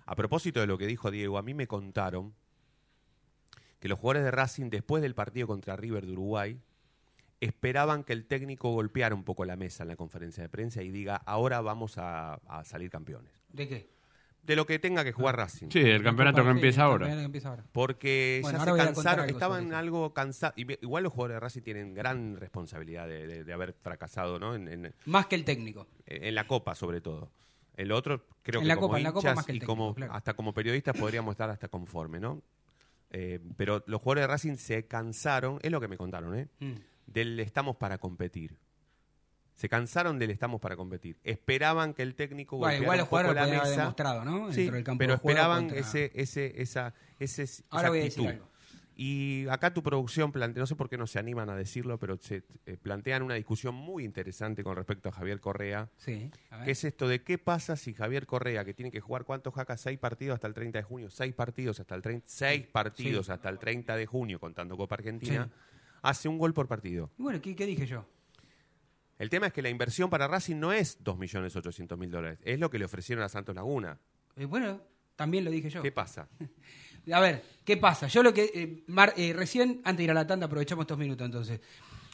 A 0.07 0.17
propósito 0.17 0.61
de 0.61 0.67
lo 0.67 0.79
que 0.79 0.87
dijo 0.87 1.11
Diego, 1.11 1.39
a 1.39 1.43
mí 1.43 1.55
me 1.55 1.67
contaron 1.67 2.35
que 3.79 3.89
los 3.89 3.99
jugadores 3.99 4.25
de 4.25 4.31
Racing, 4.31 4.71
después 4.71 5.03
del 5.03 5.15
partido 5.15 5.47
contra 5.47 5.77
River 5.77 6.07
de 6.07 6.13
Uruguay, 6.13 6.61
esperaban 7.41 8.05
que 8.05 8.13
el 8.13 8.27
técnico 8.27 8.71
golpeara 8.73 9.15
un 9.15 9.25
poco 9.25 9.45
la 9.45 9.57
mesa 9.57 9.85
en 9.85 9.89
la 9.89 9.97
conferencia 9.97 10.43
de 10.43 10.49
prensa 10.49 10.83
y 10.83 10.91
diga, 10.91 11.17
ahora 11.17 11.61
vamos 11.61 11.97
a, 11.97 12.35
a 12.35 12.65
salir 12.65 12.91
campeones. 12.91 13.33
¿De 13.49 13.67
qué? 13.67 14.00
De 14.51 14.57
lo 14.57 14.67
que 14.67 14.79
tenga 14.81 15.05
que 15.05 15.13
jugar 15.13 15.37
Racing. 15.37 15.69
Sí, 15.71 15.79
el 15.79 16.03
campeonato 16.03 16.43
que 16.43 16.51
empieza 16.51 16.81
el 16.83 16.87
ahora. 16.87 16.99
campeonato 17.07 17.21
que 17.21 17.25
empieza 17.27 17.49
ahora. 17.51 17.65
Porque 17.71 18.41
Bueno, 18.43 18.59
ya 18.59 18.65
ahora 18.71 18.83
se 18.89 18.93
cansaron, 18.95 19.21
algo 19.27 19.37
estaban 19.39 19.73
algo 19.75 20.13
cansados. 20.13 20.55
Igual 20.59 21.05
los 21.05 21.13
jugadores 21.13 21.37
de 21.37 21.41
Racing 21.41 21.61
tienen 21.63 21.95
gran 21.95 22.37
responsabilidad 22.37 23.07
de, 23.07 23.27
de- 23.29 23.45
de 23.45 23.53
haber 23.53 23.73
fracasado, 23.75 24.39
¿no? 24.41 24.55
En, 24.57 24.67
en- 24.69 24.95
Más 25.07 25.27
que 25.27 25.37
el 25.37 25.45
técnico. 25.45 25.87
en 26.07 26.35
la 26.35 26.47
Copa, 26.49 26.75
sobre 26.75 27.01
todo. 27.01 27.31
En 27.77 27.87
lo 27.89 27.97
otro, 27.97 28.27
creo 28.43 28.61
En 28.61 28.65
que 28.65 28.69
la 28.69 28.75
como 28.75 28.89
Copa, 28.89 28.99
en 28.99 29.05
la 29.05 29.13
Copa 29.13 29.35
más 29.35 29.47
que 29.47 29.53
el 29.53 29.57
y 29.57 29.61
técnico, 29.61 29.73
como, 29.77 29.95
claro. 29.95 30.13
hasta 30.13 30.35
como 30.35 30.53
periodistas 30.53 30.97
podríamos 30.99 31.33
estar 31.33 31.49
hasta 31.49 31.69
conforme, 31.69 32.19
¿no? 32.21 32.43
Eh, 33.11 33.39
pero 33.57 33.83
los 33.87 34.01
jugadores 34.03 34.23
de 34.25 34.27
Racing 34.27 34.57
se 34.57 34.87
cansaron, 34.87 35.59
es 35.63 35.71
lo 35.71 35.81
que 35.81 35.89
me 35.89 35.97
contaron, 35.97 36.37
¿eh? 36.39 36.49
Mm. 36.59 36.73
Del 37.07 37.41
estamos 37.41 37.77
para 37.77 37.99
competir. 37.99 38.57
Se 39.61 39.69
cansaron 39.69 40.19
del 40.19 40.31
estamos 40.31 40.59
para 40.59 40.75
competir. 40.75 41.19
Esperaban 41.23 41.93
que 41.93 42.01
el 42.01 42.15
técnico 42.15 42.57
Bueno, 42.57 42.79
golpeara 42.79 42.83
igual 42.83 42.97
un 42.97 43.01
los 43.01 43.09
poco 43.09 43.21
jugadores 43.35 43.59
la 43.59 43.63
mesa. 43.69 43.81
demostrado, 43.83 44.25
¿no? 44.25 44.53
Sí, 44.55 44.71
del 44.71 44.83
campo 44.83 44.99
pero 44.99 45.15
esperaban 45.15 45.65
contra- 45.69 45.81
ese, 45.81 46.11
ese, 46.15 46.63
esa, 46.63 46.95
ese, 47.19 47.43
esa 47.43 47.63
Ahora 47.69 47.91
voy 47.91 47.99
a 48.01 48.05
decir 48.05 48.23
actitud. 48.23 48.41
algo. 48.43 48.51
Y 48.97 49.47
acá 49.49 49.75
tu 49.75 49.83
producción, 49.83 50.33
plante- 50.33 50.59
no 50.61 50.67
sé 50.67 50.77
por 50.77 50.89
qué 50.89 50.97
no 50.97 51.07
se 51.07 51.19
animan 51.19 51.51
a 51.51 51.57
decirlo, 51.57 51.99
pero 51.99 52.17
se 52.19 52.43
eh, 52.65 52.79
plantean 52.81 53.23
una 53.23 53.35
discusión 53.35 53.75
muy 53.75 54.03
interesante 54.05 54.65
con 54.65 54.77
respecto 54.77 55.11
a 55.11 55.13
Javier 55.13 55.41
Correa. 55.41 55.91
Sí, 55.99 56.31
a 56.51 56.57
ver. 56.57 56.65
¿Qué 56.65 56.71
es 56.71 56.85
esto 56.85 57.07
de 57.07 57.23
qué 57.23 57.37
pasa 57.37 57.77
si 57.77 57.93
Javier 57.93 58.25
Correa, 58.27 58.65
que 58.65 58.73
tiene 58.73 58.91
que 58.91 59.01
jugar 59.01 59.25
cuántos 59.25 59.53
jacas? 59.55 59.83
Seis 59.83 59.99
partidos 59.99 60.37
hasta 60.37 60.47
el 60.47 60.55
30 60.55 60.79
de 60.79 60.85
junio, 60.85 61.11
seis 61.11 61.35
partidos 61.35 61.81
hasta 61.81 61.95
el 61.95 62.01
30, 62.01 62.27
seis 62.27 62.67
partidos 62.67 63.29
hasta 63.29 63.51
el 63.51 63.59
30 63.59 63.95
de 63.95 64.07
junio, 64.07 64.41
contando 64.41 64.79
Copa 64.79 64.95
Argentina, 64.95 65.51
Sí. 65.53 65.61
hace 66.01 66.29
un 66.29 66.39
gol 66.39 66.55
por 66.55 66.67
partido. 66.67 67.11
Y 67.19 67.23
bueno, 67.25 67.43
¿qué, 67.43 67.55
qué 67.55 67.67
dije 67.67 67.85
yo? 67.87 68.07
El 69.21 69.29
tema 69.29 69.49
es 69.49 69.53
que 69.53 69.61
la 69.61 69.69
inversión 69.69 70.09
para 70.09 70.27
Racing 70.27 70.57
no 70.57 70.73
es 70.73 70.99
2.800.000 71.05 72.09
dólares, 72.09 72.39
es 72.43 72.59
lo 72.59 72.71
que 72.71 72.79
le 72.79 72.87
ofrecieron 72.87 73.23
a 73.23 73.29
Santos 73.29 73.55
Laguna. 73.55 73.99
Eh, 74.35 74.47
bueno, 74.47 74.81
también 75.15 75.45
lo 75.45 75.51
dije 75.51 75.69
yo. 75.69 75.83
¿Qué 75.83 75.93
pasa? 75.93 76.27
A 77.13 77.21
ver, 77.21 77.43
¿qué 77.65 77.77
pasa? 77.77 78.07
Yo 78.09 78.23
lo 78.23 78.33
que. 78.33 78.51
eh, 78.55 78.83
Mar- 78.87 79.13
eh, 79.19 79.33
recién, 79.35 79.83
antes 79.85 79.99
de 79.99 80.05
ir 80.05 80.11
a 80.11 80.15
la 80.15 80.27
tanda, 80.27 80.47
aprovechamos 80.47 80.85
estos 80.85 80.97
minutos 80.99 81.25
entonces. 81.27 81.61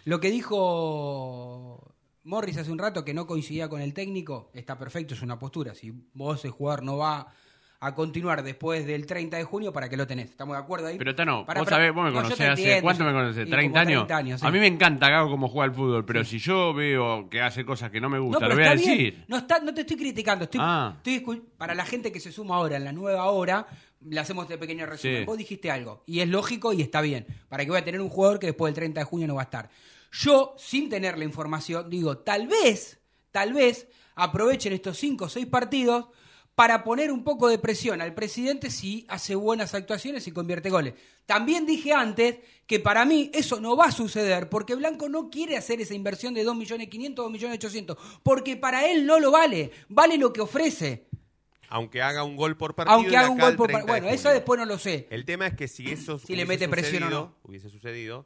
Lo 0.04 0.18
que 0.20 0.30
dijo 0.30 1.94
Morris 2.24 2.56
hace 2.58 2.70
un 2.72 2.78
rato, 2.78 3.04
que 3.04 3.14
no 3.14 3.26
coincidía 3.26 3.68
con 3.68 3.80
el 3.80 3.94
técnico, 3.94 4.50
está 4.52 4.76
perfecto, 4.76 5.14
es 5.14 5.22
una 5.22 5.38
postura. 5.38 5.74
Si 5.74 5.92
vos, 6.14 6.44
el 6.44 6.50
jugador, 6.50 6.82
no 6.82 6.96
va 6.96 7.32
a 7.80 7.94
continuar 7.94 8.42
después 8.42 8.86
del 8.86 9.06
30 9.06 9.36
de 9.36 9.44
junio, 9.44 9.72
¿para 9.72 9.88
qué 9.88 9.96
lo 9.96 10.06
tenés? 10.06 10.30
¿Estamos 10.30 10.56
de 10.56 10.62
acuerdo 10.62 10.86
ahí? 10.88 10.96
Pero 10.98 11.14
Tano, 11.14 11.44
Pará, 11.44 11.60
vos 11.60 11.66
pará. 11.66 11.76
sabés, 11.76 11.94
vos 11.94 12.04
me 12.04 12.10
No, 12.10 12.16
conocés 12.16 12.40
hace. 12.40 12.48
entiendo, 12.62 12.82
¿Cuánto 12.82 13.04
yo- 13.04 13.10
me 13.10 13.12
conocés? 13.12 13.46
y 13.46 13.50
¿30 13.50 13.68
como 13.68 13.78
años? 13.78 14.00
30 14.06 14.16
años, 14.16 14.40
sí. 14.40 14.46
A 14.46 14.50
mí 14.50 14.58
me 14.58 14.66
encanta 14.66 15.08
Gago 15.10 15.30
cómo 15.30 15.48
juega 15.48 15.64
al 15.64 15.74
fútbol, 15.74 16.04
pero 16.04 16.24
si 16.24 16.38
yo 16.38 16.72
veo 16.74 17.28
que 17.28 17.40
hace 17.42 17.64
cosas 17.64 17.90
que 17.90 18.00
no 18.00 18.08
me 18.08 18.16
No, 18.18 18.24
gustan, 18.24 18.40
pero 18.48 18.54
lo 18.54 18.60
voy 18.60 18.68
a 18.68 18.74
bien. 18.74 18.88
decir. 18.98 19.24
No, 19.28 19.36
está, 19.38 19.58
no 19.60 19.74
te 19.74 19.82
estoy 19.82 19.96
criticando. 19.96 20.44
Estoy, 20.44 20.60
Ah. 20.62 20.94
estoy 20.96 21.42
para 21.58 21.74
la 21.74 21.84
gente 21.84 22.10
que 22.10 22.20
se 22.20 22.32
suma 22.32 22.56
ahora 22.56 22.76
en 22.76 22.84
la 22.84 22.92
nueva 22.92 23.24
hora, 23.26 23.66
le 24.00 24.20
hacemos 24.20 24.44
este 24.44 24.58
pequeño 24.58 24.86
resumen. 24.86 25.18
Sí. 25.20 25.24
Vos 25.24 25.36
dijiste 25.38 25.70
algo 25.70 26.02
y 26.06 26.20
es 26.20 26.28
lógico 26.28 26.72
y 26.72 26.82
está 26.82 27.00
bien. 27.00 27.26
Para 27.48 27.64
que 27.64 27.70
voy 27.70 27.80
a 27.80 27.84
tener 27.84 28.00
un 28.00 28.08
jugador 28.08 28.38
que 28.38 28.46
después 28.46 28.68
del 28.70 28.74
30 28.76 29.00
de 29.00 29.04
junio 29.04 29.26
no 29.26 29.34
va 29.34 29.42
a 29.42 29.44
estar. 29.44 29.68
Yo, 30.12 30.54
sin 30.56 30.88
tener 30.88 31.18
la 31.18 31.24
información, 31.24 31.90
digo, 31.90 32.18
tal 32.18 32.46
vez, 32.46 33.00
tal 33.32 33.52
vez 33.52 33.88
aprovechen 34.14 34.72
estos 34.72 34.96
5 34.96 35.26
o 35.26 35.28
6 35.28 35.46
partidos 35.46 36.06
para 36.56 36.82
poner 36.82 37.12
un 37.12 37.22
poco 37.22 37.48
de 37.48 37.58
presión 37.58 38.00
al 38.00 38.14
presidente 38.14 38.70
si 38.70 39.04
hace 39.08 39.34
buenas 39.34 39.74
actuaciones 39.74 40.26
y 40.26 40.32
convierte 40.32 40.70
goles. 40.70 40.94
También 41.26 41.66
dije 41.66 41.92
antes 41.92 42.38
que 42.66 42.80
para 42.80 43.04
mí 43.04 43.30
eso 43.34 43.60
no 43.60 43.76
va 43.76 43.84
a 43.86 43.92
suceder 43.92 44.48
porque 44.48 44.74
Blanco 44.74 45.08
no 45.10 45.28
quiere 45.28 45.56
hacer 45.58 45.80
esa 45.82 45.92
inversión 45.94 46.32
de 46.32 46.44
2.500.000, 46.46 47.14
2.800.000, 47.14 47.96
porque 48.22 48.56
para 48.56 48.90
él 48.90 49.04
no 49.06 49.20
lo 49.20 49.30
vale, 49.30 49.70
vale 49.88 50.16
lo 50.16 50.32
que 50.32 50.40
ofrece. 50.40 51.06
Aunque 51.68 52.00
haga 52.00 52.24
un 52.24 52.36
gol 52.36 52.56
por 52.56 52.74
partido. 52.74 52.94
Aunque 52.96 53.16
haga 53.16 53.28
un 53.28 53.38
gol 53.38 53.56
por 53.56 53.66
30 53.66 53.86
par- 53.86 53.94
de 53.96 54.00
Bueno, 54.00 54.14
eso 54.16 54.30
después 54.30 54.58
no 54.58 54.64
lo 54.66 54.78
sé. 54.78 55.06
El 55.10 55.24
tema 55.26 55.48
es 55.48 55.54
que 55.54 55.68
si 55.68 55.90
eso 55.90 56.18
Si 56.18 56.34
le 56.36 56.46
mete 56.46 56.68
presión 56.68 57.02
o 57.02 57.10
no. 57.10 57.34
hubiese 57.42 57.68
sucedido, 57.68 58.24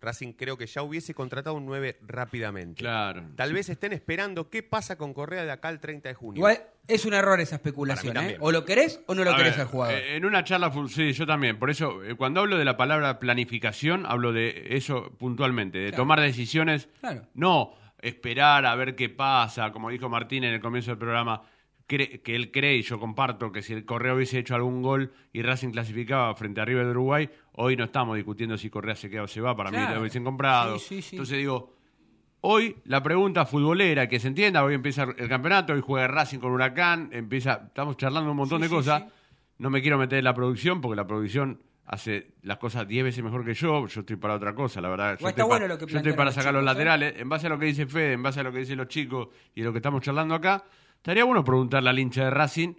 Racing 0.00 0.32
creo 0.34 0.56
que 0.58 0.66
ya 0.66 0.82
hubiese 0.82 1.14
contratado 1.14 1.56
un 1.56 1.66
9 1.66 1.98
rápidamente. 2.02 2.80
Claro. 2.80 3.24
Tal 3.34 3.52
vez 3.52 3.68
estén 3.68 3.92
esperando 3.92 4.50
qué 4.50 4.62
pasa 4.62 4.96
con 4.98 5.14
Correa 5.14 5.44
de 5.44 5.50
acá 5.50 5.68
al 5.68 5.80
30 5.80 6.08
de 6.10 6.14
junio. 6.14 6.38
Igual 6.38 6.60
es 6.86 7.04
un 7.04 7.14
error 7.14 7.40
esa 7.40 7.56
especulación, 7.56 8.16
¿eh? 8.18 8.36
O 8.40 8.52
lo 8.52 8.64
querés 8.64 9.00
o 9.06 9.14
no 9.14 9.24
lo 9.24 9.32
A 9.32 9.36
querés 9.36 9.52
ver, 9.52 9.60
al 9.62 9.66
jugador. 9.68 9.94
eh, 9.94 10.16
En 10.16 10.24
una 10.24 10.44
charla, 10.44 10.72
sí, 10.88 11.12
yo 11.12 11.26
también. 11.26 11.58
Por 11.58 11.70
eso, 11.70 12.04
eh, 12.04 12.14
cuando 12.14 12.40
hablo 12.40 12.58
de 12.58 12.64
la 12.64 12.76
palabra 12.76 13.18
planificación, 13.18 14.04
hablo 14.06 14.32
de 14.32 14.66
eso 14.76 15.12
puntualmente, 15.18 15.78
de 15.78 15.88
Claro. 15.88 16.02
tomar 16.02 16.20
decisiones, 16.20 16.88
Claro. 17.00 17.22
no 17.34 17.74
esperar 18.02 18.66
a 18.66 18.74
ver 18.76 18.94
qué 18.94 19.08
pasa, 19.08 19.72
como 19.72 19.90
dijo 19.90 20.08
Martín 20.08 20.44
en 20.44 20.52
el 20.54 20.60
comienzo 20.60 20.90
del 20.92 20.98
programa, 20.98 21.42
que 21.88 22.20
él 22.26 22.50
cree, 22.50 22.76
y 22.76 22.82
yo 22.82 22.98
comparto, 22.98 23.52
que 23.52 23.62
si 23.62 23.72
el 23.72 23.84
Correa 23.84 24.12
hubiese 24.14 24.38
hecho 24.40 24.56
algún 24.56 24.82
gol 24.82 25.12
y 25.32 25.42
Racing 25.42 25.70
clasificaba 25.70 26.34
frente 26.34 26.60
a 26.60 26.64
River 26.64 26.84
de 26.86 26.90
Uruguay, 26.90 27.30
hoy 27.56 27.76
no 27.76 27.84
estamos 27.84 28.16
discutiendo 28.16 28.56
si 28.56 28.70
Correa 28.70 28.94
se 28.94 29.10
queda 29.10 29.24
o 29.24 29.28
se 29.28 29.40
va, 29.40 29.56
para 29.56 29.70
mí 29.70 29.76
Claro. 29.76 29.94
lo 29.96 30.00
hubiesen 30.00 30.24
comprado. 30.24 30.78
Sí, 30.78 30.96
sí, 30.96 31.02
sí. 31.02 31.16
Entonces 31.16 31.38
digo, 31.38 31.76
Hoy 32.48 32.76
la 32.84 33.02
pregunta 33.02 33.44
futbolera, 33.44 34.08
que 34.08 34.20
se 34.20 34.28
entienda, 34.28 34.62
hoy 34.62 34.74
empieza 34.74 35.02
el 35.02 35.28
campeonato, 35.28 35.72
hoy 35.72 35.80
juega 35.80 36.06
Racing 36.06 36.38
con 36.38 36.52
Huracán, 36.52 37.08
empieza, 37.10 37.62
estamos 37.66 37.96
charlando 37.96 38.30
un 38.30 38.36
montón 38.36 38.60
de 38.60 38.68
cosas. 38.68 39.04
No 39.58 39.68
me 39.68 39.82
quiero 39.82 39.98
meter 39.98 40.18
en 40.18 40.24
la 40.24 40.34
producción 40.34 40.80
porque 40.80 40.94
la 40.94 41.06
producción 41.08 41.60
hace 41.86 42.34
las 42.42 42.58
cosas 42.58 42.86
10 42.86 43.02
veces 43.04 43.24
mejor 43.24 43.44
que 43.44 43.54
yo, 43.54 43.88
yo 43.88 44.00
estoy 44.00 44.14
para 44.14 44.34
otra 44.34 44.54
cosa, 44.54 44.80
la 44.80 44.88
verdad. 44.88 45.18
Yo 45.18 45.26
está 45.26 45.30
estoy, 45.30 45.44
bueno 45.44 45.66
lo 45.66 45.76
que 45.78 45.86
yo 45.86 45.96
estoy 45.96 46.12
para 46.12 46.26
los 46.26 46.34
sacar 46.34 46.52
los 46.54 46.62
¿eh? 46.62 46.66
laterales, 46.66 47.14
en 47.16 47.28
base 47.28 47.46
a 47.46 47.50
lo 47.50 47.58
que 47.58 47.66
dice 47.66 47.86
Fede, 47.86 48.12
en 48.12 48.22
base 48.22 48.38
a 48.38 48.42
lo 48.44 48.52
que 48.52 48.58
dicen 48.58 48.76
los 48.76 48.86
chicos 48.88 49.28
y 49.54 49.62
lo 49.62 49.72
que 49.72 49.78
estamos 49.78 50.02
charlando 50.02 50.34
acá, 50.34 50.62
estaría 50.96 51.24
bueno 51.24 51.42
preguntarle 51.42 51.90
al 51.90 51.98
hincha 51.98 52.24
de 52.26 52.30
Racing 52.30 52.74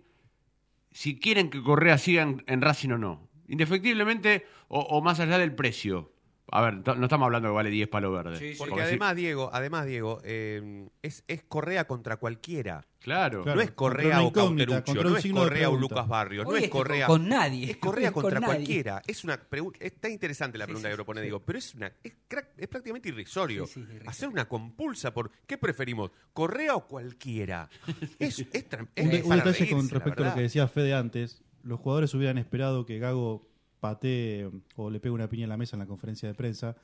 si 0.91 1.19
quieren 1.19 1.49
que 1.49 1.61
Correa 1.61 1.97
siga 1.97 2.21
en, 2.21 2.43
en 2.47 2.61
Racing 2.61 2.91
o 2.91 2.97
no. 2.97 3.26
Indefectiblemente 3.47 4.45
o, 4.67 4.79
o 4.81 5.01
más 5.01 5.19
allá 5.19 5.37
del 5.37 5.53
precio. 5.55 6.13
A 6.49 6.61
ver, 6.61 6.75
no 6.75 7.03
estamos 7.03 7.25
hablando 7.25 7.49
que 7.49 7.53
vale 7.55 7.69
10 7.69 7.89
palos 7.89 8.13
verdes. 8.13 8.39
Sí, 8.39 8.51
sí. 8.53 8.55
Porque 8.57 8.69
Porque 8.71 8.83
si- 8.85 8.89
además, 8.91 9.15
Diego, 9.17 9.49
además, 9.51 9.85
Diego, 9.85 10.21
eh, 10.23 10.87
es, 11.01 11.25
es 11.27 11.43
Correa 11.43 11.85
contra 11.87 12.15
cualquiera. 12.17 12.87
Claro. 13.01 13.43
Claro. 13.43 13.57
no 13.57 13.61
es 13.61 13.71
Correa 13.71 14.03
contra 14.15 14.17
una 14.19 14.23
o 14.23 14.27
incógnita, 14.29 14.65
Cauteruccio, 14.65 14.93
contra 14.95 15.09
no 15.11 15.17
es 15.17 15.23
signo 15.23 15.41
de 15.41 15.47
Correa 15.47 15.67
o 15.67 15.71
pregunta. 15.73 15.95
Lucas 15.95 16.07
Barrios, 16.07 16.43
no 16.45 16.49
Hoy 16.51 16.57
es 16.57 16.63
es 16.63 16.69
que 16.69 16.71
Correa. 16.77 17.07
con 17.07 17.27
nadie. 17.27 17.71
Es 17.71 17.77
Correa 17.77 18.07
Es 18.07 18.13
con 18.13 18.21
contra 18.23 18.39
nadie. 18.39 18.53
cualquiera. 18.55 19.01
Es 19.05 19.23
una 19.25 19.37
pregunta, 19.37 19.79
está 19.81 20.09
interesante 20.09 20.57
la 20.57 20.63
Sí, 20.63 20.67
pregunta 20.67 20.87
sí, 20.87 20.91
que 20.93 20.95
propone 20.95 21.19
sí. 21.19 21.23
Diego, 21.23 21.39
pero 21.41 21.59
es 21.59 21.75
una 21.75 21.87
es, 22.01 22.13
cra- 22.29 22.47
es 22.57 22.67
prácticamente 22.69 23.09
irrisorio. 23.09 23.65
Sí, 23.67 23.73
sí, 23.73 23.79
irrisorio. 23.81 24.09
Hacer 24.09 24.29
una 24.29 24.47
compulsa 24.47 25.13
por 25.13 25.29
¿qué 25.45 25.57
preferimos? 25.57 26.11
¿Correa 26.31 26.75
o 26.75 26.87
cualquiera? 26.87 27.69
Es, 28.19 28.39
es, 28.39 28.69
tra- 28.69 28.87
es 28.95 29.03
Un, 29.05 29.11
de- 29.11 29.21
un 29.21 29.27
para 29.29 29.43
detalle 29.43 29.57
reírse, 29.65 29.75
con 29.75 29.85
la 29.85 29.91
respecto 29.91 30.07
a 30.07 30.11
lo 30.11 30.23
verdad. 30.23 30.35
que 30.35 30.41
decía 30.43 30.67
Fede 30.69 30.93
antes. 30.93 31.43
Los 31.67 31.81
jugadores 31.81 32.13
hubieran 32.13 32.37
esperado 32.37 32.85
que 32.85 32.97
Gago 32.97 33.45
patee 33.81 34.49
o 34.77 34.89
le 34.89 35.01
pegue 35.01 35.13
una 35.13 35.27
piña 35.27 35.43
en 35.43 35.49
la 35.49 35.57
mesa 35.57 35.75
en 35.75 35.81
la 35.81 35.85
conferencia 35.85 36.29
de 36.29 36.33
prensa. 36.33 36.77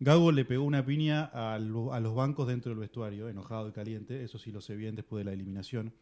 Gago 0.00 0.32
le 0.32 0.46
pegó 0.46 0.64
una 0.64 0.84
piña 0.84 1.26
a, 1.26 1.56
a 1.56 1.58
los 1.58 2.14
bancos 2.14 2.48
dentro 2.48 2.70
del 2.70 2.78
vestuario, 2.78 3.28
enojado 3.28 3.68
y 3.68 3.72
caliente. 3.72 4.24
Eso 4.24 4.38
sí 4.38 4.50
lo 4.50 4.62
sé 4.62 4.76
bien 4.76 4.96
después 4.96 5.20
de 5.20 5.24
la 5.26 5.34
eliminación. 5.34 5.92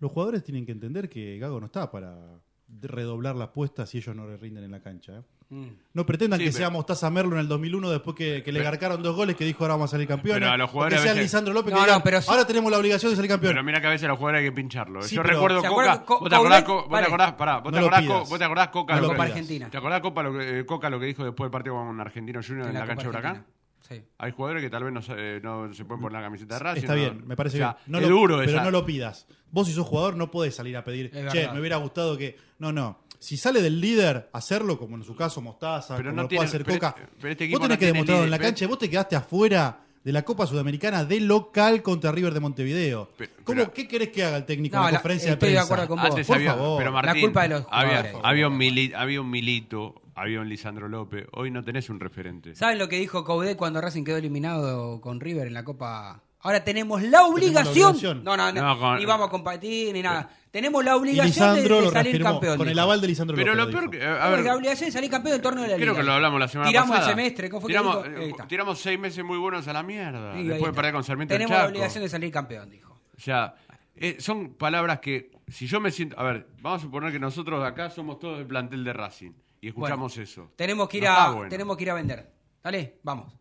Los 0.00 0.10
jugadores 0.10 0.42
tienen 0.42 0.66
que 0.66 0.72
entender 0.72 1.08
que 1.08 1.38
Gago 1.38 1.60
no 1.60 1.66
está 1.66 1.90
para 1.92 2.40
redoblar 2.82 3.34
la 3.36 3.44
apuesta 3.44 3.86
si 3.86 3.98
ellos 3.98 4.14
no 4.14 4.26
le 4.28 4.36
rinden 4.36 4.64
en 4.64 4.70
la 4.70 4.80
cancha. 4.80 5.12
¿eh? 5.18 5.22
Mm. 5.50 5.66
No 5.94 6.04
pretendan 6.04 6.38
Sí, 6.38 6.44
que 6.44 6.50
pero- 6.50 6.58
sea 6.58 6.70
Mostaza 6.70 7.08
Merlo 7.10 7.32
en 7.36 7.40
el 7.40 7.48
2001 7.48 7.90
después 7.90 8.14
que, 8.14 8.42
que 8.42 8.52
le 8.52 8.58
Pero- 8.60 8.70
garcaron 8.70 9.02
dos 9.02 9.16
goles 9.16 9.34
que 9.36 9.44
dijo 9.46 9.64
ahora 9.64 9.74
vamos 9.74 9.90
a 9.90 9.92
salir 9.92 10.06
campeones. 10.06 10.42
Pero 10.42 10.52
a 10.52 10.56
los 10.58 10.68
o 10.68 10.72
jugadores 10.72 10.98
que 10.98 11.02
sea 11.04 11.12
veces- 11.14 11.24
Lisandro 11.24 11.54
López 11.54 11.72
No, 11.72 11.78
que 11.78 11.84
digan, 11.86 11.98
no, 11.98 12.04
pero 12.04 12.20
sí- 12.20 12.30
ahora 12.30 12.46
tenemos 12.46 12.70
la 12.70 12.78
obligación 12.78 13.10
de 13.12 13.16
salir 13.16 13.30
campeón. 13.30 13.52
Pero 13.54 13.64
mira 13.64 13.80
que 13.80 13.86
a 13.86 13.90
veces 13.90 14.04
a 14.04 14.08
los 14.08 14.18
jugadores 14.18 14.40
hay 14.44 14.50
que 14.50 14.52
pincharlo. 14.54 15.00
Sí, 15.02 15.16
Yo 15.16 15.22
pero- 15.22 15.34
recuerdo 15.34 15.60
¿Se 15.62 15.68
Coca. 15.68 16.04
Co- 16.04 16.20
¿Vos 16.20 16.28
te 16.28 16.36
acordás? 16.36 16.62
Co- 16.64 16.86
vos 16.88 17.00
te 17.00 17.06
acordás, 17.06 17.32
pará, 17.32 17.56
vos 17.60 17.72
No 17.72 17.78
te 17.78 17.78
acordás. 17.78 18.04
Co- 18.06 18.24
vos 18.26 18.38
te 18.38 18.44
acordás 18.44 18.68
Coca 18.68 18.94
No 18.94 19.00
lo 19.00 19.06
lo 19.06 19.12
que- 19.12 19.16
Copa. 19.16 19.24
Argentina. 19.28 19.70
¿Te 19.70 19.76
acordás 19.78 20.00
Copa 20.02 20.22
lo 20.22 20.38
que, 20.38 20.66
Coca 20.66 20.90
lo 20.90 21.00
que 21.00 21.06
dijo 21.06 21.24
después 21.24 21.46
del 21.46 21.50
partido 21.52 21.74
con 21.76 21.98
Argentino 22.00 22.40
Junior 22.46 22.68
en, 22.68 22.74
la, 22.74 22.86
cancha 22.86 23.02
de 23.04 23.08
Huracán? 23.08 23.46
Sí. 23.88 24.02
Hay 24.18 24.32
jugadores 24.32 24.62
que 24.62 24.70
tal 24.70 24.84
vez 24.84 24.92
no, 24.92 25.00
se- 25.02 25.40
no 25.40 25.72
se 25.72 25.84
pueden 25.84 26.02
poner 26.02 26.18
la 26.20 26.24
camiseta 26.26 26.54
de 26.56 26.60
Racing. 26.60 26.80
Está 26.82 26.94
no- 26.94 27.00
bien, 27.00 27.26
me 27.26 27.36
parece 27.36 27.56
o 27.56 27.58
sea, 27.60 27.72
bien. 27.72 27.82
No 27.86 27.98
es 27.98 28.02
lo- 28.08 28.10
duro 28.10 28.36
pero 28.38 28.50
esa- 28.50 28.62
no 28.64 28.70
lo 28.70 28.84
pidas. 28.84 29.26
Vos 29.50 29.66
si 29.66 29.72
sos 29.72 29.86
jugador 29.86 30.16
no 30.16 30.30
podés 30.30 30.54
salir 30.54 30.76
a 30.76 30.84
pedir, 30.84 31.06
Es 31.06 31.12
che, 31.32 31.38
verdad. 31.38 31.54
me 31.54 31.60
hubiera 31.60 31.76
gustado 31.78 32.16
que... 32.18 32.36
No, 32.58 32.70
no. 32.72 32.98
Si 33.18 33.36
sale 33.36 33.62
del 33.62 33.80
líder, 33.80 34.28
hacerlo, 34.32 34.78
como 34.78 34.96
en 34.96 35.02
su 35.04 35.16
caso 35.16 35.40
Mostaza, 35.40 35.96
Pero 35.96 36.10
como 36.10 36.16
no 36.16 36.22
lo 36.22 36.28
tiene- 36.28 36.38
puede 36.40 36.48
hacer 36.48 36.64
pero 36.64 36.76
Coca. 36.78 36.88
este- 36.98 37.10
pero 37.20 37.32
este 37.32 37.48
vos 37.48 37.60
tenés 37.60 37.76
no 37.76 37.80
que 37.80 37.86
demostrarlo 37.86 38.24
en 38.24 38.30
la 38.30 38.38
cancha. 38.38 38.66
Vos 38.66 38.78
te 38.78 38.90
quedaste 38.90 39.16
afuera 39.16 39.80
de 40.04 40.12
la 40.12 40.22
Copa 40.22 40.46
Sudamericana 40.46 41.04
de 41.04 41.20
local 41.20 41.82
contra 41.82 42.12
River 42.12 42.32
de 42.34 42.40
Montevideo. 42.40 43.10
Pero- 43.16 43.30
¿Cómo, 43.42 43.56
pero- 43.58 43.72
¿Qué 43.72 43.88
querés 43.88 44.10
que 44.10 44.22
haga 44.22 44.36
el 44.36 44.44
técnico 44.44 44.76
No, 44.76 44.82
en 44.82 44.86
la 44.86 44.90
la- 44.92 44.98
conferencia 44.98 45.28
de 45.30 45.32
estoy 45.32 45.48
de 45.48 45.54
prensa? 45.56 45.64
acuerdo 45.74 45.88
con 45.88 45.96
vos. 46.00 46.10
Antes 46.10 46.26
Por 46.26 46.36
había, 46.36 46.52
favor. 46.54 46.78
pero 46.78 47.02
La 47.02 47.14
culpa 47.20 47.42
de 47.42 47.48
los 47.48 47.66
había, 47.70 47.88
jugadores. 47.96 48.14
había, 48.22 48.48
un 48.48 48.58
mili- 48.58 48.94
había 48.94 49.20
un 49.20 49.30
Milito, 49.30 49.94
había 50.20 50.40
un 50.40 50.48
Lisandro 50.48 50.88
López. 50.88 51.26
Hoy 51.32 51.50
no 51.50 51.62
tenés 51.64 51.88
un 51.90 52.00
referente. 52.00 52.54
¿Saben 52.54 52.78
lo 52.78 52.88
que 52.88 52.96
dijo 52.98 53.24
Coudet 53.24 53.56
cuando 53.56 53.80
Racing 53.80 54.04
quedó 54.04 54.16
eliminado 54.16 55.00
con 55.00 55.20
River 55.20 55.46
en 55.46 55.54
la 55.54 55.64
Copa? 55.64 56.22
Ahora 56.40 56.62
tenemos 56.62 57.02
la 57.02 57.24
obligación. 57.24 57.88
obligación. 57.90 58.24
No, 58.24 58.36
no, 58.36 58.52
no, 58.52 58.62
No, 58.62 58.78
con- 58.78 58.96
ni 58.98 59.04
vamos 59.04 59.26
a 59.26 59.30
competir 59.30 59.92
ni 59.92 60.02
nada. 60.02 60.30
Tenemos 60.50 60.84
la 60.84 60.96
obligación 60.96 61.56
de, 61.56 61.68
lo 61.68 61.90
salir 61.90 62.22
campeón. 62.22 62.56
con 62.56 62.68
el 62.68 62.78
aval 62.78 63.00
de 63.00 63.08
Lisandro 63.08 63.36
Pero 63.36 63.54
López 63.54 63.74
lo 63.74 63.80
peor 63.80 63.90
dijo. 63.90 64.02
que. 64.04 64.20
A 64.22 64.28
ver, 64.30 64.44
la 64.44 64.56
obligación 64.56 64.88
de 64.88 64.92
salir 64.92 65.10
campeón 65.10 65.32
del 65.32 65.42
torneo 65.42 65.64
de 65.64 65.70
la 65.70 65.76
creo 65.76 65.88
Liga. 65.92 66.00
que 66.00 66.06
lo 66.06 66.12
hablamos 66.12 66.40
la 66.40 66.48
semana 66.48 66.70
Tiramos 66.70 66.90
pasada. 66.90 67.10
el 67.10 67.16
semestre. 67.16 67.50
¿Cómo 67.50 67.60
fue 67.60 67.68
que 67.68 67.78
tiramos, 67.78 68.04
dijo? 68.04 68.20
Está. 68.22 68.46
tiramos 68.46 68.78
seis 68.78 68.98
meses 68.98 69.24
muy 69.24 69.36
buenos 69.36 69.66
a 69.68 69.72
la 69.72 69.82
mierda. 69.82 70.32
Después 70.34 70.72
de 70.72 70.72
perder 70.72 70.92
con 70.92 71.04
Sarmiento 71.04 71.34
Tenemos 71.34 71.56
la 71.58 71.66
obligación 71.66 72.02
de 72.04 72.08
salir 72.08 72.30
campeón, 72.32 72.70
dijo. 72.70 72.92
O 73.16 73.20
sea, 73.20 73.54
eh, 73.96 74.16
son 74.20 74.54
palabras 74.54 75.00
que 75.00 75.32
si 75.48 75.66
yo 75.66 75.80
me 75.80 75.90
siento. 75.90 76.18
A 76.18 76.22
ver, 76.22 76.46
vamos 76.62 76.80
a 76.80 76.84
suponer 76.84 77.12
que 77.12 77.18
nosotros 77.18 77.64
acá 77.64 77.90
somos 77.90 78.18
todos 78.20 78.38
el 78.38 78.46
plantel 78.46 78.84
de 78.84 78.92
Racing 78.92 79.32
y 79.60 79.68
escuchamos 79.68 80.16
eso. 80.18 80.52
Tenemos 80.56 80.88
que, 80.88 80.98
ir 80.98 81.04
No 81.04 81.10
a, 81.10 81.30
bueno. 81.30 81.48
tenemos 81.50 81.76
que 81.76 81.82
ir 81.84 81.90
a 81.90 81.94
vender. 81.94 82.30
Dale, 82.62 82.98
vamos. 83.02 83.32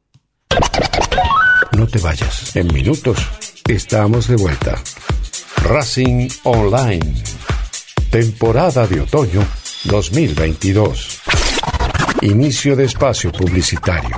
No 1.78 1.88
te 1.88 2.00
vayas. 2.00 2.56
En 2.56 2.74
minutos 2.74 3.18
estamos 3.68 4.28
de 4.28 4.36
vuelta. 4.36 4.76
Racing 5.64 6.28
Online. 6.44 7.24
Temporada 8.10 8.88
de 8.88 9.02
otoño 9.02 9.46
2022. 9.86 11.22
Inicio 12.22 12.76
de 12.76 12.86
espacio 12.86 13.32
publicitario. 13.32 14.18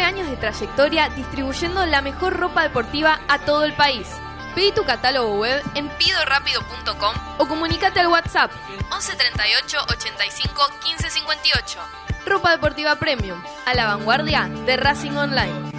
trayectoria 0.41 1.07
distribuyendo 1.09 1.85
la 1.85 2.01
mejor 2.01 2.37
ropa 2.37 2.63
deportiva 2.63 3.21
a 3.29 3.39
todo 3.39 3.63
el 3.63 3.73
país. 3.73 4.07
Pedí 4.53 4.73
tu 4.73 4.83
catálogo 4.83 5.39
web 5.39 5.63
en 5.75 5.87
pidorapido.com 5.87 7.15
o 7.37 7.47
comunícate 7.47 8.01
al 8.01 8.07
WhatsApp 8.07 8.51
11 8.91 9.15
38 9.15 9.77
85 9.89 10.61
15 10.83 11.09
58. 11.09 11.79
Ropa 12.25 12.51
Deportiva 12.51 12.97
Premium, 12.97 13.41
a 13.65 13.73
la 13.73 13.87
vanguardia 13.87 14.49
de 14.65 14.77
Racing 14.77 15.11
Online. 15.11 15.71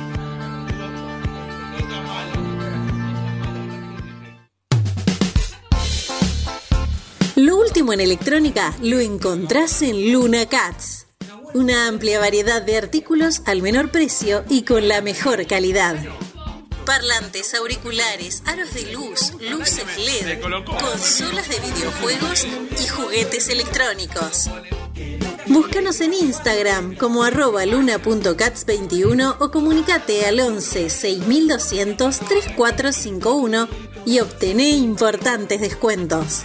Lo 7.36 7.56
último 7.56 7.92
en 7.92 8.00
electrónica 8.00 8.74
lo 8.82 9.00
encontrás 9.00 9.82
en 9.82 10.12
Luna 10.12 10.46
Cats. 10.46 11.06
Una 11.54 11.86
amplia 11.86 12.18
variedad 12.18 12.62
de 12.62 12.78
artículos 12.78 13.42
al 13.44 13.60
menor 13.60 13.90
precio 13.90 14.42
y 14.48 14.62
con 14.62 14.88
la 14.88 15.02
mejor 15.02 15.46
calidad. 15.46 15.96
Parlantes, 16.86 17.54
auriculares, 17.54 18.42
aros 18.46 18.72
de 18.72 18.90
luz, 18.92 19.34
luces 19.50 19.84
LED, 19.98 20.40
consolas 20.40 21.48
de 21.50 21.60
videojuegos 21.60 22.46
y 22.82 22.88
juguetes 22.88 23.50
electrónicos. 23.50 24.50
Búscanos 25.46 26.00
en 26.00 26.14
Instagram 26.14 26.96
como 26.96 27.22
arroba 27.22 27.66
luna.cats21 27.66 29.36
o 29.38 29.50
comunicate 29.50 30.24
al 30.24 30.40
11 30.40 30.88
6200 30.88 32.18
3451 32.18 33.68
y 34.06 34.20
obtené 34.20 34.70
importantes 34.70 35.60
descuentos. 35.60 36.44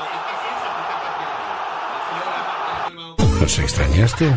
¿Nos 3.41 3.57
extrañaste? 3.57 4.31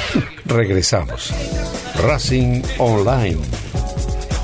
Regresamos. 0.46 1.30
Racing 2.02 2.62
Online. 2.78 3.36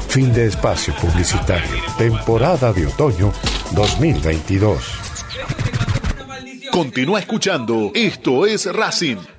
Fin 0.08 0.34
de 0.34 0.48
espacio 0.48 0.94
publicitario. 0.96 1.80
Temporada 1.96 2.74
de 2.74 2.88
otoño 2.88 3.32
2022. 3.70 4.84
Continúa 6.70 7.20
escuchando. 7.20 7.90
Esto 7.94 8.44
es 8.44 8.70
Racing. 8.70 9.31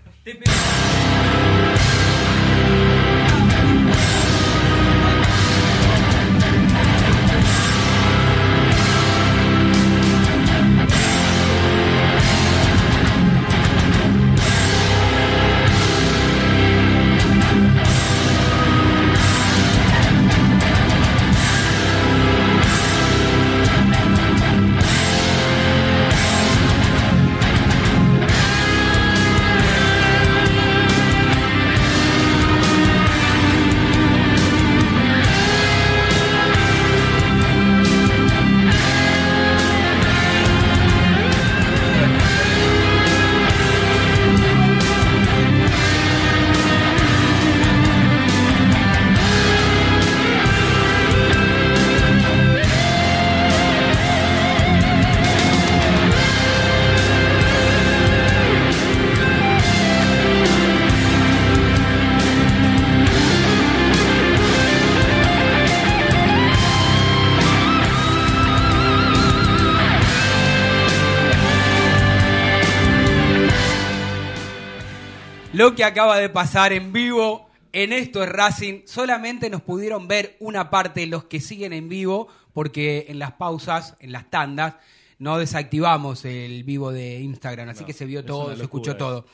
Que 75.84 75.88
acaba 75.88 76.18
de 76.18 76.30
pasar 76.30 76.72
en 76.72 76.94
vivo 76.94 77.50
en 77.74 77.92
esto 77.92 78.24
es 78.24 78.30
Racing. 78.30 78.84
Solamente 78.86 79.50
nos 79.50 79.62
pudieron 79.62 80.08
ver 80.08 80.38
una 80.40 80.70
parte 80.70 81.06
los 81.08 81.26
que 81.26 81.42
siguen 81.42 81.74
en 81.74 81.90
vivo, 81.90 82.30
porque 82.54 83.08
en 83.10 83.20
las 83.20 83.34
pausas, 83.34 83.98
en 84.00 84.14
las 84.14 84.30
tandas, 84.30 84.76
no 85.20 85.38
desactivamos 85.38 86.24
el 86.24 86.64
vivo 86.64 86.94
de 86.94 87.20
Instagram, 87.20 87.68
así 87.68 87.82
No, 87.82 87.88
que 87.88 87.92
se 87.92 88.06
vio 88.06 88.24
todo, 88.24 88.56
se 88.56 88.64
escuchó 88.64 88.96
todo. 88.96 89.26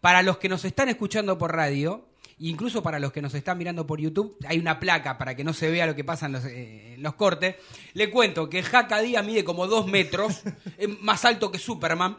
Para 0.00 0.22
los 0.22 0.38
que 0.38 0.48
nos 0.48 0.64
están 0.64 0.88
escuchando 0.88 1.38
por 1.38 1.54
radio, 1.54 2.08
incluso 2.40 2.82
para 2.82 2.98
los 2.98 3.12
que 3.12 3.22
nos 3.22 3.34
están 3.34 3.56
mirando 3.56 3.86
por 3.86 4.00
YouTube, 4.00 4.36
hay 4.48 4.58
una 4.58 4.80
placa 4.80 5.16
para 5.18 5.36
que 5.36 5.44
no 5.44 5.52
se 5.52 5.70
vea 5.70 5.86
lo 5.86 5.94
que 5.94 6.02
pasa 6.02 6.26
en 6.26 6.32
los, 6.32 6.44
eh, 6.46 6.96
los 6.98 7.14
cortes. 7.14 7.54
Le 7.92 8.10
cuento 8.10 8.50
que 8.50 8.64
Jaca 8.64 9.00
Díaz 9.00 9.24
mide 9.24 9.44
como 9.44 9.68
dos 9.68 9.86
metros, 9.86 10.42
es 10.78 11.00
más 11.00 11.24
alto 11.24 11.52
que 11.52 11.60
Superman. 11.60 12.16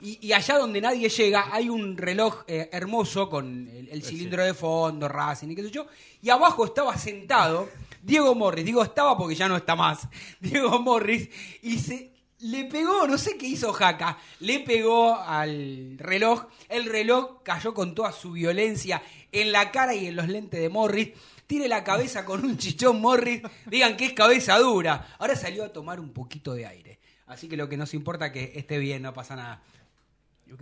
Y, 0.00 0.26
y 0.26 0.32
allá 0.32 0.58
donde 0.58 0.80
nadie 0.80 1.08
llega 1.08 1.48
hay 1.50 1.68
un 1.68 1.96
reloj 1.96 2.44
eh, 2.46 2.68
hermoso 2.72 3.30
con 3.30 3.68
el, 3.68 3.88
el 3.88 4.02
cilindro 4.02 4.44
de 4.44 4.54
fondo, 4.54 5.08
Racing 5.08 5.48
y 5.48 5.54
qué 5.54 5.62
sé 5.62 5.70
yo. 5.70 5.86
Y 6.22 6.30
abajo 6.30 6.64
estaba 6.64 6.96
sentado 6.96 7.68
Diego 8.02 8.34
Morris. 8.34 8.64
Digo 8.64 8.82
estaba 8.82 9.16
porque 9.16 9.34
ya 9.34 9.48
no 9.48 9.56
está 9.56 9.74
más. 9.74 10.08
Diego 10.40 10.78
Morris. 10.80 11.28
Y 11.62 11.78
se 11.78 12.12
le 12.40 12.66
pegó, 12.66 13.06
no 13.06 13.16
sé 13.18 13.36
qué 13.38 13.46
hizo 13.46 13.72
Jaca, 13.72 14.18
le 14.40 14.60
pegó 14.60 15.16
al 15.16 15.96
reloj. 15.98 16.46
El 16.68 16.86
reloj 16.86 17.42
cayó 17.42 17.74
con 17.74 17.94
toda 17.94 18.12
su 18.12 18.32
violencia 18.32 19.02
en 19.32 19.52
la 19.52 19.70
cara 19.70 19.94
y 19.94 20.06
en 20.06 20.16
los 20.16 20.28
lentes 20.28 20.60
de 20.60 20.68
Morris. 20.68 21.10
Tire 21.46 21.68
la 21.68 21.84
cabeza 21.84 22.24
con 22.24 22.44
un 22.44 22.58
chichón 22.58 23.00
Morris. 23.00 23.42
Digan 23.66 23.96
que 23.96 24.06
es 24.06 24.12
cabeza 24.12 24.58
dura. 24.58 25.14
Ahora 25.18 25.36
salió 25.36 25.64
a 25.64 25.72
tomar 25.72 26.00
un 26.00 26.12
poquito 26.12 26.54
de 26.54 26.66
aire. 26.66 26.98
Así 27.26 27.48
que 27.48 27.56
lo 27.56 27.68
que 27.68 27.76
nos 27.76 27.94
importa 27.94 28.26
es 28.26 28.32
que 28.32 28.52
esté 28.54 28.78
bien, 28.78 29.02
no 29.02 29.12
pasa 29.14 29.34
nada. 29.34 29.62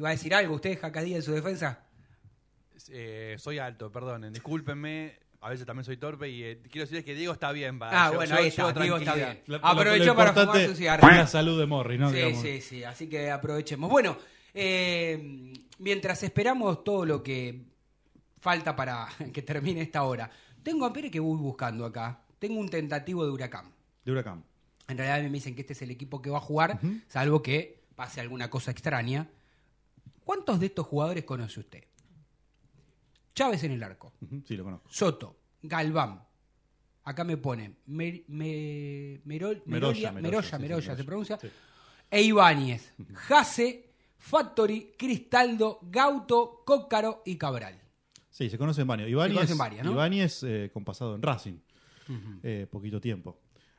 ¿Va 0.03 0.09
a 0.09 0.13
decir 0.13 0.35
algo 0.35 0.55
usted, 0.55 0.79
Jacadía, 0.81 1.17
en 1.17 1.23
su 1.23 1.33
defensa? 1.33 1.85
Eh, 2.91 3.37
soy 3.39 3.59
alto, 3.59 3.91
perdonen, 3.91 4.33
discúlpenme. 4.33 5.19
A 5.41 5.51
veces 5.51 5.67
también 5.67 5.85
soy 5.85 5.99
torpe 5.99 6.29
y 6.31 6.43
eh, 6.43 6.63
quiero 6.71 6.85
decirles 6.87 7.05
que 7.05 7.15
Diego 7.15 7.33
está 7.35 7.53
bien. 7.53 7.79
va. 7.81 7.91
Ah, 7.93 8.09
Yo- 8.11 8.17
bueno, 8.17 8.35
yo 8.35 8.41
ahí 8.41 8.49
está, 8.49 8.73
Diego 8.73 8.97
está 8.97 9.15
bien. 9.15 9.43
Aprovechó 9.63 10.17
para 10.17 10.33
fumar 10.33 10.67
su 10.67 10.75
cigarro. 10.75 11.07
la 11.07 11.27
salud 11.27 11.59
de 11.61 11.67
Morri, 11.67 11.99
¿no? 11.99 12.09
Sí, 12.09 12.17
Digamos. 12.17 12.41
sí, 12.43 12.61
sí, 12.63 12.83
así 12.85 13.09
que 13.09 13.31
aprovechemos. 13.31 13.91
Bueno, 13.91 14.17
eh, 14.55 15.53
mientras 15.79 16.23
esperamos 16.23 16.83
todo 16.83 17.05
lo 17.05 17.23
que 17.23 17.61
falta 18.41 18.75
para 18.75 19.07
que 19.35 19.43
termine 19.43 19.83
esta 19.83 20.03
hora, 20.05 20.31
tengo 20.63 20.87
a 20.87 20.93
Pérez 20.95 21.11
que 21.11 21.21
voy 21.21 21.37
buscando 21.39 21.85
acá. 21.85 22.23
Tengo 22.39 22.59
un 22.59 22.71
tentativo 22.71 23.25
de 23.25 23.31
Huracán. 23.31 23.71
De 24.05 24.13
Huracán. 24.13 24.43
En 24.89 24.97
realidad 24.99 25.23
me 25.31 25.35
dicen 25.37 25.55
que 25.55 25.61
este 25.61 25.75
es 25.75 25.83
el 25.83 25.91
equipo 25.91 26.21
que 26.23 26.31
va 26.31 26.39
a 26.39 26.43
jugar, 26.43 26.79
salvo 27.09 27.43
que 27.43 27.85
pase 27.95 28.21
alguna 28.21 28.49
cosa 28.51 28.71
extraña. 28.71 29.29
¿Cuántos 30.25 30.59
de 30.61 30.67
estos 30.67 30.87
jugadores 30.87 31.25
conoce 31.25 31.61
usted? 31.61 31.85
Chávez 33.35 33.65
en 33.65 33.73
el 33.73 33.83
arco. 33.83 34.13
Sí, 34.47 34.57
lo 34.57 34.65
conozco. 34.65 34.89
Soto, 34.91 35.37
Galván. 35.63 36.23
Acá 37.05 37.25
me 37.25 37.37
pone 37.37 37.77
Mer- 37.87 38.25
me- 38.29 39.21
Merol- 39.25 39.63
Merolla, 39.67 40.13
Merolla, 40.13 40.13
Merolla, 40.13 40.59
Merolla, 40.59 40.93
sí, 40.93 40.97
se 40.97 41.05
pronuncia. 41.05 41.39
sí. 41.39 41.49
E 42.11 42.23
Ibáñez, 42.23 42.95
Jase, 43.15 43.91
Factory, 44.19 44.93
Cristaldo, 44.97 45.81
Gauto, 45.83 46.63
Cócaro 46.65 47.23
y 47.27 47.37
Cabral. 47.37 47.79
Sí, 48.31 48.49
se 48.49 48.57
conocen 48.57 48.87
varios. 48.87 49.11
Ibáñez, 49.11 49.35
conocen 49.37 49.59
varios, 49.59 49.85
¿no? 49.85 49.93
Ibáñez, 49.93 50.43
eh, 50.45 50.71
con 50.73 50.85
pasado 50.85 51.15
en 51.15 51.23
Racing. 51.23 51.59
Eh, 52.43 52.67
poquito 52.71 53.01
tiempo. 53.01 53.39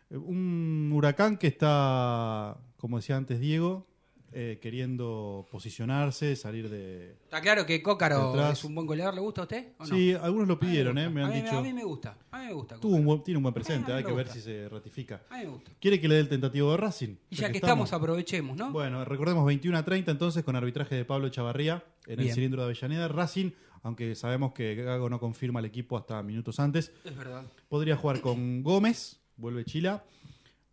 Un 0.09 0.91
huracán 0.93 1.37
que 1.37 1.47
está, 1.47 2.57
como 2.77 2.97
decía 2.97 3.15
antes 3.17 3.39
Diego, 3.39 3.87
eh, 4.37 4.59
queriendo 4.61 5.47
posicionarse, 5.49 6.35
salir 6.35 6.69
de... 6.69 7.13
Está 7.23 7.39
claro 7.39 7.65
que 7.65 7.81
Cócaro 7.81 8.49
es 8.51 8.63
un 8.65 8.75
buen 8.75 8.85
goleador, 8.85 9.13
¿le 9.15 9.21
gusta 9.21 9.39
a 9.41 9.43
usted? 9.45 9.69
¿o 9.77 9.85
no? 9.85 9.95
Sí, 9.95 10.13
algunos 10.13 10.45
lo 10.49 10.59
pidieron, 10.59 10.97
eh, 10.97 11.09
me 11.09 11.23
han 11.23 11.27
gusta. 11.31 11.31
A 11.31 11.31
mí- 11.31 11.41
dicho. 11.41 11.57
A 11.57 11.61
mí 11.61 11.73
me 11.73 11.83
gusta, 11.85 12.17
a 12.31 12.39
mí 12.39 12.45
me 12.47 12.53
gusta. 12.53 12.75
Tuvo 12.79 12.95
un 12.97 13.05
buen- 13.05 13.23
tiene 13.23 13.37
un 13.37 13.43
buen 13.43 13.53
presente, 13.53 13.93
hay 13.93 14.03
que 14.03 14.11
ver 14.11 14.27
si 14.27 14.41
se 14.41 14.67
ratifica. 14.67 15.21
A 15.29 15.37
mí 15.37 15.45
me 15.45 15.51
gusta. 15.51 15.71
¿Quiere 15.79 16.01
que 16.01 16.07
le 16.09 16.15
dé 16.15 16.19
el 16.21 16.27
tentativo 16.27 16.69
de 16.71 16.77
Racing? 16.77 17.15
Y 17.29 17.35
ya 17.37 17.49
que 17.49 17.59
estamos, 17.59 17.93
aprovechemos, 17.93 18.57
¿no? 18.57 18.71
Bueno, 18.71 19.05
recordemos 19.05 19.45
21 19.45 19.77
a 19.77 19.85
30 19.85 20.11
entonces 20.11 20.43
con 20.43 20.55
arbitraje 20.57 20.95
de 20.95 21.05
Pablo 21.05 21.29
Chavarría 21.29 21.81
en 22.05 22.19
el 22.19 22.31
cilindro 22.33 22.61
de 22.61 22.65
Avellaneda. 22.65 23.07
Racing, 23.07 23.51
aunque 23.83 24.15
sabemos 24.15 24.51
que 24.51 24.75
Gago 24.75 25.09
no 25.09 25.17
confirma 25.19 25.61
el 25.61 25.65
equipo 25.67 25.97
hasta 25.97 26.21
minutos 26.23 26.59
antes, 26.59 26.91
Es 27.05 27.15
verdad. 27.15 27.45
podría 27.69 27.95
jugar 27.95 28.19
con 28.19 28.63
Gómez, 28.63 29.21
vuelve 29.37 29.63
Chila, 29.63 30.03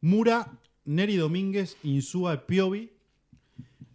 Mura, 0.01 0.59
Neri 0.85 1.17
Domínguez, 1.17 1.77
Insúa, 1.85 2.45
Piovi, 2.47 2.91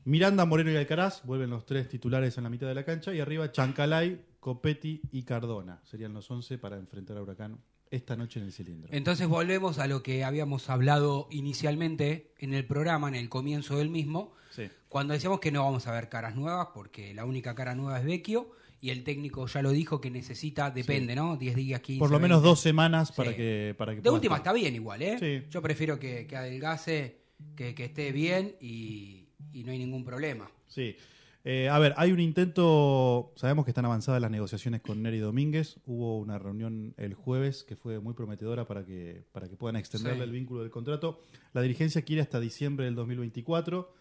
Miranda, 0.07 0.45
Moreno 0.45 0.71
y 0.71 0.77
Alcaraz, 0.77 1.21
vuelven 1.25 1.49
los 1.49 1.65
tres 1.65 1.89
titulares 1.89 2.37
en 2.37 2.45
la 2.45 2.49
mitad 2.49 2.65
de 2.65 2.73
la 2.75 2.85
cancha, 2.85 3.13
y 3.13 3.19
arriba 3.19 3.51
Chancalay, 3.51 4.21
Copetti 4.39 5.01
y 5.11 5.23
Cardona. 5.23 5.81
Serían 5.83 6.13
los 6.13 6.31
11 6.31 6.57
para 6.59 6.77
enfrentar 6.77 7.17
a 7.17 7.21
Huracán 7.21 7.59
esta 7.91 8.15
noche 8.15 8.39
en 8.39 8.45
el 8.45 8.53
cilindro. 8.53 8.87
Entonces 8.93 9.27
volvemos 9.27 9.79
a 9.79 9.87
lo 9.87 10.03
que 10.03 10.23
habíamos 10.23 10.69
hablado 10.69 11.27
inicialmente 11.29 12.31
en 12.39 12.53
el 12.53 12.65
programa, 12.65 13.09
en 13.09 13.15
el 13.15 13.27
comienzo 13.27 13.77
del 13.79 13.89
mismo, 13.89 14.31
Sí. 14.51 14.69
cuando 14.87 15.13
decíamos 15.13 15.41
que 15.41 15.51
no 15.51 15.65
vamos 15.65 15.87
a 15.87 15.91
ver 15.91 16.07
caras 16.07 16.37
nuevas, 16.37 16.69
porque 16.73 17.13
la 17.13 17.25
única 17.25 17.53
cara 17.53 17.75
nueva 17.75 17.99
es 17.99 18.05
Vecchio, 18.05 18.51
y 18.79 18.91
el 18.91 19.03
técnico 19.03 19.45
ya 19.47 19.61
lo 19.61 19.71
dijo 19.71 19.99
que 19.99 20.09
necesita, 20.09 20.71
depende, 20.71 21.15
¿no? 21.15 21.35
10 21.35 21.53
días, 21.53 21.81
15. 21.81 21.99
Por 21.99 22.11
lo 22.11 22.19
menos 22.21 22.37
20. 22.37 22.47
dos 22.49 22.59
semanas 22.61 23.11
para 23.11 23.31
Sí. 23.31 23.35
que, 23.35 23.75
para 23.77 23.93
que 23.93 23.99
De 24.01 24.09
última 24.09 24.37
estar. 24.37 24.55
está 24.55 24.61
bien 24.61 24.73
igual, 24.73 25.01
¿eh? 25.01 25.17
Sí. 25.19 25.47
Yo 25.49 25.61
prefiero 25.61 25.99
que, 25.99 26.25
que 26.27 26.37
adelgase, 26.37 27.17
que, 27.57 27.75
que 27.75 27.83
esté 27.85 28.13
bien 28.13 28.55
y, 28.61 29.26
y 29.53 29.63
no 29.63 29.71
hay 29.71 29.77
ningún 29.79 30.03
problema. 30.03 30.49
Sí. 30.67 30.95
Eh, 31.43 31.69
a 31.69 31.79
ver, 31.79 31.93
hay 31.95 32.11
un 32.11 32.19
intento, 32.19 33.31
sabemos 33.37 33.63
que 33.63 33.71
están 33.71 33.85
avanzadas 33.85 34.21
las 34.21 34.29
negociaciones 34.31 34.81
con 34.81 35.01
Neri 35.01 35.19
Domínguez, 35.19 35.79
hubo 35.85 36.17
una 36.19 36.37
reunión 36.37 36.93
el 36.97 37.13
jueves 37.13 37.63
que 37.63 37.77
fue 37.77 37.99
muy 38.01 38.13
prometedora 38.13 38.67
para 38.67 38.83
que, 38.85 39.23
para 39.31 39.47
que 39.47 39.55
puedan 39.55 39.77
extenderle 39.77 40.17
Sí. 40.19 40.23
el 40.23 40.31
vínculo 40.31 40.61
del 40.61 40.71
contrato. 40.71 41.21
La 41.53 41.61
dirigencia 41.61 42.01
quiere 42.01 42.21
hasta 42.21 42.41
diciembre 42.41 42.85
del 42.85 42.95
2024. 42.95 43.93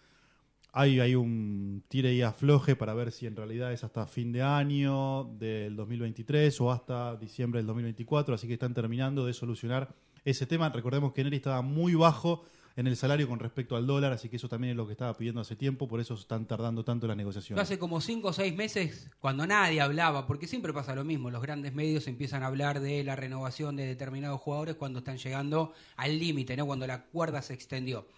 Hay, 0.72 0.98
hay 0.98 1.14
un 1.14 1.84
tire 1.88 2.12
y 2.14 2.20
afloje 2.22 2.74
para 2.74 2.92
ver 2.94 3.12
si 3.12 3.26
en 3.26 3.36
realidad 3.36 3.72
es 3.72 3.84
hasta 3.84 4.06
fin 4.06 4.32
de 4.32 4.42
año 4.42 5.24
del 5.38 5.76
2023 5.76 6.60
o 6.60 6.72
hasta 6.72 7.16
diciembre 7.16 7.60
del 7.60 7.66
2024, 7.68 8.34
así 8.34 8.46
que 8.48 8.54
están 8.54 8.74
terminando 8.74 9.24
de 9.24 9.32
solucionar 9.32 9.94
ese 10.24 10.46
tema. 10.46 10.68
Recordemos 10.70 11.12
que 11.12 11.22
Neri 11.22 11.36
estaba 11.36 11.62
muy 11.62 11.94
bajo 11.94 12.42
en 12.76 12.86
el 12.86 12.96
salario 12.96 13.26
con 13.26 13.38
respecto 13.38 13.74
al 13.74 13.86
dólar, 13.86 14.12
así 14.12 14.28
que 14.28 14.36
eso 14.36 14.48
también 14.50 14.72
es 14.72 14.76
lo 14.76 14.86
que 14.86 14.92
estaba 14.92 15.16
pidiendo 15.16 15.40
hace 15.40 15.56
tiempo, 15.56 15.88
por 15.88 15.98
eso 15.98 16.14
están 16.14 16.46
tardando 16.46 16.84
tanto 16.84 17.06
las 17.06 17.14
Yo 17.14 17.18
negociaciones. 17.18 17.62
hace 17.62 17.78
como 17.78 18.02
5 18.02 18.28
o 18.28 18.32
6 18.34 18.54
meses, 18.54 19.10
cuando 19.18 19.46
nadie 19.46 19.80
hablaba, 19.80 20.26
porque 20.26 20.46
siempre 20.46 20.74
pasa 20.74 20.94
lo 20.94 21.02
mismo, 21.02 21.30
los 21.30 21.40
grandes 21.40 21.72
medios 21.72 22.06
empiezan 22.06 22.42
a 22.42 22.48
hablar 22.48 22.80
de 22.80 23.02
la 23.02 23.16
renovación 23.16 23.76
de 23.76 23.86
determinados 23.86 24.40
jugadores 24.42 24.74
cuando 24.74 24.98
están 24.98 25.16
llegando 25.16 25.72
al 25.96 26.18
límite, 26.18 26.54
¿no? 26.54 26.66
cuando 26.66 26.86
la 26.86 27.06
cuerda 27.06 27.40
se 27.40 27.54
extendió. 27.54 28.08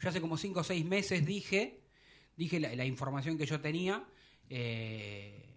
Yo 0.00 0.08
hace 0.08 0.20
como 0.20 0.36
5 0.36 0.60
o 0.60 0.64
6 0.64 0.84
meses 0.84 1.24
dije, 1.24 1.80
dije 2.36 2.58
la, 2.58 2.74
la 2.74 2.84
información 2.84 3.38
que 3.38 3.46
yo 3.46 3.60
tenía, 3.60 4.04
eh, 4.50 5.47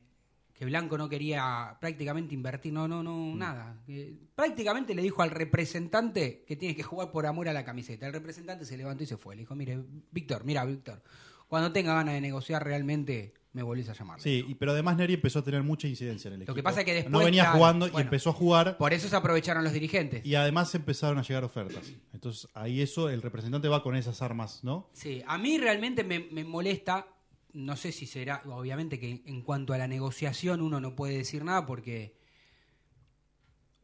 que 0.61 0.65
Blanco 0.67 0.95
no 0.95 1.09
quería 1.09 1.75
prácticamente 1.81 2.35
invertir, 2.35 2.71
no, 2.71 2.87
no, 2.87 3.01
no, 3.01 3.35
nada. 3.35 3.81
Que 3.83 4.13
prácticamente 4.35 4.93
le 4.93 5.01
dijo 5.01 5.23
al 5.23 5.31
representante 5.31 6.43
que 6.45 6.55
tiene 6.55 6.75
que 6.75 6.83
jugar 6.83 7.09
por 7.09 7.25
amor 7.25 7.49
a 7.49 7.53
la 7.53 7.65
camiseta. 7.65 8.05
El 8.05 8.13
representante 8.13 8.63
se 8.63 8.77
levantó 8.77 9.01
y 9.03 9.07
se 9.07 9.17
fue. 9.17 9.35
Le 9.35 9.39
dijo, 9.39 9.55
mire, 9.55 9.79
Víctor, 10.11 10.45
mira, 10.45 10.63
Víctor, 10.63 11.01
cuando 11.47 11.71
tenga 11.71 11.95
ganas 11.95 12.13
de 12.13 12.21
negociar 12.21 12.63
realmente 12.63 13.33
me 13.53 13.63
volvés 13.63 13.89
a 13.89 13.93
llamar. 13.93 14.21
Sí, 14.21 14.45
y- 14.47 14.53
pero 14.53 14.73
además 14.73 14.97
Neri 14.97 15.15
empezó 15.15 15.39
a 15.39 15.43
tener 15.43 15.63
mucha 15.63 15.87
incidencia 15.87 16.27
en 16.27 16.35
el 16.35 16.41
equipo. 16.43 16.51
Lo 16.51 16.55
que 16.55 16.61
pasa 16.61 16.81
es 16.81 16.85
que 16.85 16.93
después... 16.93 17.11
No 17.11 17.17
venía 17.25 17.41
claro, 17.45 17.57
jugando 17.57 17.87
y 17.87 17.99
empezó 17.99 18.29
a 18.29 18.33
jugar. 18.33 18.77
Por 18.77 18.93
eso 18.93 19.09
se 19.09 19.15
aprovecharon 19.15 19.63
los 19.63 19.73
dirigentes. 19.73 20.23
Y 20.23 20.35
además 20.35 20.75
empezaron 20.75 21.17
a 21.17 21.23
llegar 21.23 21.43
ofertas. 21.43 21.91
Entonces 22.13 22.47
ahí 22.53 22.81
eso, 22.81 23.09
el 23.09 23.23
representante 23.23 23.67
va 23.67 23.81
con 23.81 23.95
esas 23.95 24.21
armas, 24.21 24.63
¿no? 24.63 24.91
Sí, 24.93 25.23
a 25.25 25.39
mí 25.39 25.57
realmente 25.57 26.03
me, 26.03 26.19
me 26.31 26.43
molesta, 26.43 27.07
no 27.53 27.75
sé 27.75 27.91
si 27.91 28.05
será, 28.05 28.41
obviamente 28.45 28.99
que 28.99 29.21
en 29.25 29.41
cuanto 29.41 29.73
a 29.73 29.77
la 29.77 29.87
negociación 29.87 30.61
uno 30.61 30.79
no 30.79 30.95
puede 30.95 31.17
decir 31.17 31.43
nada 31.43 31.65
porque 31.65 32.15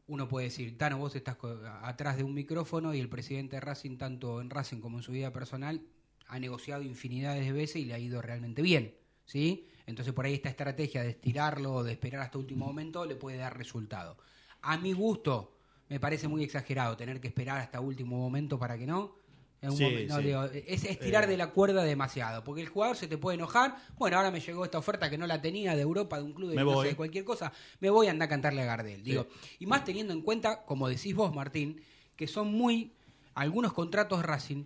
uno 0.06 0.26
puede 0.26 0.46
decir, 0.46 0.76
Tano, 0.78 0.98
vos 0.98 1.14
estás 1.14 1.36
atrás 1.82 2.16
de 2.16 2.24
un 2.24 2.34
micrófono 2.34 2.94
y 2.94 3.00
el 3.00 3.10
presidente 3.10 3.56
de 3.56 3.60
Racing, 3.60 3.98
tanto 3.98 4.40
en 4.40 4.48
Racing 4.48 4.80
como 4.80 4.96
en 4.98 5.02
su 5.02 5.12
vida 5.12 5.32
personal, 5.32 5.82
ha 6.28 6.38
negociado 6.38 6.82
infinidades 6.82 7.44
de 7.44 7.52
veces 7.52 7.76
y 7.76 7.84
le 7.84 7.94
ha 7.94 7.98
ido 7.98 8.22
realmente 8.22 8.62
bien, 8.62 8.94
¿sí? 9.26 9.68
Entonces 9.86 10.14
por 10.14 10.24
ahí 10.24 10.34
esta 10.34 10.48
estrategia 10.48 11.02
de 11.02 11.10
estirarlo 11.10 11.74
o 11.74 11.84
de 11.84 11.92
esperar 11.92 12.22
hasta 12.22 12.38
último 12.38 12.66
momento 12.66 13.04
le 13.04 13.16
puede 13.16 13.36
dar 13.36 13.56
resultado. 13.56 14.16
A 14.62 14.78
mi 14.78 14.92
gusto, 14.92 15.58
me 15.88 16.00
parece 16.00 16.26
muy 16.26 16.42
exagerado 16.42 16.96
tener 16.96 17.20
que 17.20 17.28
esperar 17.28 17.58
hasta 17.58 17.80
último 17.80 18.16
momento 18.16 18.58
para 18.58 18.78
que 18.78 18.86
no. 18.86 19.17
En 19.60 19.70
un 19.70 19.76
Sí, 19.76 19.82
momento- 19.84 20.14
no, 20.14 20.20
sí. 20.20 20.26
digo, 20.26 20.44
es 20.44 20.84
estirar 20.84 21.24
Eh. 21.24 21.26
de 21.26 21.36
la 21.36 21.48
cuerda 21.50 21.82
demasiado, 21.82 22.44
porque 22.44 22.60
el 22.62 22.68
jugador 22.68 22.96
se 22.96 23.08
te 23.08 23.18
puede 23.18 23.34
enojar. 23.36 23.76
Bueno, 23.98 24.16
ahora 24.16 24.30
me 24.30 24.40
llegó 24.40 24.64
esta 24.64 24.78
oferta 24.78 25.10
que 25.10 25.18
no 25.18 25.26
la 25.26 25.42
tenía 25.42 25.74
de 25.74 25.82
Europa, 25.82 26.16
de 26.18 26.22
un 26.22 26.32
club 26.32 26.50
de 26.50 26.56
Me 26.56 26.62
no 26.62 26.74
voy. 26.74 26.88
sé, 26.90 26.96
cualquier 26.96 27.24
cosa. 27.24 27.52
Me 27.80 27.90
voy 27.90 28.06
a 28.06 28.10
andar 28.12 28.26
a 28.26 28.28
cantarle 28.28 28.62
a 28.62 28.66
Gardel. 28.66 29.02
Digo, 29.02 29.26
y 29.58 29.66
más 29.66 29.84
teniendo 29.84 30.12
en 30.12 30.22
cuenta, 30.22 30.62
como 30.64 30.88
decís 30.88 31.12
vos, 31.14 31.34
Martín, 31.34 31.80
que 32.16 32.28
son 32.28 32.52
muy 32.52 32.92
algunos 33.34 33.72
contratos 33.72 34.22
Racing 34.24 34.64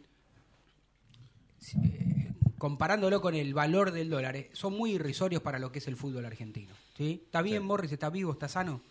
eh, 1.84 2.32
comparándolo 2.58 3.20
con 3.20 3.34
el 3.34 3.54
valor 3.54 3.92
del 3.92 4.10
dólar, 4.10 4.36
eh, 4.36 4.50
son 4.52 4.74
muy 4.76 4.92
irrisorios 4.92 5.42
para 5.42 5.58
lo 5.58 5.72
que 5.72 5.78
es 5.78 5.88
el 5.88 5.96
fútbol 5.96 6.24
argentino. 6.26 6.74
¿Sí? 6.96 7.22
¿Está 7.24 7.40
bien, 7.42 7.62
Morris? 7.64 7.92
¿Está 7.92 8.10
vivo? 8.10 8.32
¿Está 8.32 8.48
sano? 8.48 8.82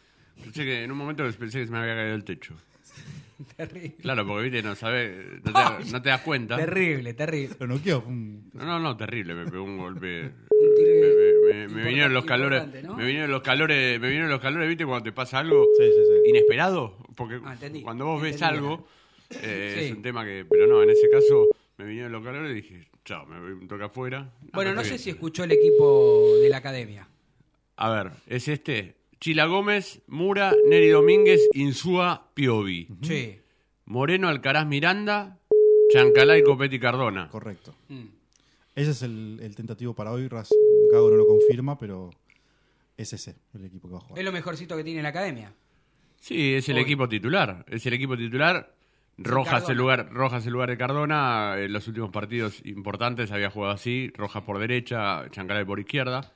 Pensé 0.41 0.64
que 0.64 0.84
en 0.84 0.91
un 0.91 0.98
momento 0.98 1.23
pensé 1.38 1.60
que 1.60 1.65
se 1.68 1.72
me 1.72 1.78
había 1.80 1.95
caído 1.95 2.15
el 2.15 2.23
techo. 2.23 2.56
Terrible. 3.57 3.95
Claro, 4.01 4.27
porque 4.27 4.49
viste, 4.49 4.61
no 4.63 4.76
sabes, 4.76 5.41
no 5.43 5.51
te, 5.53 5.91
no 5.91 6.01
te 6.01 6.09
das 6.09 6.22
cuenta. 6.22 6.57
Terrible, 6.57 7.13
terrible. 7.13 7.55
Lo 7.59 7.68
noqueó. 7.68 8.03
No, 8.07 8.65
no, 8.65 8.80
no, 8.80 8.95
terrible, 8.97 9.34
me 9.34 9.45
pegó 9.49 9.63
un 9.63 9.77
golpe. 9.77 10.31
Me, 10.81 11.07
me- 11.07 11.68
me- 11.68 11.68
me 11.68 11.84
vinieron 11.88 12.13
los 12.13 12.23
calores, 12.26 12.63
me 12.68 13.03
vinieron 13.05 13.30
los 13.31 13.41
calores, 13.41 13.99
me 13.99 14.07
vinieron 14.07 14.30
los 14.30 14.39
calores, 14.39 14.68
¿viste? 14.69 14.85
Cuando 14.85 15.03
te 15.03 15.11
pasa 15.11 15.39
algo 15.39 15.65
Sí, 15.77 15.84
sí, 15.85 16.01
sí. 16.05 16.30
inesperado, 16.30 16.97
porque 17.15 17.39
Ah, 17.43 17.55
cuando 17.84 18.05
vos 18.05 18.22
ves 18.22 18.34
Entendí. 18.35 18.57
algo 18.57 18.88
eh, 19.31 19.76
Sí. 19.77 19.85
es 19.85 19.91
un 19.91 20.01
tema 20.01 20.23
que, 20.23 20.45
pero 20.49 20.68
no, 20.68 20.81
en 20.84 20.89
ese 20.91 21.09
caso 21.09 21.47
me 21.77 21.85
vinieron 21.85 22.11
los 22.11 22.23
calores 22.23 22.51
y 22.51 22.53
dije, 22.55 22.88
chao, 23.05 23.26
me 23.26 23.68
toque 23.68 23.84
afuera. 23.84 24.31
Bueno, 24.53 24.73
no 24.73 24.81
sé 24.84 24.89
bien. 24.91 24.99
si 24.99 25.09
escuchó 25.09 25.43
el 25.43 25.51
equipo 25.51 26.35
de 26.41 26.49
la 26.49 26.57
academia. 26.57 27.07
A 27.77 27.89
ver, 27.89 28.11
es 28.27 28.47
este, 28.47 28.95
Chila 29.22 29.45
Gómez, 29.45 30.02
Mura, 30.07 30.53
Neri 30.68 30.89
Domínguez, 30.89 31.39
Insúa, 31.53 32.31
Piovi, 32.34 32.88
Sí. 33.03 33.38
Moreno, 33.85 34.27
Alcaraz, 34.27 34.65
Miranda, 34.65 35.38
Chancalá 35.93 36.38
y 36.39 36.43
Copetti 36.43 36.80
Cardona. 36.80 37.30
Correcto. 37.30 37.76
Mm. 37.89 38.06
Ese 38.76 38.91
es 38.91 39.02
el, 39.03 39.39
el 39.43 39.56
tentativo 39.56 39.93
para 39.93 40.11
hoy. 40.11 40.27
Ras- 40.27 40.49
Gago 40.91 41.10
no 41.11 41.18
lo 41.18 41.27
confirma, 41.27 41.77
pero 41.77 42.10
es 42.98 43.14
ese 43.14 43.35
el 43.53 43.65
equipo 43.65 43.88
que 43.89 43.93
va 43.93 43.99
a 43.99 44.02
jugar. 44.02 44.19
Es 44.19 44.26
lo 44.26 44.31
mejorcito 44.31 44.76
que 44.76 44.84
tiene 44.84 45.03
la 45.03 45.10
academia. 45.10 45.53
Sí, 46.19 46.53
es 46.56 46.68
el 46.69 46.77
Hoy. 46.77 46.84
equipo 46.84 47.07
titular. 47.07 47.65
Es 47.68 47.85
el 47.85 47.93
equipo 47.93 48.18
titular. 48.18 48.73
Rojas 49.18 49.69
el 49.69 49.77
lugar, 49.77 50.10
Rojas 50.11 50.45
el 50.48 50.53
lugar 50.53 50.69
de 50.69 50.77
Cardona. 50.77 51.56
En 51.60 51.72
los 51.73 51.88
últimos 51.88 52.10
partidos 52.10 52.61
importantes 52.65 53.31
había 53.31 53.49
jugado 53.52 53.73
así. 53.73 54.11
Rojas 54.15 54.43
por 54.43 54.57
derecha, 54.57 55.30
Chancalay 55.30 55.65
por 55.65 55.80
izquierda. 55.80 56.31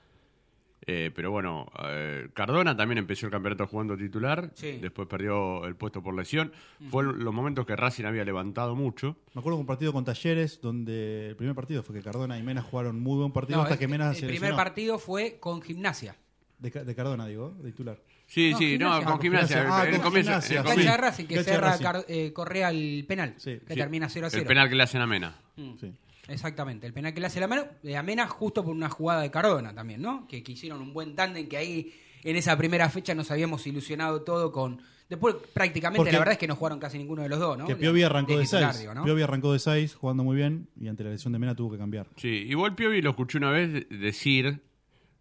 Eh, 0.87 1.11
pero 1.15 1.31
bueno, 1.31 1.65
eh, 1.83 2.29
Cardona 2.33 2.77
también 2.77 2.99
empezó 2.99 3.25
el 3.25 3.31
campeonato 3.31 3.65
jugando 3.65 3.97
titular. 3.97 4.51
Sí. 4.53 4.77
Después 4.81 5.07
perdió 5.07 5.65
el 5.65 5.75
puesto 5.75 6.03
por 6.03 6.13
lesión. 6.15 6.51
Fue 6.91 7.03
los 7.03 7.33
momentos 7.33 7.65
que 7.65 7.75
Racing 7.75 8.03
había 8.05 8.23
levantado 8.23 8.75
mucho. 8.75 9.17
Me 9.33 9.39
acuerdo 9.39 9.57
de 9.57 9.61
un 9.61 9.67
partido 9.67 9.93
con 9.93 10.05
Talleres, 10.05 10.61
donde 10.61 11.29
el 11.29 11.35
primer 11.35 11.55
partido 11.55 11.81
fue 11.81 11.95
que 11.95 12.01
Cardona 12.03 12.37
y 12.37 12.43
Mena 12.43 12.61
jugaron 12.61 12.99
muy 12.99 13.17
buen 13.17 13.31
partido 13.31 13.57
No, 13.57 13.63
hasta 13.63 13.75
el, 13.75 13.79
que 13.79 13.87
Mena 13.87 14.09
el 14.09 14.15
se 14.15 14.21
primer 14.27 14.41
lesionó. 14.41 14.55
partido 14.57 14.99
fue 14.99 15.37
con 15.39 15.61
gimnasia. 15.61 16.15
De, 16.59 16.71
Ca- 16.71 16.83
de 16.83 16.95
Cardona, 16.95 17.25
digo, 17.27 17.49
de 17.61 17.71
titular. 17.71 17.99
Sí, 18.27 18.51
No, 18.51 18.57
sí, 18.57 18.65
Gimnasia. 18.71 19.03
no, 19.05 19.11
con 19.11 19.21
gimnasia. 19.21 19.57
Gimnasia. 19.61 19.77
Ah, 19.77 19.87
en 19.87 19.93
el 19.95 20.01
con 20.01 20.03
comienzo, 20.09 20.29
Gimnasia, 20.31 20.53
en 20.53 20.57
el 20.65 20.71
comienzo. 20.71 20.91
de 20.91 20.97
Racing, 20.97 21.25
que 21.25 21.43
cerra 21.43 21.67
Racing. 21.71 21.83
Car- 21.83 22.05
eh, 22.07 22.31
Correa 22.33 22.69
el 22.69 23.05
penal. 23.07 23.33
Sí. 23.37 23.59
que 23.67 23.73
Sí, 23.73 23.79
termina 23.79 24.07
0 24.09 24.27
a 24.27 24.29
0. 24.29 24.41
El 24.41 24.47
penal 24.47 24.69
que 24.69 24.75
le 24.75 24.83
hacen 24.83 25.01
a 25.01 25.07
Mena. 25.07 25.35
Sí. 25.55 25.93
Exactamente, 26.27 26.87
el 26.87 26.93
penal 26.93 27.13
que 27.13 27.19
le 27.21 27.27
hace 27.27 27.39
la 27.39 27.47
mano, 27.47 27.65
de 27.83 27.97
Amena 27.97 28.27
justo 28.27 28.63
por 28.63 28.73
una 28.75 28.89
jugada 28.89 29.21
de 29.21 29.29
Cardona 29.31 29.73
también, 29.75 30.01
¿no? 30.01 30.27
Que, 30.27 30.41
que 30.43 30.53
hicieron 30.53 30.81
un 30.81 30.93
buen 30.93 31.15
tándem, 31.15 31.47
que 31.47 31.57
ahí 31.57 31.93
en 32.23 32.35
esa 32.35 32.57
primera 32.57 32.89
fecha 32.89 33.13
nos 33.13 33.29
habíamos 33.31 33.65
ilusionado 33.67 34.23
todo 34.23 34.51
con... 34.51 34.81
Después 35.07 35.35
prácticamente 35.53 35.97
Porque- 35.97 36.11
la 36.13 36.17
verdad 36.17 36.31
es 36.33 36.39
que 36.39 36.47
no 36.47 36.55
jugaron 36.55 36.79
casi 36.79 36.97
ninguno 36.97 37.21
de 37.21 37.29
los 37.29 37.37
dos, 37.37 37.55
¿no? 37.59 37.67
Que 37.67 37.75
De- 37.75 37.79
Piovi 37.79 38.01
arrancó 38.01 38.35
de 38.37 38.43
titular, 38.43 38.71
6. 38.71 38.79
digo, 38.81 38.95
¿no? 38.95 39.03
Piovi 39.03 39.21
arrancó 39.21 39.53
de 39.53 39.59
6, 39.59 39.93
jugando 39.93 40.23
muy 40.23 40.35
bien, 40.35 40.67
y 40.81 40.87
ante 40.87 41.03
la 41.03 41.11
lesión 41.11 41.31
de 41.31 41.37
Mena 41.37 41.53
tuvo 41.53 41.71
que 41.73 41.77
cambiar. 41.77 42.07
Sí, 42.15 42.27
igual 42.27 42.73
Piovi 42.73 43.03
lo 43.03 43.11
escuché 43.11 43.37
una 43.37 43.51
vez 43.51 43.87
decir 43.89 44.63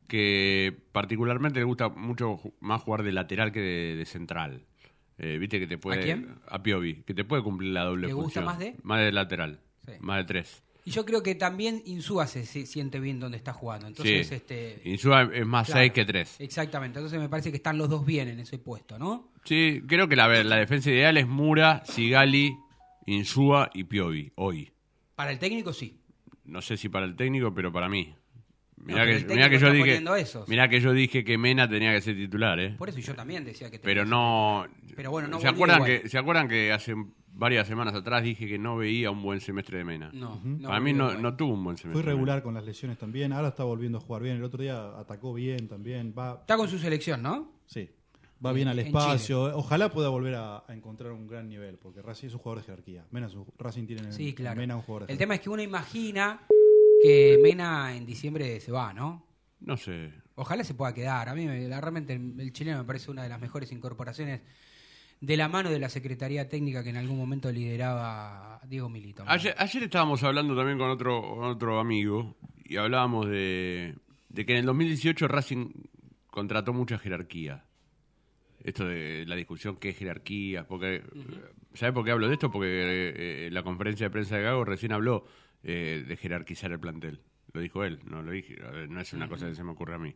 que 0.08 0.74
particularmente 0.92 1.58
le 1.58 1.64
gusta 1.64 1.88
mucho 1.90 2.40
más 2.60 2.82
jugar 2.82 3.02
de 3.02 3.12
lateral 3.12 3.52
que 3.52 3.60
de, 3.60 3.96
de 3.96 4.04
central. 4.06 4.62
Eh, 5.18 5.38
Viste 5.38 5.58
que 5.60 5.66
te 5.66 5.78
puede... 5.78 6.02
quién? 6.02 6.36
A 6.48 6.62
Piovi, 6.62 7.02
que 7.02 7.14
te 7.14 7.24
puede 7.24 7.42
cumplir 7.42 7.72
la 7.72 7.84
doble 7.84 8.06
¿Le 8.08 8.12
gusta 8.14 8.24
función. 8.40 8.44
más 8.46 8.58
de? 8.58 8.76
Más 8.82 9.00
de 9.00 9.12
lateral, 9.12 9.60
Sí. 9.86 9.92
más 10.00 10.16
de 10.18 10.24
tres. 10.24 10.62
Y 10.84 10.90
yo 10.90 11.06
creo 11.06 11.22
que 11.22 11.34
también 11.34 11.82
Insúa 11.86 12.26
se, 12.26 12.44
se 12.44 12.66
siente 12.66 13.00
bien 13.00 13.18
donde 13.18 13.38
está 13.38 13.52
jugando. 13.52 13.86
Entonces, 13.86 14.28
sí, 14.28 14.34
este... 14.34 14.82
Insúa 14.84 15.30
es 15.32 15.46
más 15.46 15.66
claro, 15.66 15.80
seis 15.80 15.92
que 15.92 16.04
tres. 16.04 16.36
Exactamente, 16.38 16.98
entonces 16.98 17.18
me 17.18 17.28
parece 17.28 17.50
que 17.50 17.56
están 17.56 17.78
los 17.78 17.88
dos 17.88 18.04
bien 18.04 18.28
en 18.28 18.40
ese 18.40 18.58
puesto, 18.58 18.98
¿no? 18.98 19.32
Sí, 19.44 19.82
creo 19.86 20.08
que 20.08 20.16
la, 20.16 20.28
la 20.44 20.56
defensa 20.56 20.90
ideal 20.90 21.16
es 21.16 21.26
Mura, 21.26 21.82
Sigali, 21.86 22.54
Insúa 23.06 23.70
y 23.72 23.84
Piovi, 23.84 24.32
hoy. 24.36 24.72
Para 25.14 25.30
el 25.30 25.38
técnico 25.38 25.72
sí. 25.72 26.00
No 26.44 26.60
sé 26.60 26.76
si 26.76 26.90
para 26.90 27.06
el 27.06 27.16
técnico, 27.16 27.54
pero 27.54 27.72
para 27.72 27.88
mí. 27.88 28.14
Mirá, 28.84 29.04
pero 29.04 29.06
que, 29.06 29.16
el 29.24 29.26
mirá 29.36 29.50
que 29.50 29.58
yo 29.58 29.72
dije, 29.72 30.02
mirá 30.46 30.68
que 30.68 30.80
yo 30.80 30.92
dije 30.92 31.24
que 31.24 31.38
Mena 31.38 31.68
tenía 31.68 31.92
que 31.92 32.00
ser 32.00 32.14
titular, 32.16 32.58
¿eh? 32.60 32.74
Por 32.78 32.88
eso 32.90 32.98
yo 32.98 33.14
también 33.14 33.44
decía 33.44 33.70
que... 33.70 33.78
Pero 33.78 34.02
tenía- 34.02 34.10
no. 34.16 34.66
Pero 34.94 35.10
bueno, 35.10 35.28
no 35.28 35.40
¿Se 35.40 35.48
acuerdan, 35.48 35.78
igual. 35.82 36.02
que, 36.02 36.08
¿Se 36.08 36.18
acuerdan 36.18 36.48
que 36.48 36.70
hace 36.72 36.94
varias 37.36 37.66
semanas 37.66 37.94
atrás 37.94 38.22
dije 38.22 38.46
que 38.46 38.58
no 38.58 38.76
veía 38.76 39.10
un 39.10 39.22
buen 39.22 39.40
semestre 39.40 39.78
de 39.78 39.84
Mena? 39.84 40.10
No, 40.12 40.40
no 40.44 40.68
Para 40.68 40.80
mí 40.80 40.92
no, 40.92 41.14
no 41.18 41.34
tuvo 41.34 41.54
un 41.54 41.64
buen 41.64 41.76
Fue 41.76 41.82
semestre. 41.90 42.10
irregular 42.12 42.42
con 42.42 42.54
las 42.54 42.64
lesiones 42.64 42.98
también, 42.98 43.32
ahora 43.32 43.48
está 43.48 43.64
volviendo 43.64 43.98
a 43.98 44.00
jugar 44.02 44.22
bien. 44.22 44.36
El 44.36 44.44
otro 44.44 44.62
día 44.62 44.98
atacó 44.98 45.32
bien 45.34 45.66
también, 45.66 46.14
va, 46.16 46.38
Está 46.40 46.56
con 46.56 46.68
su 46.68 46.78
selección, 46.78 47.22
¿no? 47.22 47.52
sí, 47.66 47.88
va 48.44 48.52
bien 48.52 48.68
al 48.68 48.78
espacio. 48.78 49.44
Ojalá 49.56 49.88
pueda 49.88 50.10
volver 50.10 50.34
a, 50.34 50.58
a 50.58 50.74
encontrar 50.74 51.12
un 51.12 51.26
gran 51.26 51.48
nivel, 51.48 51.78
porque 51.78 52.02
Racing 52.02 52.26
es 52.28 52.34
un 52.34 52.40
jugador 52.40 52.60
de 52.62 52.66
jerarquía. 52.66 53.04
Mena 53.10 53.26
es 53.28 53.34
un- 53.34 53.46
Racing 53.58 53.86
tiene 53.86 54.12
Sí, 54.12 54.34
claro. 54.34 54.60
Mena 54.60 54.76
un 54.76 54.82
jugador 54.82 55.06
de 55.06 55.12
El 55.14 55.18
jerarquía. 55.18 55.24
tema 55.26 55.34
es 55.36 55.40
que 55.40 55.48
uno 55.50 55.62
imagina 55.62 56.40
que 57.04 57.38
Mena 57.42 57.94
en 57.94 58.06
diciembre 58.06 58.58
se 58.60 58.72
va, 58.72 58.94
¿no? 58.94 59.26
No 59.60 59.76
sé. 59.76 60.10
Ojalá 60.36 60.64
se 60.64 60.72
pueda 60.72 60.94
quedar. 60.94 61.28
A 61.28 61.34
mí 61.34 61.46
la- 61.68 61.78
realmente 61.78 62.14
el, 62.14 62.50
chileno 62.54 62.78
me 62.78 62.84
parece 62.84 63.10
una 63.10 63.22
de 63.22 63.28
las 63.28 63.38
mejores 63.38 63.70
incorporaciones 63.72 64.40
de 65.20 65.36
la 65.36 65.48
mano 65.48 65.68
de 65.68 65.78
la 65.78 65.90
Secretaría 65.90 66.48
Técnica 66.48 66.82
que 66.82 66.88
en 66.88 66.96
algún 66.96 67.18
momento 67.18 67.52
lideraba 67.52 68.58
Diego 68.66 68.88
Milito. 68.88 69.22
Ayer, 69.26 69.54
ayer 69.58 69.82
estábamos 69.82 70.22
hablando 70.22 70.56
también 70.56 70.78
con 70.78 70.88
otro, 70.88 71.20
con 71.20 71.44
otro 71.44 71.78
amigo 71.78 72.36
y 72.64 72.78
hablábamos 72.78 73.28
de, 73.28 73.96
de 74.30 74.46
que 74.46 74.52
en 74.54 74.60
el 74.60 74.64
2018 74.64 75.28
Racing 75.28 75.72
contrató 76.30 76.72
mucha 76.72 76.96
jerarquía. 76.98 77.66
Esto 78.62 78.86
de 78.86 79.26
la 79.26 79.36
discusión, 79.36 79.76
¿qué 79.76 79.92
jerarquía? 79.92 80.66
Porque, 80.66 81.02
¿Sabe 81.74 81.92
por 81.92 82.02
qué 82.02 82.12
hablo 82.12 82.28
de 82.28 82.32
esto? 82.32 82.50
Porque 82.50 82.66
eh, 82.66 83.46
en 83.48 83.52
la 83.52 83.62
conferencia 83.62 84.06
de 84.06 84.10
prensa 84.10 84.36
de 84.38 84.42
Gago 84.44 84.64
recién 84.64 84.92
habló 84.92 85.26
eh, 85.64 86.04
de 86.06 86.16
jerarquizar 86.16 86.70
el 86.72 86.78
plantel. 86.80 87.20
Lo 87.52 87.60
dijo 87.60 87.84
él, 87.84 87.98
no 88.04 88.22
lo 88.22 88.32
dije, 88.32 88.56
no 88.88 89.00
es 89.00 89.12
una 89.12 89.28
cosa 89.28 89.48
que 89.48 89.54
se 89.54 89.64
me 89.64 89.70
ocurre 89.72 89.94
a 89.94 89.98
mí. 89.98 90.14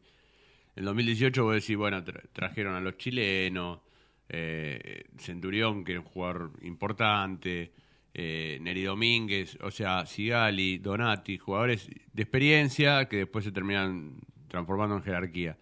En 0.77 0.85
2018 0.85 1.43
vos 1.45 1.55
decís, 1.55 1.77
bueno, 1.77 2.05
tra- 2.05 2.23
trajeron 2.33 2.75
a 2.75 2.81
los 2.81 2.97
chilenos, 2.99 3.81
eh, 4.29 5.05
Centurión, 5.19 5.85
que 5.85 5.93
era 5.93 6.01
un 6.01 6.07
jugador 6.07 6.53
importante, 6.62 7.73
eh, 8.15 8.59
Neri 8.61 8.83
Domínguez, 8.83 9.57
o 9.62 9.70
sea, 9.70 10.05
Sigali, 10.07 10.79
Donati, 10.79 11.39
jugadores 11.39 11.89
de 12.12 12.23
experiencia 12.23 13.07
que 13.09 13.19
después 13.19 13.45
se 13.45 13.53
terminan 13.53 14.20
transformando 14.49 14.97
en 14.97 15.03
jerarquía. 15.03 15.57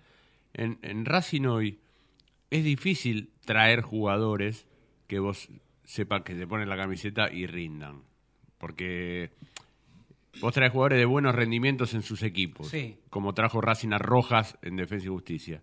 En, 0.54 0.78
en 0.82 1.04
Racing 1.04 1.42
hoy 1.42 1.78
es 2.50 2.64
difícil 2.64 3.30
traer 3.44 3.82
jugadores 3.82 4.66
que 5.06 5.18
vos 5.18 5.48
sepas 5.84 6.22
que 6.22 6.34
te 6.34 6.46
ponen 6.46 6.68
la 6.68 6.76
camiseta 6.76 7.30
y 7.32 7.46
rindan. 7.46 8.02
Porque 8.58 9.30
vos 10.40 10.52
traes 10.52 10.72
jugadores 10.72 10.98
de 10.98 11.04
buenos 11.04 11.34
rendimientos 11.34 11.94
en 11.94 12.02
sus 12.02 12.22
equipos. 12.22 12.68
Sí. 12.68 12.96
Como 13.10 13.32
trajo 13.34 13.60
Racing 13.60 13.92
a 13.92 13.98
Rojas 13.98 14.56
en 14.62 14.76
Defensa 14.76 15.06
y 15.06 15.08
Justicia. 15.08 15.62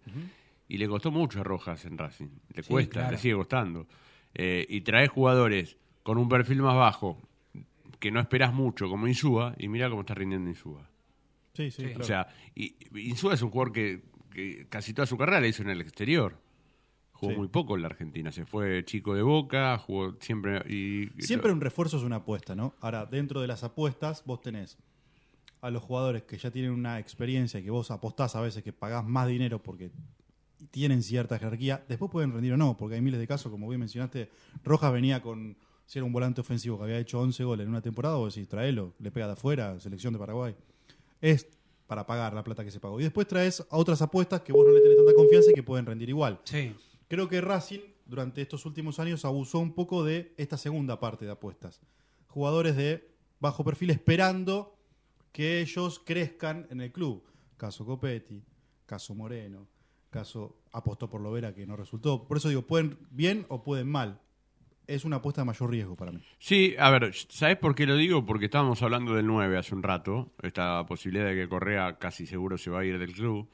Y 0.68 0.78
le 0.78 0.88
costó 0.88 1.12
mucho 1.12 1.42
a 1.42 1.44
Rojas 1.44 1.86
en 1.86 1.98
Racing. 1.98 2.30
Le 2.54 2.64
Sí, 2.64 2.70
cuesta, 2.70 2.92
claro. 3.02 3.12
le 3.12 3.18
sigue 3.18 3.36
costando. 3.36 3.88
Eh, 4.34 4.66
y 4.70 4.82
traes 4.82 5.10
jugadores 5.10 5.78
con 6.04 6.18
un 6.18 6.28
perfil 6.28 6.62
más 6.62 6.76
bajo 6.76 7.22
que 8.00 8.12
no 8.12 8.20
esperás 8.20 8.54
mucho, 8.54 8.90
como 8.90 9.08
Insúa, 9.08 9.56
y 9.58 9.68
mira 9.70 9.90
cómo 9.90 10.02
está 10.02 10.14
rindiendo 10.14 10.50
Insúa. 10.50 10.90
Sí, 11.54 11.70
sí, 11.72 11.82
Sí. 11.84 11.88
claro. 11.90 12.02
O 12.02 12.04
sea, 12.04 12.28
y, 12.56 12.76
Insúa 12.96 13.36
es 13.36 13.42
un 13.42 13.52
jugador 13.52 13.72
que, 13.72 14.02
que 14.32 14.66
casi 14.70 14.94
toda 14.94 15.06
su 15.06 15.18
carrera 15.18 15.40
la 15.40 15.48
hizo 15.48 15.62
en 15.62 15.70
el 15.70 15.80
exterior. 15.82 16.38
Jugó 17.24 17.32
Sí. 17.34 17.38
muy 17.40 17.48
poco 17.48 17.76
en 17.76 17.82
la 17.82 17.88
Argentina. 17.88 18.32
Se 18.32 18.46
fue 18.46 18.84
chico 18.86 19.16
de 19.16 19.22
boca, 19.22 19.78
jugó 19.78 20.16
siempre. 20.20 20.58
Y, 20.70 21.10
Siempre 21.22 21.52
un 21.52 21.62
refuerzo 21.62 21.98
es 21.98 22.04
una 22.04 22.18
apuesta, 22.18 22.56
¿no? 22.56 22.74
Ahora, 22.82 23.06
dentro 23.06 23.40
de 23.42 23.48
las 23.48 23.64
apuestas, 23.64 24.24
vos 24.26 24.42
tenés 24.42 24.78
a 25.62 25.70
los 25.70 25.82
jugadores 25.82 26.24
que 26.24 26.38
ya 26.38 26.52
tienen 26.52 26.72
una 26.72 27.00
experiencia 27.00 27.60
y 27.60 27.64
que 27.64 27.72
vos 27.72 27.90
apostás 27.92 28.36
a 28.36 28.42
veces 28.42 28.64
que 28.64 28.74
pagás 28.74 29.06
más 29.06 29.28
dinero 29.28 29.62
porque 29.64 29.92
tienen 30.72 31.02
cierta 31.04 31.40
jerarquía. 31.40 31.84
Después 31.88 32.12
pueden 32.12 32.34
rendir 32.34 32.54
o 32.54 32.58
no, 32.58 32.76
porque 32.76 32.96
hay 32.96 33.02
miles 33.02 33.20
de 33.20 33.28
casos, 33.28 33.52
como 33.52 33.68
bien 33.70 33.80
mencionaste. 33.80 34.30
Rojas 34.64 34.92
venía 34.92 35.22
con. 35.22 35.56
Si 35.86 36.00
era 36.00 36.06
un 36.06 36.14
volante 36.14 36.42
ofensivo 36.42 36.78
que 36.78 36.84
había 36.86 37.00
hecho 37.00 37.20
11 37.20 37.44
goles 37.44 37.64
en 37.66 37.70
una 37.70 37.82
temporada, 37.82 38.16
vos 38.16 38.34
decís, 38.34 38.48
traelo, 38.50 38.94
le 39.00 39.12
pega 39.12 39.28
de 39.28 39.34
afuera, 39.34 39.80
selección 39.80 40.14
de 40.14 40.20
Paraguay. 40.20 40.56
Es 41.22 41.48
para 41.88 42.06
pagar 42.08 42.34
la 42.34 42.44
plata 42.44 42.64
que 42.64 42.72
se 42.72 42.80
pagó. 42.80 43.00
Y 43.00 43.04
después 43.04 43.28
traes 43.28 43.60
a 43.70 43.78
otras 43.78 44.02
apuestas 44.02 44.42
que 44.42 44.54
vos 44.54 44.66
no 44.66 44.72
le 44.72 44.80
tenés 44.82 44.98
tanta 44.98 45.14
confianza 45.14 45.52
y 45.52 45.54
que 45.54 45.62
pueden 45.64 45.86
rendir 45.86 46.08
igual. 46.10 46.40
Sí. 46.46 46.74
Creo 47.08 47.28
que 47.28 47.42
Racing 47.42 47.82
durante 48.06 48.42
estos 48.42 48.66
últimos 48.66 49.00
años 49.00 49.26
abusó 49.26 49.60
un 49.60 49.74
poco 49.74 50.04
de 50.04 50.34
esta 50.38 50.58
segunda 50.58 51.00
parte 51.00 51.26
de 51.26 51.32
apuestas. 51.32 51.82
Jugadores 52.28 52.76
de 52.76 53.10
bajo 53.40 53.64
perfil 53.64 53.92
esperando 53.92 54.78
que 55.32 55.62
ellos 55.62 56.00
crezcan 56.06 56.68
en 56.70 56.82
el 56.82 56.92
club. 56.92 57.24
Caso 57.58 57.86
Copetti, 57.86 58.44
caso 58.86 59.16
Moreno, 59.16 59.68
caso 60.10 60.62
apostó 60.72 61.10
por 61.10 61.22
Lovera 61.22 61.54
que 61.54 61.66
no 61.66 61.76
resultó. 61.76 62.28
Por 62.28 62.38
eso 62.38 62.50
digo, 62.50 62.62
pueden 62.64 62.98
bien 63.12 63.46
o 63.50 63.64
pueden 63.64 63.90
mal. 63.90 64.22
Es 64.86 65.06
una 65.06 65.18
apuesta 65.18 65.42
de 65.42 65.46
mayor 65.46 65.72
riesgo 65.72 65.96
para 65.96 66.12
mí. 66.12 66.22
Sí, 66.40 66.76
a 66.78 66.90
ver, 66.92 67.14
¿sabes 67.30 67.58
por 67.58 67.74
qué 67.74 67.86
lo 67.86 67.96
digo? 67.96 68.26
Porque 68.26 68.46
estábamos 68.46 68.82
hablando 68.82 69.16
del 69.16 69.26
9 69.26 69.58
hace 69.58 69.74
un 69.74 69.82
rato, 69.82 70.34
esta 70.42 70.86
posibilidad 70.86 71.26
de 71.26 71.36
que 71.36 71.48
Correa 71.48 71.98
casi 71.98 72.26
seguro 72.26 72.58
se 72.58 72.70
va 72.70 72.82
a 72.82 72.86
ir 72.86 73.00
del 73.00 73.14
club. 73.14 73.50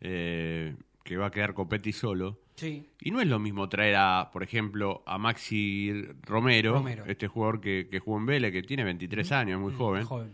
Eh, 0.00 0.74
que 1.04 1.16
va 1.16 1.26
a 1.26 1.30
quedar 1.30 1.54
Copetti 1.54 1.92
solo. 1.92 2.38
Sí. 2.56 2.88
Y 3.00 3.10
no 3.10 3.20
es 3.20 3.26
lo 3.26 3.38
mismo 3.38 3.68
traer 3.68 3.96
a, 3.96 4.30
por 4.32 4.42
ejemplo, 4.42 5.02
a 5.06 5.16
Maxi 5.18 6.04
Romero, 6.22 6.74
Romero. 6.74 7.04
este 7.06 7.26
jugador 7.26 7.60
que, 7.60 7.88
que 7.90 8.00
jugó 8.00 8.18
en 8.18 8.26
Vélez, 8.26 8.52
que 8.52 8.62
tiene 8.62 8.84
23 8.84 9.32
años, 9.32 9.60
muy 9.60 9.72
joven. 9.74 10.04
Joven. 10.04 10.32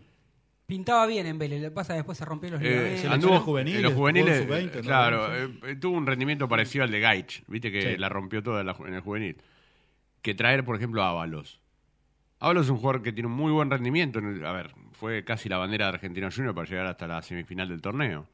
Pintaba 0.65 1.05
bien 1.07 1.25
en 1.25 1.39
Vélez, 1.39 1.61
que 1.61 1.71
pasa 1.71 1.93
después 1.93 2.17
se 2.17 2.25
rompió 2.25 2.49
los 2.49 2.61
Eh. 2.61 2.65
Selecciones 2.65 3.05
anduvo 3.13 3.39
juveniles, 3.39 3.77
en 3.77 3.83
los 3.83 3.93
juveniles, 3.93 4.41
jugó 4.41 4.55
en 4.57 4.63
sub-20, 4.65 4.75
¿no? 4.75 4.81
claro, 4.81 5.35
eh, 5.65 5.75
tuvo 5.79 5.95
un 5.95 6.05
rendimiento 6.05 6.49
parecido 6.49 6.83
al 6.83 6.91
de 6.91 6.99
Gaich, 6.99 7.43
viste 7.47 7.71
que 7.71 7.81
Sí. 7.93 7.97
la 7.97 8.09
rompió 8.09 8.43
toda 8.43 8.61
la 8.65 8.75
en 8.85 8.93
el 8.93 8.99
juvenil. 9.01 9.37
Que 10.21 10.35
traer, 10.35 10.65
por 10.65 10.75
ejemplo, 10.75 11.01
a 11.03 11.11
Ábalos. 11.11 11.61
Ábalos 12.39 12.65
es 12.65 12.69
un 12.71 12.77
jugador 12.79 13.01
que 13.01 13.13
tiene 13.13 13.27
un 13.29 13.35
muy 13.35 13.53
buen 13.53 13.71
rendimiento. 13.71 14.19
en 14.19 14.25
el- 14.25 14.45
a 14.45 14.51
ver, 14.51 14.71
fue 14.91 15.23
casi 15.23 15.47
la 15.47 15.57
bandera 15.57 15.85
de 15.85 15.93
Argentino 15.93 16.27
Junior 16.29 16.53
para 16.53 16.67
llegar 16.67 16.85
hasta 16.87 17.07
la 17.07 17.21
semifinal 17.21 17.69
del 17.69 17.81
torneo. 17.81 18.27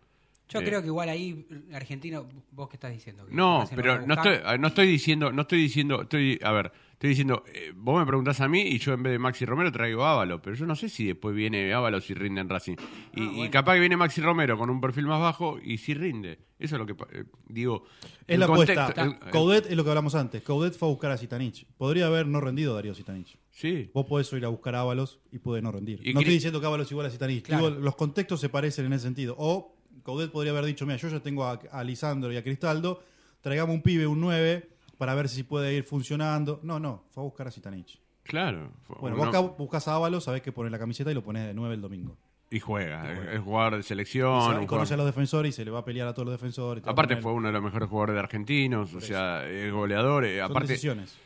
Yo 0.49 0.59
Eh, 0.59 0.65
creo 0.65 0.81
que 0.81 0.87
igual 0.87 1.09
ahí, 1.09 1.47
argentino, 1.73 2.27
vos 2.51 2.69
qué 2.69 2.75
estás 2.75 2.91
diciendo. 2.91 3.25
Que 3.25 3.33
No, 3.33 3.65
pero 3.75 4.05
no 4.05 4.13
estoy, 4.13 4.37
no 4.59 4.67
estoy 4.67 4.87
diciendo, 4.87 5.31
no 5.31 5.43
estoy 5.43 5.59
diciendo, 5.61 6.01
estoy, 6.03 6.37
a 6.43 6.51
ver, 6.51 6.71
estoy 6.91 7.09
diciendo, 7.09 7.43
eh, 7.47 7.71
vos 7.75 7.97
me 7.99 8.05
preguntás 8.05 8.39
a 8.41 8.47
mí 8.47 8.61
y 8.61 8.77
yo 8.77 8.93
en 8.93 9.01
vez 9.03 9.13
de 9.13 9.19
Maxi 9.19 9.45
Romero 9.45 9.71
traigo 9.71 10.03
a 10.05 10.11
Ábalos, 10.11 10.41
pero 10.43 10.55
yo 10.55 10.65
no 10.65 10.75
sé 10.75 10.89
si 10.89 11.07
después 11.07 11.33
viene 11.33 11.73
Ábalos 11.73 12.09
y 12.09 12.13
rinde 12.13 12.41
en 12.41 12.49
Racing. 12.49 12.75
Y, 13.15 13.21
Ah, 13.41 13.45
y 13.45 13.49
capaz 13.49 13.73
que 13.75 13.79
viene 13.79 13.97
Maxi 13.97 14.21
Romero 14.21 14.57
con 14.57 14.69
un 14.69 14.79
perfil 14.81 15.07
más 15.07 15.19
bajo 15.21 15.57
y 15.63 15.77
sí 15.77 15.93
rinde. 15.93 16.37
Eso 16.59 16.75
es 16.75 16.79
lo 16.79 16.85
que 16.85 16.93
eh, 17.17 17.23
digo. 17.47 17.85
Es 18.27 18.37
la 18.37 18.45
apuesta. 18.45 18.87
contexto- 18.87 19.01
el- 19.01 19.25
el- 19.25 19.31
Coudet 19.31 19.65
es 19.71 19.75
lo 19.77 19.83
que 19.83 19.89
hablamos 19.89 20.13
antes. 20.13 20.43
Coudet 20.43 20.73
fue 20.77 20.87
a 20.87 20.91
buscar 20.91 21.11
a 21.11 21.17
Zitanich. 21.17 21.65
Podría 21.77 22.07
haber 22.07 22.27
no 22.27 22.39
rendido 22.41 22.75
Darío 22.75 22.93
Zitanich. 22.93 23.37
Sí. 23.49 23.89
Vos 23.93 24.05
podés 24.05 24.31
ir 24.33 24.45
a 24.45 24.49
buscar 24.49 24.75
a 24.75 24.81
Ábalos 24.81 25.19
y 25.31 25.39
puede 25.39 25.61
no 25.61 25.71
rendir. 25.71 25.99
Y 26.07 26.13
no 26.13 26.19
estoy 26.19 26.35
diciendo 26.35 26.59
que 26.59 26.67
Ábalos 26.67 26.91
igual 26.91 27.07
a. 27.07 27.09
Claro. 27.43 27.69
Digo, 27.69 27.81
los 27.81 27.95
contextos 27.95 28.39
se 28.39 28.49
parecen 28.49 28.85
en 28.85 28.93
ese 28.93 29.03
sentido. 29.03 29.35
O 29.37 29.75
Coudet 30.01 30.31
podría 30.31 30.51
haber 30.51 30.65
dicho, 30.65 30.85
mira, 30.85 30.97
yo 30.97 31.07
ya 31.09 31.19
tengo 31.19 31.45
a, 31.45 31.59
a 31.71 31.83
Lisandro 31.83 32.31
y 32.31 32.37
a 32.37 32.43
Cristaldo, 32.43 33.03
traigamos 33.41 33.75
un 33.75 33.81
pibe, 33.81 34.07
un 34.07 34.19
9, 34.19 34.67
para 34.97 35.13
ver 35.15 35.29
si 35.29 35.43
puede 35.43 35.73
ir 35.73 35.83
funcionando. 35.83 36.59
No, 36.63 36.79
no, 36.79 37.03
fue 37.11 37.23
a 37.23 37.25
buscar 37.25 37.47
a 37.47 37.51
Zitanich. 37.51 37.99
Claro. 38.23 38.71
Bueno, 38.99 39.15
uno- 39.15 39.17
vos 39.17 39.27
acá 39.27 39.39
buscas 39.41 39.87
a 39.87 39.95
Ábalos, 39.95 40.23
sabés 40.23 40.41
que 40.41 40.51
pones 40.51 40.71
la 40.71 40.79
camiseta 40.79 41.11
y 41.11 41.13
lo 41.13 41.23
pones 41.23 41.45
de 41.45 41.53
9 41.53 41.75
el 41.75 41.81
domingo. 41.81 42.17
y 42.49 42.59
juega, 42.59 43.11
es- 43.11 43.33
es 43.35 43.39
jugador 43.41 43.77
de 43.77 43.83
selección. 43.83 44.61
y 44.63 44.67
conoce 44.67 44.93
a 44.93 44.97
los 44.97 45.05
defensores 45.07 45.49
y 45.49 45.51
se 45.55 45.65
le 45.65 45.71
va 45.71 45.79
a 45.79 45.85
pelear 45.85 46.07
a 46.07 46.13
todos 46.13 46.27
los 46.27 46.33
defensores. 46.39 46.83
Aparte 46.85 47.17
fue 47.17 47.33
uno 47.33 47.47
de 47.47 47.53
los 47.53 47.63
mejores 47.63 47.89
jugadores 47.89 48.13
de 48.13 48.19
argentinos, 48.19 48.93
o 48.93 49.01
sea, 49.01 49.47
es 49.49 49.71
goleador. 49.73 50.23
eh, 50.25 50.39
Son 50.39 50.51
aparte, 50.51 50.67
decisiones. 50.69 51.17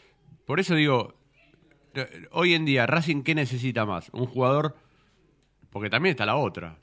Por 0.45 0.59
eso 0.61 0.73
digo, 0.73 1.13
eh, 1.95 2.27
hoy 2.31 2.53
en 2.53 2.63
día, 2.63 2.85
Racing, 2.87 3.23
¿qué 3.23 3.35
necesita 3.35 3.85
más? 3.85 4.09
Un 4.13 4.25
jugador, 4.27 4.75
porque 5.69 5.89
también 5.89 6.11
está 6.11 6.25
la 6.25 6.37
otra. 6.37 6.77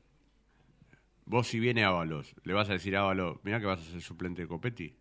Vos 1.27 1.47
si 1.49 1.59
viene 1.59 1.85
Ábalos, 1.85 2.35
le 2.45 2.53
vas 2.53 2.69
a 2.69 2.75
decir 2.75 2.97
a 2.97 3.01
Ábalos, 3.01 3.39
mirá 3.45 3.59
que 3.61 3.67
vas 3.67 3.81
a 3.81 3.85
ser 3.91 4.01
suplente 4.03 4.43
de 4.43 4.49
Copetti. 4.49 4.95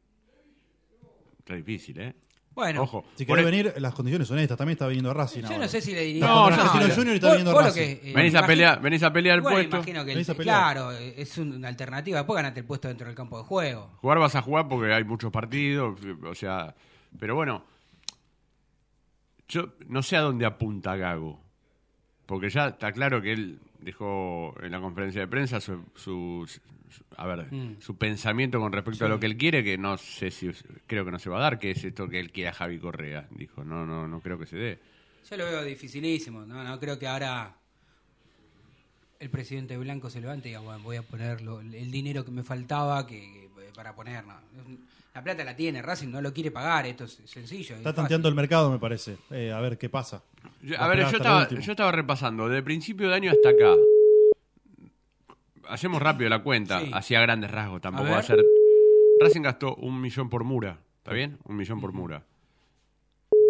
Está 1.39 1.55
difícil, 1.55 1.99
¿eh? 1.99 2.15
Bueno, 2.55 2.83
Ojo. 2.83 3.03
Si 3.15 3.25
por 3.25 3.37
querés 3.37 3.51
e- 3.51 3.63
venir, 3.63 3.81
las 3.81 3.93
condiciones 3.95 4.27
son 4.27 4.37
estas. 4.37 4.55
También 4.57 4.75
está 4.75 4.85
viniendo 4.87 5.09
a 5.09 5.13
Racing. 5.15 5.41
yo 5.41 5.47
ahora. 5.47 5.57
no 5.59 5.67
sé 5.67 5.81
si 5.81 5.91
le 5.91 6.01
diría. 6.03 6.25
No, 6.27 6.49
yo- 6.49 6.55
Argentino 6.55 6.87
yo- 6.87 6.95
Junior 6.95 7.13
y 7.13 7.15
está 7.15 7.27
viniendo 7.31 7.59
a 7.59 7.63
Racing. 7.63 7.81
que, 7.81 7.91
eh, 8.11 8.13
venís, 8.13 8.35
a 8.35 8.45
pelear, 8.45 8.79
venís 8.81 9.03
a 9.03 9.11
pelear 9.11 9.35
el 9.37 9.41
Bueno, 9.41 9.57
puesto. 9.57 9.75
imagino 9.77 10.05
que 10.05 10.11
el- 10.11 10.15
Venís 10.17 10.29
a 10.29 10.35
pelear. 10.35 10.73
claro, 10.75 10.91
es 10.91 11.37
una 11.39 11.67
alternativa. 11.67 12.17
Después 12.19 12.35
ganate 12.35 12.59
el 12.59 12.65
puesto 12.67 12.87
dentro 12.87 13.07
del 13.07 13.15
campo 13.15 13.39
de 13.39 13.43
juego. 13.43 13.89
Jugar 14.01 14.19
vas 14.19 14.35
a 14.35 14.41
jugar 14.43 14.67
porque 14.69 14.93
hay 14.93 15.03
muchos 15.03 15.31
partidos, 15.31 15.99
o 16.23 16.35
sea, 16.35 16.75
pero 17.19 17.33
bueno, 17.35 17.65
yo 19.47 19.73
no 19.87 20.01
sé 20.03 20.15
a 20.17 20.21
dónde 20.21 20.45
apunta 20.45 20.95
Gago, 20.95 21.41
porque 22.27 22.49
ya 22.51 22.67
está 22.67 22.91
claro 22.91 23.19
que 23.21 23.33
él 23.33 23.59
dejó 23.83 24.55
en 24.61 24.71
la 24.71 24.79
conferencia 24.79 25.21
de 25.21 25.27
prensa 25.27 25.59
su, 25.61 25.83
su- 25.95 26.45
su- 26.89 27.03
a 27.17 27.25
ver, 27.25 27.51
Mm. 27.51 27.79
su 27.79 27.97
pensamiento 27.97 28.59
con 28.59 28.71
respecto 28.71 29.05
a 29.05 29.09
lo 29.09 29.19
que 29.19 29.25
él 29.25 29.37
quiere, 29.37 29.63
que 29.63 29.77
no 29.77 29.97
sé 29.97 30.29
si 30.31 30.49
creo 30.87 31.05
que 31.05 31.11
no 31.11 31.19
se 31.19 31.29
va 31.29 31.37
a 31.39 31.41
dar, 31.41 31.59
que 31.59 31.71
es 31.71 31.83
esto 31.83 32.07
que 32.07 32.19
él 32.19 32.31
quiere 32.31 32.49
a 32.49 32.53
Javi 32.53 32.79
Correa, 32.79 33.27
dijo, 33.31 33.63
no, 33.63 33.85
no, 33.85 34.07
no 34.07 34.19
creo 34.21 34.37
que 34.39 34.45
se 34.45 34.57
dé. 34.57 34.79
Yo 35.29 35.37
lo 35.37 35.45
veo 35.45 35.63
dificilísimo. 35.63 36.45
No, 36.45 36.63
no 36.63 36.79
creo 36.79 36.99
que 36.99 37.07
ahora 37.07 37.55
el 39.19 39.29
presidente 39.29 39.77
Blanco 39.77 40.09
se 40.09 40.19
levante 40.21 40.49
y 40.49 40.51
diga, 40.51 40.59
bueno, 40.59 40.83
voy 40.83 40.97
a 40.97 41.01
poner 41.01 41.41
lo- 41.41 41.61
el 41.61 41.91
dinero 41.91 42.25
que 42.25 42.31
me 42.31 42.43
faltaba 42.43 43.07
que, 43.07 43.49
que- 43.55 43.71
para 43.73 43.95
poner. 43.95 44.23
no. 44.25 44.33
La 45.15 45.23
plata 45.23 45.43
la 45.43 45.55
tiene, 45.55 45.81
Racing 45.81 46.07
no 46.09 46.21
lo 46.21 46.33
quiere 46.33 46.49
pagar, 46.49 46.87
esto 46.87 47.03
es 47.03 47.21
sencillo. 47.25 47.75
Está 47.75 47.91
es 47.91 47.95
tanteando 47.95 48.27
el 48.29 48.33
mercado, 48.35 48.71
me 48.71 48.79
parece. 48.79 49.17
Eh, 49.29 49.51
a 49.51 49.59
ver 49.61 49.77
qué 49.77 49.87
pasa. 49.87 50.23
Yo- 50.63 50.79
a 50.81 50.87
ver, 50.87 50.99
yo 51.07 51.17
estaba, 51.17 51.47
yo 51.47 51.71
estaba 51.71 51.91
repasando, 51.91 52.49
de 52.49 52.63
principio 52.63 53.09
de 53.09 53.15
año 53.15 53.31
hasta 53.31 53.49
acá. 53.49 53.75
Hacemos 55.69 56.01
rápido 56.01 56.29
la 56.29 56.41
cuenta, 56.41 56.79
Sí. 56.81 56.89
hacía 56.93 57.21
grandes 57.21 57.51
rasgos, 57.51 57.79
tampoco 57.81 58.07
A 58.09 58.11
va 58.13 58.17
a 58.19 58.23
ser. 58.23 58.43
Racing 59.21 59.41
gastó 59.41 59.75
un 59.75 60.01
millón 60.01 60.29
por 60.29 60.43
Mura, 60.43 60.79
¿está 60.97 61.13
bien? 61.13 61.37
Un 61.45 61.55
millón 61.57 61.79
por 61.79 61.93
Mura. 61.93 62.23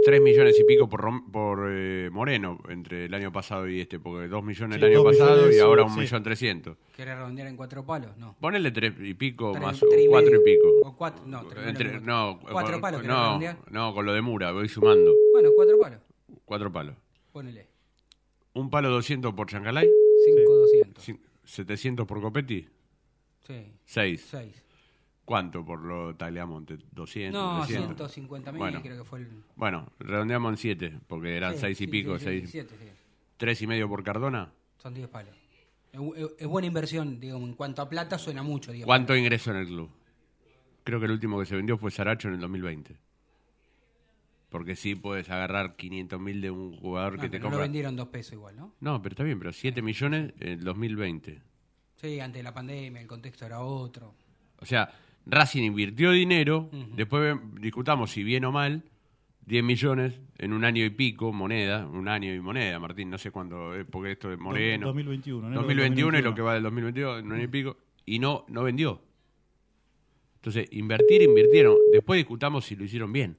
Tres 0.05 0.21
millones 0.21 0.59
y 0.59 0.63
pico 0.65 0.89
por, 0.89 1.09
por 1.31 1.67
eh, 1.71 2.09
Moreno 2.11 2.59
entre 2.69 3.05
el 3.05 3.13
año 3.13 3.31
pasado 3.31 3.67
y 3.69 3.79
este, 3.81 3.99
porque 3.99 4.27
dos 4.27 4.43
millones 4.43 4.77
Sí, 4.79 4.85
el 4.85 4.91
año 4.91 5.03
pasado 5.03 5.35
millones, 5.37 5.55
y 5.55 5.59
ahora 5.59 5.83
un 5.83 5.93
sí. 5.93 5.99
millón 6.01 6.23
trescientos. 6.23 6.77
¿Querés 6.95 7.15
redondear 7.15 7.47
en 7.47 7.55
cuatro 7.55 7.85
palos? 7.85 8.17
No. 8.17 8.35
Ponele 8.39 8.71
tres 8.71 8.93
y 8.99 9.13
pico 9.13 9.51
Tres- 9.51 9.63
más 9.63 9.79
tres 9.79 10.03
y 10.03 10.07
cuatro 10.07 10.31
medio. 10.31 10.41
y 10.41 10.55
pico. 10.55 10.67
O 10.87 10.95
cuatro, 10.97 11.25
no, 11.25 11.45
tres 11.47 11.67
Entre- 11.67 12.01
no, 12.01 12.39
cuatro 12.41 12.73
con- 12.73 12.81
palos, 12.81 13.01
¿querés 13.01 13.15
no, 13.15 13.23
redondear? 13.23 13.57
no, 13.71 13.93
con 13.93 14.05
lo 14.05 14.13
de 14.13 14.21
Mura, 14.21 14.51
voy 14.51 14.67
sumando. 14.67 15.13
Bueno, 15.31 15.49
cuatro 15.55 15.79
palos. 15.79 15.99
Cuatro 16.45 16.71
palos. 16.71 16.95
Ponele. 17.31 17.67
Un 18.53 18.69
palo 18.69 18.89
200 18.89 19.33
por 19.33 19.47
Chancalay, 19.47 19.89
Cinco, 20.25 20.53
doscientos. 20.57 21.07
cin- 21.07 21.19
700 21.45 22.05
por 22.05 22.21
Copetti, 22.21 22.67
Sí. 23.47 23.71
6. 23.85 24.27
Seis. 24.29 24.63
¿Cuánto 25.25 25.63
por 25.65 25.79
lo 25.79 26.15
Tagliamonte? 26.15 26.77
200, 26.91 27.41
No, 27.41 27.65
300. 27.65 27.87
150 28.11 28.51
mil, 28.51 28.59
Bueno. 28.59 28.81
creo 28.81 28.97
que 28.97 29.03
fue 29.09 29.19
el. 29.19 29.43
Bueno, 29.55 29.87
redondeamos 29.99 30.51
en 30.51 30.57
7, 30.57 30.99
porque 31.07 31.37
eran 31.37 31.53
Sí, 31.53 31.59
6 31.61 31.81
y 31.81 31.85
sí, 31.85 31.87
pico, 31.91 32.17
sí, 32.19 32.25
6. 32.25 32.49
siete, 32.51 32.75
sí. 32.77 32.87
¿Tres 33.37 33.61
y 33.61 33.67
medio 33.67 33.87
por 33.87 34.03
Cardona? 34.03 34.51
Son 34.77 34.93
10 34.93 35.07
palos. 35.07 35.33
Es, 35.93 36.01
es- 36.39 36.47
buena 36.47 36.67
inversión, 36.67 37.19
digamos, 37.19 37.47
en 37.47 37.55
cuanto 37.55 37.81
a 37.81 37.87
plata 37.89 38.17
suena 38.17 38.43
mucho. 38.43 38.71
10 38.73 38.85
¿Cuánto 38.85 39.15
ingresó 39.15 39.51
en 39.51 39.57
el 39.57 39.67
club? 39.67 39.89
Creo 40.83 40.99
que 40.99 41.05
el 41.05 41.11
último 41.11 41.39
que 41.39 41.45
se 41.45 41.55
vendió 41.55 41.77
fue 41.77 41.89
Saracho 41.91 42.27
en 42.27 42.33
el 42.33 42.39
2020. 42.41 42.97
Porque 44.49 44.75
sí 44.75 44.93
puedes 44.95 45.29
agarrar 45.29 45.75
500 45.75 46.19
mil 46.19 46.41
de 46.41 46.51
un 46.51 46.77
jugador 46.77 47.15
No, 47.15 47.21
que 47.21 47.27
te 47.27 47.31
pero 47.37 47.43
no 47.43 47.45
lo 47.45 47.51
compra. 47.53 47.63
vendieron 47.63 47.95
dos 47.95 48.09
pesos 48.09 48.33
igual, 48.33 48.55
¿no? 48.55 48.73
No, 48.81 49.01
pero 49.01 49.13
está 49.13 49.23
bien, 49.23 49.39
pero 49.39 49.51
7 49.51 49.81
millones 49.81 50.33
en 50.39 50.49
el 50.49 50.63
2020. 50.63 51.41
Sí, 51.95 52.19
antes 52.19 52.39
de 52.39 52.43
la 52.43 52.53
pandemia 52.53 53.01
el 53.01 53.07
contexto 53.07 53.45
era 53.45 53.61
otro. 53.61 54.13
O 54.59 54.65
sea, 54.65 54.91
Racing 55.25 55.63
invirtió 55.63 56.11
dinero, 56.11 56.69
después 56.95 57.37
discutamos 57.61 58.11
si 58.11 58.23
bien 58.23 58.43
o 58.45 58.51
mal, 58.51 58.83
10 59.45 59.63
millones 59.63 60.19
en 60.37 60.53
un 60.53 60.63
año 60.65 60.83
y 60.85 60.89
pico, 60.89 61.31
moneda, 61.31 61.85
un 61.87 62.07
año 62.07 62.33
y 62.33 62.39
moneda, 62.39 62.79
Martín, 62.79 63.09
no 63.09 63.17
sé 63.17 63.31
cuándo, 63.31 63.75
eh, 63.75 63.85
porque 63.85 64.11
esto 64.13 64.31
es 64.31 64.39
Moreno. 64.39 64.87
2021, 64.87 65.47
enero 65.47 65.61
del 65.61 65.77
2021 65.77 66.17
y 66.17 66.21
2021. 66.21 66.29
lo 66.29 66.35
que 66.35 66.41
va 66.41 66.53
del 66.55 66.63
2022, 66.63 67.23
un 67.23 67.31
año 67.33 67.43
y 67.43 67.47
pico, 67.47 67.77
y 68.05 68.19
no, 68.19 68.45
no 68.49 68.63
vendió. 68.63 69.01
Entonces, 70.35 70.67
invertir, 70.71 71.21
invirtieron. 71.21 71.75
Después 71.93 72.17
discutamos 72.17 72.65
si 72.65 72.75
lo 72.75 72.83
hicieron 72.83 73.13
bien. 73.13 73.37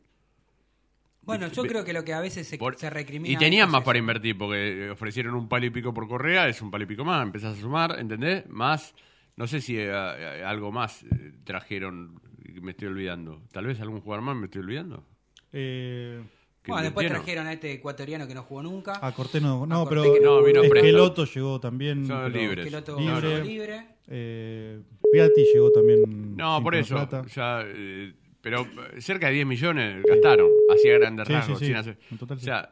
Bueno, 1.23 1.49
yo 1.49 1.63
creo 1.65 1.85
que 1.85 1.93
lo 1.95 2.05
que 2.05 2.13
a 2.13 2.21
veces 2.21 2.47
se, 2.47 2.59
Por- 2.59 2.77
se 2.77 2.91
recrimina. 2.91 3.33
y 3.33 3.37
tenían 3.39 3.69
es 3.69 3.73
más 3.73 3.81
eso. 3.81 3.87
para 3.87 3.99
invertir, 3.99 4.37
porque 4.37 4.91
ofrecieron 4.91 5.35
un 5.35 5.49
palo 5.49 5.65
y 5.67 5.71
pico 5.71 5.93
por 5.95 6.07
Correa, 6.07 6.49
es 6.49 6.61
un 6.61 6.71
palo 6.71 6.85
y 6.85 6.87
pico 6.87 7.05
más, 7.05 7.23
empezás 7.23 7.57
a 7.57 7.61
sumar, 7.61 7.97
¿entendés? 7.99 8.47
Más, 8.49 8.95
no 9.37 9.47
sé 9.47 9.61
si 9.61 9.77
eh, 9.79 9.89
eh, 9.91 10.43
algo 10.45 10.71
más 10.73 11.03
eh, 11.05 11.33
trajeron, 11.45 12.21
me 12.61 12.71
estoy 12.73 12.89
olvidando. 12.89 13.43
Tal 13.53 13.67
vez 13.67 13.81
algún 13.81 14.01
jugador 14.01 14.25
más 14.25 14.37
me 14.37 14.47
estoy 14.47 14.63
olvidando. 14.63 15.05
Eh, 15.53 16.21
Bueno, 16.67 16.83
después 16.83 17.07
trajeron 17.09 17.47
a 17.47 17.53
este 17.53 17.73
ecuatoriano 17.73 18.27
que 18.27 18.35
no 18.35 18.43
jugó 18.43 18.63
nunca. 18.63 18.99
a 19.01 19.13
Cortés 19.13 19.43
no, 19.43 19.67
no 19.67 19.83
A 19.83 19.89
pero 19.89 20.03
que 20.15 20.21
no, 20.21 20.43
vino 20.43 20.63
Esqueloto 20.63 21.25
llegó 21.27 21.61
también. 21.61 22.07
Son 22.07 22.33
pero 22.33 22.39
libres. 22.43 22.67
Esqueloto 22.67 22.99
Libre. 22.99 23.45
libre. 23.45 23.87
Eh, 24.09 24.81
Piatti 25.13 25.45
llegó 25.53 25.71
también. 25.73 26.37
No, 26.37 26.63
por 26.63 26.75
eso. 26.75 26.95
plata. 26.97 27.25
ya, 27.27 27.63
eh, 27.67 28.13
pero 28.41 28.67
cerca 28.99 29.29
de 29.29 29.35
10 29.35 29.47
millones 29.47 30.03
gastaron, 30.05 30.51
hacía 30.75 30.99
grandes 30.99 31.27
Sí, 31.27 31.33
rasgos. 31.33 31.59
sí, 31.59 31.67
sin 31.67 31.77
hacer- 31.77 31.99
en 32.11 32.19
total 32.19 32.37
o 32.37 32.41
sí. 32.41 32.45
sea, 32.47 32.71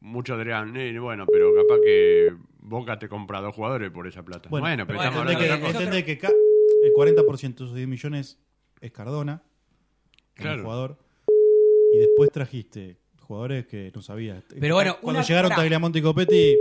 muchos 0.00 0.38
dirían, 0.38 0.76
"Eh, 0.76 0.98
bueno, 0.98 1.26
pero 1.30 1.54
capaz 1.54 1.80
que 1.82 2.34
Boca 2.60 2.98
te 2.98 3.08
compra 3.08 3.40
dos 3.40 3.54
jugadores 3.54 3.90
por 3.90 4.06
esa 4.06 4.22
plata. 4.24 4.48
Bueno, 4.48 4.64
Bueno, 4.66 4.86
pero 4.86 4.98
bueno, 4.98 5.10
estamos 5.10 5.28
hablando 5.76 5.90
que, 5.90 5.96
de 5.96 6.04
que 6.04 6.18
ca- 6.18 6.32
el 6.82 6.92
40% 6.92 7.56
de 7.56 7.64
esos 7.64 7.74
10 7.74 7.88
millones 7.88 8.38
es 8.80 8.90
Cardona, 8.92 9.42
Claro. 10.34 10.62
jugador. 10.62 10.98
Y 11.92 11.98
después 11.98 12.30
trajiste 12.30 12.98
jugadores 13.20 13.66
que 13.66 13.90
no 13.94 14.02
sabías. 14.02 14.42
Pero 14.60 14.74
bueno, 14.74 14.96
cuando 15.00 15.20
una- 15.20 15.26
llegaron. 15.28 15.50
Tagliamonte 15.50 15.98
y 15.98 16.02
Copetti, 16.02 16.56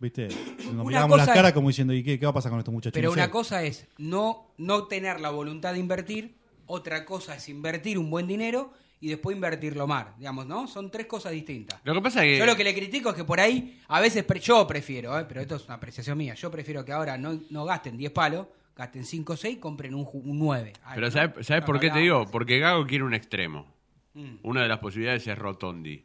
viste, 0.00 0.28
nos 0.28 0.66
Una 0.74 0.84
mirábamos 0.84 1.18
las 1.18 1.28
caras 1.28 1.52
como 1.52 1.68
diciendo, 1.68 1.92
¿y 1.92 2.02
qué, 2.02 2.18
qué 2.18 2.26
va 2.26 2.30
a 2.30 2.34
pasar 2.34 2.50
con 2.50 2.58
estos 2.60 2.72
muchachos? 2.74 2.94
Pero 2.94 3.08
No 3.10 3.14
sé. 3.14 3.20
una 3.20 3.30
cosa 3.30 3.62
es 3.64 3.86
no, 3.98 4.52
no 4.58 4.86
tener 4.86 5.20
la 5.20 5.30
voluntad 5.30 5.72
de 5.72 5.78
invertir, 5.80 6.36
otra 6.66 7.04
cosa 7.04 7.34
es 7.36 7.48
invertir 7.48 7.98
un 7.98 8.10
buen 8.10 8.26
dinero 8.26 8.72
y 9.04 9.08
después 9.08 9.34
invertirlo 9.36 9.86
mal, 9.86 10.14
digamos, 10.16 10.46
¿no? 10.46 10.66
Son 10.66 10.90
tres 10.90 11.06
cosas 11.06 11.32
distintas. 11.32 11.78
Lo 11.84 11.92
que 11.92 12.00
pasa 12.00 12.24
es 12.24 12.32
que... 12.32 12.38
Yo 12.38 12.46
lo 12.46 12.56
que 12.56 12.64
le 12.64 12.74
critico 12.74 13.10
es 13.10 13.14
que 13.16 13.24
por 13.24 13.38
ahí, 13.38 13.80
a 13.88 14.00
veces, 14.00 14.24
pre- 14.24 14.40
yo 14.40 14.66
prefiero, 14.66 15.18
¿eh? 15.18 15.26
pero 15.28 15.42
esto 15.42 15.56
es 15.56 15.64
una 15.66 15.74
apreciación 15.74 16.16
mía, 16.16 16.32
yo 16.34 16.50
prefiero 16.50 16.84
que 16.84 16.92
ahora 16.92 17.18
no, 17.18 17.38
no 17.50 17.64
gasten 17.66 17.98
10 17.98 18.12
palos, 18.12 18.46
gasten 18.74 19.04
5 19.04 19.34
o 19.34 19.36
6, 19.36 19.58
compren 19.58 19.94
un, 19.94 20.08
un 20.10 20.38
9. 20.38 20.72
Pero 20.94 21.10
¿sabes, 21.10 21.46
¿sabes 21.46 21.64
por 21.64 21.78
qué 21.78 21.90
te 21.90 21.98
digo? 21.98 22.24
Porque 22.30 22.58
Gago 22.58 22.86
quiere 22.86 23.04
un 23.04 23.12
extremo. 23.14 23.66
Mm. 24.14 24.36
Una 24.42 24.62
de 24.62 24.68
las 24.68 24.78
posibilidades 24.78 25.26
es 25.26 25.38
Rotondi. 25.38 26.04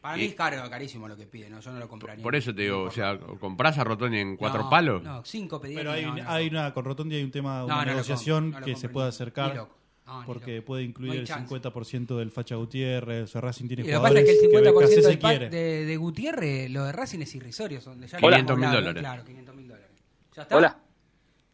Para 0.00 0.18
Y- 0.18 0.20
mí 0.22 0.26
es 0.26 0.34
caro, 0.34 0.68
carísimo 0.68 1.06
lo 1.08 1.16
que 1.16 1.26
pide, 1.26 1.48
¿no? 1.48 1.60
yo 1.60 1.72
no 1.72 1.78
lo 1.78 1.88
compraría. 1.88 2.22
Por 2.22 2.34
eso 2.34 2.54
te 2.54 2.62
digo, 2.62 2.82
o 2.82 2.90
sea, 2.90 3.16
¿comprás 3.40 3.78
a 3.78 3.84
Rotondi 3.84 4.18
en 4.18 4.36
cuatro 4.36 4.64
No, 4.64 4.70
palos? 4.70 5.02
No, 5.02 5.24
5 5.24 5.60
pediría. 5.60 5.80
Pero 5.80 5.92
hay, 5.92 6.04
no, 6.04 6.16
no, 6.16 6.30
hay 6.30 6.48
una, 6.48 6.74
con 6.74 6.84
Rotondi 6.84 7.14
hay 7.16 7.22
un 7.22 7.30
tema, 7.30 7.60
No, 7.60 7.66
una 7.66 7.76
no 7.76 7.84
negociación 7.86 8.44
compro, 8.52 8.60
no 8.60 8.66
que 8.66 8.76
se 8.76 8.88
puede 8.90 9.06
ni 9.06 9.08
acercar. 9.10 9.68
No, 10.06 10.20
ni 10.20 10.26
porque 10.26 10.60
puede 10.62 10.82
incluir 10.82 11.14
No 11.14 11.20
el 11.20 11.26
chance. 11.26 11.54
50% 11.54 12.16
del 12.18 12.30
Facha 12.30 12.56
Gutiérrez. 12.56 13.24
O 13.24 13.26
sea, 13.26 13.40
Racing 13.40 13.68
tiene 13.68 13.84
Y 13.84 13.86
lo 13.90 13.98
que 13.98 14.02
pasa 14.02 14.14
que 14.22 14.30
el 14.30 14.38
50% 14.50 14.74
BKC 14.74 14.88
se 14.88 15.00
del 15.02 15.18
pack 15.18 15.30
quiere. 15.38 15.50
de, 15.50 15.84
de 15.86 15.96
Gutiérrez, 15.96 16.70
lo 16.70 16.84
de 16.84 16.92
Racing 16.92 17.20
es 17.20 17.34
irrisorio. 17.34 17.80
Son 17.80 17.98
de 18.00 18.06
ya 18.06 18.18
500 18.18 18.48
lo 18.50 18.56
mil 18.62 18.70
dólares. 18.70 19.00
Claro, 19.00 19.24
500 19.24 19.54
mil 19.56 19.68
dólares. 19.68 19.90
¿Ya 20.36 20.42
está? 20.42 20.56
Hola. 20.56 20.78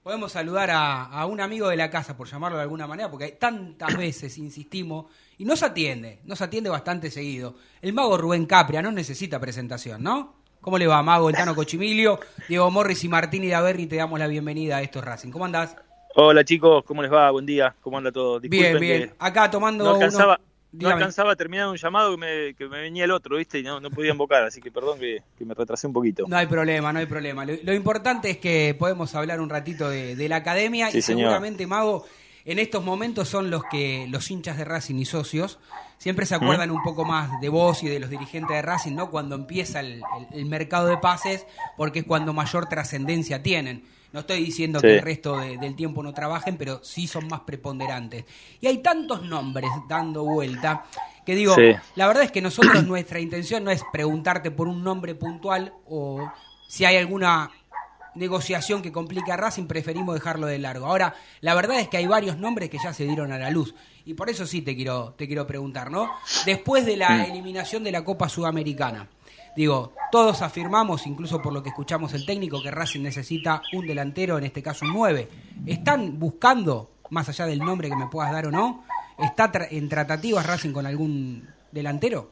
Podemos 0.03 0.33
saludar 0.33 0.71
a, 0.71 1.05
a 1.05 1.27
un 1.27 1.41
amigo 1.43 1.69
de 1.69 1.77
la 1.77 1.91
casa, 1.91 2.17
por 2.17 2.27
llamarlo 2.27 2.57
de 2.57 2.63
alguna 2.63 2.87
manera, 2.87 3.11
porque 3.11 3.27
hay 3.27 3.33
tantas 3.39 3.95
veces 3.99 4.37
insistimos 4.39 5.07
y 5.39 5.45
nos 5.45 5.63
atiende, 5.63 6.21
nos 6.25 6.41
atiende 6.41 6.71
bastante 6.71 7.11
seguido. 7.11 7.55
El 7.83 7.93
mago 7.93 8.17
Rubén 8.17 8.47
Capria 8.47 8.81
no 8.83 8.91
necesita 8.91 9.39
presentación, 9.39 10.03
¿no? 10.03 10.41
¿Cómo 10.61 10.77
le 10.79 10.87
va, 10.87 11.03
mago? 11.03 11.29
El 11.29 11.37
Tano 11.37 11.55
Cochimilio, 11.55 12.19
Diego 12.49 12.71
Morris 12.71 13.05
y 13.05 13.09
Martín 13.09 13.45
Idaverri, 13.45 13.87
te 13.87 13.97
damos 13.97 14.19
la 14.19 14.27
bienvenida 14.27 14.79
a 14.79 14.83
estos 14.83 15.05
Racing. 15.05 15.31
¿Cómo 15.31 15.45
andás? 15.45 15.77
Hola 16.15 16.45
chicos, 16.45 16.85
¿cómo 16.85 17.03
les 17.03 17.13
va? 17.13 17.31
Buen 17.31 17.47
día, 17.47 17.75
¿cómo 17.81 17.99
anda 17.99 18.11
todo? 18.11 18.41
Bien, 18.41 18.51
Disculpen 18.51 18.81
bien. 18.81 19.15
Acá 19.19 19.51
tomando 19.51 19.85
No 19.85 19.95
alcanzaba, 19.95 20.35
unos- 20.37 20.47
no 20.73 20.79
Dígame. 20.79 20.95
alcanzaba 20.95 21.33
a 21.33 21.37
terminar 21.37 21.69
un 21.69 21.77
llamado 21.77 22.11
que 22.13 22.17
me, 22.19 22.55
que 22.55 22.69
me 22.69 22.81
venía 22.81 23.05
el 23.05 23.13
otro, 23.13 23.37
¿viste? 23.37 23.61
Y 23.61 23.63
no, 23.63 23.81
no 23.81 23.91
podía 23.91 24.11
invocar, 24.11 24.43
así 24.43 24.61
que 24.61 24.71
perdón 24.73 24.99
que, 24.99 25.23
que 25.39 25.45
me 25.45 25.55
retrasé 25.55 25.87
un 25.87 25.93
poquito. 25.93 26.25
No 26.29 26.37
hay 26.37 26.47
problema, 26.47 26.93
no 26.93 26.99
hay 26.99 27.07
problema. 27.07 27.45
Lo, 27.45 27.55
lo 27.63 27.75
importante 27.75 28.31
es 28.31 28.39
que 28.39 28.75
podemos 28.79 29.15
hablar 29.15 29.41
un 29.41 29.49
ratito 29.49 29.89
de, 29.89 30.17
de 30.17 30.29
la 30.29 30.37
academia 30.37 30.91
Sí, 30.91 30.99
y 30.99 31.03
señor. 31.03 31.21
seguramente, 31.31 31.67
Mago, 31.67 32.05
en 32.45 32.59
estos 32.59 32.83
momentos 32.85 33.29
son 33.29 33.49
los 33.51 33.63
que 33.71 34.07
los 34.11 34.29
hinchas 34.31 34.57
de 34.59 34.65
Racing 34.65 34.97
y 34.97 35.05
socios 35.05 35.61
siempre 35.99 36.27
se 36.27 36.35
acuerdan 36.35 36.71
un 36.73 36.83
poco 36.83 37.05
más 37.05 37.41
de 37.41 37.49
vos 37.51 37.83
y 37.85 37.89
de 37.89 38.01
los 38.01 38.11
dirigentes 38.11 38.57
de 38.57 38.63
Racing, 38.63 38.95
¿no? 38.97 39.11
Cuando 39.11 39.37
empieza 39.37 39.79
el, 39.81 40.03
el- 40.33 40.39
el 40.41 40.47
mercado 40.47 40.89
de 40.89 40.97
pases, 40.97 41.47
porque 41.77 42.01
es 42.01 42.05
cuando 42.05 42.33
mayor 42.33 42.69
trascendencia 42.69 43.43
tienen. 43.45 43.85
No 44.13 44.21
estoy 44.21 44.43
diciendo 44.45 44.81
Sí. 44.81 44.87
que 44.87 44.97
el 44.97 45.03
resto 45.03 45.37
de- 45.39 45.57
del 45.59 45.77
tiempo 45.77 46.03
no 46.03 46.13
trabajen, 46.13 46.57
pero 46.57 46.81
sí 46.83 47.07
son 47.07 47.29
más 47.29 47.41
preponderantes. 47.41 48.25
Y 48.61 48.67
hay 48.67 48.79
tantos 48.79 49.23
nombres 49.23 49.71
dando 49.89 50.25
vuelta 50.25 50.85
que 51.25 51.35
digo, 51.35 51.55
Sí. 51.55 51.73
la 51.95 52.07
verdad 52.09 52.25
es 52.25 52.33
que 52.33 52.41
nosotros 52.43 52.85
nuestra 52.87 53.21
intención 53.21 53.63
no 53.65 53.71
es 53.71 53.83
preguntarte 53.93 54.51
por 54.51 54.67
un 54.69 54.83
nombre 54.83 55.15
puntual 55.15 55.73
o 55.87 56.29
si 56.69 56.85
hay 56.85 56.97
alguna 56.97 57.51
negociación 58.17 58.83
que 58.83 58.91
complique 58.91 59.31
a 59.31 59.37
Racing, 59.37 59.67
preferimos 59.67 60.15
dejarlo 60.15 60.47
de 60.49 60.59
largo. 60.59 60.87
Ahora, 60.87 61.15
la 61.41 61.55
verdad 61.55 61.79
es 61.79 61.89
que 61.89 61.97
hay 61.97 62.07
varios 62.07 62.37
nombres 62.37 62.69
que 62.69 62.79
ya 62.83 62.93
se 62.93 63.05
dieron 63.05 63.31
a 63.33 63.39
la 63.39 63.51
luz. 63.51 63.75
Y 64.05 64.15
por 64.15 64.29
eso 64.29 64.47
sí 64.47 64.63
te 64.63 64.75
quiero, 64.75 65.15
te 65.17 65.29
quiero 65.29 65.47
preguntar, 65.47 65.91
¿no? 65.91 66.11
Después 66.45 66.85
de 66.87 66.97
la 66.97 67.25
eliminación 67.27 67.85
de 67.85 67.93
la 67.93 68.03
Copa 68.05 68.29
Sudamericana, 68.29 69.09
digo, 69.57 69.93
todos 70.13 70.43
afirmamos, 70.43 71.07
incluso 71.07 71.41
por 71.41 71.53
lo 71.53 71.63
que 71.63 71.69
escuchamos 71.71 72.15
el 72.15 72.27
técnico, 72.27 72.63
que 72.63 72.71
Racing 72.71 73.03
necesita 73.03 73.63
un 73.73 73.87
delantero, 73.87 74.39
en 74.39 74.45
este 74.45 74.63
caso 74.63 74.85
un 74.85 74.93
9. 74.93 75.29
¿Están 75.67 76.19
buscando, 76.19 76.91
más 77.11 77.29
allá 77.29 77.47
del 77.47 77.59
nombre 77.61 77.89
que 77.89 77.97
me 77.97 78.07
puedas 78.09 78.33
dar 78.33 78.47
o 78.47 78.51
no, 78.51 78.85
está 79.19 79.53
tra- 79.53 79.69
en 79.71 79.89
tratativas 79.89 80.47
Racing 80.47 80.73
con 80.73 80.87
algún 80.87 81.47
delantero? 81.73 82.31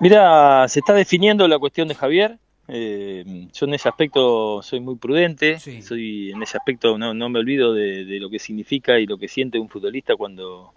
Mira, 0.00 0.66
se 0.68 0.80
está 0.80 0.94
definiendo 0.94 1.46
la 1.46 1.58
cuestión 1.58 1.88
de 1.88 1.94
Javier. 1.94 2.38
eh, 2.68 3.48
yo 3.52 3.66
en 3.66 3.74
ese 3.74 3.88
aspecto 3.88 4.62
soy 4.62 4.80
muy 4.80 4.94
prudente. 4.96 5.58
Soy 5.58 6.30
en 6.30 6.42
ese 6.42 6.56
aspecto 6.56 6.96
no, 6.96 7.12
no 7.14 7.28
me 7.28 7.38
olvido 7.40 7.74
de, 7.74 8.04
de 8.04 8.18
lo 8.20 8.30
que 8.30 8.38
significa 8.38 8.98
y 8.98 9.06
lo 9.06 9.18
que 9.18 9.28
siente 9.28 9.58
un 9.58 9.68
futbolista 9.68 10.16
cuando 10.16 10.72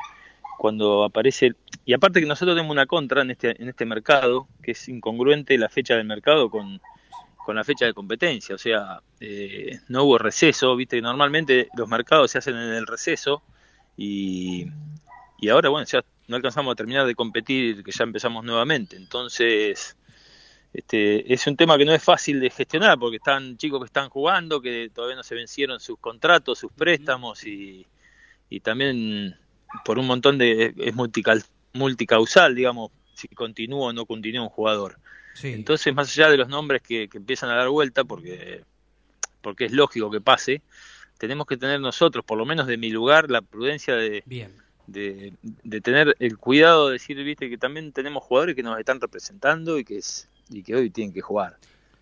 cuando 0.58 1.04
aparece 1.04 1.54
y 1.86 1.94
aparte 1.94 2.20
que 2.20 2.26
nosotros 2.26 2.56
tenemos 2.56 2.72
una 2.72 2.86
contra 2.86 3.22
en 3.22 3.32
este 3.32 3.62
en 3.62 3.70
este 3.70 3.86
mercado 3.86 4.48
que 4.62 4.72
es 4.72 4.88
incongruente 4.88 5.58
la 5.58 5.70
fecha 5.70 5.96
del 5.96 6.06
mercado 6.06 6.50
con 6.50 6.80
con 7.44 7.56
la 7.56 7.64
fecha 7.64 7.86
de 7.86 7.94
competencia, 7.94 8.56
o 8.56 8.58
sea, 8.58 9.02
eh, 9.20 9.80
no 9.90 10.06
hubo 10.06 10.18
receso, 10.18 10.76
viste, 10.76 11.02
normalmente 11.02 11.68
los 11.76 11.90
mercados 11.90 12.32
se 12.32 12.38
hacen 12.38 12.56
en 12.56 12.74
el 12.74 12.88
receso 12.88 13.44
y, 13.98 14.68
y 15.40 15.50
ahora, 15.50 15.70
bueno, 15.70 15.86
ya 15.86 16.04
no 16.28 16.38
alcanzamos 16.38 16.72
a 16.72 16.76
terminar 16.76 17.06
de 17.06 17.16
competir, 17.16 17.84
que 17.84 17.92
ya 17.92 18.06
empezamos 18.06 18.46
nuevamente, 18.46 18.96
entonces 18.96 19.98
este, 20.74 21.32
es 21.34 21.46
un 21.46 21.58
tema 21.58 21.78
que 21.78 21.86
no 21.86 21.94
es 21.94 22.02
fácil 22.02 22.40
de 22.40 22.50
gestionar 22.50 22.98
porque 22.98 23.18
están 23.18 23.58
chicos 23.58 23.82
que 23.82 23.88
están 23.88 24.10
jugando, 24.10 24.62
que 24.62 24.90
todavía 24.94 25.18
no 25.18 25.24
se 25.24 25.36
vencieron 25.36 25.80
sus 25.80 26.00
contratos, 26.00 26.60
sus 26.60 26.72
préstamos 26.72 27.46
y, 27.46 27.86
y 28.50 28.62
también 28.62 29.38
por 29.86 30.00
un 30.00 30.08
montón 30.08 30.38
de... 30.38 30.74
es 30.78 30.96
multical, 30.96 31.44
multicausal, 31.74 32.56
digamos, 32.56 32.92
si 33.14 33.28
continúa 33.30 33.90
o 33.90 33.94
no 33.94 34.06
continúa 34.06 34.44
un 34.44 34.50
jugador. 34.50 34.98
Entonces, 35.42 35.94
más 35.96 36.12
allá 36.12 36.30
de 36.30 36.38
los 36.38 36.48
nombres 36.48 36.82
que, 36.82 37.08
que 37.08 37.18
empiezan 37.18 37.50
a 37.50 37.56
dar 37.56 37.70
vuelta, 37.70 38.04
porque, 38.04 38.64
porque 39.42 39.66
es 39.66 39.72
lógico 39.72 40.12
que 40.12 40.22
pase, 40.22 40.62
tenemos 41.18 41.48
que 41.48 41.58
tener 41.58 41.80
nosotros, 41.80 42.24
por 42.24 42.38
lo 42.38 42.46
menos 42.46 42.68
de 42.68 42.78
mi 42.78 42.90
lugar, 42.90 43.32
la 43.32 43.42
prudencia 43.42 43.96
de, 43.96 44.24
Bien. 44.26 44.52
de, 44.88 45.34
de 45.42 45.82
tener 45.82 46.16
el 46.20 46.38
cuidado 46.38 46.88
de 46.88 46.94
decir, 46.94 47.18
viste, 47.24 47.50
que 47.50 47.58
también 47.58 47.92
tenemos 47.94 48.24
jugadores 48.24 48.56
que 48.56 48.64
nos 48.64 48.78
están 48.78 49.02
representando 49.02 49.80
y 49.80 49.84
que 49.84 49.98
es 49.98 50.30
y 50.50 50.64
que 50.64 50.76
hoy 50.76 50.90
tienen 50.90 51.14
que 51.14 51.22
jugar. 51.22 51.58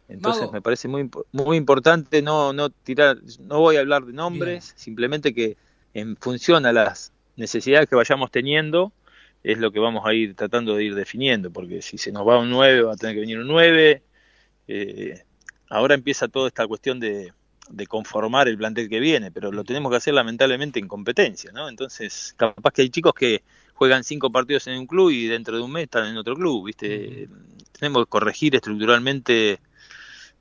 Entonces 0.08 0.42
Mago. 0.42 0.54
me 0.54 0.62
parece 0.62 0.88
muy 0.88 1.10
muy 1.32 1.56
importante 1.56 2.22
no 2.22 2.52
no 2.52 2.70
tirar, 2.70 3.18
no 3.40 3.60
voy 3.60 3.78
a 3.78 3.80
hablar 3.80 4.06
de 4.06 4.14
nombres, 4.14 4.74
simplemente 4.76 5.34
que 5.34 5.56
en 5.94 6.18
función 6.18 6.66
a 6.66 6.74
las 6.74 7.14
necesidades 7.36 7.88
que 7.90 7.96
vayamos 7.96 8.32
teniendo 8.32 8.94
es 9.44 9.58
lo 9.58 9.72
que 9.72 9.80
vamos 9.80 10.06
a 10.06 10.14
ir 10.14 10.36
tratando 10.36 10.76
de 10.76 10.84
ir 10.84 10.96
definiendo, 10.96 11.52
porque 11.52 11.82
si 11.82 11.98
se 11.98 12.12
nos 12.12 12.28
va 12.28 12.40
un 12.40 12.50
9 12.50 12.84
va 12.84 12.94
a 12.94 12.98
tener 12.98 13.16
que 13.16 13.22
venir 13.22 13.40
un 13.40 13.48
9. 13.48 14.04
eh, 14.68 15.24
ahora 15.70 15.96
empieza 15.96 16.28
toda 16.28 16.48
esta 16.48 16.68
cuestión 16.68 17.00
de, 17.00 17.34
de 17.70 17.88
conformar 17.88 18.48
el 18.48 18.58
plantel 18.58 18.90
que 18.90 19.00
viene, 19.00 19.32
pero 19.32 19.52
lo 19.52 19.64
tenemos 19.64 19.90
que 19.92 19.98
hacer 19.98 20.14
lamentablemente 20.14 20.80
en 20.80 20.88
competencia, 20.88 21.52
¿no? 21.52 21.70
Entonces, 21.70 22.34
capaz 22.38 22.72
que 22.72 22.82
hay 22.84 22.90
chicos 22.90 23.14
que 23.14 23.44
juegan 23.74 24.04
cinco 24.04 24.32
partidos 24.32 24.68
en 24.68 24.78
un 24.78 24.88
club 24.88 25.12
y 25.12 25.28
dentro 25.28 25.56
de 25.56 25.64
un 25.64 25.72
mes 25.72 25.84
están 25.84 26.08
en 26.08 26.18
otro 26.18 26.36
club, 26.36 26.68
¿viste? 26.68 27.28
Tenemos 27.72 28.06
que 28.06 28.10
corregir 28.10 28.56
estructuralmente 28.56 29.60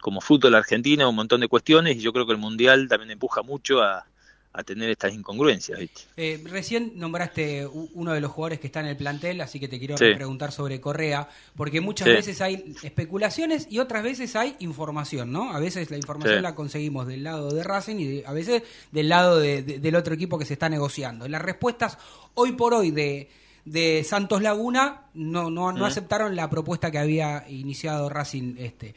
como 0.00 0.20
fútbol 0.20 0.54
argentino 0.54 1.08
un 1.08 1.16
montón 1.16 1.40
de 1.40 1.48
cuestiones 1.48 1.96
y 1.96 2.00
yo 2.00 2.12
creo 2.12 2.26
que 2.26 2.32
el 2.32 2.38
Mundial 2.38 2.88
también 2.88 3.12
empuja 3.12 3.42
mucho 3.42 3.82
a, 3.82 4.06
a 4.52 4.64
tener 4.64 4.90
estas 4.90 5.14
incongruencias, 5.14 5.78
¿viste? 5.78 6.00
Eh, 6.16 6.42
recién 6.44 6.92
nombraste 6.96 7.66
uno 7.66 8.12
de 8.12 8.20
los 8.20 8.32
jugadores 8.32 8.58
que 8.58 8.66
está 8.66 8.80
en 8.80 8.86
el 8.86 8.96
plantel, 8.96 9.40
así 9.40 9.60
que 9.60 9.68
te 9.68 9.78
quiero 9.78 9.96
Sí. 9.96 10.06
preguntar 10.14 10.50
sobre 10.50 10.80
Correa, 10.80 11.28
porque 11.54 11.80
muchas 11.80 12.08
Sí. 12.08 12.14
veces 12.14 12.40
hay 12.40 12.74
especulaciones 12.82 13.68
y 13.70 13.78
otras 13.78 14.02
veces 14.02 14.34
hay 14.34 14.56
información, 14.58 15.30
¿no? 15.30 15.52
A 15.54 15.60
veces 15.60 15.88
la 15.90 15.96
información 15.96 16.38
Sí. 16.38 16.42
la 16.42 16.54
conseguimos 16.56 17.06
del 17.06 17.22
lado 17.22 17.52
de 17.52 17.62
Racing 17.62 17.96
y 17.96 18.04
de- 18.06 18.26
a 18.26 18.32
veces 18.32 18.64
del 18.90 19.08
lado 19.08 19.38
de- 19.38 19.62
de- 19.62 19.78
del 19.78 19.94
otro 19.94 20.14
equipo 20.14 20.36
que 20.38 20.44
se 20.44 20.54
está 20.54 20.68
negociando. 20.68 21.28
Las 21.28 21.42
respuestas 21.42 21.96
hoy 22.34 22.52
por 22.52 22.74
hoy 22.74 22.90
de, 22.90 23.28
de 23.64 24.02
Santos 24.04 24.42
Laguna 24.42 25.02
no, 25.14 25.48
no, 25.50 25.70
no 25.70 25.84
aceptaron 25.86 26.34
la 26.34 26.50
propuesta 26.50 26.90
que 26.90 26.98
había 26.98 27.44
iniciado 27.48 28.08
Racing 28.08 28.56
este. 28.58 28.94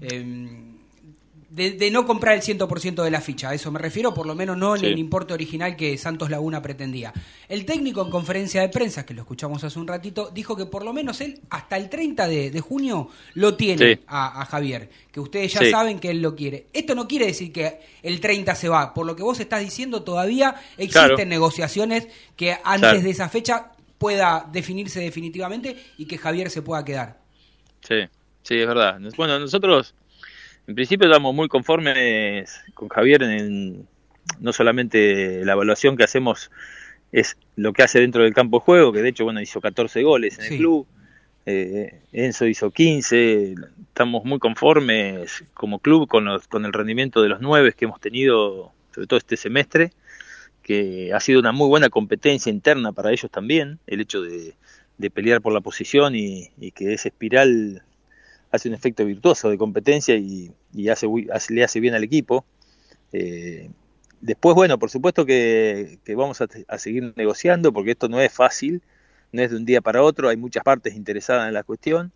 Em, 0.00 0.78
de, 1.54 1.70
de 1.70 1.90
no 1.92 2.04
comprar 2.04 2.34
el 2.34 2.42
100% 2.42 3.02
de 3.04 3.10
la 3.12 3.20
ficha, 3.20 3.50
a 3.50 3.54
eso 3.54 3.70
me 3.70 3.78
refiero, 3.78 4.12
por 4.12 4.26
lo 4.26 4.34
menos 4.34 4.56
no 4.58 4.74
en 4.74 4.80
Sí. 4.80 4.86
el 4.86 4.98
importe 4.98 5.32
original 5.34 5.76
que 5.76 5.96
Santos 5.96 6.28
Laguna 6.28 6.60
pretendía. 6.60 7.12
El 7.48 7.64
técnico 7.64 8.02
en 8.02 8.10
conferencia 8.10 8.60
de 8.60 8.68
prensa, 8.70 9.06
que 9.06 9.14
lo 9.14 9.22
escuchamos 9.22 9.62
hace 9.62 9.78
un 9.78 9.86
ratito, 9.86 10.30
dijo 10.34 10.56
que 10.56 10.66
por 10.66 10.84
lo 10.84 10.92
menos 10.92 11.20
él 11.20 11.40
hasta 11.50 11.76
el 11.76 11.88
30 11.88 12.26
de, 12.26 12.50
de 12.50 12.60
junio 12.60 13.08
lo 13.34 13.54
tiene 13.56 13.94
Sí. 13.94 14.00
a, 14.08 14.42
a 14.42 14.46
Javier, 14.46 14.90
que 15.12 15.20
ustedes 15.20 15.52
ya 15.52 15.60
Sí. 15.60 15.70
saben 15.70 16.00
que 16.00 16.10
él 16.10 16.20
lo 16.20 16.34
quiere. 16.34 16.66
Esto 16.72 16.96
no 16.96 17.06
quiere 17.06 17.26
decir 17.26 17.52
que 17.52 17.78
el 18.02 18.18
30 18.20 18.56
se 18.56 18.68
va, 18.68 18.92
por 18.92 19.06
lo 19.06 19.14
que 19.14 19.22
vos 19.22 19.38
estás 19.38 19.60
diciendo 19.60 20.02
todavía 20.02 20.56
existen 20.76 21.14
Claro. 21.14 21.24
negociaciones 21.26 22.08
que 22.36 22.50
antes 22.64 22.80
Claro. 22.90 23.00
de 23.00 23.10
esa 23.10 23.28
fecha 23.28 23.70
pueda 23.96 24.48
definirse 24.52 24.98
definitivamente 25.00 25.76
y 25.98 26.06
que 26.06 26.18
Javier 26.18 26.50
se 26.50 26.62
pueda 26.62 26.84
quedar. 26.84 27.20
Sí, 27.86 27.94
sí, 28.42 28.56
es 28.58 28.66
verdad. 28.66 28.98
Bueno, 29.16 29.38
nosotros 29.38 29.94
en 30.66 30.74
principio 30.74 31.08
estamos 31.08 31.34
muy 31.34 31.48
conformes 31.48 32.60
con 32.74 32.88
Javier 32.88 33.22
en 33.22 33.86
no 34.40 34.52
solamente 34.52 35.44
la 35.44 35.52
evaluación 35.52 35.96
que 35.96 36.04
hacemos 36.04 36.50
es 37.12 37.36
lo 37.56 37.72
que 37.72 37.82
hace 37.82 38.00
dentro 38.00 38.22
del 38.24 38.34
campo 38.34 38.58
de 38.58 38.64
juego, 38.64 38.92
que 38.92 39.02
de 39.02 39.10
hecho, 39.10 39.24
bueno, 39.24 39.40
hizo 39.40 39.60
14 39.60 40.02
goles 40.02 40.38
en 40.38 40.44
Sí. 40.46 40.54
el 40.54 40.58
club, 40.60 40.86
eh, 41.46 42.00
Enzo 42.12 42.46
hizo 42.46 42.70
15, 42.70 43.54
estamos 43.88 44.24
muy 44.24 44.38
conformes 44.38 45.44
como 45.54 45.78
club 45.78 46.08
con, 46.08 46.24
los, 46.24 46.48
con 46.48 46.64
el 46.64 46.72
rendimiento 46.72 47.22
de 47.22 47.28
los 47.28 47.40
nueve 47.40 47.72
que 47.76 47.84
hemos 47.84 48.00
tenido, 48.00 48.72
sobre 48.94 49.06
todo 49.06 49.18
este 49.18 49.36
semestre, 49.36 49.92
que 50.62 51.12
ha 51.12 51.20
sido 51.20 51.38
una 51.40 51.52
muy 51.52 51.68
buena 51.68 51.90
competencia 51.90 52.50
interna 52.50 52.90
para 52.92 53.12
ellos 53.12 53.30
también, 53.30 53.78
el 53.86 54.00
hecho 54.00 54.22
de, 54.22 54.54
de 54.98 55.10
pelear 55.10 55.40
por 55.42 55.52
la 55.52 55.60
posición 55.60 56.16
y, 56.16 56.50
y 56.58 56.70
que 56.72 56.94
esa 56.94 57.08
espiral 57.08 57.82
hace 58.54 58.68
un 58.68 58.74
efecto 58.74 59.04
virtuoso 59.04 59.50
de 59.50 59.58
competencia 59.58 60.14
y, 60.16 60.52
y 60.72 60.88
hace, 60.88 61.08
hace- 61.32 61.54
le 61.54 61.64
hace 61.64 61.80
bien 61.80 61.94
al 61.94 62.04
equipo. 62.04 62.44
Eh, 63.12 63.70
después, 64.20 64.54
bueno, 64.54 64.78
por 64.78 64.90
supuesto 64.90 65.26
que, 65.26 65.98
que 66.04 66.14
vamos 66.14 66.40
a, 66.40 66.46
a, 66.68 66.78
seguir 66.78 67.12
negociando 67.16 67.72
porque 67.72 67.92
esto 67.92 68.08
no 68.08 68.20
es 68.20 68.32
fácil, 68.32 68.82
no 69.32 69.42
es 69.42 69.50
de 69.50 69.56
un 69.56 69.64
día 69.64 69.80
para 69.80 70.02
otro, 70.02 70.28
hay 70.28 70.36
muchas 70.36 70.62
partes 70.62 70.94
interesadas 70.94 71.48
en 71.48 71.54
la 71.54 71.64
cuestión, 71.64 72.12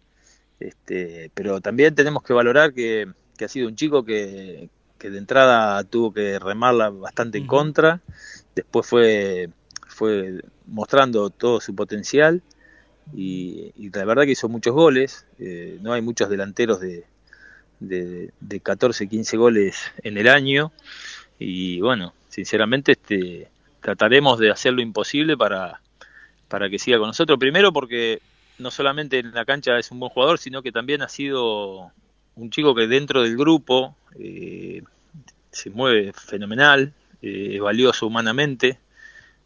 este, 0.60 1.30
pero 1.34 1.60
también 1.60 1.94
tenemos 1.94 2.22
que 2.22 2.32
valorar 2.32 2.72
que, 2.72 3.08
que 3.36 3.44
ha 3.44 3.48
sido 3.48 3.68
un 3.68 3.76
chico 3.76 4.04
que, 4.04 4.70
que, 4.98 5.10
de 5.10 5.18
entrada 5.18 5.82
tuvo 5.84 6.12
que 6.12 6.38
remarla 6.38 6.90
bastante 6.90 7.38
en 7.38 7.46
contra, 7.46 8.00
después 8.54 8.86
fue, 8.86 9.50
fue 9.88 10.40
mostrando 10.66 11.30
todo 11.30 11.60
su 11.60 11.74
potencial 11.74 12.42
y, 13.14 13.72
la 13.92 14.04
verdad 14.04 14.24
que 14.24 14.32
hizo 14.32 14.48
muchos 14.48 14.74
goles, 14.74 15.26
eh, 15.38 15.78
no 15.80 15.92
hay 15.92 16.02
muchos 16.02 16.28
delanteros 16.28 16.80
de, 16.80 17.04
de, 17.80 18.30
de 18.40 18.60
14, 18.60 19.08
15 19.08 19.36
goles 19.36 19.92
en 20.02 20.18
el 20.18 20.28
año 20.28 20.72
y 21.38 21.80
bueno, 21.80 22.14
sinceramente 22.28 22.92
este, 22.92 23.48
trataremos 23.80 24.38
de 24.38 24.50
hacer 24.50 24.72
lo 24.72 24.82
imposible 24.82 25.36
para, 25.36 25.80
para 26.48 26.68
que 26.68 26.78
siga 26.78 26.98
con 26.98 27.08
nosotros. 27.08 27.38
Primero 27.38 27.72
porque 27.72 28.20
no 28.58 28.70
solamente 28.70 29.18
en 29.18 29.32
la 29.32 29.44
cancha 29.44 29.78
es 29.78 29.90
un 29.90 30.00
buen 30.00 30.10
jugador, 30.10 30.38
sino 30.38 30.62
que 30.62 30.72
también 30.72 31.02
ha 31.02 31.08
sido 31.08 31.92
un 32.34 32.50
chico 32.50 32.74
que 32.74 32.86
dentro 32.86 33.22
del 33.22 33.36
grupo 33.36 33.96
eh, 34.18 34.82
se 35.50 35.70
mueve 35.70 36.12
fenomenal, 36.12 36.92
eh, 37.22 37.52
es 37.54 37.60
valioso 37.60 38.06
humanamente 38.06 38.78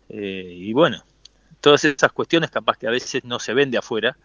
eh, 0.08 0.54
y 0.58 0.72
bueno, 0.72 1.02
todas 1.62 1.84
esas 1.84 2.12
cuestiones 2.12 2.50
capaz 2.50 2.76
que 2.76 2.88
a 2.88 2.90
veces 2.90 3.24
no 3.24 3.38
se 3.38 3.54
ven 3.54 3.70
de 3.70 3.78
afuera, 3.78 4.18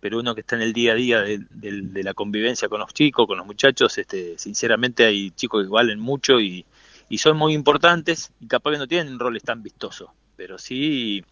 pero 0.00 0.20
uno 0.20 0.34
que 0.34 0.42
está 0.42 0.54
en 0.54 0.62
el 0.62 0.74
día 0.74 0.92
a 0.92 0.94
día 0.94 1.22
de, 1.22 1.38
de, 1.50 1.80
de 1.82 2.02
la 2.04 2.12
convivencia 2.14 2.68
con 2.68 2.78
los 2.78 2.92
chicos, 2.92 3.26
con 3.26 3.38
los 3.38 3.46
muchachos, 3.46 3.96
este, 3.98 4.38
sinceramente 4.38 5.04
hay 5.06 5.30
chicos 5.30 5.64
que 5.64 5.70
valen 5.70 5.98
mucho 5.98 6.40
y, 6.40 6.66
y 7.08 7.18
son 7.18 7.38
muy 7.38 7.54
importantes 7.54 8.32
y 8.38 8.46
capaz 8.46 8.72
que 8.72 8.78
no 8.78 8.86
tienen 8.86 9.18
roles 9.18 9.42
tan 9.42 9.62
vistosos, 9.62 10.10
pero 10.36 10.58
sí 10.58 11.24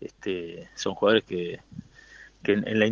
este, 0.00 0.68
son 0.76 0.94
jugadores 0.94 1.24
que, 1.24 1.60
que 2.44 2.52
en, 2.52 2.78
la 2.78 2.86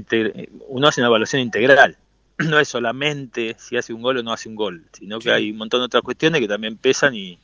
uno 0.66 0.88
hace 0.88 1.00
una 1.00 1.08
evaluación 1.08 1.42
integral, 1.42 1.96
no 2.38 2.58
es 2.58 2.66
solamente 2.66 3.54
si 3.56 3.76
hace 3.76 3.92
un 3.92 4.02
gol 4.02 4.18
o 4.18 4.22
no 4.24 4.32
hace 4.32 4.48
un 4.48 4.56
gol, 4.56 4.84
sino 4.92 5.18
que 5.20 5.28
sí. 5.28 5.30
hay 5.30 5.50
un 5.52 5.58
montón 5.58 5.80
de 5.80 5.86
otras 5.86 6.02
cuestiones 6.02 6.40
que 6.40 6.48
también 6.48 6.76
pesan 6.76 7.14
y, 7.14 7.38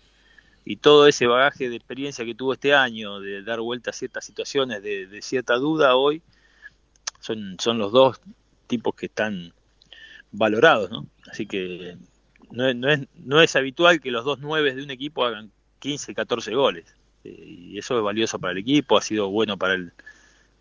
y 0.65 0.77
todo 0.77 1.07
ese 1.07 1.27
bagaje 1.27 1.69
de 1.69 1.77
experiencia 1.77 2.24
que 2.24 2.35
tuvo 2.35 2.55
este 2.55 2.74
año, 2.74 3.20
de 3.20 3.43
dar 3.43 3.61
vuelta 3.61 3.91
a 3.91 3.93
ciertas 3.93 4.24
situaciones, 4.24 4.82
de, 4.82 5.20
cierta 5.20 5.57
duda 5.57 5.95
hoy, 5.97 6.23
son, 7.20 7.57
son 7.59 7.78
los 7.78 7.93
dos 7.93 8.20
tipos 8.66 8.95
que 8.95 9.07
están 9.07 9.53
valorados, 10.32 10.91
¿no? 10.91 11.07
Así 11.31 11.47
que 11.47 11.97
no 12.51 12.73
no 12.74 12.91
es, 12.91 13.01
no 13.15 13.41
es 13.43 13.57
habitual 13.57 14.01
que 14.01 14.11
los 14.11 14.24
dos 14.24 14.41
nueves 14.41 14.77
de 14.77 14.82
un 14.82 14.91
equipo 14.91 15.24
hagan 15.24 15.51
15, 15.81 16.15
14 16.15 16.55
goles. 16.55 16.86
Eh, 17.24 17.45
y 17.47 17.78
eso 17.78 17.99
es 17.99 18.05
valioso 18.05 18.39
para 18.39 18.53
el 18.53 18.59
equipo, 18.59 18.97
ha 18.97 19.03
sido 19.03 19.28
bueno 19.28 19.59
para 19.59 19.74
el, 19.74 19.93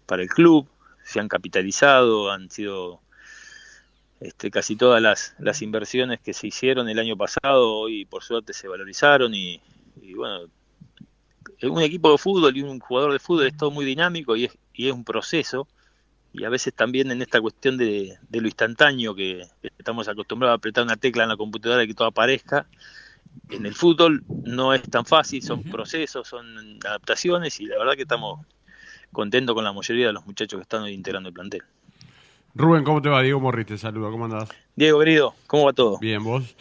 para 0.05 0.21
el 0.21 0.29
club, 0.29 0.67
se 1.03 1.19
han 1.21 1.29
capitalizado, 1.29 2.29
han 2.29 2.49
sido 2.49 3.01
este, 4.19 4.51
casi 4.51 4.75
todas 4.75 5.01
las, 5.01 5.35
las 5.39 5.61
inversiones 5.61 6.19
que 6.19 6.33
se 6.33 6.47
hicieron 6.47 6.89
el 6.89 6.99
año 6.99 7.15
pasado, 7.15 7.73
hoy 7.73 8.05
por 8.05 8.23
suerte 8.23 8.53
se 8.53 8.67
valorizaron 8.67 9.33
y, 9.33 9.61
y 10.01 10.13
bueno, 10.13 10.49
un 11.63 11.81
equipo 11.81 12.11
de 12.11 12.17
fútbol 12.17 12.55
y 12.57 12.61
un 12.61 12.79
jugador 12.79 13.13
de 13.13 13.19
fútbol 13.19 13.47
es 13.47 13.57
todo 13.57 13.71
muy 13.71 13.85
dinámico 13.85 14.35
y 14.35 14.45
es, 14.45 14.57
y 14.73 14.87
es 14.87 14.93
un 14.93 15.03
proceso 15.03 15.67
y 16.33 16.45
a 16.45 16.49
veces 16.49 16.73
también 16.73 17.11
en 17.11 17.21
esta 17.21 17.39
cuestión 17.39 17.77
de, 17.77 18.17
de 18.27 18.41
lo 18.41 18.47
instantáneo 18.47 19.13
que, 19.13 19.45
que, 19.61 19.69
estamos 19.77 20.07
acostumbrados 20.07 20.55
a 20.55 20.57
apretar 20.57 20.83
una 20.83 20.97
tecla 20.97 21.23
en 21.23 21.29
la 21.29 21.37
computadora 21.37 21.83
y 21.83 21.87
que 21.87 21.93
todo 21.93 22.07
aparezca, 22.07 22.65
en 23.49 23.65
el 23.65 23.75
fútbol 23.75 24.23
no 24.43 24.73
es 24.73 24.81
tan 24.83 25.05
fácil, 25.05 25.41
son 25.43 25.59
uh 25.59 25.63
-huh. 25.63 25.71
procesos, 25.71 26.27
son 26.27 26.79
adaptaciones 26.85 27.59
y 27.59 27.65
la 27.65 27.77
verdad 27.77 27.93
que 27.93 28.01
estamos 28.01 28.45
contentos 29.11 29.53
con 29.53 29.63
la 29.63 29.73
mayoría 29.73 30.07
de 30.07 30.13
los 30.13 30.25
muchachos 30.25 30.57
que 30.57 30.63
están 30.63 30.81
hoy 30.83 30.93
integrando 30.93 31.29
el 31.29 31.33
plantel. 31.33 31.63
Rubén, 32.55 32.83
¿cómo 32.83 33.01
te 33.01 33.09
va? 33.09 33.21
Diego 33.21 33.39
Morris 33.39 33.65
te 33.65 33.77
saluda, 33.77 34.09
¿cómo 34.09 34.25
andás? 34.25 34.49
Diego, 34.75 34.99
querido, 34.99 35.35
¿cómo 35.47 35.65
va 35.65 35.73
todo? 35.73 35.99
Bien, 35.99 36.23
¿vos? 36.23 36.55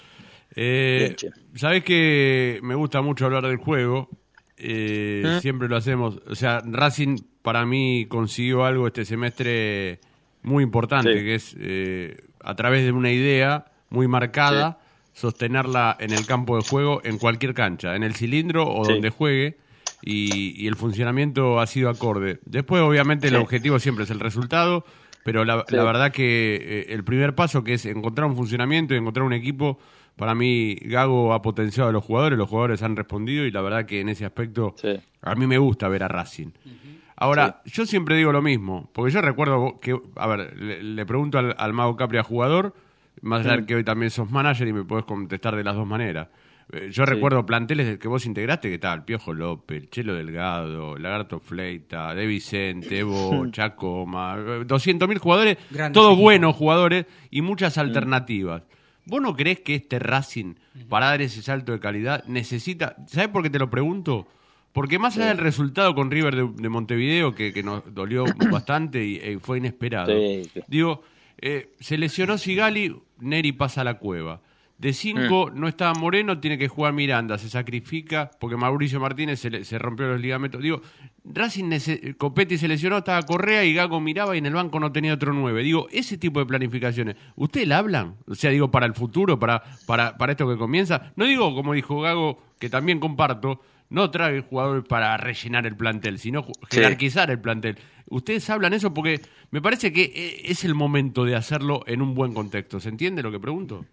Eh, 0.54 1.16
Sabés 1.54 1.84
que 1.84 2.60
me 2.62 2.74
gusta 2.74 3.00
mucho 3.00 3.26
hablar 3.26 3.46
del 3.46 3.56
juego, 3.56 4.08
eh, 4.56 5.22
¿Eh? 5.24 5.38
siempre 5.40 5.68
lo 5.68 5.76
hacemos, 5.76 6.20
o 6.26 6.34
sea, 6.34 6.62
Racing 6.64 7.18
para 7.42 7.66
mí 7.66 8.06
consiguió 8.06 8.64
algo 8.64 8.86
este 8.86 9.04
semestre 9.04 10.00
muy 10.42 10.62
importante, 10.62 11.12
sí. 11.12 11.24
que 11.24 11.34
es 11.34 11.56
eh, 11.58 12.16
a 12.40 12.54
través 12.54 12.84
de 12.84 12.92
una 12.92 13.10
idea 13.10 13.66
muy 13.90 14.08
marcada, 14.08 14.78
sí. 15.12 15.20
sostenerla 15.20 15.96
en 15.98 16.12
el 16.12 16.26
campo 16.26 16.56
de 16.56 16.62
juego, 16.62 17.00
en 17.04 17.18
cualquier 17.18 17.54
cancha, 17.54 17.96
en 17.96 18.02
el 18.02 18.14
cilindro 18.14 18.68
o 18.68 18.84
sí. 18.84 18.92
donde 18.92 19.10
juegue, 19.10 19.58
y, 20.04 20.60
y, 20.60 20.66
el 20.66 20.74
funcionamiento 20.74 21.60
ha 21.60 21.66
sido 21.66 21.88
acorde. 21.88 22.40
Después, 22.44 22.82
obviamente, 22.82 23.28
el 23.28 23.36
objetivo 23.36 23.78
siempre 23.78 24.02
es 24.02 24.10
el 24.10 24.18
resultado, 24.18 24.84
pero 25.24 25.44
la, 25.44 25.64
la 25.68 25.84
verdad 25.84 26.12
que 26.12 26.56
eh, 26.56 26.86
el 26.88 27.04
primer 27.04 27.34
paso, 27.34 27.62
que 27.62 27.74
es 27.74 27.86
encontrar 27.86 28.26
un 28.26 28.36
funcionamiento 28.36 28.94
y 28.94 28.98
encontrar 28.98 29.24
un 29.24 29.32
equipo, 29.32 29.78
para 30.16 30.34
mí 30.34 30.76
Gago 30.82 31.32
ha 31.32 31.42
potenciado 31.42 31.90
a 31.90 31.92
los 31.92 32.04
jugadores, 32.04 32.38
los 32.38 32.48
jugadores 32.48 32.82
han 32.82 32.96
respondido 32.96 33.44
y 33.44 33.50
la 33.50 33.62
verdad 33.62 33.86
que 33.86 34.00
en 34.00 34.08
ese 34.08 34.24
aspecto 34.24 34.74
a 35.20 35.34
mí 35.34 35.46
me 35.46 35.58
gusta 35.58 35.88
ver 35.88 36.02
a 36.02 36.08
Racing. 36.08 36.48
Uh 36.48 36.68
-huh. 36.68 37.00
Ahora, 37.16 37.60
sí. 37.64 37.72
yo 37.74 37.86
siempre 37.86 38.16
digo 38.16 38.32
lo 38.32 38.42
mismo, 38.42 38.90
porque 38.92 39.12
yo 39.12 39.20
recuerdo 39.20 39.78
que, 39.80 39.96
a 40.16 40.26
ver, 40.26 40.56
le, 40.56 40.82
le 40.82 41.06
pregunto 41.06 41.38
al, 41.38 41.54
al, 41.56 41.72
Mago 41.72 41.96
Capri 41.96 42.18
a 42.18 42.24
jugador, 42.24 42.74
más 43.20 43.46
allá 43.46 43.62
mm. 43.62 43.66
que 43.66 43.74
hoy 43.76 43.84
también 43.84 44.10
sos 44.10 44.30
manager 44.30 44.66
y 44.66 44.72
me 44.72 44.84
podés 44.84 45.04
contestar 45.04 45.54
de 45.54 45.62
las 45.62 45.76
dos 45.76 45.86
maneras. 45.86 46.28
Eh, 46.72 46.88
yo 46.90 47.04
sí. 47.04 47.10
recuerdo 47.10 47.44
planteles 47.44 47.98
que 47.98 48.08
vos 48.08 48.24
integraste, 48.24 48.70
que 48.70 48.78
tal, 48.78 49.04
Piojo 49.04 49.34
López, 49.34 49.90
Chelo 49.90 50.14
Delgado, 50.14 50.96
Lagarto 50.96 51.38
Fleita, 51.38 52.14
De 52.14 52.26
Vicente, 52.26 52.98
Evo, 53.00 53.46
Chacoma, 53.50 54.36
200.000 54.36 55.18
jugadores, 55.18 55.58
Grandes 55.70 55.94
todos 55.94 56.12
equipos. 56.12 56.22
buenos 56.22 56.56
jugadores 56.56 57.06
y 57.30 57.42
muchas 57.42 57.78
alternativas. 57.78 58.62
¿Vos 59.04 59.20
no 59.20 59.34
crees 59.34 59.60
que 59.60 59.74
este 59.74 59.98
Racing, 59.98 60.54
para 60.88 61.06
dar 61.06 61.22
ese 61.22 61.42
salto 61.42 61.72
de 61.72 61.80
calidad, 61.80 62.24
necesita... 62.26 62.96
¿Sabés 63.06 63.28
por 63.28 63.42
qué 63.42 63.50
te 63.50 63.58
lo 63.58 63.70
pregunto? 63.70 64.28
Porque 64.72 64.98
más 64.98 65.16
allá 65.16 65.28
del 65.28 65.38
resultado 65.38 65.94
con 65.94 66.10
River 66.10 66.36
de, 66.36 66.48
de 66.54 66.68
Montevideo, 66.68 67.34
que, 67.34 67.52
que, 67.52 67.62
nos 67.62 67.82
dolió 67.94 68.24
bastante 68.50 69.04
y, 69.04 69.16
y 69.16 69.38
fue 69.38 69.58
inesperado, 69.58 70.12
sí, 70.12 70.48
sí. 70.54 70.60
digo, 70.66 71.02
eh, 71.38 71.74
se 71.80 71.98
lesionó 71.98 72.38
Sigali, 72.38 72.96
Neri 73.18 73.52
pasa 73.52 73.80
a 73.80 73.84
la 73.84 73.98
cueva. 73.98 74.40
De 74.82 74.92
cinco 74.92 75.46
mm. 75.46 75.60
no 75.60 75.68
estaba 75.68 75.94
Moreno, 75.94 76.40
tiene 76.40 76.58
que 76.58 76.66
jugar 76.66 76.92
Miranda, 76.92 77.38
se 77.38 77.48
sacrifica 77.48 78.32
porque 78.40 78.56
Mauricio 78.56 78.98
Martínez 78.98 79.38
se, 79.38 79.48
le, 79.48 79.64
se 79.64 79.78
rompió 79.78 80.08
los 80.08 80.20
ligamentos. 80.20 80.60
Digo, 80.60 80.82
Racing, 81.24 81.70
Copetti 82.18 82.58
se 82.58 82.66
lesionó, 82.66 82.98
estaba 82.98 83.22
Correa 83.22 83.64
y 83.64 83.74
Gago 83.74 84.00
miraba 84.00 84.34
y 84.34 84.38
en 84.38 84.46
el 84.46 84.54
banco 84.54 84.80
no 84.80 84.90
tenía 84.90 85.14
otro 85.14 85.32
nueve. 85.32 85.62
Digo, 85.62 85.86
ese 85.92 86.18
tipo 86.18 86.40
de 86.40 86.46
planificaciones, 86.46 87.14
¿ustedes 87.36 87.68
la 87.68 87.78
hablan? 87.78 88.16
O 88.26 88.34
sea, 88.34 88.50
digo, 88.50 88.72
para 88.72 88.86
el 88.86 88.94
futuro, 88.94 89.38
para, 89.38 89.62
para, 89.86 90.18
para 90.18 90.32
esto 90.32 90.48
que 90.48 90.56
comienza. 90.56 91.12
No 91.14 91.26
digo, 91.26 91.54
como 91.54 91.74
dijo 91.74 92.00
Gago, 92.00 92.42
que 92.58 92.68
también 92.68 92.98
comparto, 92.98 93.60
no 93.88 94.10
trae 94.10 94.40
jugadores 94.40 94.82
para 94.88 95.16
rellenar 95.16 95.64
el 95.64 95.76
plantel, 95.76 96.18
sino 96.18 96.44
jerarquizar 96.68 97.28
sí. 97.28 97.32
el 97.34 97.38
plantel. 97.38 97.78
Ustedes 98.10 98.50
hablan 98.50 98.74
eso 98.74 98.92
porque 98.92 99.20
me 99.52 99.62
parece 99.62 99.92
que 99.92 100.10
eh, 100.12 100.42
es 100.46 100.64
el 100.64 100.74
momento 100.74 101.24
de 101.24 101.36
hacerlo 101.36 101.84
en 101.86 102.02
un 102.02 102.16
buen 102.16 102.34
contexto. 102.34 102.80
¿Se 102.80 102.88
entiende 102.88 103.22
lo 103.22 103.30
que 103.30 103.38
pregunto? 103.38 103.86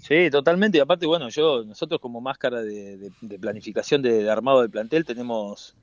Sí, 0.00 0.30
totalmente. 0.30 0.78
Y 0.78 0.80
aparte, 0.80 1.06
bueno, 1.06 1.28
yo 1.28 1.62
nosotros 1.64 2.00
como 2.00 2.20
máscara 2.20 2.62
de, 2.62 3.12
de, 3.20 3.38
planificación 3.38 4.00
de, 4.02 4.22
de, 4.24 4.30
armado 4.30 4.62
del 4.62 4.70
plantel 4.70 5.04
tenemos 5.04 5.76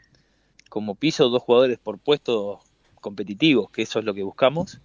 como 0.69 0.95
piso 0.95 1.29
dos 1.29 1.43
jugadores 1.43 1.77
por 1.77 1.99
puesto 1.99 2.59
competitivos, 2.99 3.69
que 3.71 3.83
eso 3.83 3.99
es 3.99 4.05
lo 4.05 4.13
que 4.13 4.23
buscamos. 4.23 4.81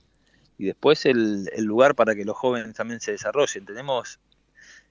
Y 0.59 0.67
después 0.67 1.07
el, 1.07 1.49
el 1.55 1.65
lugar 1.65 1.95
para 1.95 2.15
que 2.15 2.25
los 2.25 2.37
jóvenes 2.37 2.75
también 2.75 3.01
se 3.01 3.13
desarrollen. 3.13 3.65
Tenemos, 3.65 4.21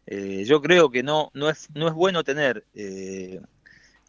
eh, 0.07 0.43
yo 0.45 0.61
creo 0.61 0.89
que 0.89 1.03
no, 1.03 1.29
no, 1.33 1.49
es, 1.49 1.69
no 1.75 1.87
es 1.87 1.93
bueno 1.93 2.23
tener 2.23 2.65
eh, 2.73 3.39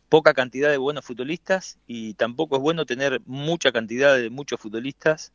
poca 0.08 0.34
cantidad 0.34 0.70
de 0.70 0.78
buenos 0.78 1.04
futbolistas 1.04 1.78
y 1.86 2.14
tampoco 2.14 2.56
es 2.56 2.62
bueno 2.62 2.86
tener 2.86 3.20
mucha 3.26 3.70
cantidad 3.70 4.16
de 4.16 4.30
muchos 4.30 4.60
futbolistas 4.60 5.32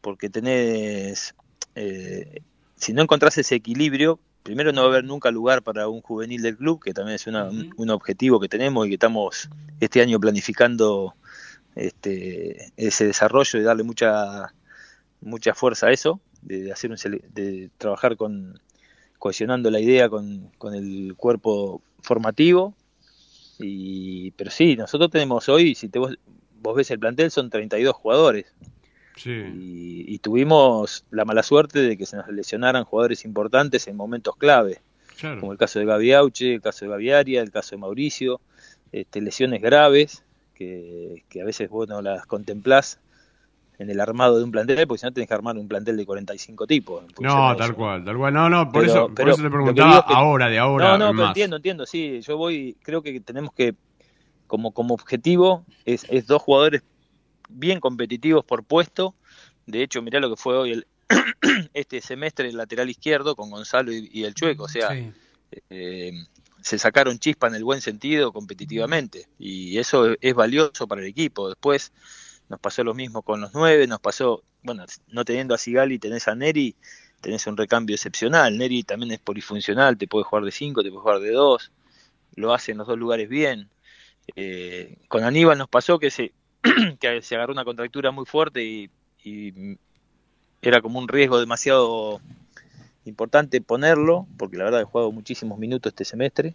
porque 0.00 0.30
tenés, 0.30 1.34
eh, 1.74 2.40
si 2.76 2.92
no 2.92 3.02
encontrás 3.02 3.36
ese 3.38 3.56
equilibrio, 3.56 4.20
primero 4.48 4.72
no 4.72 4.80
va 4.80 4.86
a 4.86 4.90
haber 4.92 5.04
nunca 5.04 5.30
lugar 5.30 5.62
para 5.62 5.88
un 5.88 6.00
juvenil 6.00 6.40
del 6.40 6.56
club, 6.56 6.82
que 6.82 6.94
también 6.94 7.16
es 7.16 7.26
una, 7.26 7.44
uh 7.44 7.52
-huh. 7.52 7.74
un, 7.76 7.90
objetivo 7.90 8.40
que 8.40 8.48
tenemos 8.48 8.86
y 8.86 8.88
que 8.88 8.94
estamos 8.94 9.50
este 9.78 10.00
año 10.00 10.18
planificando 10.18 11.14
este, 11.74 12.72
ese 12.78 13.04
desarrollo 13.06 13.58
y 13.58 13.62
darle 13.62 13.82
mucha 13.82 14.54
mucha 15.20 15.52
fuerza 15.54 15.88
a 15.88 15.92
eso, 15.92 16.20
de 16.40 16.72
hacer 16.72 16.90
un, 16.90 16.96
de 17.34 17.70
trabajar 17.76 18.16
con 18.16 18.58
cohesionando 19.18 19.70
la 19.70 19.80
idea 19.80 20.08
con, 20.08 20.50
con 20.56 20.74
el 20.74 21.14
cuerpo 21.14 21.82
formativo 22.00 22.74
y, 23.58 24.30
pero 24.30 24.50
sí, 24.50 24.76
nosotros 24.76 25.10
tenemos 25.10 25.46
hoy, 25.50 25.74
si 25.74 25.90
te, 25.90 25.98
vos, 25.98 26.16
vos 26.62 26.74
ves 26.74 26.90
el 26.90 26.98
plantel, 26.98 27.30
son 27.30 27.50
32 27.50 27.94
jugadores. 27.94 28.46
Sí. 29.18 29.30
Y, 29.30 30.04
y, 30.14 30.18
tuvimos 30.18 31.04
la 31.10 31.24
mala 31.24 31.42
suerte 31.42 31.80
de 31.80 31.96
que 31.96 32.06
se 32.06 32.16
nos 32.16 32.28
lesionaran 32.28 32.84
jugadores 32.84 33.24
importantes 33.24 33.86
en 33.88 33.96
momentos 33.96 34.36
clave. 34.36 34.80
Claro. 35.18 35.40
como 35.40 35.50
el 35.50 35.58
caso 35.58 35.80
de 35.80 35.84
Gaby 35.84 36.12
Auche, 36.12 36.54
el 36.54 36.60
caso 36.60 36.84
de 36.84 36.92
Gaby 36.92 37.10
Aria, 37.10 37.42
el 37.42 37.50
caso 37.50 37.74
de 37.74 37.80
Mauricio, 37.80 38.40
este, 38.92 39.20
lesiones 39.20 39.60
graves 39.60 40.22
que, 40.54 41.24
que 41.28 41.42
a 41.42 41.44
veces 41.44 41.68
vos 41.68 41.88
no 41.88 42.00
las 42.02 42.24
contemplás 42.24 43.00
en 43.78 43.90
el 43.90 44.00
armado 44.00 44.38
de 44.38 44.44
un 44.44 44.50
plantel, 44.50 44.86
porque 44.86 45.00
si 45.00 45.06
no 45.06 45.12
tenés 45.12 45.28
que 45.28 45.34
armar 45.34 45.56
un 45.56 45.68
plantel 45.68 45.96
de 45.96 46.04
45 46.06 46.66
tipos. 46.66 47.04
No, 47.20 47.56
tal 47.56 47.70
eso. 47.70 47.76
cual, 47.76 48.04
tal 48.04 48.16
cual. 48.16 48.34
No, 48.34 48.48
no, 48.48 48.70
por, 48.70 48.82
Pero- 48.82 48.92
eso, 48.92 49.06
por 49.06 49.14
pero 49.14 49.30
eso 49.32 49.42
te 49.42 49.50
preguntaba 49.50 50.04
que- 50.06 50.14
ahora, 50.14 50.48
de 50.48 50.58
ahora. 50.58 50.96
No, 50.96 51.06
no, 51.06 51.12
pero 51.12 51.28
entiendo, 51.28 51.56
entiendo, 51.56 51.86
sí. 51.86 52.20
Yo 52.20 52.36
voy, 52.36 52.76
creo 52.82 53.02
que 53.02 53.20
tenemos 53.20 53.52
que, 53.52 53.74
como, 54.46 54.72
como 54.72 54.94
objetivo, 54.94 55.64
es, 55.84 56.06
es 56.10 56.26
dos 56.26 56.42
jugadores 56.42 56.82
bien 57.48 57.80
competitivos 57.80 58.44
por 58.44 58.64
puesto. 58.64 59.14
De 59.66 59.82
hecho, 59.82 60.02
mirá 60.02 60.20
lo 60.20 60.30
que 60.30 60.36
fue 60.36 60.56
hoy 60.56 60.72
el, 60.72 60.86
este 61.74 62.00
semestre 62.00 62.48
el 62.48 62.56
lateral 62.56 62.88
izquierdo 62.90 63.36
con 63.36 63.50
Gonzalo 63.50 63.92
y, 63.92 64.08
y 64.12 64.24
el 64.24 64.34
Chueco. 64.34 64.64
O 64.64 64.68
sea, 64.68 64.90
Sí. 64.92 65.10
eh, 65.70 66.12
se 66.60 66.78
sacaron 66.78 67.18
chispa 67.18 67.46
en 67.46 67.54
el 67.54 67.64
buen 67.64 67.80
sentido 67.80 68.32
competitivamente. 68.32 69.26
Y 69.38 69.78
eso 69.78 70.10
es, 70.12 70.18
es 70.20 70.34
valioso 70.34 70.86
para 70.86 71.00
el 71.00 71.06
equipo. 71.06 71.48
Después 71.48 71.92
nos 72.48 72.60
pasó 72.60 72.82
lo 72.84 72.94
mismo 72.94 73.22
con 73.22 73.40
los 73.40 73.52
nueve, 73.54 73.86
nos 73.86 74.00
pasó, 74.00 74.42
bueno, 74.62 74.84
no 75.08 75.24
teniendo 75.24 75.54
a 75.54 75.58
Sigali, 75.58 75.98
tenés 75.98 76.28
a 76.28 76.34
Neri, 76.34 76.74
tenés 77.20 77.46
un 77.46 77.56
recambio 77.56 77.94
excepcional. 77.94 78.56
Neri 78.58 78.82
también 78.82 79.12
es 79.12 79.18
polifuncional, 79.20 79.96
te 79.98 80.08
puede 80.08 80.24
jugar 80.24 80.44
de 80.44 80.50
5, 80.52 80.82
te 80.82 80.88
puede 80.90 81.02
jugar 81.02 81.20
de 81.20 81.30
2, 81.30 81.72
lo 82.36 82.54
hace 82.54 82.72
en 82.72 82.78
los 82.78 82.86
dos 82.86 82.98
lugares 82.98 83.28
bien. 83.28 83.68
Eh, 84.36 84.96
con 85.08 85.24
Aníbal 85.24 85.58
nos 85.58 85.68
pasó 85.68 85.98
que 85.98 86.10
se, 86.10 86.32
que 87.00 87.22
se 87.22 87.34
agarró 87.36 87.52
una 87.52 87.64
contractura 87.64 88.10
muy 88.10 88.26
fuerte 88.26 88.64
y, 88.64 88.90
y 89.24 89.76
era 90.62 90.80
como 90.80 90.98
un 90.98 91.08
riesgo 91.08 91.38
demasiado 91.38 92.20
importante 93.04 93.60
ponerlo, 93.60 94.26
porque 94.36 94.56
la 94.58 94.64
verdad 94.64 94.80
he 94.82 94.84
jugado 94.84 95.12
muchísimos 95.12 95.58
minutos 95.58 95.90
este 95.92 96.04
semestre. 96.04 96.54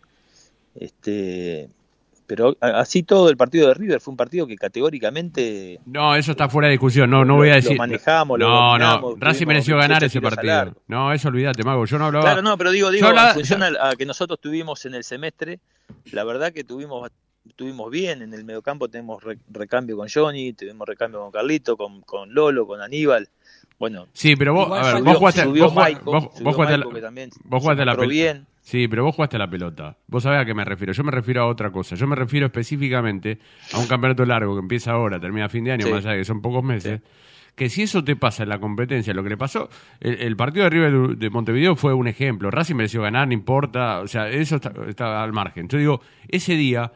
Este, 0.75 1.69
pero 2.25 2.55
así 2.61 3.03
todo 3.03 3.30
el 3.30 3.38
partido 3.38 3.67
de 3.67 3.73
River 3.75 3.99
fue 3.99 4.11
un 4.11 4.17
partido 4.17 4.47
que 4.47 4.55
categóricamente 4.55 5.80
No, 5.85 6.15
eso 6.15 6.31
está 6.31 6.49
fuera 6.49 6.67
de 6.67 6.73
discusión. 6.73 7.09
No, 7.09 7.19
no 7.25 7.34
Lo- 7.34 7.35
voy 7.39 7.49
a 7.49 7.55
lo 7.55 7.61
decir. 7.61 7.77
manejamos, 7.77 8.39
lo 8.39 8.47
no, 8.49 8.67
dominamos, 8.69 9.17
no. 9.17 9.25
Racing 9.25 9.47
mereció 9.47 9.75
ganar 9.77 9.99
17 10.01 10.25
ese 10.27 10.35
partido. 10.35 10.75
No, 10.88 11.13
eso 11.13 11.27
olvídate, 11.27 11.63
Mago. 11.63 11.85
Yo 11.85 11.97
no 11.99 12.05
hablaba. 12.05 12.25
Claro, 12.25 12.41
no, 12.41 12.57
pero 12.57 12.71
digo, 12.71 12.91
digo, 12.91 13.09
en 13.09 13.34
función 13.34 13.61
a, 13.63 13.89
a 13.89 13.95
que 13.95 14.05
nosotros 14.05 14.39
tuvimos 14.39 14.85
en 14.85 14.95
el 14.95 15.03
semestre, 15.03 15.59
la 16.11 16.23
verdad 16.23 16.53
que 16.53 16.63
tuvimos 16.63 17.09
tuvimos 17.56 17.90
bien 17.91 18.22
en 18.22 18.34
el 18.34 18.44
mediocampo, 18.45 18.90
tenemos 18.90 19.24
re- 19.24 19.38
recambio 19.52 19.98
con 19.98 20.07
Johnny, 20.14 20.53
tuvimos 20.53 20.88
recambio 20.88 21.20
con 21.22 21.32
Carlito, 21.32 21.78
con, 21.78 22.02
con 22.02 22.34
Lolo, 22.34 22.65
con 22.68 22.82
Aníbal. 22.82 23.30
Bueno, 23.80 24.07
Sí, 24.14 24.36
pero 24.36 24.53
vos, 24.53 24.72
a 24.72 24.76
ver, 24.84 24.91
subió- 24.98 25.03
vos 25.06 25.18
jugaste, 25.18 25.45
vos, 25.45 25.57
jugaste- 25.60 25.76
Maico, 25.76 26.11
vos, 26.11 26.24
subió 26.34 26.44
vos 26.45 26.56
jugaste, 26.56 26.74
a 26.74 26.78
Maico, 26.78 26.90
la- 26.91 26.95
que 26.95 27.02
también 27.02 27.30
vos 27.44 27.61
jugaste 27.61 27.86
la 27.86 27.91
pelota. 27.95 28.10
bien. 28.11 28.45
Sí, 28.61 28.88
pero 28.88 29.03
vos 29.03 29.14
jugaste 29.15 29.38
la 29.38 29.49
pelota. 29.49 29.98
Vos 30.07 30.24
sabés 30.24 30.40
a 30.41 30.45
qué 30.45 30.53
me 30.53 30.64
refiero. 30.64 30.94
Yo 30.94 31.03
me 31.03 31.11
refiero 31.11 31.41
a 31.41 31.48
otra 31.48 31.70
cosa. 31.70 31.95
Yo 31.98 32.07
me 32.07 32.15
refiero 32.15 32.45
específicamente 32.45 33.40
a 33.74 33.80
un 33.80 33.88
campeonato 33.88 34.26
largo 34.26 34.53
que 34.56 34.61
empieza 34.61 34.91
ahora, 34.94 35.20
termina 35.20 35.48
a 35.48 35.49
fin 35.49 35.65
de 35.65 35.74
año, 35.74 35.86
Sí. 35.86 35.91
más 35.91 36.06
allá 36.06 36.14
de 36.14 36.20
que 36.20 36.26
son 36.26 36.41
pocos 36.41 36.64
meses. 36.64 37.02
Que 37.56 37.68
si 37.70 37.82
eso 37.84 38.03
te 38.06 38.15
pasa 38.15 38.44
en 38.44 38.49
la 38.49 38.60
competencia, 38.60 39.14
lo 39.14 39.22
que 39.22 39.30
le 39.30 39.38
pasó, 39.38 39.70
el, 39.99 40.14
el 40.22 40.36
partido 40.38 40.64
de 40.64 40.70
River 40.70 41.18
de 41.18 41.30
Montevideo 41.30 41.76
fue 41.76 41.94
un 41.94 42.07
ejemplo. 42.07 42.49
Racing 42.52 42.76
mereció 42.76 43.02
ganar, 43.02 43.28
no 43.28 43.34
importa. 43.34 43.99
O 43.99 44.07
sea, 44.07 44.30
eso 44.30 44.56
está, 44.56 44.72
está 44.88 45.22
al 45.22 45.34
margen. 45.34 45.68
Yo 45.68 45.78
digo, 45.78 46.02
ese 46.30 46.53
día, 46.56 46.94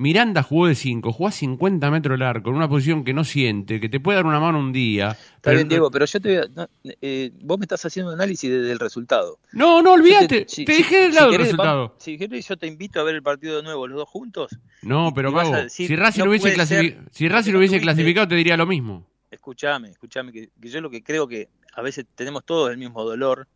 Miranda 0.00 0.44
jugó 0.44 0.68
de 0.68 0.76
5, 0.76 1.12
jugó 1.12 1.26
a 1.28 1.32
50 1.32 1.90
metros 1.90 2.16
del 2.16 2.22
arco, 2.26 2.50
en 2.50 2.56
una 2.56 2.68
posición 2.68 3.02
que 3.02 3.12
no 3.12 3.24
siente, 3.24 3.80
que 3.80 3.88
te 3.88 3.98
puede 3.98 4.14
dar 4.16 4.26
una 4.26 4.38
mano 4.38 4.60
un 4.60 4.72
día. 4.72 5.08
Está 5.10 5.26
pero- 5.42 5.56
bien, 5.56 5.68
Diego, 5.68 5.90
pero 5.90 6.04
yo 6.06 6.20
te 6.20 6.28
voy 6.28 6.38
a- 6.46 6.48
no, 6.54 6.68
eh, 7.02 7.32
vos 7.42 7.58
me 7.58 7.64
estás 7.64 7.84
haciendo 7.84 8.12
un 8.12 8.14
análisis 8.20 8.48
desde 8.48 8.70
el 8.70 8.78
resultado. 8.78 9.38
No, 9.50 9.82
no, 9.82 9.94
olvídate. 9.94 10.44
si- 10.48 10.64
te 10.64 10.72
si- 10.72 10.82
dejé 10.84 11.00
de 11.00 11.08
si 11.10 11.14
lado 11.16 11.26
el 11.26 11.32
querés, 11.32 11.46
resultado. 11.48 11.78
vamos- 11.88 11.92
si 11.98 12.16
querés, 12.16 12.46
yo 12.48 12.56
te 12.56 12.66
invito 12.68 13.00
a 13.00 13.02
ver 13.02 13.16
el 13.16 13.22
partido 13.24 13.56
de 13.56 13.64
nuevo, 13.64 13.88
los 13.88 13.98
dos 13.98 14.08
juntos. 14.08 14.56
No, 14.82 15.12
pero 15.12 15.32
Mago, 15.32 15.50
decir, 15.56 15.88
si 15.88 15.96
Racing 15.96 16.22
no 16.22 16.30
hubiese, 16.30 16.54
ser 16.64 16.98
si 17.10 17.28
Racing 17.28 17.80
clasificado, 17.80 18.28
te 18.28 18.36
diría 18.36 18.56
lo 18.56 18.66
mismo. 18.66 19.04
Escuchame, 19.32 19.90
escuchame, 19.90 20.30
que, 20.32 20.50
que 20.60 20.68
yo 20.68 20.80
lo 20.80 20.90
que 20.90 21.02
creo 21.02 21.26
que 21.26 21.48
a 21.74 21.82
veces 21.82 22.06
tenemos 22.14 22.44
todos 22.44 22.70
el 22.70 22.78
mismo 22.78 23.02
dolor 23.04 23.48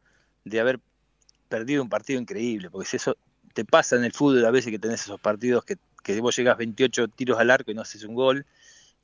de 0.44 0.58
haber 0.58 0.80
perdido 1.48 1.82
un 1.84 1.88
partido 1.88 2.20
increíble, 2.20 2.68
porque 2.68 2.88
si 2.88 2.96
eso 2.96 3.16
te 3.54 3.64
pasa 3.64 3.94
en 3.96 4.02
el 4.04 4.12
fútbol 4.12 4.44
a 4.44 4.50
veces 4.50 4.70
que 4.72 4.78
tenés 4.78 5.02
esos 5.02 5.20
partidos 5.20 5.64
que, 5.64 5.76
que 6.02 6.20
vos 6.20 6.36
llegas 6.36 6.56
28 6.58 7.08
tiros 7.08 7.38
al 7.40 7.50
arco 7.50 7.70
y 7.70 7.74
no 7.74 7.82
haces 7.82 8.04
un 8.04 8.14
gol, 8.14 8.46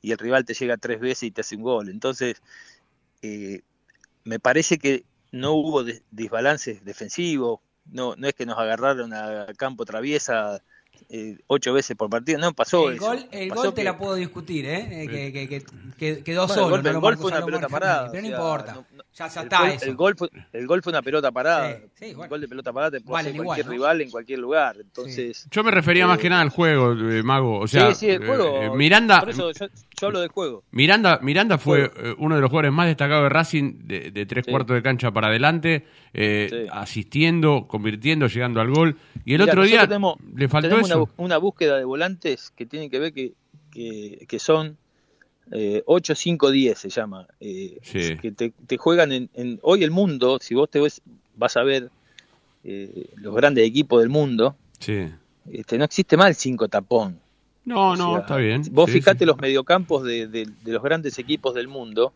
y 0.01 0.11
el 0.13 0.17
rival 0.19 0.45
te 0.45 0.53
llega 0.55 0.77
tres 0.77 0.99
veces 1.01 1.23
y 1.25 1.31
te 1.31 1.41
hace 1.41 1.55
un 1.57 1.63
gol. 1.63 1.89
Entonces, 1.89 2.41
eh, 3.21 3.61
me 4.23 4.39
parece 4.39 4.77
que 4.79 5.05
no 5.31 5.53
hubo 5.53 5.83
des- 5.83 6.03
desbalances 6.11 6.83
defensivos, 6.85 7.61
no, 7.85 8.15
no 8.17 8.27
es 8.27 8.33
que 8.35 8.45
nos 8.45 8.57
agarraron 8.59 9.13
a 9.13 9.47
campo 9.57 9.85
traviesa 9.85 10.63
eh, 11.09 11.37
ocho 11.47 11.73
veces 11.73 11.95
por 11.97 12.09
partido, 12.09 12.39
no 12.39 12.53
pasó 12.53 12.89
El 12.89 12.95
eso. 12.97 13.05
gol, 13.05 13.25
el 13.31 13.49
Pasó 13.49 13.61
gol 13.63 13.73
te 13.73 13.81
que- 13.81 13.85
la 13.85 13.97
puedo 13.97 14.15
discutir, 14.15 14.65
¿eh? 14.65 15.03
Eh, 15.03 15.07
Que, 15.07 15.31
que, 15.33 15.47
que- 15.47 15.65
que 15.97 16.23
quedó 16.23 16.47
Bueno, 16.47 16.61
solo. 16.61 16.75
el 16.77 16.81
gol, 16.83 17.01
no 17.01 17.09
el 17.09 17.17
fue 17.17 17.31
una 17.31 17.45
pelota 17.45 17.67
parada. 17.69 18.11
Pero 18.11 18.21
no 18.21 18.27
o 18.27 18.31
sea, 18.31 18.37
importa. 18.39 18.73
no- 18.73 18.85
ya, 19.13 19.27
ya 19.27 19.41
el 19.41 19.45
está 19.47 19.59
gol, 19.59 19.69
eso. 19.69 19.85
El 19.85 19.95
gol, 19.95 20.15
fue, 20.17 20.29
el 20.53 20.67
gol 20.67 20.81
fue 20.83 20.91
una 20.93 21.01
pelota 21.01 21.31
parada. 21.31 21.73
Sí, 21.77 21.83
sí, 21.95 22.05
el 22.11 22.15
gol 22.15 22.39
de 22.41 22.47
pelota 22.47 22.71
parada 22.71 22.91
te 22.91 23.01
puede 23.01 23.13
Valen 23.13 23.27
hacer 23.31 23.35
igual, 23.35 23.45
cualquier 23.47 23.65
¿no? 23.65 23.71
rival 23.73 24.01
en 24.01 24.11
cualquier 24.11 24.39
lugar. 24.39 24.75
Entonces, 24.79 25.47
Yo 25.51 25.63
me 25.63 25.71
refería 25.71 26.07
más 26.07 26.19
Eh, 26.19 26.21
que 26.21 26.29
nada 26.29 26.41
al 26.41 26.49
juego, 26.49 26.93
eh, 26.93 27.23
Mago. 27.23 27.59
O 27.59 27.67
sea, 27.67 27.89
sí, 27.93 28.05
sí, 28.05 28.09
el 28.11 28.25
juego. 28.25 28.61
eh, 28.61 28.69
Miranda, 28.77 29.19
Por 29.19 29.29
eso 29.31 29.51
yo, 29.51 29.67
yo 29.99 30.07
hablo 30.07 30.19
del 30.21 30.29
juego. 30.29 30.63
Miranda, 30.71 31.19
Miranda 31.21 31.57
fue 31.57 31.89
Juego. 31.89 32.15
uno 32.19 32.35
de 32.35 32.41
los 32.41 32.49
jugadores 32.49 32.71
más 32.71 32.87
destacados 32.87 33.23
de 33.23 33.29
Racing 33.29 33.79
de, 33.87 34.11
de 34.11 34.25
tres 34.25 34.45
Sí. 34.45 34.51
cuartos 34.51 34.75
de 34.75 34.81
cancha 34.83 35.11
para 35.11 35.27
adelante, 35.27 35.85
eh, 36.13 36.47
Sí. 36.49 36.69
asistiendo, 36.71 37.65
convirtiendo, 37.67 38.27
llegando 38.27 38.61
al 38.61 38.69
gol. 38.69 38.97
Y 39.25 39.33
el 39.33 39.41
otro 39.41 39.63
día 39.63 39.81
tenemos- 39.87 40.15
le 40.35 40.47
faltó 40.47 40.69
tenemos 40.69 40.87
eso. 40.88 40.88
Una, 41.17 41.37
búsqueda 41.37 41.77
de 41.77 41.83
volantes 41.85 42.51
que 42.55 42.65
tienen 42.65 42.89
que 42.89 42.99
ver 42.99 43.13
que, 43.13 43.33
que, 43.71 44.25
que 44.27 44.39
son 44.39 44.77
eh, 45.51 45.83
8, 45.85 46.15
5, 46.15 46.51
10 46.51 46.77
se 46.77 46.89
llama. 46.89 47.27
eh, 47.39 47.77
Sí. 47.81 48.17
Que 48.17 48.31
te, 48.31 48.53
te 48.67 48.77
juegan 48.77 49.11
en, 49.11 49.29
en- 49.33 49.59
Hoy 49.63 49.83
el 49.83 49.91
mundo, 49.91 50.37
si 50.41 50.53
vos 50.55 50.69
te 50.69 50.79
ves, 50.79 51.01
vas 51.35 51.57
a 51.57 51.63
ver 51.63 51.89
eh, 52.63 53.09
los 53.15 53.33
grandes 53.35 53.65
equipos 53.67 54.01
del 54.01 54.09
mundo, 54.09 54.55
Sí. 54.79 55.07
este, 55.51 55.77
no 55.77 55.85
existe 55.85 56.17
más 56.17 56.27
el 56.29 56.35
5 56.35 56.67
tapón. 56.67 57.19
No, 57.65 57.91
O 57.91 57.95
no, 57.95 58.11
sea, 58.13 58.19
está 58.21 58.37
bien. 58.37 58.63
Vos 58.71 58.87
Sí, 58.89 58.93
fijate 58.97 59.25
los 59.25 59.37
mediocampos 59.37 60.03
de, 60.03 60.27
de- 60.27 60.45
de 60.63 60.71
los 60.71 60.81
grandes 60.83 61.17
equipos 61.19 61.53
del 61.55 61.67
mundo. 61.67 62.13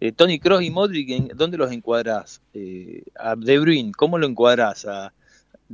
Eh, 0.00 0.10
Tony 0.12 0.38
Kroos 0.40 0.62
y 0.62 0.70
Modric, 0.70 1.10
¿en- 1.10 1.28
¿dónde 1.34 1.56
los 1.56 1.70
encuadrás? 1.72 2.40
Eh, 2.54 3.02
a 3.18 3.36
De 3.36 3.58
Bruyne, 3.58 3.92
¿cómo 3.96 4.18
lo 4.18 4.26
encuadrás? 4.26 4.84
A, 4.86 5.12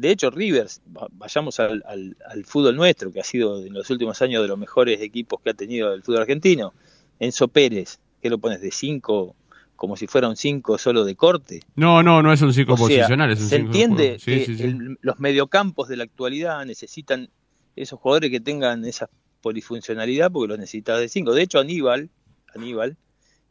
de 0.00 0.10
hecho, 0.10 0.30
Rivers, 0.30 0.80
va- 0.96 1.08
vayamos 1.12 1.58
al, 1.60 1.82
al- 1.86 2.16
al 2.28 2.44
fútbol 2.44 2.76
nuestro, 2.76 3.12
que 3.12 3.20
ha 3.20 3.24
sido 3.24 3.64
en 3.64 3.72
los 3.72 3.88
últimos 3.90 4.20
años 4.22 4.42
de 4.42 4.48
los 4.48 4.58
mejores 4.58 5.00
equipos 5.00 5.40
que 5.42 5.50
ha 5.50 5.54
tenido 5.54 5.92
el 5.94 6.02
fútbol 6.02 6.22
argentino. 6.22 6.72
Enzo 7.18 7.48
Pérez, 7.48 7.98
¿qué 8.22 8.30
lo 8.30 8.38
pones 8.38 8.60
de 8.60 8.70
5? 8.70 9.34
Como 9.76 9.96
si 9.96 10.06
fuera 10.06 10.28
un 10.28 10.36
5 10.36 10.76
solo 10.78 11.04
de 11.04 11.14
corte. 11.14 11.60
No, 11.76 12.02
no, 12.02 12.22
no 12.22 12.32
es 12.32 12.42
un 12.42 12.52
cinco 12.52 12.72
O 12.74 12.76
sea, 12.76 12.86
posicional, 12.86 13.30
es 13.30 13.40
un 13.40 13.48
se 13.48 13.56
cinco 13.56 13.72
de 13.72 13.78
entiende. 13.78 14.18
Sí, 14.18 14.30
que 14.32 14.46
sí, 14.46 14.56
sí. 14.56 14.62
el- 14.64 14.98
los 15.00 15.18
mediocampos 15.20 15.88
de 15.88 15.96
la 15.96 16.04
actualidad 16.04 16.64
necesitan 16.64 17.28
esos 17.76 18.00
jugadores 18.00 18.30
que 18.30 18.40
tengan 18.40 18.84
esa 18.84 19.08
polifuncionalidad 19.40 20.30
porque 20.32 20.48
los 20.48 20.58
necesitas 20.58 20.98
de 21.00 21.08
cinco. 21.08 21.32
De 21.32 21.42
hecho, 21.42 21.58
Aníbal, 21.60 22.10
Aníbal, 22.54 22.96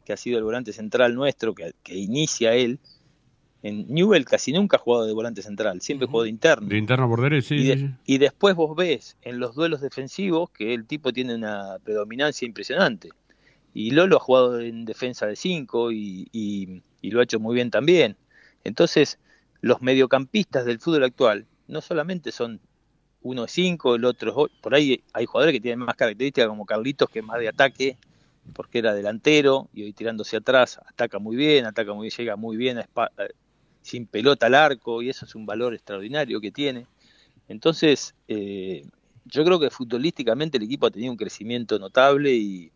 que 0.06 0.14
ha 0.14 0.18
sido 0.18 0.38
el 0.38 0.44
volante 0.44 0.74
central 0.74 1.16
nuestro, 1.16 1.54
que, 1.54 1.74
que 1.84 1.96
inicia 1.96 2.54
él, 2.56 2.80
en 3.64 3.86
Newell 3.94 4.26
casi 4.26 4.52
nunca 4.54 4.78
ha 4.78 4.80
jugado 4.80 5.06
de 5.06 5.14
volante 5.14 5.42
central, 5.42 5.82
siempre 5.82 6.08
jugó 6.08 6.24
de 6.24 6.30
interno. 6.30 6.68
De 6.68 6.78
interno 6.78 7.08
por 7.10 7.22
derecha, 7.22 7.48
sí, 7.50 7.56
y, 7.56 7.64
de- 7.66 7.78
sí, 7.78 7.88
sí. 7.88 7.94
y 8.06 8.18
después 8.20 8.56
vos 8.56 8.76
ves 8.76 9.18
en 9.22 9.40
los 9.40 9.56
duelos 9.56 9.82
defensivos 9.82 10.50
que 10.52 10.74
el 10.74 10.86
tipo 10.86 11.12
tiene 11.12 11.36
una 11.36 11.78
predominancia 11.84 12.46
impresionante. 12.46 13.10
Y 13.74 13.92
Lolo 13.92 14.18
ha 14.18 14.20
jugado 14.20 14.60
en 14.60 14.86
defensa 14.86 15.26
de 15.28 15.36
5 15.36 15.92
y, 15.92 16.28
y- 16.32 16.82
y 17.02 17.12
lo 17.12 17.20
ha 17.20 17.24
hecho 17.24 17.40
muy 17.40 17.56
bien 17.56 17.70
también. 17.72 18.16
Entonces, 18.64 19.20
los 19.62 19.82
mediocampistas 19.82 20.66
del 20.66 20.80
fútbol 20.80 21.04
actual 21.04 21.46
no 21.68 21.82
solamente 21.82 22.32
son 22.32 22.60
uno 23.22 23.44
de 23.44 23.48
5, 23.50 23.96
el 23.96 24.06
otro 24.06 24.30
es 24.32 24.36
ocho. 24.38 24.56
Por 24.62 24.74
ahí 24.76 25.04
hay 25.14 25.26
jugadores 25.26 25.54
que 25.54 25.60
tienen 25.62 25.80
más 25.80 25.96
características 25.96 26.48
como 26.48 26.66
Carlitos, 26.66 27.10
que 27.10 27.20
es 27.20 27.26
más 27.26 27.40
de 27.40 27.50
ataque, 27.50 27.98
porque 28.54 28.80
era 28.80 28.94
delantero 28.94 29.68
y 29.74 29.84
hoy 29.84 29.94
tirándose 29.94 30.38
atrás 30.38 30.80
ataca 30.86 31.20
muy 31.20 31.36
bien, 31.36 31.66
ataca 31.66 31.94
muy 31.94 32.04
bien, 32.08 32.14
llega 32.18 32.36
muy 32.36 32.56
bien 32.58 32.78
a 32.78 32.82
eh, 33.18 33.30
sin 33.88 34.06
pelota 34.06 34.48
al 34.48 34.56
arco 34.56 35.02
y 35.02 35.10
eso 35.10 35.26
es 35.26 35.34
un 35.34 35.46
valor 35.46 35.74
extraordinario 35.74 36.42
que 36.42 36.52
tiene. 36.52 36.88
Entonces, 37.48 38.16
eh, 38.28 38.86
yo 39.26 39.46
creo 39.46 39.60
que 39.60 39.70
futbolísticamente 39.70 40.58
el 40.58 40.64
equipo 40.64 40.88
ha 40.88 40.92
tenido 40.92 41.12
un 41.12 41.18
crecimiento 41.18 41.80
notable 41.80 42.34
y, 42.34 42.72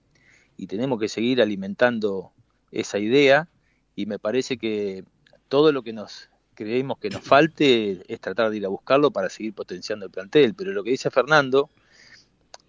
y 0.55 0.67
tenemos 0.67 0.99
que 0.99 1.09
seguir 1.09 1.41
alimentando 1.41 2.31
esa 2.71 2.97
idea 2.97 3.49
y 3.93 4.05
me 4.05 4.19
parece 4.19 4.57
que 4.57 5.03
todo 5.49 5.73
lo 5.73 5.83
que 5.83 5.91
nos 5.91 6.29
creemos 6.53 6.97
que 6.97 7.09
nos 7.09 7.23
falte 7.23 8.03
es 8.07 8.19
tratar 8.21 8.49
de 8.49 8.57
ir 8.57 8.65
a 8.65 8.69
buscarlo 8.69 9.11
para 9.11 9.29
seguir 9.29 9.53
potenciando 9.53 10.05
el 10.05 10.11
plantel. 10.11 10.53
Pero 10.53 10.71
lo 10.71 10.83
que 10.83 10.91
dice 10.91 11.11
Fernando 11.11 11.69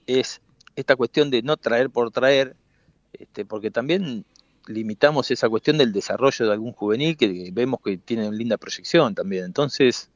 es 0.07 0.41
esta 0.75 0.97
cuestión 0.97 1.31
de 1.31 1.43
no 1.43 1.57
traer 1.57 1.91
por 1.91 2.11
traer, 2.11 2.57
este, 3.13 3.45
porque 3.45 3.71
también 3.71 4.25
limitamos 4.67 5.31
esa 5.31 5.49
cuestión 5.49 5.79
del 5.79 5.93
desarrollo 5.93 6.47
de 6.47 6.53
algún 6.53 6.73
juvenil 6.73 7.17
que 7.17 7.51
vemos 7.53 7.81
que 7.85 7.97
tiene 7.97 8.29
una 8.29 8.37
linda 8.37 8.57
proyección 8.57 9.15
también. 9.15 9.45
Entonces, 9.45 10.11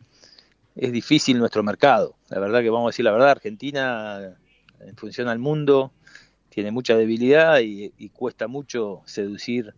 es 0.76 0.92
difícil 0.92 1.38
nuestro 1.38 1.62
mercado. 1.62 2.14
La 2.28 2.38
verdad 2.38 2.60
que 2.60 2.70
vamos 2.70 2.88
a 2.88 2.90
decir 2.90 3.04
la 3.04 3.12
verdad, 3.12 3.30
Argentina 3.30 4.36
en 4.80 4.96
función 4.96 5.28
al 5.28 5.38
mundo 5.38 5.92
tiene 6.50 6.70
mucha 6.70 6.96
debilidad 6.96 7.60
y, 7.60 7.90
cuesta 8.10 8.46
mucho 8.46 9.02
seducir 9.04 9.74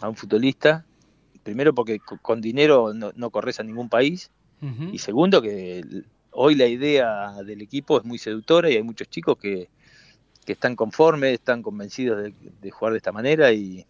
a 0.00 0.08
un 0.08 0.14
futbolista. 0.14 0.84
Primero 1.42 1.74
porque 1.74 1.98
con 1.98 2.40
dinero 2.40 2.92
no, 2.94 3.30
corres 3.30 3.58
a 3.58 3.64
ningún 3.64 3.88
país 3.88 4.30
y 4.92 4.98
segundo 4.98 5.42
que 5.42 5.82
hoy 6.30 6.54
la 6.54 6.66
idea 6.66 7.42
del 7.42 7.60
equipo 7.62 7.98
es 7.98 8.04
muy 8.04 8.18
seductora 8.18 8.70
y 8.70 8.76
hay 8.76 8.82
muchos 8.84 9.08
chicos 9.08 9.36
que, 9.36 9.68
están 10.46 10.76
conformes, 10.76 11.32
están 11.34 11.62
convencidos 11.62 12.30
de, 12.60 12.70
jugar 12.70 12.92
de 12.92 12.98
esta 12.98 13.10
manera 13.10 13.52
y, 13.52 13.84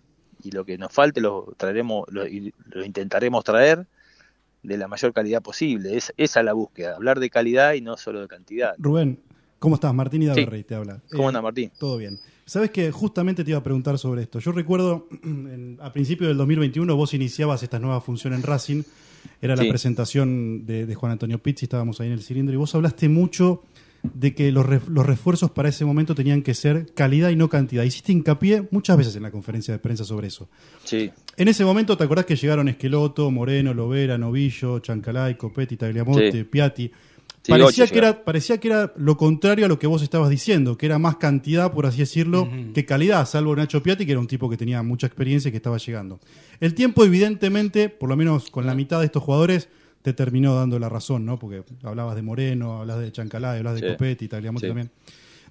lo 0.51 0.65
que 0.65 0.79
nos 0.79 0.93
falte 0.93 1.21
lo 1.21 1.55
traeremos, 1.57 2.07
lo, 2.11 2.25
lo 2.25 2.85
intentaremos 2.85 3.45
traer 3.45 3.87
de 4.63 4.77
la 4.77 4.89
mayor 4.89 5.13
calidad 5.13 5.43
posible. 5.43 5.97
Es, 5.97 6.13
esa 6.17 6.41
es 6.41 6.47
la 6.47 6.53
búsqueda, 6.53 6.97
hablar 6.97 7.21
de 7.21 7.31
calidad 7.31 7.75
y 7.75 7.81
no 7.81 7.97
solo 7.97 8.21
de 8.21 8.29
cantidad. 8.29 8.75
Rubén, 8.79 9.21
¿cómo 9.59 9.75
estás? 9.75 9.93
Martín 9.95 10.23
Hidaverrey 10.23 10.65
te 10.65 10.75
habla. 10.75 11.01
¿Cómo 11.11 11.29
anda 11.29 11.43
Martín? 11.43 11.71
Todo 11.79 11.97
bien. 11.97 12.19
Sabes 12.45 12.71
que 12.71 12.91
justamente 12.91 13.45
te 13.45 13.51
iba 13.51 13.59
a 13.59 13.63
preguntar 13.63 13.99
sobre 13.99 14.23
esto. 14.23 14.39
Yo 14.39 14.53
recuerdo 14.53 15.09
a 15.81 15.93
principios 15.93 16.29
del 16.29 16.37
2021 16.37 16.97
vos 16.97 17.15
iniciabas 17.15 17.63
esta 17.63 17.79
nueva 17.79 18.01
función 18.01 18.35
en 18.35 18.43
Racing. 18.43 18.83
Era 19.41 19.55
la 19.55 19.63
presentación 19.69 20.67
de, 20.67 20.85
de, 20.85 20.95
Juan 20.97 21.13
Antonio 21.13 21.41
Pizzi, 21.41 21.67
estábamos 21.67 22.01
ahí 22.01 22.09
en 22.09 22.15
el 22.15 22.23
cilindro 22.23 22.55
y 22.55 22.57
vos 22.57 22.75
hablaste 22.75 23.09
mucho 23.09 23.63
de 24.03 24.35
que 24.35 24.51
los, 24.51 24.67
los, 24.89 25.07
refuerzos 25.07 25.51
para 25.51 25.69
ese 25.69 25.85
momento 25.85 26.15
tenían 26.15 26.43
que 26.43 26.55
ser 26.55 26.93
calidad 26.95 27.31
y 27.31 27.37
no 27.37 27.49
cantidad. 27.49 27.85
Hiciste 27.85 28.13
hincapié 28.13 28.67
muchas 28.71 28.97
veces 28.97 29.17
en 29.17 29.23
la 29.23 29.31
conferencia 29.31 29.73
de 29.73 29.79
prensa 29.79 30.05
sobre 30.05 30.29
eso. 30.29 30.49
Sí. 30.85 31.11
En 31.37 31.49
ese 31.49 31.65
momento, 31.65 31.97
¿te 31.97 32.05
acordás 32.05 32.27
que 32.27 32.37
llegaron 32.37 32.69
Esqueloto, 32.69 33.31
Moreno, 33.31 33.73
Lovera, 33.73 34.19
Novillo, 34.19 34.81
Chancalay, 34.81 35.37
Copetti, 35.37 35.77
Tagliamonte, 35.77 36.45
Piatti? 36.45 36.91
parecía, 37.49 37.87
que 37.87 37.99
era, 37.99 38.25
parecía 38.25 38.59
que 38.59 38.69
era 38.69 38.93
lo 38.97 39.17
contrario 39.17 39.67
a 39.67 39.69
lo 39.69 39.79
que 39.79 39.87
vos 39.87 40.03
estabas 40.03 40.31
diciendo, 40.31 40.77
que 40.77 40.87
era 40.87 40.99
más 40.99 41.17
cantidad, 41.17 41.73
por 41.73 41.87
así 41.87 41.99
decirlo, 41.99 42.49
que 42.75 42.85
calidad, 42.85 43.27
salvo 43.27 43.55
Nacho 43.57 43.83
Piatti, 43.83 44.07
que 44.07 44.13
era 44.13 44.21
un 44.21 44.27
tipo 44.27 44.49
que 44.49 44.57
tenía 44.57 44.83
mucha 44.83 45.07
experiencia 45.07 45.49
y 45.49 45.53
que 45.53 45.57
estaba 45.57 45.79
llegando. 45.79 46.21
El 46.61 46.75
tiempo, 46.75 47.05
evidentemente, 47.05 47.89
por 47.89 48.09
lo 48.09 48.17
menos 48.17 48.51
con 48.51 48.67
la 48.67 48.75
mitad 48.75 49.01
de 49.01 49.07
estos 49.07 49.23
jugadores, 49.23 49.69
te 50.03 50.13
terminó 50.13 50.55
dando 50.55 50.79
la 50.79 50.89
razón, 50.89 51.25
¿no? 51.25 51.39
Porque 51.39 51.63
hablabas 51.83 52.17
de 52.17 52.23
Moreno, 52.23 52.81
hablas 52.81 52.99
de 52.99 53.13
Chancalay, 53.13 53.59
hablas 53.59 53.81
de 53.81 53.93
Copetti, 53.93 54.29
Tagliamonte 54.29 54.67
también. 54.67 54.91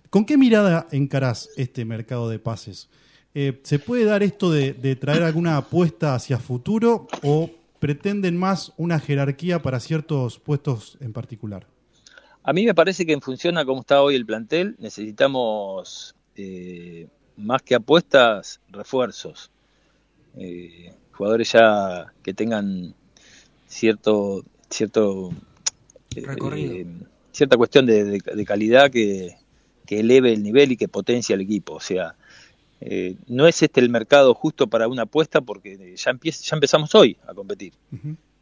¿Con 0.10 0.26
qué 0.26 0.38
mirada 0.38 0.88
encarás 0.91 1.49
este 1.56 1.86
mercado 1.86 2.30
de 2.30 2.38
pases? 2.38 2.90
Eh, 3.34 3.61
¿Se 3.64 3.80
puede 3.80 4.03
dar 4.03 4.23
esto 4.23 4.52
de, 4.52 4.73
traer 4.98 5.23
alguna 5.23 5.56
apuesta 5.56 6.15
hacia 6.15 6.38
futuro 6.38 7.07
o 7.23 7.49
pretenden 7.80 8.38
más 8.38 8.73
una 8.76 8.99
jerarquía 8.99 9.61
para 9.61 9.80
ciertos 9.80 10.38
puestos 10.38 10.98
en 10.99 11.14
particular? 11.14 11.65
A 12.44 12.52
mí 12.52 12.65
me 12.65 12.76
parece 12.76 13.06
que 13.06 13.14
en 13.14 13.22
función 13.22 13.57
a 13.57 13.64
cómo 13.64 13.82
está 13.82 14.02
hoy 14.02 14.15
el 14.15 14.26
plantel, 14.26 14.76
necesitamos 14.80 16.14
eh, 16.36 17.07
más 17.38 17.61
que 17.61 17.76
apuestas, 17.76 18.60
refuerzos. 18.69 19.49
Eh, 20.36 20.94
jugadores 21.14 21.53
ya 21.53 22.14
que 22.22 22.34
tengan 22.34 22.95
cierto, 23.72 24.43
cierto 24.69 25.31
eh, 26.15 26.85
cierta 27.31 27.57
cuestión 27.57 27.85
de, 27.85 28.22
calidad 28.45 28.91
que, 28.91 29.38
eleve 29.88 30.31
el 30.31 30.41
nivel 30.41 30.72
y 30.72 30.77
que 30.77 30.88
potencia 30.88 31.34
el 31.34 31.41
equipo. 31.41 31.73
O 31.73 31.80
sea, 31.81 32.15
eh, 32.80 33.18
no 33.27 33.45
es 33.45 33.61
este 33.61 33.81
el 33.81 33.89
mercado 33.89 34.34
justo 34.34 34.68
para 34.68 34.88
una 34.88 35.02
apuesta 35.02 35.41
porque 35.41 35.95
ya, 35.98 36.18
ya 36.22 36.56
empezamos 36.56 36.95
hoy 36.95 37.18
a 37.27 37.34
competir. 37.34 37.73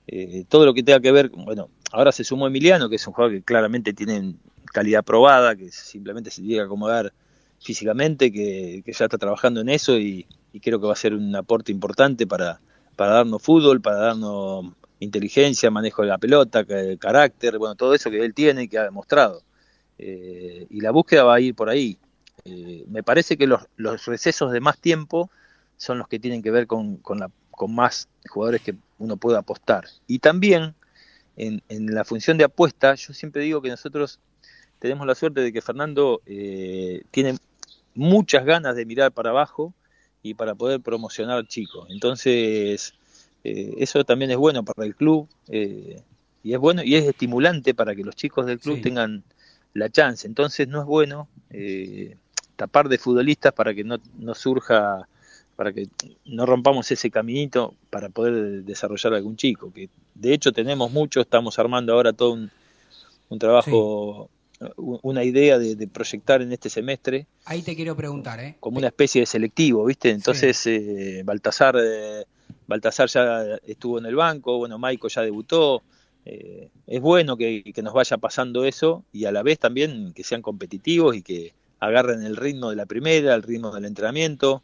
Eh, 0.06 0.46
todo 0.48 0.68
lo 0.68 0.76
que 0.76 0.84
tenga 0.84 1.00
que 1.00 1.12
ver, 1.12 1.30
bueno, 1.30 1.70
ahora 1.92 2.12
se 2.12 2.24
sumó 2.24 2.46
Emiliano, 2.46 2.88
que 2.88 2.98
es 2.98 3.08
un 3.08 3.14
jugador 3.14 3.36
que 3.36 3.42
claramente 3.42 3.94
tiene 3.94 4.36
calidad 4.66 5.04
probada, 5.04 5.56
que 5.56 5.72
simplemente 5.72 6.30
se 6.30 6.42
tiene 6.42 6.58
que 6.58 6.66
acomodar 6.66 7.14
físicamente, 7.60 8.32
que, 8.32 8.84
ya 8.86 9.06
está 9.06 9.18
trabajando 9.18 9.62
en 9.62 9.70
eso 9.70 9.98
y, 9.98 10.28
y, 10.54 10.60
creo 10.60 10.80
que 10.80 10.86
va 10.86 10.94
a 10.94 10.98
ser 10.98 11.16
un 11.16 11.36
aporte 11.36 11.72
importante 11.72 12.28
para, 12.28 12.62
para 12.96 13.14
darnos 13.14 13.42
fútbol, 13.42 13.82
para 13.82 13.98
darnos 13.98 14.74
inteligencia, 15.00 15.72
manejo 15.72 16.02
de 16.02 16.10
la 16.10 16.18
pelota, 16.18 16.66
carácter, 17.00 17.58
bueno, 17.58 17.76
todo 17.76 17.94
eso 17.94 18.10
que 18.10 18.24
él 18.24 18.34
tiene 18.34 18.64
y 18.64 18.68
que 18.68 18.78
ha 18.78 18.84
demostrado. 18.84 19.42
Eh, 19.98 20.68
y 20.70 20.82
la 20.82 20.92
búsqueda 20.92 21.24
va 21.24 21.36
a 21.36 21.40
ir 21.40 21.56
por 21.56 21.70
ahí. 21.70 21.98
Eh, 22.46 22.86
me 22.88 23.04
parece 23.04 23.38
que 23.38 23.48
los, 23.48 23.62
recesos 24.06 24.52
de 24.52 24.60
más 24.60 24.80
tiempo 24.80 25.30
son 25.78 25.98
los 25.98 26.08
que 26.08 26.20
tienen 26.20 26.42
que 26.42 26.52
ver 26.52 26.68
con, 26.68 26.98
con, 26.98 27.20
la, 27.20 27.30
con 27.52 27.74
más 27.74 28.08
jugadores 28.30 28.62
que 28.62 28.76
uno 28.98 29.18
pueda 29.18 29.40
apostar. 29.40 29.86
Y 30.08 30.20
también 30.20 30.76
en, 31.36 31.62
en, 31.70 31.94
la 31.94 32.04
función 32.04 32.38
de 32.38 32.44
apuesta, 32.44 32.96
yo 32.96 33.14
siempre 33.14 33.44
digo 33.44 33.62
que 33.62 33.70
nosotros 33.70 34.20
tenemos 34.80 35.06
la 35.06 35.16
suerte 35.16 35.42
de 35.42 35.54
que 35.54 35.62
Fernando 35.62 36.22
eh, 36.26 37.04
tiene 37.12 37.38
muchas 37.94 38.46
ganas 38.46 38.76
de 38.76 38.86
mirar 38.86 39.12
para 39.12 39.30
abajo 39.30 39.74
y 40.24 40.34
para 40.34 40.56
poder 40.56 40.82
promocionar 40.82 41.46
chico. 41.48 41.86
Entonces, 41.90 42.94
eh, 43.44 43.76
eso 43.78 44.04
también 44.04 44.32
es 44.32 44.38
bueno 44.38 44.64
para 44.64 44.86
el 44.86 44.96
club 44.96 45.28
eh, 45.48 46.02
y 46.44 46.54
es 46.54 46.60
bueno 46.60 46.84
y 46.84 46.96
es 46.96 47.06
estimulante 47.06 47.74
para 47.74 47.96
que 47.96 48.04
los 48.04 48.16
chicos 48.16 48.46
del 48.46 48.60
club 48.60 48.82
tengan 48.82 49.24
la 49.74 49.90
chance. 49.90 50.28
Entonces 50.28 50.68
no 50.68 50.82
es 50.82 50.86
bueno 50.86 51.28
eh, 51.50 52.16
tapar 52.56 52.90
de 52.90 52.98
futbolistas 52.98 53.54
para 53.54 53.74
que 53.74 53.84
no, 53.84 53.98
no 54.18 54.36
surja, 54.36 55.08
para 55.56 55.72
que 55.74 55.88
no 56.26 56.46
rompamos 56.46 56.92
ese 56.92 57.10
caminito 57.10 57.76
para 57.90 58.10
poder 58.10 58.64
desarrollar 58.64 59.14
algún 59.14 59.38
chico. 59.38 59.72
Que 59.72 59.90
de 60.16 60.34
hecho 60.34 60.52
tenemos 60.52 60.92
mucho, 60.92 61.22
estamos 61.22 61.58
armando 61.60 61.94
ahora 61.94 62.14
todo 62.14 62.34
un, 62.34 62.52
un 63.30 63.40
trabajo. 63.40 64.30
una 64.78 65.24
idea 65.24 65.58
de, 65.58 65.88
proyectar 65.88 66.42
en 66.42 66.52
este 66.52 66.70
semestre. 66.70 67.28
Ahí 67.46 67.62
te 67.62 67.78
quiero 67.78 67.96
preguntar, 67.96 68.42
¿eh? 68.42 68.58
Como 68.60 68.78
una 68.78 68.88
especie 68.88 69.22
de 69.22 69.26
selectivo, 69.26 69.86
¿viste? 69.86 70.10
Entonces, 70.10 70.68
Baltasar 71.24 71.78
Baltasar 72.70 73.10
ya 73.10 73.58
estuvo 73.66 73.98
en 73.98 74.06
el 74.06 74.16
banco, 74.16 74.58
bueno, 74.58 74.78
Maico 74.78 75.08
ya 75.10 75.22
debutó. 75.24 75.82
Eh, 76.24 76.70
es 76.86 77.02
bueno 77.02 77.36
que, 77.36 77.74
nos 77.82 77.94
vaya 77.94 78.18
pasando 78.18 78.64
eso 78.64 79.04
y 79.12 79.26
a 79.26 79.32
la 79.32 79.42
vez 79.42 79.58
también 79.58 80.14
que 80.14 80.24
sean 80.24 80.44
competitivos 80.44 81.16
y 81.16 81.24
que 81.24 81.54
agarren 81.80 82.22
el 82.22 82.36
ritmo 82.36 82.70
de 82.70 82.76
la 82.76 82.86
primera, 82.86 83.34
el 83.34 83.42
ritmo 83.42 83.74
del 83.74 83.86
entrenamiento. 83.86 84.62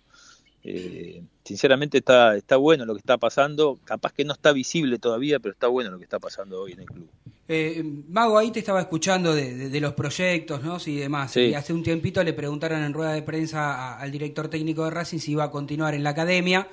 Eh, 0.64 1.24
sinceramente 1.44 1.98
está, 1.98 2.36
está 2.36 2.58
bueno 2.58 2.86
lo 2.86 2.94
que 2.94 3.00
está 3.00 3.18
pasando, 3.18 3.80
capaz 3.84 4.14
que 4.14 4.24
no 4.24 4.34
está 4.34 4.52
visible 4.52 5.00
todavía, 5.00 5.40
pero 5.40 5.54
está 5.54 5.68
bueno 5.68 5.90
lo 5.90 5.98
que 5.98 6.04
está 6.04 6.20
pasando 6.20 6.62
hoy 6.62 6.74
en 6.74 6.82
el 6.82 6.86
club. 6.86 7.10
Eh, 7.48 7.84
Mago, 8.10 8.38
ahí 8.38 8.52
te 8.52 8.60
estaba 8.60 8.82
escuchando 8.82 9.34
de, 9.34 9.80
los 9.80 9.94
proyectos 9.94 10.64
¿no? 10.64 10.78
y 10.86 10.98
demás. 10.98 11.36
Y 11.38 11.56
hace 11.56 11.74
un 11.74 11.82
tiempito 11.82 12.24
le 12.24 12.34
preguntaron 12.34 12.84
en 12.84 12.94
rueda 12.94 13.14
de 13.14 13.24
prensa 13.24 13.98
al 13.98 14.12
director 14.12 14.48
técnico 14.48 14.84
de 14.84 14.92
Racing 14.92 15.20
si 15.20 15.32
iba 15.32 15.46
a 15.46 15.52
continuar 15.52 15.96
en 15.96 16.04
la 16.04 16.12
academia. 16.12 16.68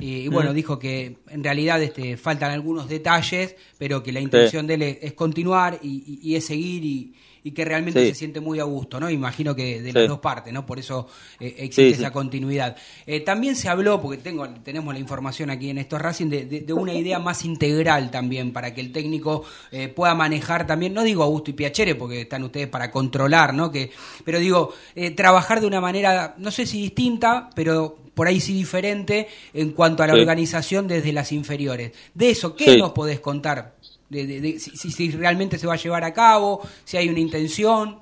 Y, 0.00 0.28
bueno, 0.28 0.54
dijo 0.54 0.78
que 0.78 1.18
en 1.28 1.42
realidad 1.42 1.82
este, 1.82 2.16
faltan 2.16 2.52
algunos 2.52 2.88
detalles, 2.88 3.56
pero 3.78 4.00
que 4.00 4.12
la 4.12 4.20
intención 4.20 4.66
de 4.66 4.74
él 4.74 4.82
es, 4.82 5.12
continuar 5.14 5.80
y, 5.82 6.34
es 6.36 6.46
seguir 6.46 6.84
y, 6.84 7.14
que 7.50 7.64
realmente 7.64 8.06
se 8.06 8.14
siente 8.14 8.40
muy 8.40 8.60
a 8.60 8.64
gusto, 8.64 9.00
¿no? 9.00 9.08
Imagino 9.08 9.56
que 9.56 9.80
de 9.80 9.90
las 9.90 10.06
dos 10.06 10.18
partes, 10.18 10.52
¿no? 10.52 10.66
Por 10.66 10.78
eso 10.78 11.08
eh, 11.40 11.54
existe 11.60 11.98
esa 11.98 12.12
continuidad. 12.12 12.76
Eh, 13.06 13.20
también 13.20 13.56
se 13.56 13.70
habló, 13.70 14.02
porque 14.02 14.18
tengo, 14.18 14.46
tenemos 14.62 14.92
la 14.92 15.00
información 15.00 15.48
aquí 15.48 15.70
en 15.70 15.78
estos 15.78 15.98
Racing, 15.98 16.26
de, 16.28 16.72
una 16.74 16.92
idea 16.92 17.18
más 17.18 17.46
integral 17.46 18.10
también, 18.10 18.52
para 18.52 18.74
que 18.74 18.82
el 18.82 18.92
técnico 18.92 19.44
eh, 19.72 19.88
pueda 19.88 20.14
manejar 20.14 20.66
también, 20.66 20.92
no 20.92 21.02
digo 21.02 21.22
a 21.22 21.26
gusto 21.26 21.50
y 21.50 21.54
piacere, 21.54 21.94
porque 21.94 22.20
están 22.20 22.44
ustedes 22.44 22.68
para 22.68 22.90
controlar, 22.90 23.54
¿no? 23.54 23.72
Que, 23.72 23.92
pero 24.26 24.38
digo, 24.38 24.74
trabajar 25.16 25.62
de 25.62 25.66
una 25.66 25.80
manera, 25.80 26.34
no 26.36 26.50
sé 26.50 26.66
si 26.66 26.82
distinta, 26.82 27.48
pero 27.54 27.96
por 28.18 28.26
ahí 28.26 28.40
sí 28.40 28.52
diferente 28.52 29.28
en 29.54 29.70
cuanto 29.70 30.02
a 30.02 30.08
la 30.08 30.14
organización 30.14 30.88
desde 30.88 31.12
las 31.12 31.30
inferiores. 31.30 31.92
De 32.14 32.30
eso, 32.30 32.56
¿qué 32.56 32.76
nos 32.76 32.90
podés 32.90 33.20
contar? 33.20 33.76
De, 34.10 34.58
si, 34.58 35.10
realmente 35.12 35.56
se 35.56 35.68
va 35.68 35.74
a 35.74 35.76
llevar 35.76 36.02
a 36.02 36.12
cabo, 36.12 36.60
si 36.82 36.96
hay 36.96 37.08
una 37.08 37.20
intención. 37.20 38.00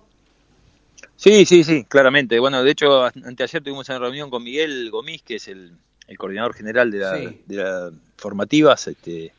Sí, 1.16 1.44
sí, 1.44 1.64
sí, 1.64 1.84
claramente. 1.84 2.38
Bueno, 2.38 2.64
de 2.64 2.70
hecho, 2.70 3.05
anteayer 3.05 3.62
tuvimos 3.62 3.90
una 3.90 3.98
reunión 3.98 4.30
con 4.30 4.43
Miguel 4.43 4.90
Gomis, 4.90 5.20
que 5.20 5.34
es 5.34 5.48
el, 5.48 5.72
coordinador 6.16 6.55
general 6.55 6.90
de, 6.90 6.98
la, 6.98 7.12
de 7.12 7.56
las 7.56 7.93
formativas, 8.16 8.86
este, 8.86 9.34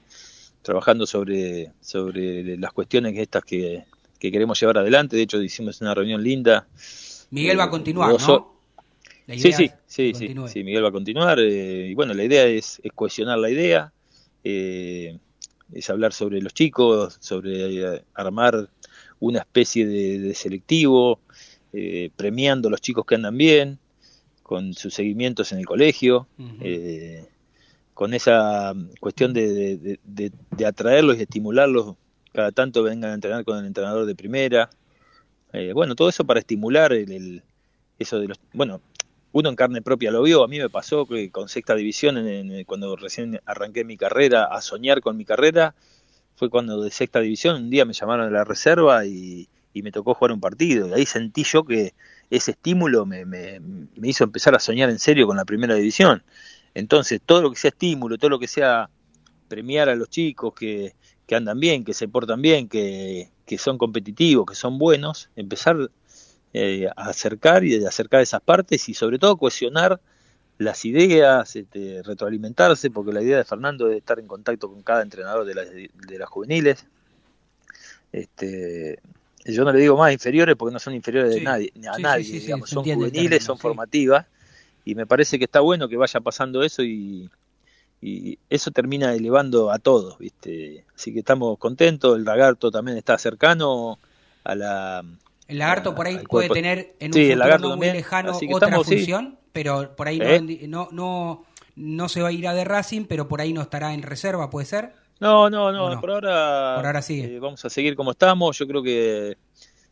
trabajando 0.62 1.08
sobre, 1.08 1.72
sobre 1.82 2.56
las 2.56 2.72
cuestiones 2.72 3.18
estas 3.18 3.44
que, 3.44 3.84
queremos 4.20 4.60
llevar 4.60 4.78
adelante. 4.78 5.16
De 5.16 5.24
hecho, 5.24 5.42
hicimos 5.42 5.82
una 5.82 5.96
reunión 5.96 6.22
linda. 6.22 6.68
Miguel 7.32 7.58
va 7.58 7.64
a 7.64 7.70
continuar, 7.72 8.12
¿no? 8.12 8.57
Sí, 9.28 9.52
sí, 9.54 9.72
sí, 10.14 10.36
sí, 10.48 10.64
Miguel 10.64 10.84
va 10.84 10.90
a 10.90 10.92
continuar. 10.92 11.40
Eh, 11.40 11.88
y 11.90 11.94
bueno, 11.94 12.14
la 12.14 12.24
idea 12.24 12.46
es, 12.46 12.82
cohesionar 12.96 13.38
la 13.38 13.50
idea, 13.50 13.92
eh, 14.44 15.18
es 15.74 15.90
hablar 15.90 16.14
sobre 16.14 16.42
los 16.42 16.54
chicos, 16.54 17.18
sobre 17.20 17.96
eh, 17.96 18.04
armar 18.14 18.70
una 19.20 19.40
especie 19.40 19.86
de, 19.86 20.34
selectivo, 20.34 21.20
premiando 22.16 22.70
a 22.70 22.72
los 22.72 22.82
chicos 22.82 23.06
que 23.06 23.16
andan 23.16 23.38
bien, 23.38 23.80
con 24.44 24.74
sus 24.74 24.94
seguimientos 24.94 25.52
en 25.52 25.60
el 25.60 25.66
colegio, 25.66 26.28
con 27.94 28.14
esa 28.14 28.74
cuestión 29.00 29.34
de, 29.34 30.00
de, 30.04 30.66
atraerlos 30.66 31.18
y 31.18 31.24
estimularlos 31.24 31.96
cada 32.38 32.52
tanto 32.52 32.84
vengan 32.84 33.10
a 33.10 33.14
entrenar 33.16 33.44
con 33.44 33.58
el 33.58 33.66
entrenador 33.66 34.06
de 34.06 34.14
primera. 34.14 34.70
Eh, 35.54 35.74
bueno, 35.74 35.96
todo 35.96 36.08
eso 36.08 36.24
para 36.24 36.40
estimular 36.40 36.94
el, 36.94 37.12
el- 37.12 37.44
eso 37.98 38.20
de 38.20 38.28
los... 38.28 38.40
Bueno, 38.54 38.80
uno 39.32 39.50
en 39.50 39.56
carne 39.56 39.82
propia 39.82 40.12
lo 40.12 40.24
vio, 40.24 40.44
a 40.44 40.48
mí 40.48 40.58
me 40.60 40.70
pasó 40.70 41.06
que 41.06 41.32
con 41.32 41.50
sexta 41.50 41.76
división, 41.76 42.18
en- 42.18 42.64
cuando 42.66 42.96
recién 42.96 43.40
arranqué 43.46 43.84
mi 43.84 43.98
carrera, 43.98 44.46
a 44.46 44.62
soñar 44.62 45.02
con 45.02 45.18
mi 45.18 45.26
carrera, 45.26 45.76
fue 46.36 46.50
cuando 46.50 46.82
de 46.82 46.92
sexta 46.92 47.20
división 47.20 47.56
un 47.64 47.70
día 47.70 47.86
me 47.86 47.94
llamaron 47.94 48.28
a 48.28 48.32
la 48.32 48.44
reserva 48.44 49.06
y, 49.06 49.50
y 49.74 49.82
me 49.84 49.92
tocó 49.92 50.14
jugar 50.14 50.32
un 50.34 50.40
partido. 50.42 50.88
Y 50.90 50.94
ahí 50.94 51.06
sentí 51.06 51.44
yo 51.44 51.66
que 51.66 51.94
ese 52.30 52.52
estímulo 52.52 53.06
me, 53.06 53.26
me- 53.26 53.60
me 53.60 54.08
hizo 54.10 54.24
empezar 54.24 54.56
a 54.56 54.60
soñar 54.60 54.90
en 54.90 55.00
serio 55.00 55.28
con 55.28 55.38
la 55.38 55.46
primera 55.46 55.76
división. 55.76 56.24
Entonces, 56.74 57.22
todo 57.26 57.42
lo 57.42 57.52
que 57.52 57.58
sea 57.58 57.70
estímulo, 57.70 58.18
todo 58.18 58.30
lo 58.30 58.40
que 58.40 58.48
sea 58.48 58.90
premiar 59.48 59.90
a 59.90 59.96
los 59.96 60.10
chicos 60.10 60.54
que, 60.54 60.96
que 61.26 61.36
andan 61.36 61.60
bien, 61.60 61.84
que 61.86 61.94
se 61.94 62.08
portan 62.08 62.42
bien, 62.42 62.68
que, 62.70 63.30
que 63.46 63.58
son 63.58 63.78
competitivos, 63.78 64.46
que 64.46 64.56
son 64.56 64.78
buenos, 64.78 65.30
empezar 65.36 65.90
eh, 66.54 66.90
acercar 66.96 67.64
y 67.64 67.86
acercar 67.86 68.22
esas 68.22 68.42
partes 68.42 68.88
y 68.90 68.94
sobre 68.94 69.20
todo 69.20 69.38
cohesionar 69.38 70.00
las 70.58 70.86
ideas, 70.86 71.56
este, 71.56 72.02
retroalimentarse, 72.04 72.90
porque 72.90 73.14
la 73.14 73.22
idea 73.22 73.38
de 73.38 73.44
Fernando 73.44 73.90
es 73.92 73.98
estar 73.98 74.20
en 74.20 74.28
contacto 74.28 74.70
con 74.70 74.82
cada 74.82 75.04
entrenador 75.04 75.46
de 75.46 75.54
las, 75.54 75.70
de 75.70 76.18
las 76.20 76.30
juveniles. 76.30 76.86
Este, 78.12 79.00
yo 79.46 79.64
no 79.64 79.72
le 79.72 79.80
digo 79.80 79.98
más 79.98 80.12
inferiores 80.12 80.56
porque 80.56 80.74
no 80.74 80.80
son 80.80 80.96
inferiores 80.96 81.36
de 81.36 81.42
nadie, 81.42 81.72
a 81.90 81.96
sí, 81.96 82.02
nadie, 82.02 82.24
sí, 82.24 82.40
digamos, 82.40 82.70
son 82.70 82.84
juveniles, 82.84 83.12
término, 83.14 83.46
son 83.46 83.58
formativas. 83.60 84.26
Y 84.84 84.96
me 84.96 85.06
parece 85.06 85.38
que 85.38 85.46
está 85.46 85.60
bueno 85.60 85.88
que 85.90 85.98
vaya 85.98 86.22
pasando 86.22 86.64
eso 86.64 86.82
y, 86.82 87.30
y 88.02 88.40
eso 88.50 88.72
termina 88.72 89.14
elevando 89.14 89.72
a 89.72 89.80
todos, 89.80 90.18
¿viste? 90.18 90.86
Así 90.96 91.14
que 91.14 91.20
estamos 91.20 91.58
contentos, 91.60 92.18
el 92.18 92.24
lagarto 92.24 92.72
también 92.72 92.98
está 92.98 93.18
cercano 93.18 94.00
a 94.44 94.56
la... 94.56 95.04
El 95.48 95.60
lagarto 95.60 95.96
por 95.96 96.08
ahí 96.08 96.20
puede 96.20 96.50
tener 96.50 96.96
en 97.00 97.14
un 97.14 97.14
Sí, 97.14 97.24
futuro 97.24 97.58
no 97.58 97.78
muy 97.78 97.90
lejano 97.90 98.44
otra 98.48 98.70
estamos, 98.70 98.88
sí. 98.88 98.96
función, 98.96 99.40
pero 99.54 99.96
por 99.96 100.08
ahí 100.08 100.20
no, 100.20 100.26
¿Eh? 100.34 100.42
no, 100.68 100.90
no, 100.92 101.46
no 101.76 102.10
se 102.10 102.22
va 102.22 102.30
a 102.30 102.32
ir 102.32 102.48
a 102.48 102.54
de 102.54 102.66
Racing, 102.66 103.06
pero 103.06 103.28
por 103.28 103.42
ahí 103.42 103.54
no 103.54 103.62
estará 103.62 103.94
en 103.94 104.02
reserva, 104.04 104.50
¿puede 104.50 104.66
ser? 104.66 104.94
No, 105.20 105.50
no, 105.50 105.72
no, 105.72 106.00
por 106.00 106.12
ahora, 106.12 106.30
Por 106.74 106.86
ahora 106.86 107.02
sigue. 107.02 107.36
eh, 107.36 107.40
vamos 107.40 107.64
a 107.66 107.70
seguir 107.70 107.96
como 107.96 108.12
estamos. 108.12 108.58
Yo 108.58 108.68
creo 108.68 108.84
que 108.84 109.38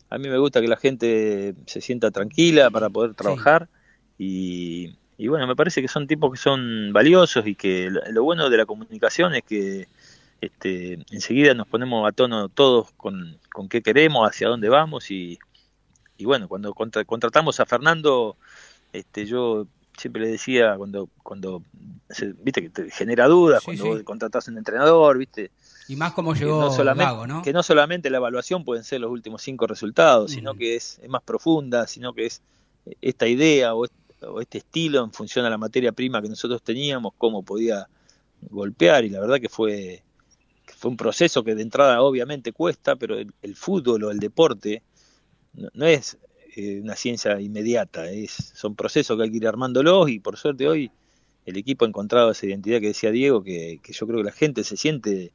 a 0.10 0.18
mí 0.20 0.30
me 0.30 0.38
gusta 0.38 0.62
que 0.62 0.68
la 0.68 0.78
gente 0.78 1.56
se 1.68 1.82
sienta 1.82 2.12
tranquila 2.12 2.72
para 2.72 2.90
poder 2.90 3.16
trabajar 3.16 3.70
y, 4.18 4.96
y 5.18 5.28
bueno, 5.28 5.48
me 5.48 5.56
parece 5.56 5.82
que 5.82 5.88
son 5.88 6.08
tipos 6.08 6.32
que 6.32 6.38
son 6.38 6.94
valiosos 6.94 7.48
y 7.48 7.56
que 7.56 7.90
lo 8.12 8.24
bueno 8.24 8.50
de 8.50 8.58
la 8.58 8.66
comunicación 8.68 9.36
es 9.36 9.44
que 9.44 9.88
este, 10.42 11.00
enseguida 11.12 11.54
nos 11.54 11.68
ponemos 11.68 12.08
a 12.08 12.12
tono 12.12 12.50
todos 12.50 12.92
con, 12.98 13.40
con 13.52 13.70
qué 13.70 13.82
queremos, 13.82 14.28
hacia 14.30 14.48
dónde 14.50 14.70
vamos 14.70 15.10
y, 15.12 15.40
y 16.18 16.26
bueno, 16.26 16.48
cuando 16.48 16.74
contra- 16.74 17.06
contratamos 17.06 17.60
a 17.60 17.66
Fernando, 17.66 18.38
este, 18.94 19.26
yo 19.26 19.68
siempre 19.98 20.24
le 20.24 20.28
decía 20.28 20.76
cuando 20.78 21.08
cuando 21.24 21.64
viste 22.44 22.62
que 22.62 22.70
te 22.70 22.92
genera 22.92 23.28
dudas 23.28 23.64
Sí, 23.64 23.78
cuando 23.78 23.98
sí. 23.98 24.04
contratás 24.04 24.48
un 24.50 24.58
entrenador, 24.58 25.18
viste 25.18 25.52
Y 25.88 25.96
más 25.96 26.12
como 26.14 26.36
llegó 26.36 26.60
no 26.60 26.70
solamente, 26.72 27.14
Gago, 27.14 27.28
¿no? 27.28 27.42
que 27.42 27.54
no 27.54 27.64
solamente 27.64 28.10
la 28.10 28.18
evaluación 28.18 28.66
pueden 28.66 28.84
ser 28.84 29.00
los 29.02 29.10
últimos 29.10 29.42
cinco 29.42 29.68
resultados, 29.68 30.32
sino 30.32 30.54
que 30.56 30.76
es, 30.76 31.00
es 31.02 31.10
más 31.10 31.24
profunda, 31.24 31.88
sino 31.88 32.14
que 32.14 32.26
es 32.26 32.42
esta 33.02 33.26
idea 33.28 33.74
o, 33.74 33.86
o 34.22 34.42
este 34.42 34.58
estilo 34.58 35.04
en 35.04 35.12
función 35.14 35.46
a 35.46 35.50
la 35.50 35.58
materia 35.58 35.94
prima 35.94 36.22
que 36.22 36.28
nosotros 36.30 36.62
teníamos, 36.62 37.14
cómo 37.18 37.42
podía 37.44 37.88
golpear 38.50 39.06
y 39.06 39.10
la 39.10 39.22
verdad 39.22 39.40
que 39.40 39.50
fue 39.50 40.04
fue 40.86 40.92
un 40.92 40.98
proceso 40.98 41.44
que 41.44 41.56
de 41.56 41.64
entrada 41.64 42.00
obviamente 42.04 42.52
cuesta, 42.52 42.96
pero 42.96 43.18
el, 43.18 43.56
fútbol 43.56 44.04
o 44.04 44.12
el 44.12 44.20
deporte 44.20 44.84
no, 45.54 45.68
no 45.74 45.88
es 45.88 46.16
eh, 46.56 46.80
una 46.80 46.96
ciencia 46.96 47.42
inmediata, 47.42 48.12
es, 48.12 48.54
son 48.54 48.76
procesos 48.76 49.18
que 49.18 49.24
hay 49.24 49.32
que 49.32 49.38
ir 49.38 49.48
armándolos 49.48 50.12
y 50.12 50.20
por 50.20 50.38
suerte 50.38 50.68
hoy 50.68 50.92
el 51.48 51.58
equipo 51.58 51.86
ha 51.86 51.88
encontrado 51.88 52.30
esa 52.30 52.46
identidad 52.46 52.82
que 52.82 52.90
decía 52.90 53.10
Diego, 53.10 53.42
que, 53.42 53.80
yo 53.84 54.06
creo 54.06 54.20
que 54.20 54.26
la 54.26 54.32
gente 54.32 54.64
se 54.64 54.78
siente 54.78 55.32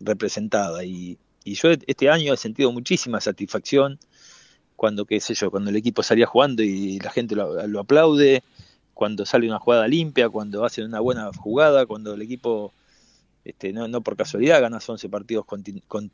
representada 0.00 0.82
y, 0.82 1.18
yo 1.44 1.68
este 1.86 2.08
año 2.08 2.32
he 2.32 2.38
sentido 2.38 2.72
muchísima 2.72 3.20
satisfacción 3.20 3.98
cuando 4.76 5.04
qué 5.04 5.20
sé 5.20 5.34
yo 5.34 5.50
cuando 5.50 5.68
el 5.68 5.76
equipo 5.76 6.02
salía 6.02 6.24
jugando 6.24 6.62
y 6.62 6.98
la 7.00 7.10
gente 7.10 7.36
lo, 7.36 7.66
lo 7.66 7.80
aplaude 7.80 8.42
cuando 8.94 9.26
sale 9.26 9.46
una 9.46 9.58
jugada 9.58 9.86
limpia 9.88 10.30
cuando 10.30 10.64
hacen 10.64 10.86
una 10.86 11.00
buena 11.00 11.30
jugada 11.34 11.84
cuando 11.84 12.14
el 12.14 12.22
equipo 12.22 12.72
este, 13.48 13.72
no, 13.72 13.86
no 13.88 14.00
por 14.02 14.16
casualidad 14.16 14.60
ganas 14.60 14.88
11 14.88 15.08
partidos 15.08 15.44
con- 15.46 15.62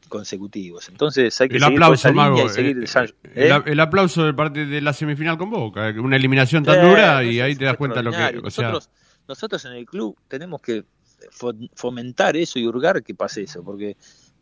consecutivos 0.08 0.88
entonces 0.88 1.40
hay 1.40 1.48
que 1.48 1.56
El 1.56 1.62
seguir 1.62 1.76
aplauso, 1.82 2.12
Mago. 2.12 2.44
y 2.44 2.48
seguir 2.48 2.78
eh, 2.84 3.12
el, 3.34 3.52
¿eh? 3.52 3.62
el 3.66 3.80
aplauso 3.80 4.24
del 4.24 4.34
parte 4.34 4.66
de 4.66 4.80
la 4.80 4.92
semifinal 4.92 5.38
con 5.38 5.50
Boca. 5.50 5.88
eh, 5.88 5.98
Una 5.98 6.16
eliminación 6.16 6.64
tan 6.64 6.78
Eh, 6.84 6.88
dura 6.88 7.24
y 7.24 7.40
ahí 7.40 7.56
te 7.56 7.64
das 7.64 7.76
cuenta 7.76 8.02
lo 8.02 8.10
que. 8.10 8.16
O 8.16 8.50
sea, 8.50 8.70
nosotros, 8.70 8.90
nosotros 9.28 9.64
en 9.64 9.72
el 9.72 9.86
club 9.86 10.16
tenemos 10.28 10.60
que 10.60 10.84
fo- 11.30 11.70
fomentar 11.74 12.36
eso 12.36 12.58
y 12.58 12.66
hurgar 12.66 13.02
que 13.02 13.14
pase 13.14 13.42
eso, 13.42 13.62
porque 13.64 13.96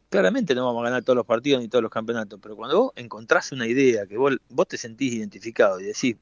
claramente 0.09 0.55
no 0.55 0.67
vamos 0.67 0.81
a 0.83 0.85
ganar 0.85 1.03
todos 1.03 1.17
los 1.17 1.27
partidos 1.27 1.63
ni 1.63 1.69
todos 1.69 1.83
los 1.83 1.91
campeonatos, 1.93 2.41
pero 2.43 2.57
cuando 2.57 2.79
vos 2.83 2.93
encontrás 2.97 3.53
una 3.53 3.67
idea 3.67 4.07
que 4.07 4.17
vos, 4.17 4.37
vos 4.49 4.67
te 4.67 4.77
sentís 4.77 5.13
identificado 5.15 5.79
y 5.81 5.85
decís, 5.85 6.17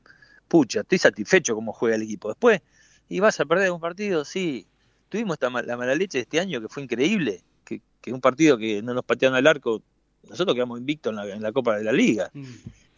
pucha, 0.49 0.81
estoy 0.81 0.99
satisfecho 0.99 1.55
cómo 1.55 1.73
juega 1.73 1.97
el 1.97 2.03
equipo, 2.03 2.29
después, 2.29 2.61
y 3.09 3.21
vas 3.21 3.41
a 3.41 3.47
perder 3.47 3.71
un 3.71 3.81
partido, 3.81 4.25
sí, 4.25 4.67
tuvimos 5.09 5.35
esta, 5.35 5.51
la 5.63 5.77
mala 5.77 5.95
leche 5.95 6.19
de 6.19 6.23
este 6.23 6.41
año 6.41 6.61
que 6.61 6.69
fue 6.69 6.83
increíble, 6.83 7.43
que, 7.65 7.81
que 8.01 8.13
un 8.13 8.21
partido 8.21 8.57
que 8.59 8.83
no 8.83 8.95
nos 8.95 9.05
patearon 9.05 9.37
al 9.37 9.47
arco, 9.47 9.83
nosotros 10.29 10.55
quedamos 10.55 10.79
invictos 10.79 11.11
en 11.11 11.17
la, 11.17 11.27
en 11.35 11.43
la 11.43 11.53
Copa 11.53 11.77
de 11.77 11.85
la 11.85 11.93
Liga, 11.93 12.31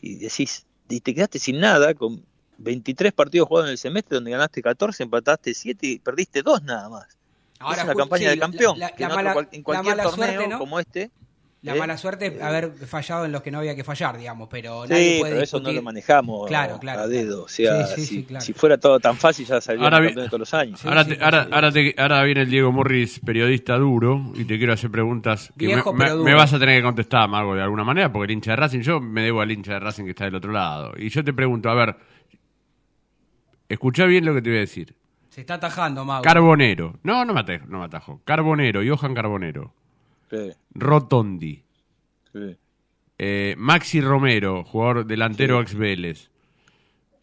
y 0.03 0.17
decís, 0.17 0.67
y 0.89 1.01
te 1.01 1.15
quedaste 1.15 1.39
sin 1.39 1.61
nada 1.61 1.95
con 1.95 2.25
23 2.59 3.13
partidos 3.13 3.49
jugados 3.49 3.69
en 3.69 3.73
el 3.73 3.79
semestre 3.79 4.17
donde 4.17 4.31
ganaste 4.33 4.61
14, 4.63 5.03
empataste 5.05 5.55
7 5.55 5.87
y 5.87 5.99
perdiste 5.99 6.43
2 6.43 6.63
nada 6.63 6.89
más. 6.89 7.07
Ahora, 7.59 7.79
es 7.79 7.85
una 7.85 7.95
campaña 7.95 8.31
sí, 8.31 8.35
de 8.35 8.39
campeón. 8.39 8.79
la- 8.79 8.91
que 8.95 9.03
la 9.03 9.07
en, 9.07 9.13
otro 9.13 9.17
mala- 9.23 9.33
cual- 9.35 9.49
en 9.53 9.59
la 9.61 9.65
cualquier 9.65 9.97
torneo 9.99 10.15
suerte, 10.27 10.49
¿no? 10.49 10.59
como 10.59 10.81
este. 10.81 11.11
La 11.63 11.77
¿eh? 11.77 11.79
mala 11.79 11.99
suerte 11.99 12.39
haber 12.43 12.73
fallado 12.73 13.27
en 13.27 13.33
los 13.33 13.43
que 13.43 13.51
no 13.51 13.59
había 13.59 13.77
que 13.77 13.85
fallar, 13.85 14.17
digamos, 14.17 14.49
pero 14.51 14.85
Sí, 14.85 14.93
nadie 14.93 15.19
puede 15.21 15.33
pero 15.33 15.45
eso 15.45 15.61
no 15.61 15.71
lo 15.73 15.83
manejamos 15.83 16.47
Claro, 16.49 16.79
claro, 16.79 17.03
a 17.03 17.07
dedo. 17.07 17.43
O 17.45 17.49
sea, 17.49 17.85
Sí, 17.87 17.97
sí, 17.97 18.01
si, 18.07 18.15
sí, 18.17 18.25
claro. 18.25 18.43
si 18.43 18.53
fuera 18.55 18.79
todo 18.79 18.99
tan 18.99 19.15
fácil 19.17 19.45
ya 19.47 19.61
campeones 19.61 20.15
todos 20.31 20.39
los 20.41 20.55
años. 20.55 20.83
ahora, 20.87 21.05
te- 21.05 21.23
ahora, 21.23 21.49
ahora, 21.51 21.71
te- 21.71 21.95
ahora 21.99 22.23
viene 22.25 22.41
el 22.43 22.51
Diego 22.51 22.73
Morris, 22.73 23.21
periodista 23.21 23.77
duro, 23.77 24.33
y 24.37 24.45
te 24.47 24.57
quiero 24.57 24.73
hacer 24.73 24.91
preguntas 24.91 25.53
que 25.59 25.67
Viejo, 25.67 25.93
me, 25.93 25.99
me- 25.99 26.05
pero 26.07 26.17
duro. 26.17 26.31
me 26.31 26.35
vas 26.35 26.51
a 26.55 26.59
tener 26.59 26.79
que 26.79 26.83
contestar, 26.83 27.29
Mago, 27.29 27.55
de 27.55 27.63
alguna 27.63 27.85
manera, 27.85 28.11
porque 28.11 28.33
el 28.33 28.39
hincha 28.39 28.53
de 28.53 28.57
Racing, 28.57 28.81
yo 28.81 28.99
me 28.99 29.21
debo 29.21 29.43
al 29.43 29.51
hincha 29.51 29.75
de 29.75 29.81
Racing 29.81 30.05
que 30.05 30.11
está 30.11 30.25
del 30.25 30.37
otro 30.37 30.53
lado. 30.53 30.95
Y 30.97 31.11
yo 31.11 31.23
te 31.23 31.35
pregunto, 31.35 31.69
a 31.69 31.75
ver, 31.75 31.95
escuchá 33.69 34.07
bien 34.07 34.25
lo 34.25 34.35
que 34.35 34.41
te 34.43 34.49
voy 34.49 34.57
a 34.57 34.61
decir. 34.63 34.95
Se 35.29 35.43
está 35.43 35.55
atajando, 35.55 36.05
Mago. 36.07 36.23
Carbonero. 36.23 36.95
No, 37.03 37.25
no 37.27 37.35
me 37.35 37.41
atajo. 37.41 37.67
No 37.69 37.79
me 37.81 37.85
atajo. 37.85 38.21
Carbonero, 38.25 38.81
Johan 38.85 39.15
Carbonero. 39.15 39.75
Sí, 40.31 40.53
Rotondi. 40.75 41.63
sí. 42.33 42.57
eh, 43.19 43.55
Maxi 43.59 44.01
Romero, 44.01 44.65
jugador 44.65 45.05
delantero 45.07 45.61
ex 45.61 45.75
Vélez. 45.75 46.31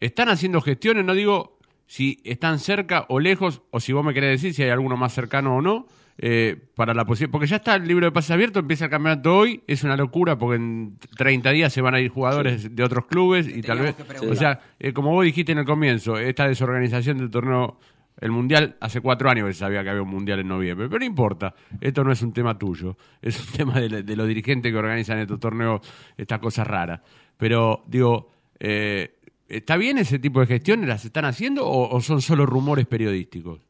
¿Están 0.00 0.28
haciendo 0.28 0.60
gestiones? 0.60 1.04
No 1.04 1.14
digo 1.14 1.58
si 1.86 2.20
están 2.22 2.58
cerca 2.58 3.06
o 3.08 3.18
lejos, 3.18 3.62
o 3.70 3.80
si 3.80 3.92
vos 3.92 4.04
me 4.04 4.12
querés 4.14 4.40
decir 4.40 4.54
si 4.54 4.62
hay 4.62 4.70
alguno 4.70 4.96
más 4.96 5.12
cercano 5.14 5.56
o 5.56 5.62
no, 5.62 5.86
eh, 6.18 6.56
para 6.74 6.92
la 6.94 7.04
posibilidad. 7.04 7.32
Porque 7.32 7.46
ya 7.46 7.56
está 7.56 7.76
el 7.76 7.88
libro 7.88 8.04
de 8.04 8.12
pases 8.12 8.32
abierto, 8.32 8.58
empieza 8.58 8.84
el 8.84 8.90
campeonato 8.90 9.36
hoy, 9.36 9.62
es 9.66 9.84
una 9.84 9.96
locura 9.96 10.38
porque 10.38 10.56
en 10.56 10.98
30 11.16 11.50
días 11.50 11.72
se 11.72 11.80
van 11.80 11.94
a 11.94 12.00
ir 12.00 12.10
jugadores 12.10 12.74
de 12.74 12.82
otros 12.84 13.06
clubes 13.06 13.48
y 13.48 13.62
tal 13.62 13.78
vez. 13.78 13.94
O 14.28 14.34
sea, 14.34 14.60
eh, 14.78 14.92
como 14.92 15.12
vos 15.12 15.24
dijiste 15.24 15.52
en 15.52 15.58
el 15.58 15.64
comienzo, 15.64 16.18
esta 16.18 16.46
desorganización 16.46 17.18
del 17.18 17.30
torneo. 17.30 17.78
El 18.20 18.32
mundial, 18.32 18.76
hace 18.80 19.00
cuatro 19.00 19.30
años 19.30 19.46
que 19.46 19.52
se 19.52 19.60
sabía 19.60 19.82
que 19.82 19.90
había 19.90 20.02
un 20.02 20.10
mundial 20.10 20.40
en 20.40 20.48
noviembre, 20.48 20.88
pero 20.88 20.98
no 20.98 21.04
importa, 21.04 21.54
esto 21.80 22.02
no 22.02 22.10
es 22.10 22.20
un 22.22 22.32
tema 22.32 22.58
tuyo, 22.58 22.96
es 23.22 23.38
un 23.40 23.56
tema 23.56 23.80
de, 23.80 24.16
los 24.16 24.28
dirigentes 24.28 24.72
que 24.72 24.78
organizan 24.78 25.18
estos 25.18 25.38
torneos, 25.38 25.80
estas 26.16 26.40
cosas 26.40 26.66
raras. 26.66 27.00
Pero, 27.36 27.84
digo, 27.86 28.30
eh, 28.58 29.18
¿está 29.48 29.76
bien 29.76 29.98
ese 29.98 30.18
tipo 30.18 30.40
de 30.40 30.46
gestiones? 30.46 30.88
¿Las 30.88 31.04
están 31.04 31.24
haciendo 31.24 31.68
o 31.68 32.00
son 32.00 32.20
solo 32.20 32.44
rumores 32.44 32.86
periodísticos? 32.86 33.60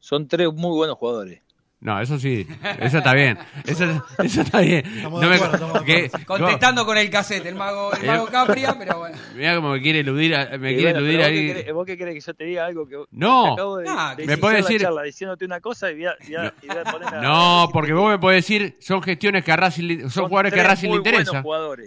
Son 0.00 0.26
tres 0.26 0.52
muy 0.52 0.74
buenos 0.74 0.96
jugadores. 0.96 1.42
No, 1.82 1.98
eso 1.98 2.18
sí, 2.18 2.46
eso 2.78 2.98
está 2.98 3.14
bien, 3.14 3.38
eso, 3.64 3.84
eso 4.22 4.42
está 4.42 4.60
bien. 4.60 4.84
Estamos 4.84 5.22
No 5.22 5.28
de 5.30 5.38
me- 5.38 5.42
acuerdo, 5.44 5.84
que-. 5.84 6.10
Contestando 6.26 6.84
con 6.84 6.98
el 6.98 7.08
cassette, 7.08 7.46
el 7.46 7.54
mago, 7.54 7.90
el 7.94 8.06
mago 8.06 8.28
Eh, 8.28 8.30
Capria, 8.30 8.76
pero 8.78 8.98
bueno. 8.98 9.16
Mira 9.34 9.56
cómo 9.56 9.70
me 9.72 9.80
quiere 9.80 10.00
eludir, 10.00 10.36
me 10.58 10.74
quiere 10.74 10.92
bueno, 10.92 10.98
eludir 10.98 11.16
pero 11.20 11.22
vos 11.22 11.26
ahí. 11.26 11.34
qué 11.46 11.54
querés- 11.64 11.72
¿Vos 11.74 11.86
qué 11.86 11.96
querés 11.96 12.14
que 12.16 12.20
yo 12.20 12.34
te 12.34 12.44
diga 12.44 12.66
algo 12.66 12.86
que 12.86 12.96
No. 13.12 13.54
acabo 13.54 13.78
de, 13.78 13.86
Ah, 13.88 14.14
de 14.14 14.26
me 14.26 14.36
puede 14.36 14.58
iniciar 14.58 14.62
la 14.62 14.68
decir- 14.68 14.80
charla 14.82 15.02
diciéndote 15.04 15.44
una 15.46 15.60
cosa 15.60 15.90
y 15.90 15.94
voy 15.94 16.04
a, 16.06 16.14
y 16.28 16.34
a- 16.34 16.54
y 16.62 16.66
voy 16.66 16.76
a 16.76 16.84
poner 16.84 17.14
a- 17.14 17.22
No, 17.22 17.70
porque 17.72 17.92
vos 17.94 18.10
me 18.10 18.18
podés 18.18 18.44
decir, 18.46 18.76
son 18.80 19.02
gestiones 19.02 19.42
que 19.42 19.50
a 19.52 19.56
Racing, 19.56 19.84
le- 19.84 20.00
son, 20.02 20.10
Son 20.10 20.28
jugadores 20.28 20.52
que 20.52 20.60
a 20.60 20.64
Racing 20.64 20.90
le 20.90 20.96
interesa. 20.96 21.42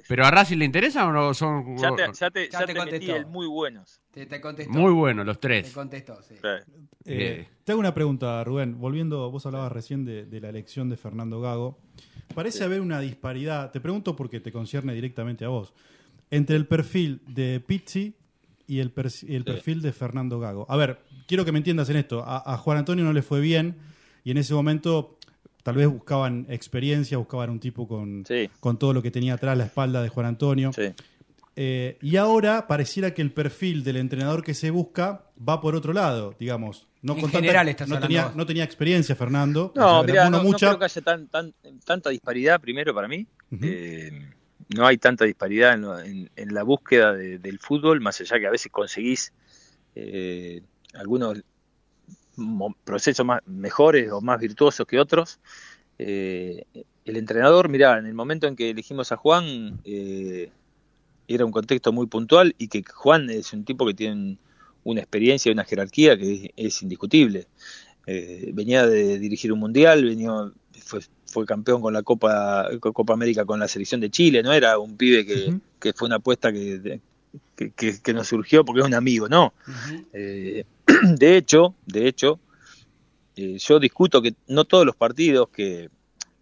Pero 0.07 0.26
a 0.26 0.32
Racing 0.32 0.57
le 0.57 0.65
interesa 0.65 1.06
o 1.06 1.11
no 1.11 1.34
son 1.36 1.78
Ya 1.78 1.91
te, 1.95 2.02
ya 2.14 2.32
te, 2.32 2.49
Ya 2.49 2.60
ya 2.61 2.65
te 2.65 2.74
te 2.74 2.86
metí 2.86 3.11
el 3.11 3.28
muy 3.28 3.45
buenos. 3.45 3.99
Te, 4.14 4.26
te 4.27 4.40
contestó. 4.40 4.72
muy 4.72 4.91
buenos 4.91 5.26
los 5.26 5.40
Te 5.40 5.48
tres? 5.48 5.72
contestó, 5.73 6.22
sí. 6.22 6.35
Eh, 7.06 7.48
te 7.64 7.72
hago 7.72 7.80
una 7.80 7.94
pregunta, 7.94 8.44
Rubén. 8.44 8.80
Volviendo, 8.80 9.31
vos 9.31 9.45
hablabas 9.45 9.72
recién 9.72 10.06
de, 10.06 10.26
de 10.26 10.40
la 10.40 10.49
elección 10.49 10.90
de 10.90 10.98
Fernando 10.98 11.41
Gago. 11.41 11.80
Parece 12.35 12.64
haber 12.64 12.81
una 12.81 12.99
disparidad, 12.99 13.72
te 13.72 13.80
pregunto 13.80 14.15
porque 14.15 14.40
te 14.40 14.52
concierne 14.52 14.94
directamente 14.94 15.45
a 15.45 15.49
vos, 15.49 15.73
entre 16.31 16.56
el 16.56 16.65
perfil 16.68 17.22
de 17.27 17.60
Pizzi 17.60 18.14
y 18.68 18.80
el, 18.80 18.91
perfil 18.91 19.81
de 19.81 19.91
Fernando 19.91 20.40
Gago. 20.40 20.65
A 20.69 20.77
ver, 20.77 20.99
quiero 21.27 21.44
que 21.45 21.52
me 21.52 21.57
entiendas 21.60 21.90
en 21.90 21.98
esto. 21.98 22.23
A, 22.26 22.53
a 22.53 22.57
Juan 22.57 22.77
Antonio 22.77 23.03
no 23.03 23.14
le 23.14 23.22
fue 23.22 23.40
bien 23.41 23.76
y 24.23 24.31
en 24.31 24.38
ese 24.38 24.53
momento 24.53 25.18
tal 25.64 25.76
vez 25.76 25.88
buscaban 25.88 26.45
experiencia, 26.49 27.18
buscaban 27.18 27.49
un 27.49 27.60
tipo 27.60 27.88
con, 27.88 28.23
con 28.60 28.77
todo 28.77 28.94
lo 28.94 29.02
que 29.02 29.11
tenía 29.11 29.34
atrás 29.35 29.57
la 29.57 29.65
espalda 29.65 30.02
de 30.02 30.10
Juan 30.10 30.26
Antonio. 30.26 30.72
Eh, 31.56 31.98
y 32.02 32.16
ahora 32.18 32.68
pareciera 32.68 33.14
que 33.14 33.22
el 33.22 33.32
perfil 33.32 33.84
del 33.84 33.98
entrenador 33.98 34.44
que 34.44 34.54
se 34.56 34.72
busca 34.72 35.26
va 35.48 35.62
por 35.62 35.76
otro 35.76 35.94
lado, 35.94 36.36
digamos. 36.40 36.88
No 37.04 37.14
En 37.14 37.22
con 37.22 37.30
tanta- 37.32 37.40
general 37.46 37.68
estás 37.70 37.88
no 37.88 37.96
hablando 37.96 38.08
tenía, 38.08 38.26
vos. 38.28 38.36
no 38.36 38.46
tenía 38.46 38.64
experiencia 38.64 39.16
Fernando. 39.16 39.72
No, 39.76 40.00
O 40.00 40.06
sea, 40.06 40.30
no, 40.30 40.38
no 40.38 40.44
mucha. 40.44 40.68
creo 40.68 40.80
que 40.80 40.86
haya 40.86 41.02
tan, 41.02 41.28
tan- 41.28 41.54
tanta 41.86 42.10
disparidad, 42.10 42.60
primero 42.60 42.94
para 42.96 43.08
mí. 43.08 43.28
Eh, 43.62 44.30
no 44.76 44.88
hay 44.88 44.98
tanta 44.98 45.26
disparidad 45.26 45.74
en, 45.76 45.82
lo- 45.82 46.00
en- 46.00 46.32
en 46.36 46.54
la 46.56 46.64
búsqueda 46.64 47.14
de- 47.14 47.38
del 47.38 47.60
fútbol, 47.60 48.02
más 48.02 48.20
allá 48.22 48.40
que 48.40 48.48
a 48.48 48.52
veces 48.52 48.72
conseguís 48.72 49.32
eh, 49.96 50.64
algunos 50.96 51.44
procesos 52.84 53.26
más 53.26 53.42
mejores 53.46 54.12
o 54.12 54.22
más 54.22 54.40
virtuosos 54.40 54.88
que 54.88 55.00
otros. 55.00 55.40
Eh, 56.00 56.64
el 57.06 57.18
entrenador, 57.18 57.70
mira, 57.70 57.98
en 58.00 58.08
el 58.08 58.14
momento 58.16 58.48
en 58.48 58.56
que 58.56 58.72
elegimos 58.72 59.12
a 59.12 59.18
Juan, 59.18 59.80
eh, 59.84 60.50
era 61.28 61.45
un 61.45 61.52
contexto 61.52 61.91
muy 61.91 62.08
puntual 62.08 62.56
y 62.58 62.68
que 62.68 62.84
Juan 62.84 63.30
es 63.30 63.54
un 63.54 63.64
tipo 63.66 63.86
que 63.86 63.94
tiene 63.94 64.38
una 64.84 65.00
experiencia 65.00 65.50
y 65.50 65.54
una 65.54 65.64
jerarquía 65.64 66.18
que 66.18 66.52
es, 66.56 66.82
indiscutible. 66.82 67.48
Eh, 68.06 68.52
venía 68.54 68.86
de 68.86 69.18
dirigir 69.20 69.54
un 69.54 69.60
mundial, 69.60 70.04
venía, 70.04 70.30
fue, 70.84 71.00
fue 71.26 71.45
campeón 71.45 71.82
con 71.82 71.94
la 71.94 72.04
Copa, 72.04 72.68
Copa 72.82 73.14
América 73.14 73.45
con 73.45 73.60
la 73.60 73.68
selección 73.70 74.02
de 74.02 74.10
Chile, 74.10 74.44
no 74.44 74.52
era 74.52 74.78
un 74.78 74.98
pibe 74.98 75.26
que, 75.26 75.54
que 75.80 75.94
fue 75.94 76.08
una 76.08 76.18
apuesta 76.18 76.52
que, 76.52 77.00
que, 77.56 77.72
que- 77.72 78.02
que 78.02 78.14
nos 78.14 78.28
surgió 78.28 78.66
porque 78.66 78.82
es 78.82 78.88
un 78.88 78.94
amigo, 78.94 79.30
no. 79.30 79.54
Eh, 80.12 80.66
de 81.18 81.38
hecho, 81.38 81.76
de 81.86 82.08
hecho, 82.10 82.40
eh, 83.38 83.58
yo 83.58 83.80
discuto 83.80 84.22
que 84.22 84.34
no 84.48 84.66
todos 84.66 84.86
los 84.86 84.95
partidos 84.98 85.48
que, 85.50 85.90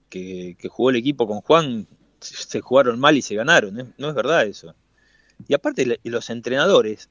que 0.10 0.56
jugó 0.68 0.90
el 0.90 0.96
equipo 0.98 1.26
con 1.28 1.42
Juan 1.42 1.88
se 2.22 2.62
jugaron 2.62 3.00
mal 3.00 3.18
y 3.18 3.22
se 3.22 3.36
ganaron, 3.36 3.80
¿eh? 3.80 3.86
no 3.98 4.10
es 4.10 4.16
verdad 4.16 4.46
eso. 4.46 4.74
Y 5.48 5.54
aparte 5.54 6.00
los 6.04 6.30
entrenadores, 6.30 7.10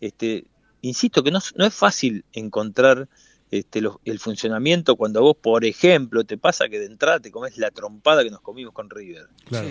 este, 0.00 0.46
insisto 0.80 1.22
que 1.22 1.30
no, 1.30 1.38
es- 1.38 1.54
no 1.56 1.64
es 1.66 1.74
fácil 1.74 2.24
encontrar 2.32 3.08
este, 3.50 3.82
los- 3.82 3.96
el 4.06 4.18
funcionamiento 4.18 4.96
cuando 4.96 5.18
a 5.18 5.22
vos, 5.22 5.36
por 5.36 5.66
ejemplo, 5.66 6.24
te 6.24 6.38
pasa 6.38 6.70
que 6.70 6.78
de 6.78 6.86
entrada 6.86 7.20
te 7.20 7.30
comes 7.30 7.58
la 7.58 7.70
trompada 7.70 8.24
que 8.24 8.30
nos 8.30 8.40
comimos 8.40 8.72
con 8.72 8.88
River. 8.88 9.26
Claro. 9.44 9.68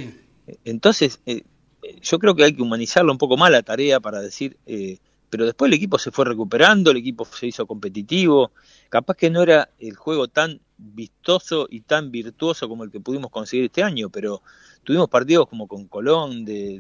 Entonces, 0.66 1.20
eh, 1.26 1.44
eh, 1.82 1.98
yo 2.02 2.20
creo 2.20 2.36
que 2.36 2.44
hay 2.44 2.54
que 2.56 2.62
humanizarlo 2.62 3.12
un 3.12 3.18
poco 3.18 3.38
más 3.38 3.50
la 3.52 3.64
tarea 3.64 4.00
para 4.00 4.22
decir, 4.22 4.58
eh, 4.68 5.00
pero 5.32 5.46
después 5.46 5.70
el 5.70 5.74
equipo 5.74 5.98
se 5.98 6.12
fue 6.12 6.26
recuperando, 6.26 6.92
el 6.92 6.98
equipo 6.98 7.26
se 7.26 7.48
hizo 7.48 7.66
competitivo, 7.66 8.52
capaz 8.90 9.16
que 9.16 9.30
no 9.30 9.42
era 9.42 9.70
el 9.80 9.96
juego 9.96 10.28
tan 10.28 10.60
vistoso 10.78 11.68
y 11.70 11.82
tan 11.82 12.12
virtuoso 12.12 12.68
como 12.68 12.84
el 12.84 12.92
que 12.92 13.00
pudimos 13.00 13.32
conseguir 13.32 13.66
este 13.66 13.82
año, 13.82 14.10
pero 14.10 14.44
tuvimos 14.84 15.10
partidos 15.10 15.48
como 15.48 15.68
con 15.68 15.88
Colón 15.88 16.44
de- 16.44 16.80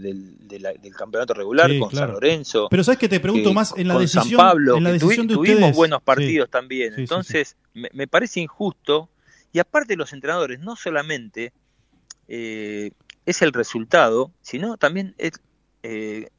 la- 0.59 0.73
del 0.73 0.95
campeonato 0.95 1.33
regular, 1.33 1.69
Sí, 1.69 1.79
con 1.79 1.89
claro. 1.89 2.07
San 2.07 2.13
Lorenzo. 2.15 2.67
Pero 2.69 2.83
sabes 2.83 2.97
que 2.99 3.07
te 3.09 3.19
pregunto 3.19 3.49
que 3.49 3.55
más 3.55 3.73
en 3.77 3.87
la 3.87 3.93
con 3.95 4.01
decisión, 4.03 4.27
San 4.27 4.37
Pablo, 4.37 4.77
en 4.77 4.83
la 4.83 4.89
que 4.91 4.95
tuvi- 4.97 5.01
decisión 5.01 5.27
de 5.27 5.33
tuvimos 5.35 5.75
buenos 5.75 5.99
Sí. 5.99 6.03
partidos 6.05 6.49
también. 6.49 6.95
Sí, 6.95 7.01
Entonces, 7.01 7.55
Me, 7.73 7.89
me 7.93 8.05
parece 8.07 8.41
injusto. 8.41 9.09
Y 9.53 9.59
aparte 9.59 9.95
los 9.95 10.11
entrenadores, 10.13 10.59
no 10.59 10.75
solamente 10.75 11.53
eh, 12.27 12.91
es 13.25 13.41
el 13.41 13.53
resultado, 13.53 14.31
sino 14.41 14.77
también 14.77 15.15
es 15.17 15.33
eh, 15.83 16.29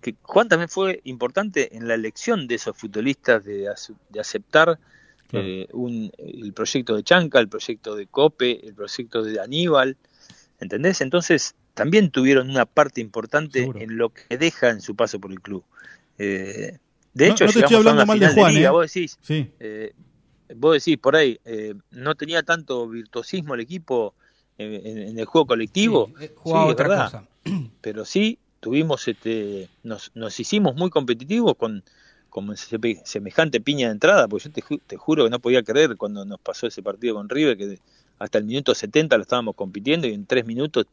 que 0.00 0.14
Juan 0.22 0.48
también 0.48 0.68
fue 0.68 1.00
importante 1.04 1.76
en 1.76 1.86
la 1.88 1.94
elección 1.94 2.46
de 2.48 2.56
esos 2.56 2.76
futbolistas 2.76 3.44
de, 3.44 3.68
de 4.10 4.20
aceptar 4.20 4.78
Claro. 5.28 5.46
eh, 5.46 5.66
un, 5.72 6.12
el 6.18 6.52
proyecto 6.52 6.94
de 6.94 7.02
Chanca, 7.04 7.38
el 7.40 7.48
proyecto 7.48 7.96
de 7.96 8.06
Cope, 8.06 8.66
el 8.66 8.74
proyecto 8.74 9.22
de 9.22 9.40
Aníbal, 9.40 9.96
¿entendés? 10.62 11.00
Entonces 11.00 11.54
también 11.74 12.10
tuvieron 12.10 12.48
una 12.50 12.64
parte 12.66 13.00
importante 13.00 13.68
en 13.78 13.96
lo 13.96 14.10
que 14.10 14.38
deja 14.38 14.70
en 14.70 14.80
su 14.80 14.94
paso 14.96 15.18
por 15.20 15.32
el 15.32 15.40
club. 15.40 15.64
Eh, 16.18 16.78
de 17.14 17.26
No- 17.28 17.32
hecho, 17.34 17.44
no 17.44 17.52
te 17.52 17.58
estoy 17.60 17.62
llegamos 17.62 17.74
a 17.74 17.78
hablando 17.78 18.02
una 18.02 18.06
mal 18.06 18.18
de 18.18 18.26
final 18.28 18.34
Juan, 18.42 18.54
liga, 18.54 18.68
¿eh? 18.68 18.72
vos 18.72 18.92
decís, 18.92 19.18
Sí. 19.20 19.50
eh, 19.60 19.92
vos 20.56 20.74
decís 20.74 20.98
por 20.98 21.16
ahí, 21.16 21.38
eh, 21.44 21.74
no 21.90 22.14
tenía 22.14 22.42
tanto 22.42 22.88
virtuosismo 22.88 23.54
el 23.54 23.60
equipo 23.60 24.14
en, 24.58 24.74
en- 24.86 24.98
en 24.98 25.18
el 25.18 25.24
juego 25.24 25.46
colectivo. 25.46 26.10
Sí, 26.18 26.24
eh, 26.24 26.32
jugaba 26.36 26.66
es 26.66 26.72
otra 26.72 26.88
verdad. 26.88 27.04
cosa. 27.04 27.28
Pero 27.80 28.04
sí, 28.04 28.38
tuvimos, 28.60 29.08
este, 29.08 29.68
nos, 29.82 30.10
nos 30.14 30.38
hicimos 30.38 30.76
muy 30.76 30.90
competitivos 30.90 31.56
con, 31.56 31.82
con 32.30 32.46
seme- 32.56 33.02
semejante 33.04 33.60
piña 33.60 33.88
de 33.88 33.92
entrada, 33.94 34.28
porque 34.28 34.44
yo 34.48 34.52
te, 34.52 34.62
ju- 34.62 34.80
te 34.86 34.96
juro 34.96 35.24
que 35.24 35.30
no 35.30 35.40
podía 35.40 35.62
creer 35.62 35.96
cuando 35.96 36.24
nos 36.24 36.38
pasó 36.40 36.66
ese 36.66 36.82
partido 36.82 37.14
con 37.16 37.28
River, 37.28 37.56
que 37.56 37.78
hasta 38.22 38.38
el 38.38 38.44
minuto 38.44 38.74
70 38.74 39.16
lo 39.16 39.22
estábamos 39.22 39.54
compitiendo 39.56 40.06
y 40.06 40.12
en 40.14 40.26
tres 40.26 40.46
minutos 40.46 40.86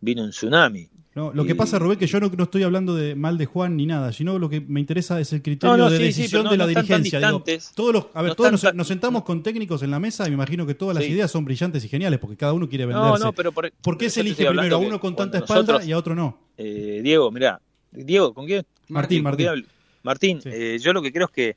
vino 0.00 0.22
un 0.24 0.30
tsunami. 0.30 0.88
No, 1.14 1.32
lo 1.32 1.44
que 1.44 1.54
pasa, 1.54 1.78
Rubén, 1.78 1.96
que 1.96 2.08
yo 2.08 2.18
no, 2.18 2.28
no 2.28 2.42
estoy 2.44 2.64
hablando 2.64 2.92
de 2.96 3.14
mal 3.14 3.38
de 3.38 3.46
Juan 3.46 3.76
ni 3.76 3.86
nada, 3.86 4.12
sino 4.12 4.36
lo 4.38 4.48
que 4.48 4.60
me 4.60 4.80
interesa 4.80 5.20
es 5.20 5.32
el 5.32 5.42
criterio 5.42 5.76
No, 5.76 5.84
no, 5.84 5.90
de 5.90 5.98
sí, 5.98 6.02
decisión 6.04 6.48
de 6.48 6.56
la 6.56 6.66
dirigencia. 6.66 7.20
Digo, 7.20 7.44
todos 7.76 7.92
los, 7.92 8.06
a 8.14 8.22
ver, 8.22 8.34
todos 8.34 8.50
nos, 8.50 8.62
tan- 8.62 8.76
nos 8.76 8.88
sentamos 8.88 9.22
con 9.22 9.40
técnicos 9.44 9.82
en 9.84 9.92
la 9.92 10.00
mesa 10.00 10.26
y 10.26 10.30
me 10.30 10.34
imagino 10.34 10.66
que 10.66 10.74
todas 10.74 10.94
las 10.96 11.04
Sí. 11.04 11.10
ideas 11.12 11.30
son 11.30 11.44
brillantes 11.44 11.84
y 11.84 11.88
geniales 11.88 12.18
porque 12.18 12.36
cada 12.36 12.52
uno 12.52 12.68
quiere 12.68 12.86
venderse. 12.86 13.22
no, 13.22 13.32
pero 13.32 13.52
por- 13.52 13.70
¿Por 13.70 13.96
qué 13.96 14.10
se 14.10 14.22
elige 14.22 14.44
primero 14.44 14.74
a 14.74 14.78
uno 14.80 14.98
con 14.98 15.14
tanta 15.14 15.38
espalda 15.38 15.62
nosotros- 15.74 15.86
y 15.88 15.92
a 15.92 15.98
otro 15.98 16.16
no? 16.16 16.36
Eh, 16.58 17.00
Diego, 17.04 17.30
mirá, 17.30 17.60
Diego, 17.92 18.34
¿con 18.34 18.46
quién? 18.46 18.64
Martín, 18.88 19.18
¿con 19.18 19.24
Martín. 19.30 19.66
Martín, 20.02 20.40
eh, 20.46 20.78
yo 20.80 20.92
lo 20.92 21.00
que 21.00 21.12
creo 21.12 21.26
es 21.26 21.32
que 21.32 21.56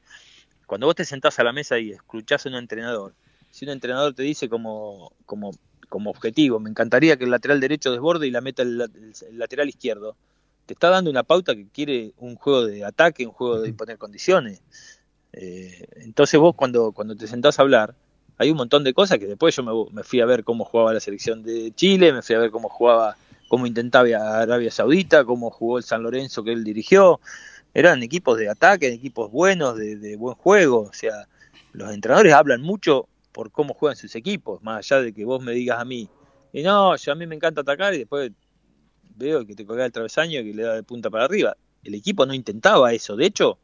cuando 0.68 0.86
vos 0.86 0.96
te 0.96 1.04
sentás 1.04 1.40
a 1.40 1.44
la 1.44 1.52
mesa 1.52 1.80
y 1.80 1.92
escuchás 1.94 2.46
a 2.46 2.50
un 2.50 2.56
entrenador, 2.56 3.14
si 3.58 3.66
un 3.66 3.72
entrenador 3.72 4.14
te 4.14 4.22
dice 4.22 4.50
como, 4.50 5.12
como, 5.26 5.50
como 5.90 6.12
objetivo, 6.12 6.60
me 6.60 6.70
encantaría 6.70 7.18
que 7.18 7.24
el 7.24 7.32
lateral 7.32 7.60
derecho 7.60 7.92
desborde 7.92 8.28
y 8.28 8.30
la 8.30 8.40
meta 8.40 8.62
el, 8.62 8.78
la- 8.78 8.86
el 8.86 9.40
lateral 9.40 9.68
izquierdo, 9.68 10.16
te 10.68 10.76
está 10.76 10.92
dando 10.92 11.10
una 11.10 11.24
pauta 11.24 11.56
que 11.56 11.66
quiere 11.70 12.12
un 12.18 12.36
juego 12.36 12.68
de 12.68 12.86
ataque, 12.86 13.26
un 13.26 13.32
juego 13.32 13.60
de 13.62 13.70
imponer 13.70 13.98
condiciones. 13.98 14.62
Eh, 15.34 15.88
entonces 15.96 16.40
vos 16.40 16.54
cuando, 16.56 16.92
cuando 16.92 17.16
te 17.16 17.26
sentás 17.26 17.58
a 17.58 17.64
hablar, 17.64 17.96
hay 18.38 18.52
un 18.52 18.58
montón 18.58 18.84
de 18.84 18.94
cosas 18.94 19.18
que 19.18 19.26
después 19.26 19.56
yo 19.56 19.64
me, 19.64 19.72
me 19.92 20.04
fui 20.04 20.22
a 20.22 20.28
ver 20.28 20.44
cómo 20.44 20.64
jugaba 20.64 20.94
la 20.94 21.00
selección 21.00 21.42
de 21.42 21.72
Chile, 21.74 22.14
me 22.14 22.22
fui 22.22 22.36
a 22.36 22.40
ver 22.40 22.52
cómo 22.52 22.70
jugaba, 22.70 23.18
cómo 23.48 23.66
intentaba 23.66 24.08
Arabia 24.40 24.70
Saudita, 24.70 25.26
cómo 25.26 25.50
jugó 25.50 25.80
el 25.80 25.84
San 25.84 26.04
Lorenzo 26.04 26.44
que 26.44 26.52
él 26.52 26.64
dirigió. 26.64 27.20
Eran 27.74 28.04
equipos 28.04 28.38
de 28.38 28.50
ataque, 28.50 28.90
equipos 28.94 29.32
buenos, 29.32 29.76
de, 29.78 29.96
de 29.96 30.16
buen 30.16 30.36
juego. 30.36 30.82
O 30.82 30.94
sea, 30.94 31.28
los 31.74 31.92
entrenadores 31.92 32.34
hablan 32.34 32.62
mucho 32.62 33.08
por 33.38 33.52
cómo 33.52 33.76
juegan 33.76 33.96
sus 33.96 34.16
equipos, 34.16 34.64
más 34.64 34.78
allá 34.92 35.00
de 35.04 35.14
que 35.14 35.24
vos 35.24 35.44
me 35.44 35.52
digas 35.52 35.78
a 35.80 35.86
mí, 35.86 36.10
y 36.52 36.64
no, 36.64 36.96
yo 36.96 37.12
a 37.12 37.16
mí 37.16 37.28
me 37.28 37.36
encanta 37.36 37.62
atacar 37.62 37.94
y 37.94 38.00
después 38.00 38.32
veo 39.16 39.46
que 39.46 39.54
te 39.54 39.64
colga 39.64 39.86
el 39.86 39.92
travesaño 39.92 40.40
y 40.40 40.46
que 40.46 40.54
le 40.56 40.64
da 40.64 40.74
de 40.74 40.82
punta 40.82 41.12
para 41.12 41.26
arriba. 41.26 41.56
El 41.84 41.94
equipo 41.94 42.26
no 42.26 42.34
intentaba 42.34 42.92
eso. 42.94 43.16
De 43.16 43.28
hecho, 43.28 43.60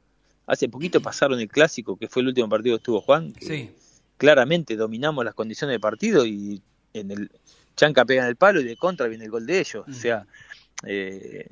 hace 0.45 0.69
poquito 0.69 1.01
pasaron 1.01 1.39
el 1.39 1.47
clásico, 1.47 1.97
que 1.97 2.07
fue 2.07 2.21
el 2.21 2.27
último 2.27 2.47
partido 2.49 2.75
que 2.75 2.81
estuvo 2.81 3.01
Juan, 3.01 3.33
que 3.33 3.45
Sí. 3.47 3.71
claramente 4.17 4.75
dominamos 4.75 5.25
las 5.25 5.33
condiciones 5.33 5.73
de 5.73 5.79
partido 5.79 6.23
y 6.23 6.61
en 6.93 7.09
el 7.09 7.31
Chanca 7.75 8.05
pega 8.05 8.21
en 8.21 8.29
el 8.29 8.35
palo 8.35 8.61
y 8.61 8.65
de 8.65 8.77
contra 8.77 9.07
viene 9.07 9.25
el 9.25 9.31
gol 9.31 9.47
de 9.47 9.59
ellos. 9.59 9.85
O 9.87 9.91
sea, 9.91 10.27
eh, 10.85 11.47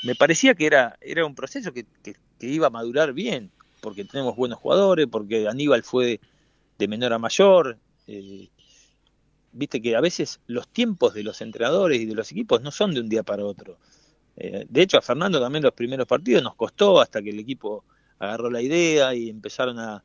me 0.00 0.14
parecía 0.14 0.54
que 0.54 0.64
era, 0.64 0.96
era 1.02 1.26
un 1.26 1.34
proceso 1.34 1.70
que, 1.74 1.84
que- 2.02 2.14
que 2.38 2.46
iba 2.46 2.68
a 2.68 2.70
madurar 2.70 3.12
bien, 3.12 3.50
porque 3.82 4.06
tenemos 4.06 4.36
buenos 4.36 4.58
jugadores, 4.58 5.06
porque 5.10 5.46
Aníbal 5.48 5.82
fue 5.82 6.18
de 6.82 6.88
menor 6.88 7.12
a 7.12 7.18
mayor. 7.18 7.78
eh, 8.06 8.50
Viste 9.54 9.82
que 9.82 9.96
a 9.96 10.00
veces 10.00 10.40
los 10.46 10.68
tiempos 10.68 11.12
de 11.14 11.22
los 11.22 11.40
entrenadores 11.42 12.00
y 12.00 12.06
de 12.06 12.14
los 12.14 12.30
equipos 12.32 12.62
no 12.62 12.70
son 12.70 12.94
de 12.94 13.00
un 13.00 13.08
día 13.08 13.22
para 13.22 13.44
otro. 13.44 13.78
Eh, 14.36 14.66
de 14.68 14.82
hecho, 14.82 14.98
a 14.98 15.02
Fernando 15.02 15.40
también 15.40 15.62
los 15.64 15.74
primeros 15.74 16.06
partidos 16.06 16.42
nos 16.42 16.56
costó 16.56 17.00
hasta 17.00 17.22
que 17.22 17.30
el 17.30 17.40
equipo 17.40 17.84
agarró 18.18 18.50
la 18.50 18.62
idea 18.62 19.14
y 19.14 19.28
empezaron 19.30 19.78
a, 19.78 20.04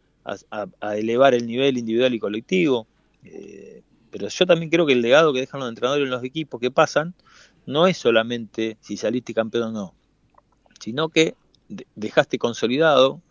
a- 0.82 0.98
elevar 0.98 1.34
el 1.34 1.48
nivel 1.48 1.78
individual 1.78 2.14
y 2.14 2.20
colectivo. 2.20 2.90
Eh, 3.24 3.84
pero 4.10 4.28
yo 4.30 4.45
también 4.45 4.70
creo 4.72 4.86
que 4.86 4.94
el 4.94 5.02
legado 5.02 5.34
que 5.34 5.41
dejan 5.41 5.62
los 5.62 5.70
entrenadores 5.70 6.06
en 6.06 6.12
los 6.12 6.24
equipos 6.24 6.60
que 6.60 6.72
pasan 6.72 7.16
no 7.66 7.88
es 7.88 7.98
solamente 7.98 8.78
si 8.82 8.98
saliste 8.98 9.34
campeón 9.34 9.70
o 9.70 9.72
no, 9.72 9.95
sino 10.80 11.10
que 11.10 11.36
de- 11.68 11.88
dejaste 11.95 12.38
consolidado 12.40 13.24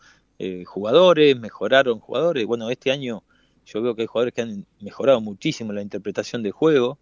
jugadores, 0.66 1.38
mejoraron 1.38 1.98
jugadores. 2.00 2.46
Bueno, 2.46 2.70
este 2.70 2.90
año 2.92 3.24
yo 3.66 3.82
veo 3.82 3.94
que 3.94 4.02
hay 4.02 4.06
jugadores 4.06 4.32
que 4.32 4.42
han 4.42 4.64
mejorado 4.80 5.20
muchísimo 5.20 5.72
la 5.72 5.82
interpretación 5.82 6.42
del 6.42 6.52
juego 6.52 6.98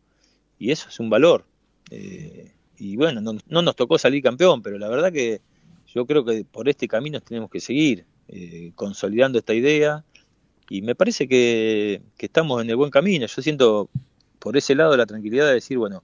y 0.59 0.71
eso 0.71 0.89
es 0.89 0.99
un 0.99 1.11
valor. 1.11 1.45
Eh, 1.91 2.53
y 2.79 2.97
bueno, 2.97 3.21
no, 3.21 3.39
no 3.47 3.63
nos 3.63 3.77
tocó 3.77 3.99
salir 3.99 4.23
campeón, 4.23 4.63
pero 4.63 4.79
la 4.79 4.89
verdad 4.89 5.13
que 5.13 5.41
yo 5.87 6.07
creo 6.07 6.25
que 6.25 6.45
por 6.45 6.69
este 6.69 6.89
camino 6.89 7.21
tenemos 7.21 7.51
que 7.51 7.61
seguir 7.61 8.05
eh, 8.29 8.73
consolidando 8.75 9.39
esta 9.39 9.55
idea 9.55 10.05
y 10.71 10.81
me 10.81 10.95
parece 10.95 11.29
que, 11.29 12.01
que 12.17 12.27
estamos 12.27 12.63
en 12.63 12.71
el 12.71 12.77
buen 12.77 12.91
camino. 12.91 13.27
Yo 13.27 13.43
siento 13.43 13.91
por 14.39 14.57
ese 14.57 14.75
lado 14.75 14.97
la 14.97 15.07
tranquilidad 15.07 15.47
de 15.47 15.55
decir, 15.55 15.77
bueno, 15.77 16.03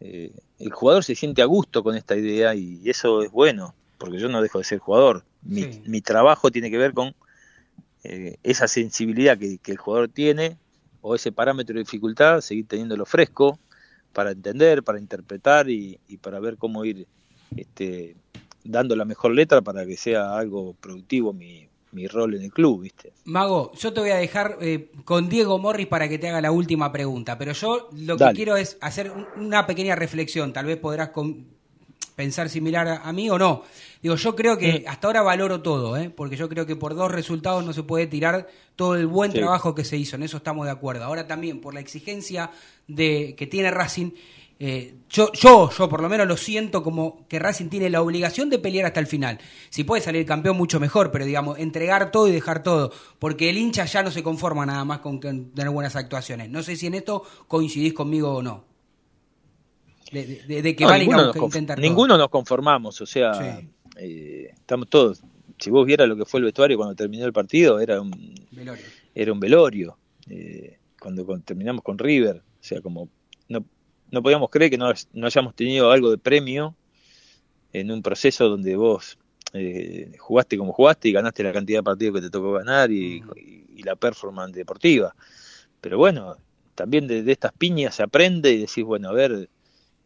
eh, 0.00 0.32
el 0.58 0.70
jugador 0.70 1.02
se 1.02 1.14
siente 1.14 1.40
a 1.40 1.46
gusto 1.46 1.82
con 1.82 1.96
esta 1.96 2.14
idea 2.14 2.54
y 2.54 2.82
eso 2.84 3.22
es 3.22 3.30
bueno, 3.30 3.74
porque 3.96 4.18
yo 4.18 4.28
no 4.28 4.42
dejo 4.42 4.58
de 4.58 4.64
ser 4.64 4.78
jugador. 4.78 5.24
Mi, 5.42 5.66
mi 5.86 6.02
trabajo 6.02 6.50
tiene 6.50 6.70
que 6.70 6.78
ver 6.78 6.92
con 6.92 7.14
eh, 8.08 8.38
esa 8.42 8.66
sensibilidad 8.68 9.36
que, 9.36 9.58
que, 9.58 9.72
el 9.72 9.78
jugador 9.78 10.08
tiene 10.08 10.56
o 11.02 11.14
ese 11.14 11.30
parámetro 11.30 11.74
de 11.74 11.80
dificultad, 11.80 12.40
seguir 12.40 12.66
teniéndolo 12.66 13.04
fresco 13.04 13.58
para 14.14 14.30
entender, 14.30 14.82
para 14.82 14.98
interpretar 14.98 15.68
y, 15.68 16.00
y 16.08 16.16
para 16.16 16.40
ver 16.40 16.56
cómo 16.56 16.86
ir 16.86 17.06
este, 17.54 18.16
dando 18.64 18.96
la 18.96 19.04
mejor 19.04 19.34
letra 19.34 19.60
para 19.60 19.84
que 19.84 19.98
sea 19.98 20.38
algo 20.38 20.74
productivo 20.80 21.34
mi, 21.34 21.68
mi 21.92 22.06
rol 22.06 22.34
en 22.34 22.44
el 22.44 22.52
club, 22.52 22.82
¿viste? 22.82 23.12
Mago, 23.24 23.72
yo 23.74 23.92
te 23.92 24.00
voy 24.00 24.10
a 24.10 24.16
dejar 24.16 24.56
eh, 24.62 24.90
con 25.04 25.28
Diego 25.28 25.58
Morris 25.58 25.86
para 25.86 26.08
que 26.08 26.18
te 26.18 26.28
haga 26.28 26.40
la 26.40 26.50
última 26.50 26.90
pregunta, 26.90 27.36
pero 27.36 27.52
yo 27.52 27.90
lo 27.92 28.16
que 28.16 28.32
quiero 28.34 28.56
es 28.56 28.78
hacer 28.80 29.12
una 29.36 29.66
pequeña 29.66 29.96
reflexión, 29.96 30.52
tal 30.54 30.66
vez 30.66 30.78
podrás 30.78 31.10
pensar 32.18 32.48
similar 32.48 33.00
a, 33.04 33.12
mí 33.12 33.30
o 33.30 33.38
no. 33.38 33.62
Digo, 34.02 34.16
yo 34.16 34.34
creo 34.34 34.58
que 34.58 34.84
hasta 34.88 35.06
ahora 35.06 35.22
valoro 35.22 35.62
todo, 35.62 35.96
¿eh? 35.96 36.10
porque 36.10 36.34
yo 36.34 36.48
creo 36.48 36.66
que 36.66 36.74
por 36.74 36.96
dos 36.96 37.12
resultados 37.12 37.64
no 37.64 37.72
se 37.72 37.84
puede 37.84 38.08
tirar 38.08 38.48
todo 38.74 38.96
el 38.96 39.06
buen 39.06 39.32
trabajo 39.32 39.72
que 39.72 39.84
se 39.84 39.96
hizo, 39.96 40.16
en 40.16 40.24
eso 40.24 40.38
estamos 40.38 40.66
de 40.66 40.72
acuerdo. 40.72 41.04
Ahora 41.04 41.28
también 41.28 41.60
por 41.60 41.74
la 41.74 41.78
exigencia 41.80 42.50
de 42.88 43.36
que 43.38 43.46
tiene 43.46 43.70
Racing 43.70 44.10
eh, 44.58 44.96
yo, 45.08 45.30
yo, 45.32 45.70
yo 45.70 45.88
por 45.88 46.02
lo 46.02 46.08
menos 46.08 46.26
lo 46.26 46.36
siento 46.36 46.82
como 46.82 47.24
que 47.28 47.38
Racing 47.38 47.68
tiene 47.68 47.88
la 47.88 48.02
obligación 48.02 48.50
de 48.50 48.58
pelear 48.58 48.86
hasta 48.86 48.98
el 48.98 49.06
final. 49.06 49.38
Si 49.70 49.84
puede 49.84 50.02
salir 50.02 50.26
campeón, 50.26 50.56
mucho 50.56 50.80
mejor, 50.80 51.12
pero 51.12 51.24
digamos, 51.24 51.60
entregar 51.60 52.10
todo 52.10 52.26
y 52.26 52.32
dejar 52.32 52.64
todo, 52.64 52.92
porque 53.20 53.48
el 53.48 53.58
hincha 53.58 53.84
ya 53.84 54.02
no 54.02 54.10
se 54.10 54.24
conforma 54.24 54.66
nada 54.66 54.84
más 54.84 54.98
con 54.98 55.20
tener 55.20 55.70
buenas 55.70 55.94
actuaciones. 55.94 56.50
No 56.50 56.64
sé 56.64 56.74
si 56.74 56.88
en 56.88 56.94
esto 56.94 57.22
coincidís 57.46 57.94
conmigo 57.94 58.34
o 58.34 58.42
no. 58.42 58.67
De, 60.10 60.74
que 60.76 60.84
van 60.84 61.00
a 61.00 61.32
intentar 61.38 61.78
Ninguno 61.78 62.16
nos 62.16 62.28
conformamos, 62.28 63.00
o 63.00 63.06
sea, 63.06 63.60
eh, 63.96 64.50
estamos 64.54 64.88
todos. 64.88 65.22
Si 65.58 65.70
vos 65.70 65.84
vieras 65.86 66.08
lo 66.08 66.16
que 66.16 66.24
fue 66.24 66.38
el 66.38 66.44
vestuario 66.44 66.76
cuando 66.76 66.94
terminó 66.94 67.26
el 67.26 67.32
partido, 67.32 67.80
era 67.80 68.00
un 68.00 68.10
velorio. 68.50 68.84
Era 69.14 69.32
un 69.32 69.40
velorio. 69.40 69.98
Eh, 70.30 70.78
cuando, 71.00 71.26
cuando 71.26 71.44
terminamos 71.44 71.82
con 71.82 71.98
River, 71.98 72.36
o 72.36 72.62
sea, 72.64 72.80
como 72.80 73.08
no 73.48 73.64
no 74.10 74.22
podíamos 74.22 74.50
creer 74.50 74.70
que 74.70 74.78
no, 74.78 74.92
hayamos 75.26 75.54
tenido 75.54 75.90
algo 75.90 76.10
de 76.10 76.18
premio 76.18 76.74
en 77.72 77.90
un 77.90 78.02
proceso 78.02 78.48
donde 78.48 78.76
vos 78.76 79.18
eh, 79.52 80.12
jugaste 80.18 80.56
como 80.56 80.72
jugaste 80.72 81.08
y 81.08 81.12
ganaste 81.12 81.42
la 81.42 81.52
cantidad 81.52 81.80
de 81.80 81.84
partidos 81.84 82.14
que 82.16 82.20
te 82.22 82.30
tocó 82.30 82.52
ganar 82.52 82.90
y, 82.90 83.22
la 83.84 83.94
performance 83.94 84.56
deportiva. 84.56 85.14
Pero 85.80 85.98
bueno, 85.98 86.36
también 86.74 87.06
de, 87.06 87.22
estas 87.30 87.52
piñas 87.52 87.94
se 87.94 88.02
aprende 88.02 88.52
y 88.52 88.58
decís, 88.62 88.82
bueno, 88.82 89.08
a 89.08 89.12
ver, 89.12 89.48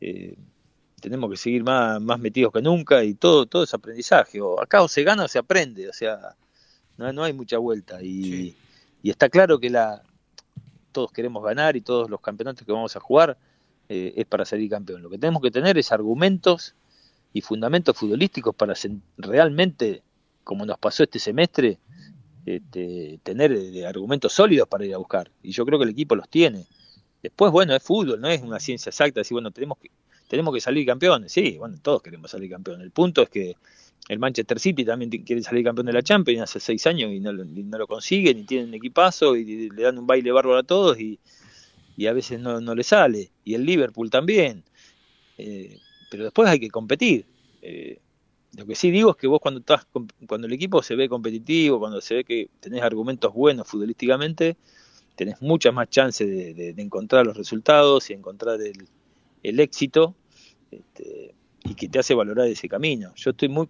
eh, 0.03 0.37
tenemos 1.01 1.31
que 1.31 1.37
seguir 1.37 1.63
más, 1.63 2.01
más 2.01 2.19
metidos 2.19 2.53
que 2.53 2.61
nunca 2.61 3.05
y 3.05 3.15
todo, 3.15 3.47
todo 3.47 3.65
es 3.65 3.75
aprendizaje. 3.75 4.41
O 4.41 4.61
acá 4.61 4.83
o 4.83 4.89
se 4.89 5.05
gana 5.05 5.25
o 5.25 5.29
se 5.29 5.39
aprende, 5.39 5.89
o 5.89 5.93
sea, 5.93 6.37
no, 6.97 7.13
no 7.13 7.25
hay 7.25 7.33
mucha 7.33 7.59
vuelta. 7.59 8.03
Y, 8.03 8.57
y 9.03 9.11
está 9.11 9.29
claro 9.29 9.59
que 9.59 9.71
la, 9.71 10.03
todos 10.93 11.13
queremos 11.13 11.43
ganar 11.43 11.77
y 11.77 11.81
todos 11.81 12.11
los 12.11 12.21
campeonatos 12.21 12.67
que 12.67 12.73
vamos 12.73 12.95
a 12.97 13.01
jugar 13.01 13.37
eh, 13.89 14.13
es 14.17 14.27
para 14.27 14.45
salir 14.45 14.71
campeón. 14.71 15.03
Lo 15.03 15.11
que 15.11 15.19
tenemos 15.19 15.43
que 15.43 15.51
tener 15.51 15.79
es 15.79 15.91
argumentos 15.91 16.75
y 17.33 17.41
fundamentos 17.41 17.97
futbolísticos 17.97 18.55
para 18.55 18.75
realmente, 19.17 20.03
como 20.45 20.67
nos 20.67 20.79
pasó 20.79 21.03
este 21.03 21.19
semestre, 21.19 21.79
este, 22.45 23.21
tener 23.23 23.53
eh, 23.53 23.87
argumentos 23.87 24.33
sólidos 24.33 24.69
para 24.69 24.85
ir 24.85 24.95
a 24.95 24.99
buscar. 24.99 25.31
Y 25.43 25.53
yo 25.53 25.65
creo 25.65 25.79
que 25.79 25.85
el 25.85 25.91
equipo 25.91 26.15
los 26.15 26.29
tiene. 26.29 26.67
Después, 27.23 27.53
bueno, 27.53 27.75
es 27.75 27.83
fútbol, 27.83 28.21
no 28.21 28.29
es 28.29 28.43
una 28.43 28.59
ciencia 28.59 28.91
exacta, 28.91 29.21
decir, 29.21 29.35
bueno, 29.35 29.51
tenemos 29.51 29.79
que, 29.79 29.91
tenemos 30.29 30.53
que 30.53 30.61
salir 30.61 30.87
campeones. 30.87 31.33
Sí, 31.33 31.57
bueno, 31.59 31.77
todos 31.81 32.03
queremos 32.03 32.31
salir 32.31 32.51
campeones. 32.51 32.85
El 32.85 32.91
punto 32.91 33.23
es 33.23 33.29
que 33.29 33.57
el 34.09 34.19
Manchester 34.19 34.59
City 34.59 34.85
también 34.85 35.11
quiere 35.11 35.43
salir 35.43 35.65
campeón 35.65 35.87
de 35.87 35.93
la 35.93 36.03
Champions 36.03 36.43
hace 36.43 36.59
seis 36.59 36.87
años 36.87 37.13
y 37.13 37.21
no, 37.21 37.33
no 37.33 37.79
lo 37.79 37.87
consiguen, 37.87 38.39
y 38.39 38.45
tienen 38.45 38.75
equipazo 38.75 39.37
y 39.37 39.71
le 39.71 39.83
dan 39.83 39.99
un 39.99 40.07
baile 40.07 40.33
bárbaro 40.33 40.59
a 40.59 40.63
todos 40.65 40.99
y, 40.99 41.21
y 41.97 42.07
a 42.07 42.13
veces 42.13 42.41
no, 42.41 42.61
no 42.61 42.75
le 42.75 42.83
sale, 42.83 43.31
y 43.45 43.55
el 43.55 43.65
Liverpool 43.65 44.11
también, 44.11 44.65
eh, 45.39 45.79
pero 46.11 46.25
después 46.25 46.49
hay 46.49 46.59
que 46.59 46.71
competir. 46.71 47.27
Eh, 47.63 48.01
lo 48.57 48.67
que 48.67 48.75
sí 48.75 48.91
digo 48.91 49.13
es 49.13 49.17
que 49.17 49.27
vos 49.27 49.41
cuando 49.41 49.61
estás 49.61 49.87
cuando 50.27 50.47
el 50.47 50.53
equipo 50.53 50.83
se 50.83 50.95
ve 50.95 51.09
competitivo, 51.09 51.79
cuando 51.79 52.01
se 52.01 52.17
ve 52.17 52.25
que 52.25 52.51
tenés 52.61 52.83
argumentos 52.83 53.33
buenos 53.33 53.67
futbolísticamente, 53.67 54.57
tenés 55.17 55.41
muchas 55.43 55.75
más 55.75 55.89
chances 55.89 56.29
de, 56.29 56.75
encontrar 56.79 57.27
los 57.27 57.37
resultados 57.37 58.11
y 58.11 58.15
encontrar 58.15 58.61
el, 58.61 58.87
el 59.43 59.61
éxito 59.61 60.15
este, 60.71 61.35
y 61.65 61.75
que 61.75 61.89
te 61.89 61.99
hace 61.99 62.15
valorar 62.15 62.47
ese 62.49 62.69
camino. 62.69 63.13
Yo 63.17 63.31
estoy 63.31 63.49
muy 63.49 63.69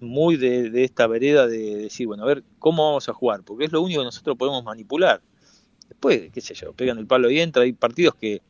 muy 0.00 0.36
de, 0.36 0.70
de, 0.70 0.84
esta 0.84 1.06
vereda 1.06 1.46
de 1.46 1.76
decir, 1.76 2.06
bueno, 2.06 2.24
a 2.24 2.26
ver, 2.26 2.42
¿cómo 2.58 2.84
vamos 2.86 3.08
a 3.08 3.14
jugar? 3.14 3.42
Porque 3.42 3.64
es 3.64 3.72
lo 3.72 3.80
único 3.80 4.00
que 4.00 4.06
nosotros 4.06 4.36
podemos 4.36 4.62
manipular. 4.64 5.22
Después, 5.88 6.30
qué 6.32 6.40
sé 6.40 6.54
yo, 6.54 6.72
pegan 6.72 6.98
el 6.98 7.06
palo 7.06 7.30
y 7.30 7.40
entra. 7.40 7.62
Hay 7.62 7.72
partidos 7.72 8.14
que, 8.14 8.42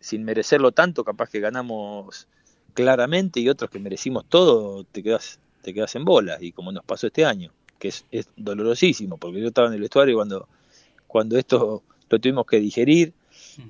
sin 0.00 0.24
merecerlo 0.24 0.72
tanto, 0.72 1.04
capaz 1.04 1.30
que 1.30 1.40
ganamos 1.40 2.26
claramente 2.74 3.40
y 3.40 3.48
otros 3.48 3.70
que 3.70 3.78
merecimos 3.78 4.24
todo, 4.28 4.84
te 4.84 5.02
quedas, 5.02 5.38
te 5.62 5.72
quedas 5.74 5.94
en 5.94 6.04
bola. 6.04 6.38
Y 6.40 6.52
como 6.52 6.72
nos 6.72 6.84
pasó 6.84 7.06
este 7.06 7.24
año, 7.24 7.52
que 7.78 7.88
es, 7.88 8.06
es 8.10 8.28
dolorosísimo, 8.36 9.18
porque 9.18 9.40
yo 9.40 9.48
estaba 9.48 9.68
en 9.68 9.74
el 9.74 9.80
vestuario 9.80 10.16
cuando, 10.16 10.48
cuando 11.12 11.36
esto 11.36 11.82
lo 12.08 12.18
tuvimos 12.18 12.46
que 12.46 12.58
digerir, 12.58 13.12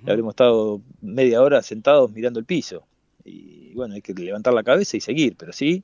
habremos 0.06 0.30
estado 0.30 0.80
media 1.00 1.42
hora 1.42 1.60
sentados 1.60 2.12
mirando 2.12 2.38
el 2.38 2.46
piso. 2.46 2.84
Y 3.24 3.74
bueno, 3.74 3.94
hay 3.94 4.00
que 4.00 4.14
levantar 4.14 4.54
la 4.54 4.62
cabeza 4.62 4.96
y 4.96 5.00
seguir, 5.00 5.34
pero 5.36 5.52
sí, 5.52 5.82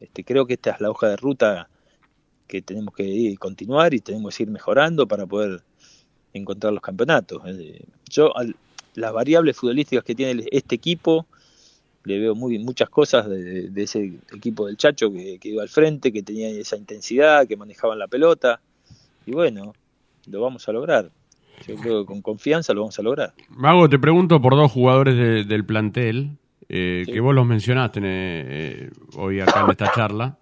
este, 0.00 0.22
creo 0.22 0.44
que 0.44 0.52
esta 0.52 0.72
es 0.72 0.82
la 0.82 0.90
hoja 0.90 1.08
de 1.08 1.16
ruta 1.16 1.70
que 2.46 2.60
tenemos 2.60 2.94
que 2.94 3.04
ir, 3.04 3.38
continuar 3.38 3.94
y 3.94 4.00
tenemos 4.00 4.36
que 4.36 4.42
ir 4.42 4.50
mejorando 4.50 5.08
para 5.08 5.24
poder 5.24 5.62
encontrar 6.34 6.74
los 6.74 6.82
campeonatos. 6.82 7.42
Yo, 8.10 8.34
las 8.94 9.12
variables 9.14 9.56
futbolísticas 9.56 10.04
que 10.04 10.14
tiene 10.14 10.44
este 10.52 10.74
equipo, 10.74 11.26
le 12.04 12.18
veo 12.18 12.34
muy 12.34 12.58
muchas 12.58 12.90
cosas 12.90 13.30
de, 13.30 13.70
ese 13.76 14.18
equipo 14.34 14.66
del 14.66 14.76
Chacho 14.76 15.10
que, 15.10 15.38
iba 15.42 15.62
al 15.62 15.70
frente, 15.70 16.12
que 16.12 16.22
tenía 16.22 16.50
esa 16.50 16.76
intensidad, 16.76 17.46
que 17.46 17.56
manejaban 17.56 17.98
la 17.98 18.08
pelota. 18.08 18.60
Y 19.24 19.30
bueno, 19.30 19.72
lo 20.26 20.40
vamos 20.40 20.68
a 20.68 20.72
lograr. 20.72 21.10
Yo 21.66 21.76
creo 21.76 22.00
que 22.00 22.06
con 22.06 22.22
confianza 22.22 22.72
lo 22.72 22.80
vamos 22.80 22.98
a 22.98 23.02
lograr. 23.02 23.34
Mago, 23.50 23.88
te 23.88 23.98
pregunto 23.98 24.40
por 24.40 24.56
dos 24.56 24.72
jugadores 24.72 25.46
del 25.46 25.64
plantel, 25.64 26.38
eh, 26.68 27.04
que 27.06 27.20
vos 27.20 27.34
los 27.34 27.46
mencionaste 27.46 28.00
eh, 28.02 28.90
hoy 29.16 29.40
acá 29.40 29.64
en 29.64 29.70
esta 29.70 29.92
charla. 29.92 30.38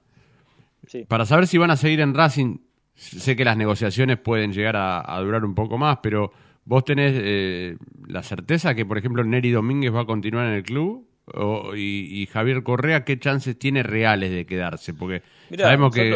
Para 1.09 1.27
saber 1.27 1.47
si 1.47 1.59
van 1.59 1.71
a 1.71 1.77
seguir 1.77 2.01
en 2.01 2.15
Racing, 2.15 2.59
Sé 3.01 3.35
que 3.35 3.47
las 3.47 3.57
negociaciones 3.57 4.19
pueden 4.19 4.53
llegar 4.53 4.77
a, 4.77 5.19
durar 5.21 5.43
un 5.43 5.55
poco 5.55 5.79
más, 5.79 6.01
pero 6.03 6.33
¿vos 6.67 6.85
tenés 6.85 7.15
eh, 7.17 7.79
la 8.07 8.23
certeza 8.23 8.75
que, 8.75 8.85
por 8.85 8.99
ejemplo, 8.99 9.25
Neri 9.25 9.51
Domínguez 9.51 9.95
va 9.95 10.03
a 10.03 10.05
continuar 10.05 10.49
en 10.49 10.53
el 10.53 10.63
club? 10.63 11.09
O, 11.33 11.75
y, 11.75 12.29
Javier 12.31 12.63
Correa, 12.63 13.07
¿qué 13.07 13.19
chances 13.19 13.59
tiene 13.59 13.83
reales 13.83 14.31
de 14.31 14.45
quedarse? 14.45 14.93
Porque 14.93 15.23
sabemos 15.57 15.95
que... 15.95 16.15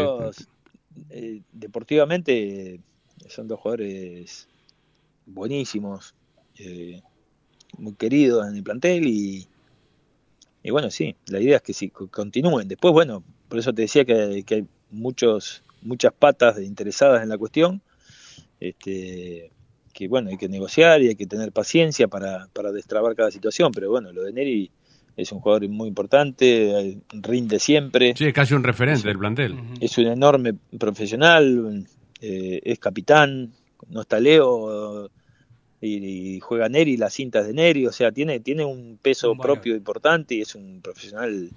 Eh, 1.08 1.40
deportivamente 1.52 2.80
son 3.28 3.48
dos 3.48 3.60
jugadores 3.60 4.48
buenísimos, 5.26 6.14
eh, 6.58 7.00
muy 7.78 7.94
queridos 7.94 8.46
en 8.48 8.56
el 8.56 8.62
plantel 8.62 9.06
y, 9.06 9.46
y 10.62 10.70
bueno, 10.70 10.90
sí, 10.90 11.16
la 11.26 11.40
idea 11.40 11.56
es 11.56 11.62
que 11.62 11.72
si 11.72 11.90
continúen. 11.90 12.68
Después, 12.68 12.92
bueno, 12.92 13.22
por 13.48 13.58
eso 13.58 13.72
te 13.72 13.82
decía 13.82 14.04
que, 14.04 14.44
que 14.46 14.54
hay 14.54 14.66
muchos 14.90 15.62
muchas 15.84 16.12
patas 16.12 16.58
interesadas 16.60 17.22
en 17.22 17.28
la 17.28 17.38
cuestión, 17.38 17.80
este, 18.58 19.50
que 19.92 20.08
bueno, 20.08 20.30
hay 20.30 20.36
que 20.36 20.48
negociar 20.48 21.02
y 21.02 21.08
hay 21.08 21.14
que 21.14 21.26
tener 21.26 21.52
paciencia 21.52 22.08
para, 22.08 22.48
para 22.52 22.72
destrabar 22.72 23.14
cada 23.14 23.30
situación, 23.30 23.70
pero 23.72 23.90
bueno, 23.90 24.12
lo 24.12 24.22
de 24.22 24.32
Neri 24.32 24.70
es 25.16 25.30
un 25.30 25.40
jugador 25.40 25.68
muy 25.68 25.88
importante, 25.88 26.98
rinde 27.12 27.60
siempre. 27.60 28.14
Sí, 28.16 28.26
es 28.26 28.34
casi 28.34 28.54
un 28.54 28.64
referente 28.64 29.06
del 29.06 29.18
plantel. 29.18 29.54
Es 29.80 29.96
un 29.98 30.06
enorme 30.06 30.54
profesional, 30.78 31.86
eh, 32.26 32.60
es 32.64 32.78
capitán, 32.78 33.52
no 33.88 34.00
está 34.00 34.18
Leo 34.18 35.10
y, 35.86 36.40
juega 36.40 36.70
Neri, 36.70 36.96
las 36.96 37.12
cintas 37.12 37.46
de 37.46 37.52
Neri, 37.52 37.86
o 37.86 37.92
sea, 37.92 38.12
tiene, 38.12 38.40
tiene 38.40 38.64
un 38.64 38.98
peso 39.00 39.36
propio 39.36 39.76
importante 39.76 40.34
y 40.34 40.40
es 40.40 40.54
un 40.54 40.80
profesional 40.82 41.50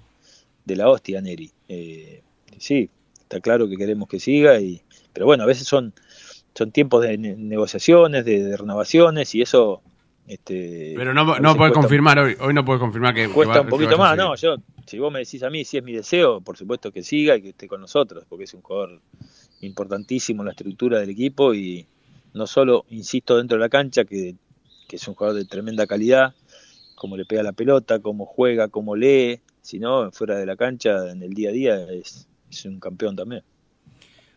de 0.64 0.76
la 0.76 0.90
hostia 0.90 1.22
Neri. 1.22 1.50
Eh, 1.68 2.22
sí, 2.58 2.90
está 3.20 3.40
claro 3.40 3.66
que 3.68 3.76
queremos 3.76 4.08
que 4.08 4.20
siga, 4.20 4.60
y, 4.60 4.82
pero 5.14 5.24
bueno, 5.24 5.44
a 5.44 5.46
veces 5.46 5.66
son, 5.66 5.94
son 6.54 6.70
tiempos 6.70 7.02
de 7.02 7.16
negociaciones, 7.16 8.24
de, 8.24 8.56
renovaciones 8.56 9.34
y 9.34 9.42
eso... 9.42 9.80
Este, 10.26 10.92
pero 10.94 11.14
no, 11.14 11.38
no 11.38 11.56
puedes 11.56 11.72
confirmar 11.72 12.18
hoy, 12.18 12.36
hoy 12.38 12.52
no 12.52 12.62
puedes 12.62 12.80
confirmar 12.80 13.14
que... 13.14 13.30
Cuesta 13.30 13.62
un 13.62 13.68
poquito 13.68 13.96
más, 13.96 14.14
no, 14.14 14.34
yo, 14.36 14.56
si 14.86 14.98
vos 14.98 15.10
me 15.10 15.20
decís 15.20 15.42
a 15.42 15.48
mí 15.48 15.64
si 15.64 15.78
es 15.78 15.82
mi 15.82 15.94
deseo, 15.94 16.42
por 16.42 16.58
supuesto 16.58 16.92
que 16.92 17.02
siga 17.02 17.34
y 17.36 17.40
que 17.40 17.48
esté 17.50 17.66
con 17.66 17.80
nosotros, 17.80 18.26
porque 18.28 18.44
es 18.44 18.52
un 18.52 18.60
jugador 18.60 19.00
importantísimo 19.60 20.42
en 20.42 20.46
la 20.46 20.52
estructura 20.52 21.00
del 21.00 21.10
equipo 21.10 21.54
y 21.54 21.86
no 22.34 22.46
solo, 22.46 22.84
insisto, 22.90 23.36
dentro 23.36 23.56
de 23.56 23.60
la 23.60 23.68
cancha, 23.68 24.04
que, 24.04 24.36
que 24.88 24.96
es 24.96 25.08
un 25.08 25.14
jugador 25.14 25.38
de 25.38 25.44
tremenda 25.44 25.86
calidad, 25.86 26.34
cómo 26.94 27.16
le 27.16 27.24
pega 27.24 27.42
la 27.42 27.52
pelota, 27.52 28.00
cómo 28.00 28.26
juega, 28.26 28.68
cómo 28.68 28.96
lee, 28.96 29.40
si 29.62 29.78
no, 29.78 30.10
fuera 30.12 30.36
de 30.36 30.46
la 30.46 30.56
cancha, 30.56 31.10
en 31.10 31.22
el 31.22 31.34
día 31.34 31.50
a 31.50 31.52
día, 31.52 31.92
es, 31.92 32.28
es 32.50 32.64
un 32.64 32.80
campeón 32.80 33.16
también. 33.16 33.42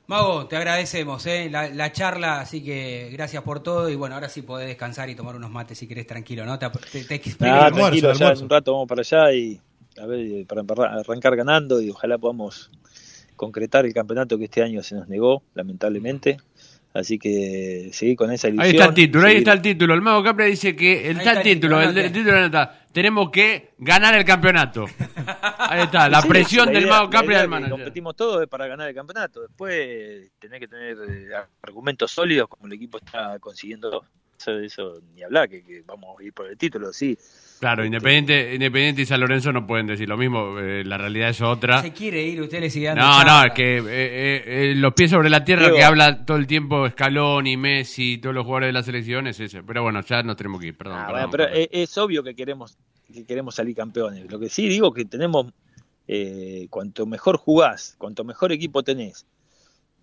Mago, 0.07 0.45
te 0.47 0.57
agradecemos 0.57 1.25
¿eh? 1.25 1.49
la, 1.49 1.69
la, 1.69 1.91
charla, 1.93 2.41
así 2.41 2.61
que 2.61 3.09
gracias 3.13 3.43
por 3.43 3.63
todo 3.63 3.89
y 3.89 3.95
bueno, 3.95 4.15
ahora 4.15 4.27
sí 4.27 4.41
podés 4.41 4.67
descansar 4.67 5.09
y 5.09 5.15
tomar 5.15 5.37
unos 5.37 5.51
mates 5.51 5.77
si 5.77 5.87
querés 5.87 6.05
tranquilo, 6.05 6.45
¿no? 6.45 6.59
Te, 6.59 6.69
te, 6.69 7.03
te 7.05 7.21
nah, 7.39 7.71
tranquilo, 7.71 8.11
ya 8.11 8.31
en 8.31 8.41
un 8.41 8.49
rato 8.49 8.73
vamos 8.73 8.89
para 8.89 9.01
allá 9.01 9.31
y 9.31 9.61
a 9.97 10.05
ver, 10.05 10.45
para 10.47 10.99
arrancar 10.99 11.35
ganando 11.37 11.81
y 11.81 11.91
ojalá 11.91 12.17
podamos 12.17 12.71
concretar 13.41 13.87
el 13.87 13.93
campeonato 13.93 14.37
que 14.37 14.43
este 14.45 14.61
año 14.61 14.83
se 14.83 14.93
nos 14.93 15.07
negó, 15.07 15.41
lamentablemente. 15.55 16.37
Así 16.93 17.17
que 17.17 17.89
seguí 17.91 18.15
con 18.15 18.31
esa 18.31 18.49
ilusión. 18.49 18.65
Ahí 18.65 18.71
está 18.71 18.85
el 18.85 18.93
título, 18.93 19.25
ahí 19.25 19.37
está 19.37 19.53
el 19.53 19.61
título. 19.63 19.95
El 19.95 20.01
Mago 20.01 20.23
Capra 20.23 20.45
dice 20.45 20.75
que 20.75 21.09
el, 21.09 21.17
está 21.17 21.31
el 21.31 21.41
título, 21.41 21.81
el, 21.81 21.97
el, 21.97 22.11
título 22.11 22.45
está. 22.45 22.85
Tenemos 22.91 23.31
que 23.31 23.71
ganar 23.79 24.13
el 24.15 24.25
campeonato. 24.25 24.85
Ahí 25.57 25.83
está, 25.83 26.09
la 26.09 26.21
presión 26.21 26.71
del 26.71 26.85
Mago 26.87 27.09
Capra 27.09 27.35
y 27.35 27.37
del 27.39 27.47
manager. 27.47 27.71
Competimos 27.71 28.15
todos 28.15 28.45
para 28.47 28.67
ganar 28.67 28.89
el 28.89 28.93
campeonato. 28.93 29.41
Después 29.41 30.29
tenés 30.37 30.59
que 30.59 30.67
tener 30.67 30.97
eh, 31.09 31.29
argumentos 31.63 32.11
sólidos 32.11 32.49
como 32.49 32.67
el 32.67 32.73
equipo 32.73 32.97
está 32.97 33.39
consiguiendo. 33.39 34.03
Eso, 34.41 34.59
eso 34.59 35.01
ni 35.13 35.21
hablar, 35.21 35.47
que, 35.47 35.63
que 35.63 35.83
vamos 35.85 36.19
a 36.19 36.23
ir 36.23 36.33
por 36.33 36.47
el 36.47 36.57
título, 36.57 36.91
sí 36.91 37.17
Claro, 37.61 37.85
Independiente, 37.85 38.55
Independiente 38.55 39.03
y 39.03 39.05
San 39.05 39.19
Lorenzo 39.19 39.51
no 39.51 39.67
pueden 39.67 39.85
decir 39.85 40.09
lo 40.09 40.17
mismo, 40.17 40.57
eh, 40.57 40.83
la 40.83 40.97
realidad 40.97 41.29
es 41.29 41.41
otra. 41.41 41.79
Se 41.83 41.93
quiere 41.93 42.23
ir, 42.23 42.41
ustedes 42.41 42.73
siguen 42.73 42.95
No, 42.95 43.23
no, 43.23 43.45
es 43.45 43.53
que 43.53 43.77
eh, 43.77 43.81
eh, 44.71 44.73
los 44.75 44.95
pies 44.95 45.11
sobre 45.11 45.29
la 45.29 45.45
tierra 45.45 45.71
que 45.71 45.83
habla 45.83 46.25
todo 46.25 46.37
el 46.37 46.47
tiempo 46.47 46.89
Scaloni, 46.89 47.57
Messi, 47.57 48.17
todos 48.17 48.33
los 48.33 48.45
jugadores 48.45 48.69
de 48.69 48.73
la 48.73 48.81
selección 48.81 49.27
es 49.27 49.39
ese. 49.39 49.61
Pero 49.61 49.83
bueno, 49.83 50.01
ya 50.01 50.23
nos 50.23 50.37
tenemos 50.37 50.59
que 50.59 50.67
ir, 50.69 50.75
perdón. 50.75 50.97
Ah, 50.97 51.05
perdón, 51.05 51.29
bueno, 51.29 51.45
pero 51.51 51.67
Es, 51.71 51.95
obvio 51.99 52.23
que 52.23 52.33
queremos, 52.33 52.79
que 53.13 53.25
queremos 53.25 53.53
salir 53.53 53.75
campeones. 53.75 54.31
Lo 54.31 54.39
que 54.39 54.49
sí 54.49 54.67
digo 54.67 54.91
que 54.91 55.05
tenemos, 55.05 55.53
cuanto 56.71 57.05
mejor 57.05 57.37
jugás, 57.37 57.93
cuanto 57.99 58.23
mejor 58.23 58.51
equipo 58.51 58.81
tenés, 58.81 59.27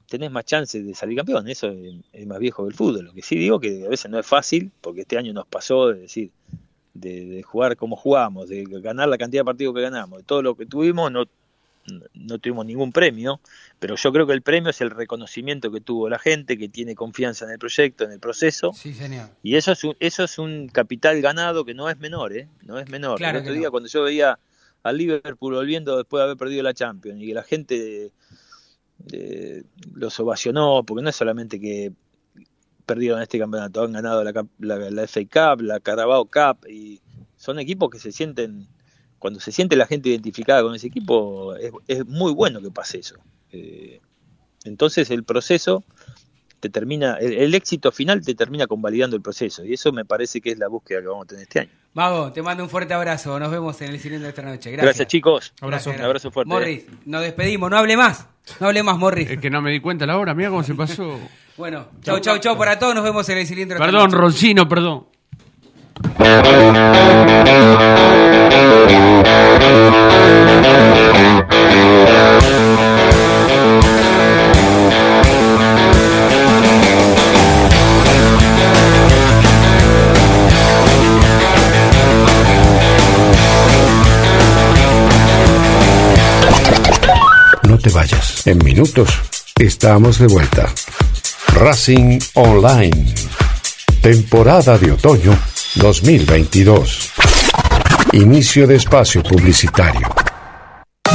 tenés 0.08 0.30
más 0.30 0.44
chances 0.44 0.86
de 0.86 0.94
salir 0.94 1.16
campeón. 1.16 1.48
Eso 1.48 1.68
es, 1.68 1.94
es 2.12 2.26
más 2.26 2.38
viejo 2.38 2.64
que 2.64 2.70
el 2.70 2.74
fútbol. 2.74 3.04
Lo 3.04 3.12
que 3.12 3.22
sí 3.22 3.36
digo 3.36 3.60
que 3.60 3.84
a 3.86 3.88
veces 3.88 4.10
no 4.10 4.18
es 4.18 4.26
fácil, 4.26 4.70
porque 4.80 5.02
este 5.02 5.18
año 5.18 5.32
nos 5.32 5.46
pasó 5.46 5.88
de 5.88 6.00
decir 6.00 6.30
de, 7.00 7.42
jugar 7.42 7.76
como 7.76 7.96
jugamos, 7.96 8.48
de 8.48 8.64
ganar 8.64 9.08
la 9.08 9.18
cantidad 9.18 9.42
de 9.42 9.46
partidos 9.46 9.74
que 9.74 9.82
ganamos, 9.82 10.18
de 10.18 10.24
todo 10.24 10.42
lo 10.42 10.56
que 10.56 10.66
tuvimos, 10.66 11.10
no, 11.10 11.24
no 12.14 12.38
tuvimos 12.38 12.66
ningún 12.66 12.92
premio, 12.92 13.40
pero 13.78 13.96
yo 13.96 14.12
creo 14.12 14.26
que 14.26 14.32
el 14.32 14.42
premio 14.42 14.70
es 14.70 14.80
el 14.80 14.90
reconocimiento 14.90 15.70
que 15.70 15.80
tuvo 15.80 16.08
la 16.08 16.18
gente, 16.18 16.58
que 16.58 16.68
tiene 16.68 16.94
confianza 16.94 17.44
en 17.44 17.52
el 17.52 17.58
proyecto, 17.58 18.04
en 18.04 18.12
el 18.12 18.20
proceso. 18.20 18.72
Sí, 18.72 18.92
señor. 18.92 19.28
Y 19.42 19.56
eso 19.56 19.72
es 19.72 19.84
un, 19.84 19.96
eso 20.00 20.24
es 20.24 20.38
un 20.38 20.68
capital 20.68 21.20
ganado 21.20 21.64
que 21.64 21.74
no 21.74 21.88
es 21.88 21.98
menor, 21.98 22.36
¿eh? 22.36 22.48
No 22.62 22.78
es 22.78 22.88
menor. 22.88 23.18
Claro 23.18 23.38
el 23.38 23.44
otro 23.44 23.54
día 23.54 23.70
cuando 23.70 23.88
yo 23.88 24.02
veía 24.02 24.38
al 24.82 24.96
Liverpool 24.96 25.54
volviendo 25.54 25.96
después 25.96 26.20
de 26.20 26.24
haber 26.24 26.36
perdido 26.36 26.62
la 26.62 26.74
Champions 26.74 27.20
y 27.20 27.26
que 27.26 27.34
la 27.34 27.42
gente 27.42 28.12
los 29.94 30.18
ovacionó, 30.20 30.82
porque 30.84 31.02
no 31.02 31.10
es 31.10 31.16
solamente 31.16 31.60
que 31.60 31.92
perdieron 32.86 33.20
este 33.20 33.38
campeonato, 33.38 33.82
han 33.82 33.92
ganado 33.92 34.24
la, 34.24 34.32
la, 34.58 34.90
la 34.90 35.06
FA 35.06 35.20
Cup, 35.22 35.62
la 35.62 35.80
Carabao 35.80 36.24
Cup, 36.24 36.66
y 36.68 37.00
son 37.36 37.58
equipos 37.58 37.90
que 37.90 37.98
se 37.98 38.12
sienten, 38.12 38.66
cuando 39.18 39.40
se 39.40 39.52
siente 39.52 39.76
la 39.76 39.86
gente 39.86 40.08
identificada 40.08 40.62
con 40.62 40.74
ese 40.74 40.86
equipo, 40.86 41.54
es, 41.56 41.70
es 41.86 42.06
muy 42.06 42.32
bueno 42.32 42.60
que 42.60 42.70
pase 42.70 42.98
eso. 42.98 43.16
Eh, 43.52 44.00
entonces 44.64 45.10
el 45.10 45.24
proceso 45.24 45.84
te 46.60 46.68
termina, 46.68 47.16
el, 47.20 47.34
el, 47.34 47.54
éxito 47.54 47.92
final 47.92 48.24
te 48.24 48.34
termina 48.34 48.66
convalidando 48.66 49.16
el 49.16 49.22
proceso, 49.22 49.64
y 49.64 49.74
eso 49.74 49.92
me 49.92 50.04
parece 50.04 50.40
que 50.40 50.50
es 50.50 50.58
la 50.58 50.68
búsqueda 50.68 51.00
que 51.00 51.06
vamos 51.06 51.24
a 51.24 51.28
tener 51.28 51.42
este 51.42 51.60
año. 51.60 51.70
Mago, 51.94 52.32
te 52.32 52.42
mando 52.42 52.62
un 52.62 52.70
fuerte 52.70 52.94
abrazo, 52.94 53.38
nos 53.38 53.50
vemos 53.50 53.80
en 53.80 53.90
el 53.90 54.00
cilindro 54.00 54.28
esta 54.28 54.42
noche. 54.42 54.70
Gracias, 54.70 54.84
Gracias 54.84 55.08
chicos. 55.08 55.52
Abrazo. 55.60 55.90
Un 55.90 56.00
abrazo 56.00 56.30
fuerte. 56.30 56.48
Morris, 56.48 56.84
nos 57.06 57.22
despedimos, 57.22 57.70
no 57.70 57.76
hable 57.76 57.96
más, 57.96 58.26
no 58.60 58.68
hable 58.68 58.82
más, 58.82 58.98
Morris. 58.98 59.30
Es 59.30 59.38
que 59.38 59.50
no 59.50 59.62
me 59.62 59.70
di 59.70 59.80
cuenta 59.80 60.06
la 60.06 60.18
hora, 60.18 60.34
mira 60.34 60.50
cómo 60.50 60.62
se 60.62 60.74
pasó. 60.74 61.18
Bueno, 61.58 61.88
chau, 62.02 62.20
chau, 62.20 62.38
chau 62.38 62.56
para 62.56 62.78
todos. 62.78 62.94
Nos 62.94 63.02
vemos 63.02 63.28
en 63.30 63.38
el 63.38 63.44
cilindro. 63.44 63.78
Perdón, 63.78 64.12
Roncino, 64.12 64.68
perdón. 64.68 65.06
No 87.78 87.82
te 87.82 87.90
vayas. 87.90 88.44
En 88.44 88.58
minutos 88.64 89.08
estamos 89.54 90.18
de 90.18 90.26
vuelta. 90.26 90.66
Racing 91.54 92.18
Online. 92.34 93.14
Temporada 94.02 94.76
de 94.76 94.90
otoño 94.90 95.38
2022. 95.76 97.12
Inicio 98.14 98.66
de 98.66 98.74
espacio 98.74 99.22
publicitario. 99.22 100.08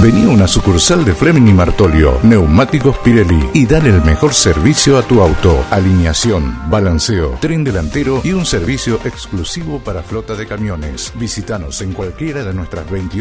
Vení 0.02 0.24
a 0.24 0.30
una 0.30 0.48
sucursal 0.48 1.06
de 1.06 1.14
Fleming 1.14 1.48
y 1.48 1.54
Martolio, 1.54 2.20
Neumáticos 2.24 2.98
Pirelli 2.98 3.50
y 3.54 3.66
dale 3.66 3.90
el 3.90 4.02
mejor 4.02 4.34
servicio 4.34 4.98
a 4.98 5.04
tu 5.04 5.22
auto. 5.22 5.64
Alineación, 5.70 6.70
balanceo, 6.70 7.38
tren 7.40 7.64
delantero 7.64 8.20
y 8.24 8.34
un 8.34 8.46
servicio 8.46 9.00
exclusivo 9.06 9.80
para 9.80 10.04
flota 10.04 10.36
de 10.36 10.48
camiones. 10.48 11.14
Visítanos 11.16 11.82
en 11.82 11.94
cualquiera 11.94 12.44
de 12.44 12.54
nuestras 12.54 12.90
28 12.90 13.18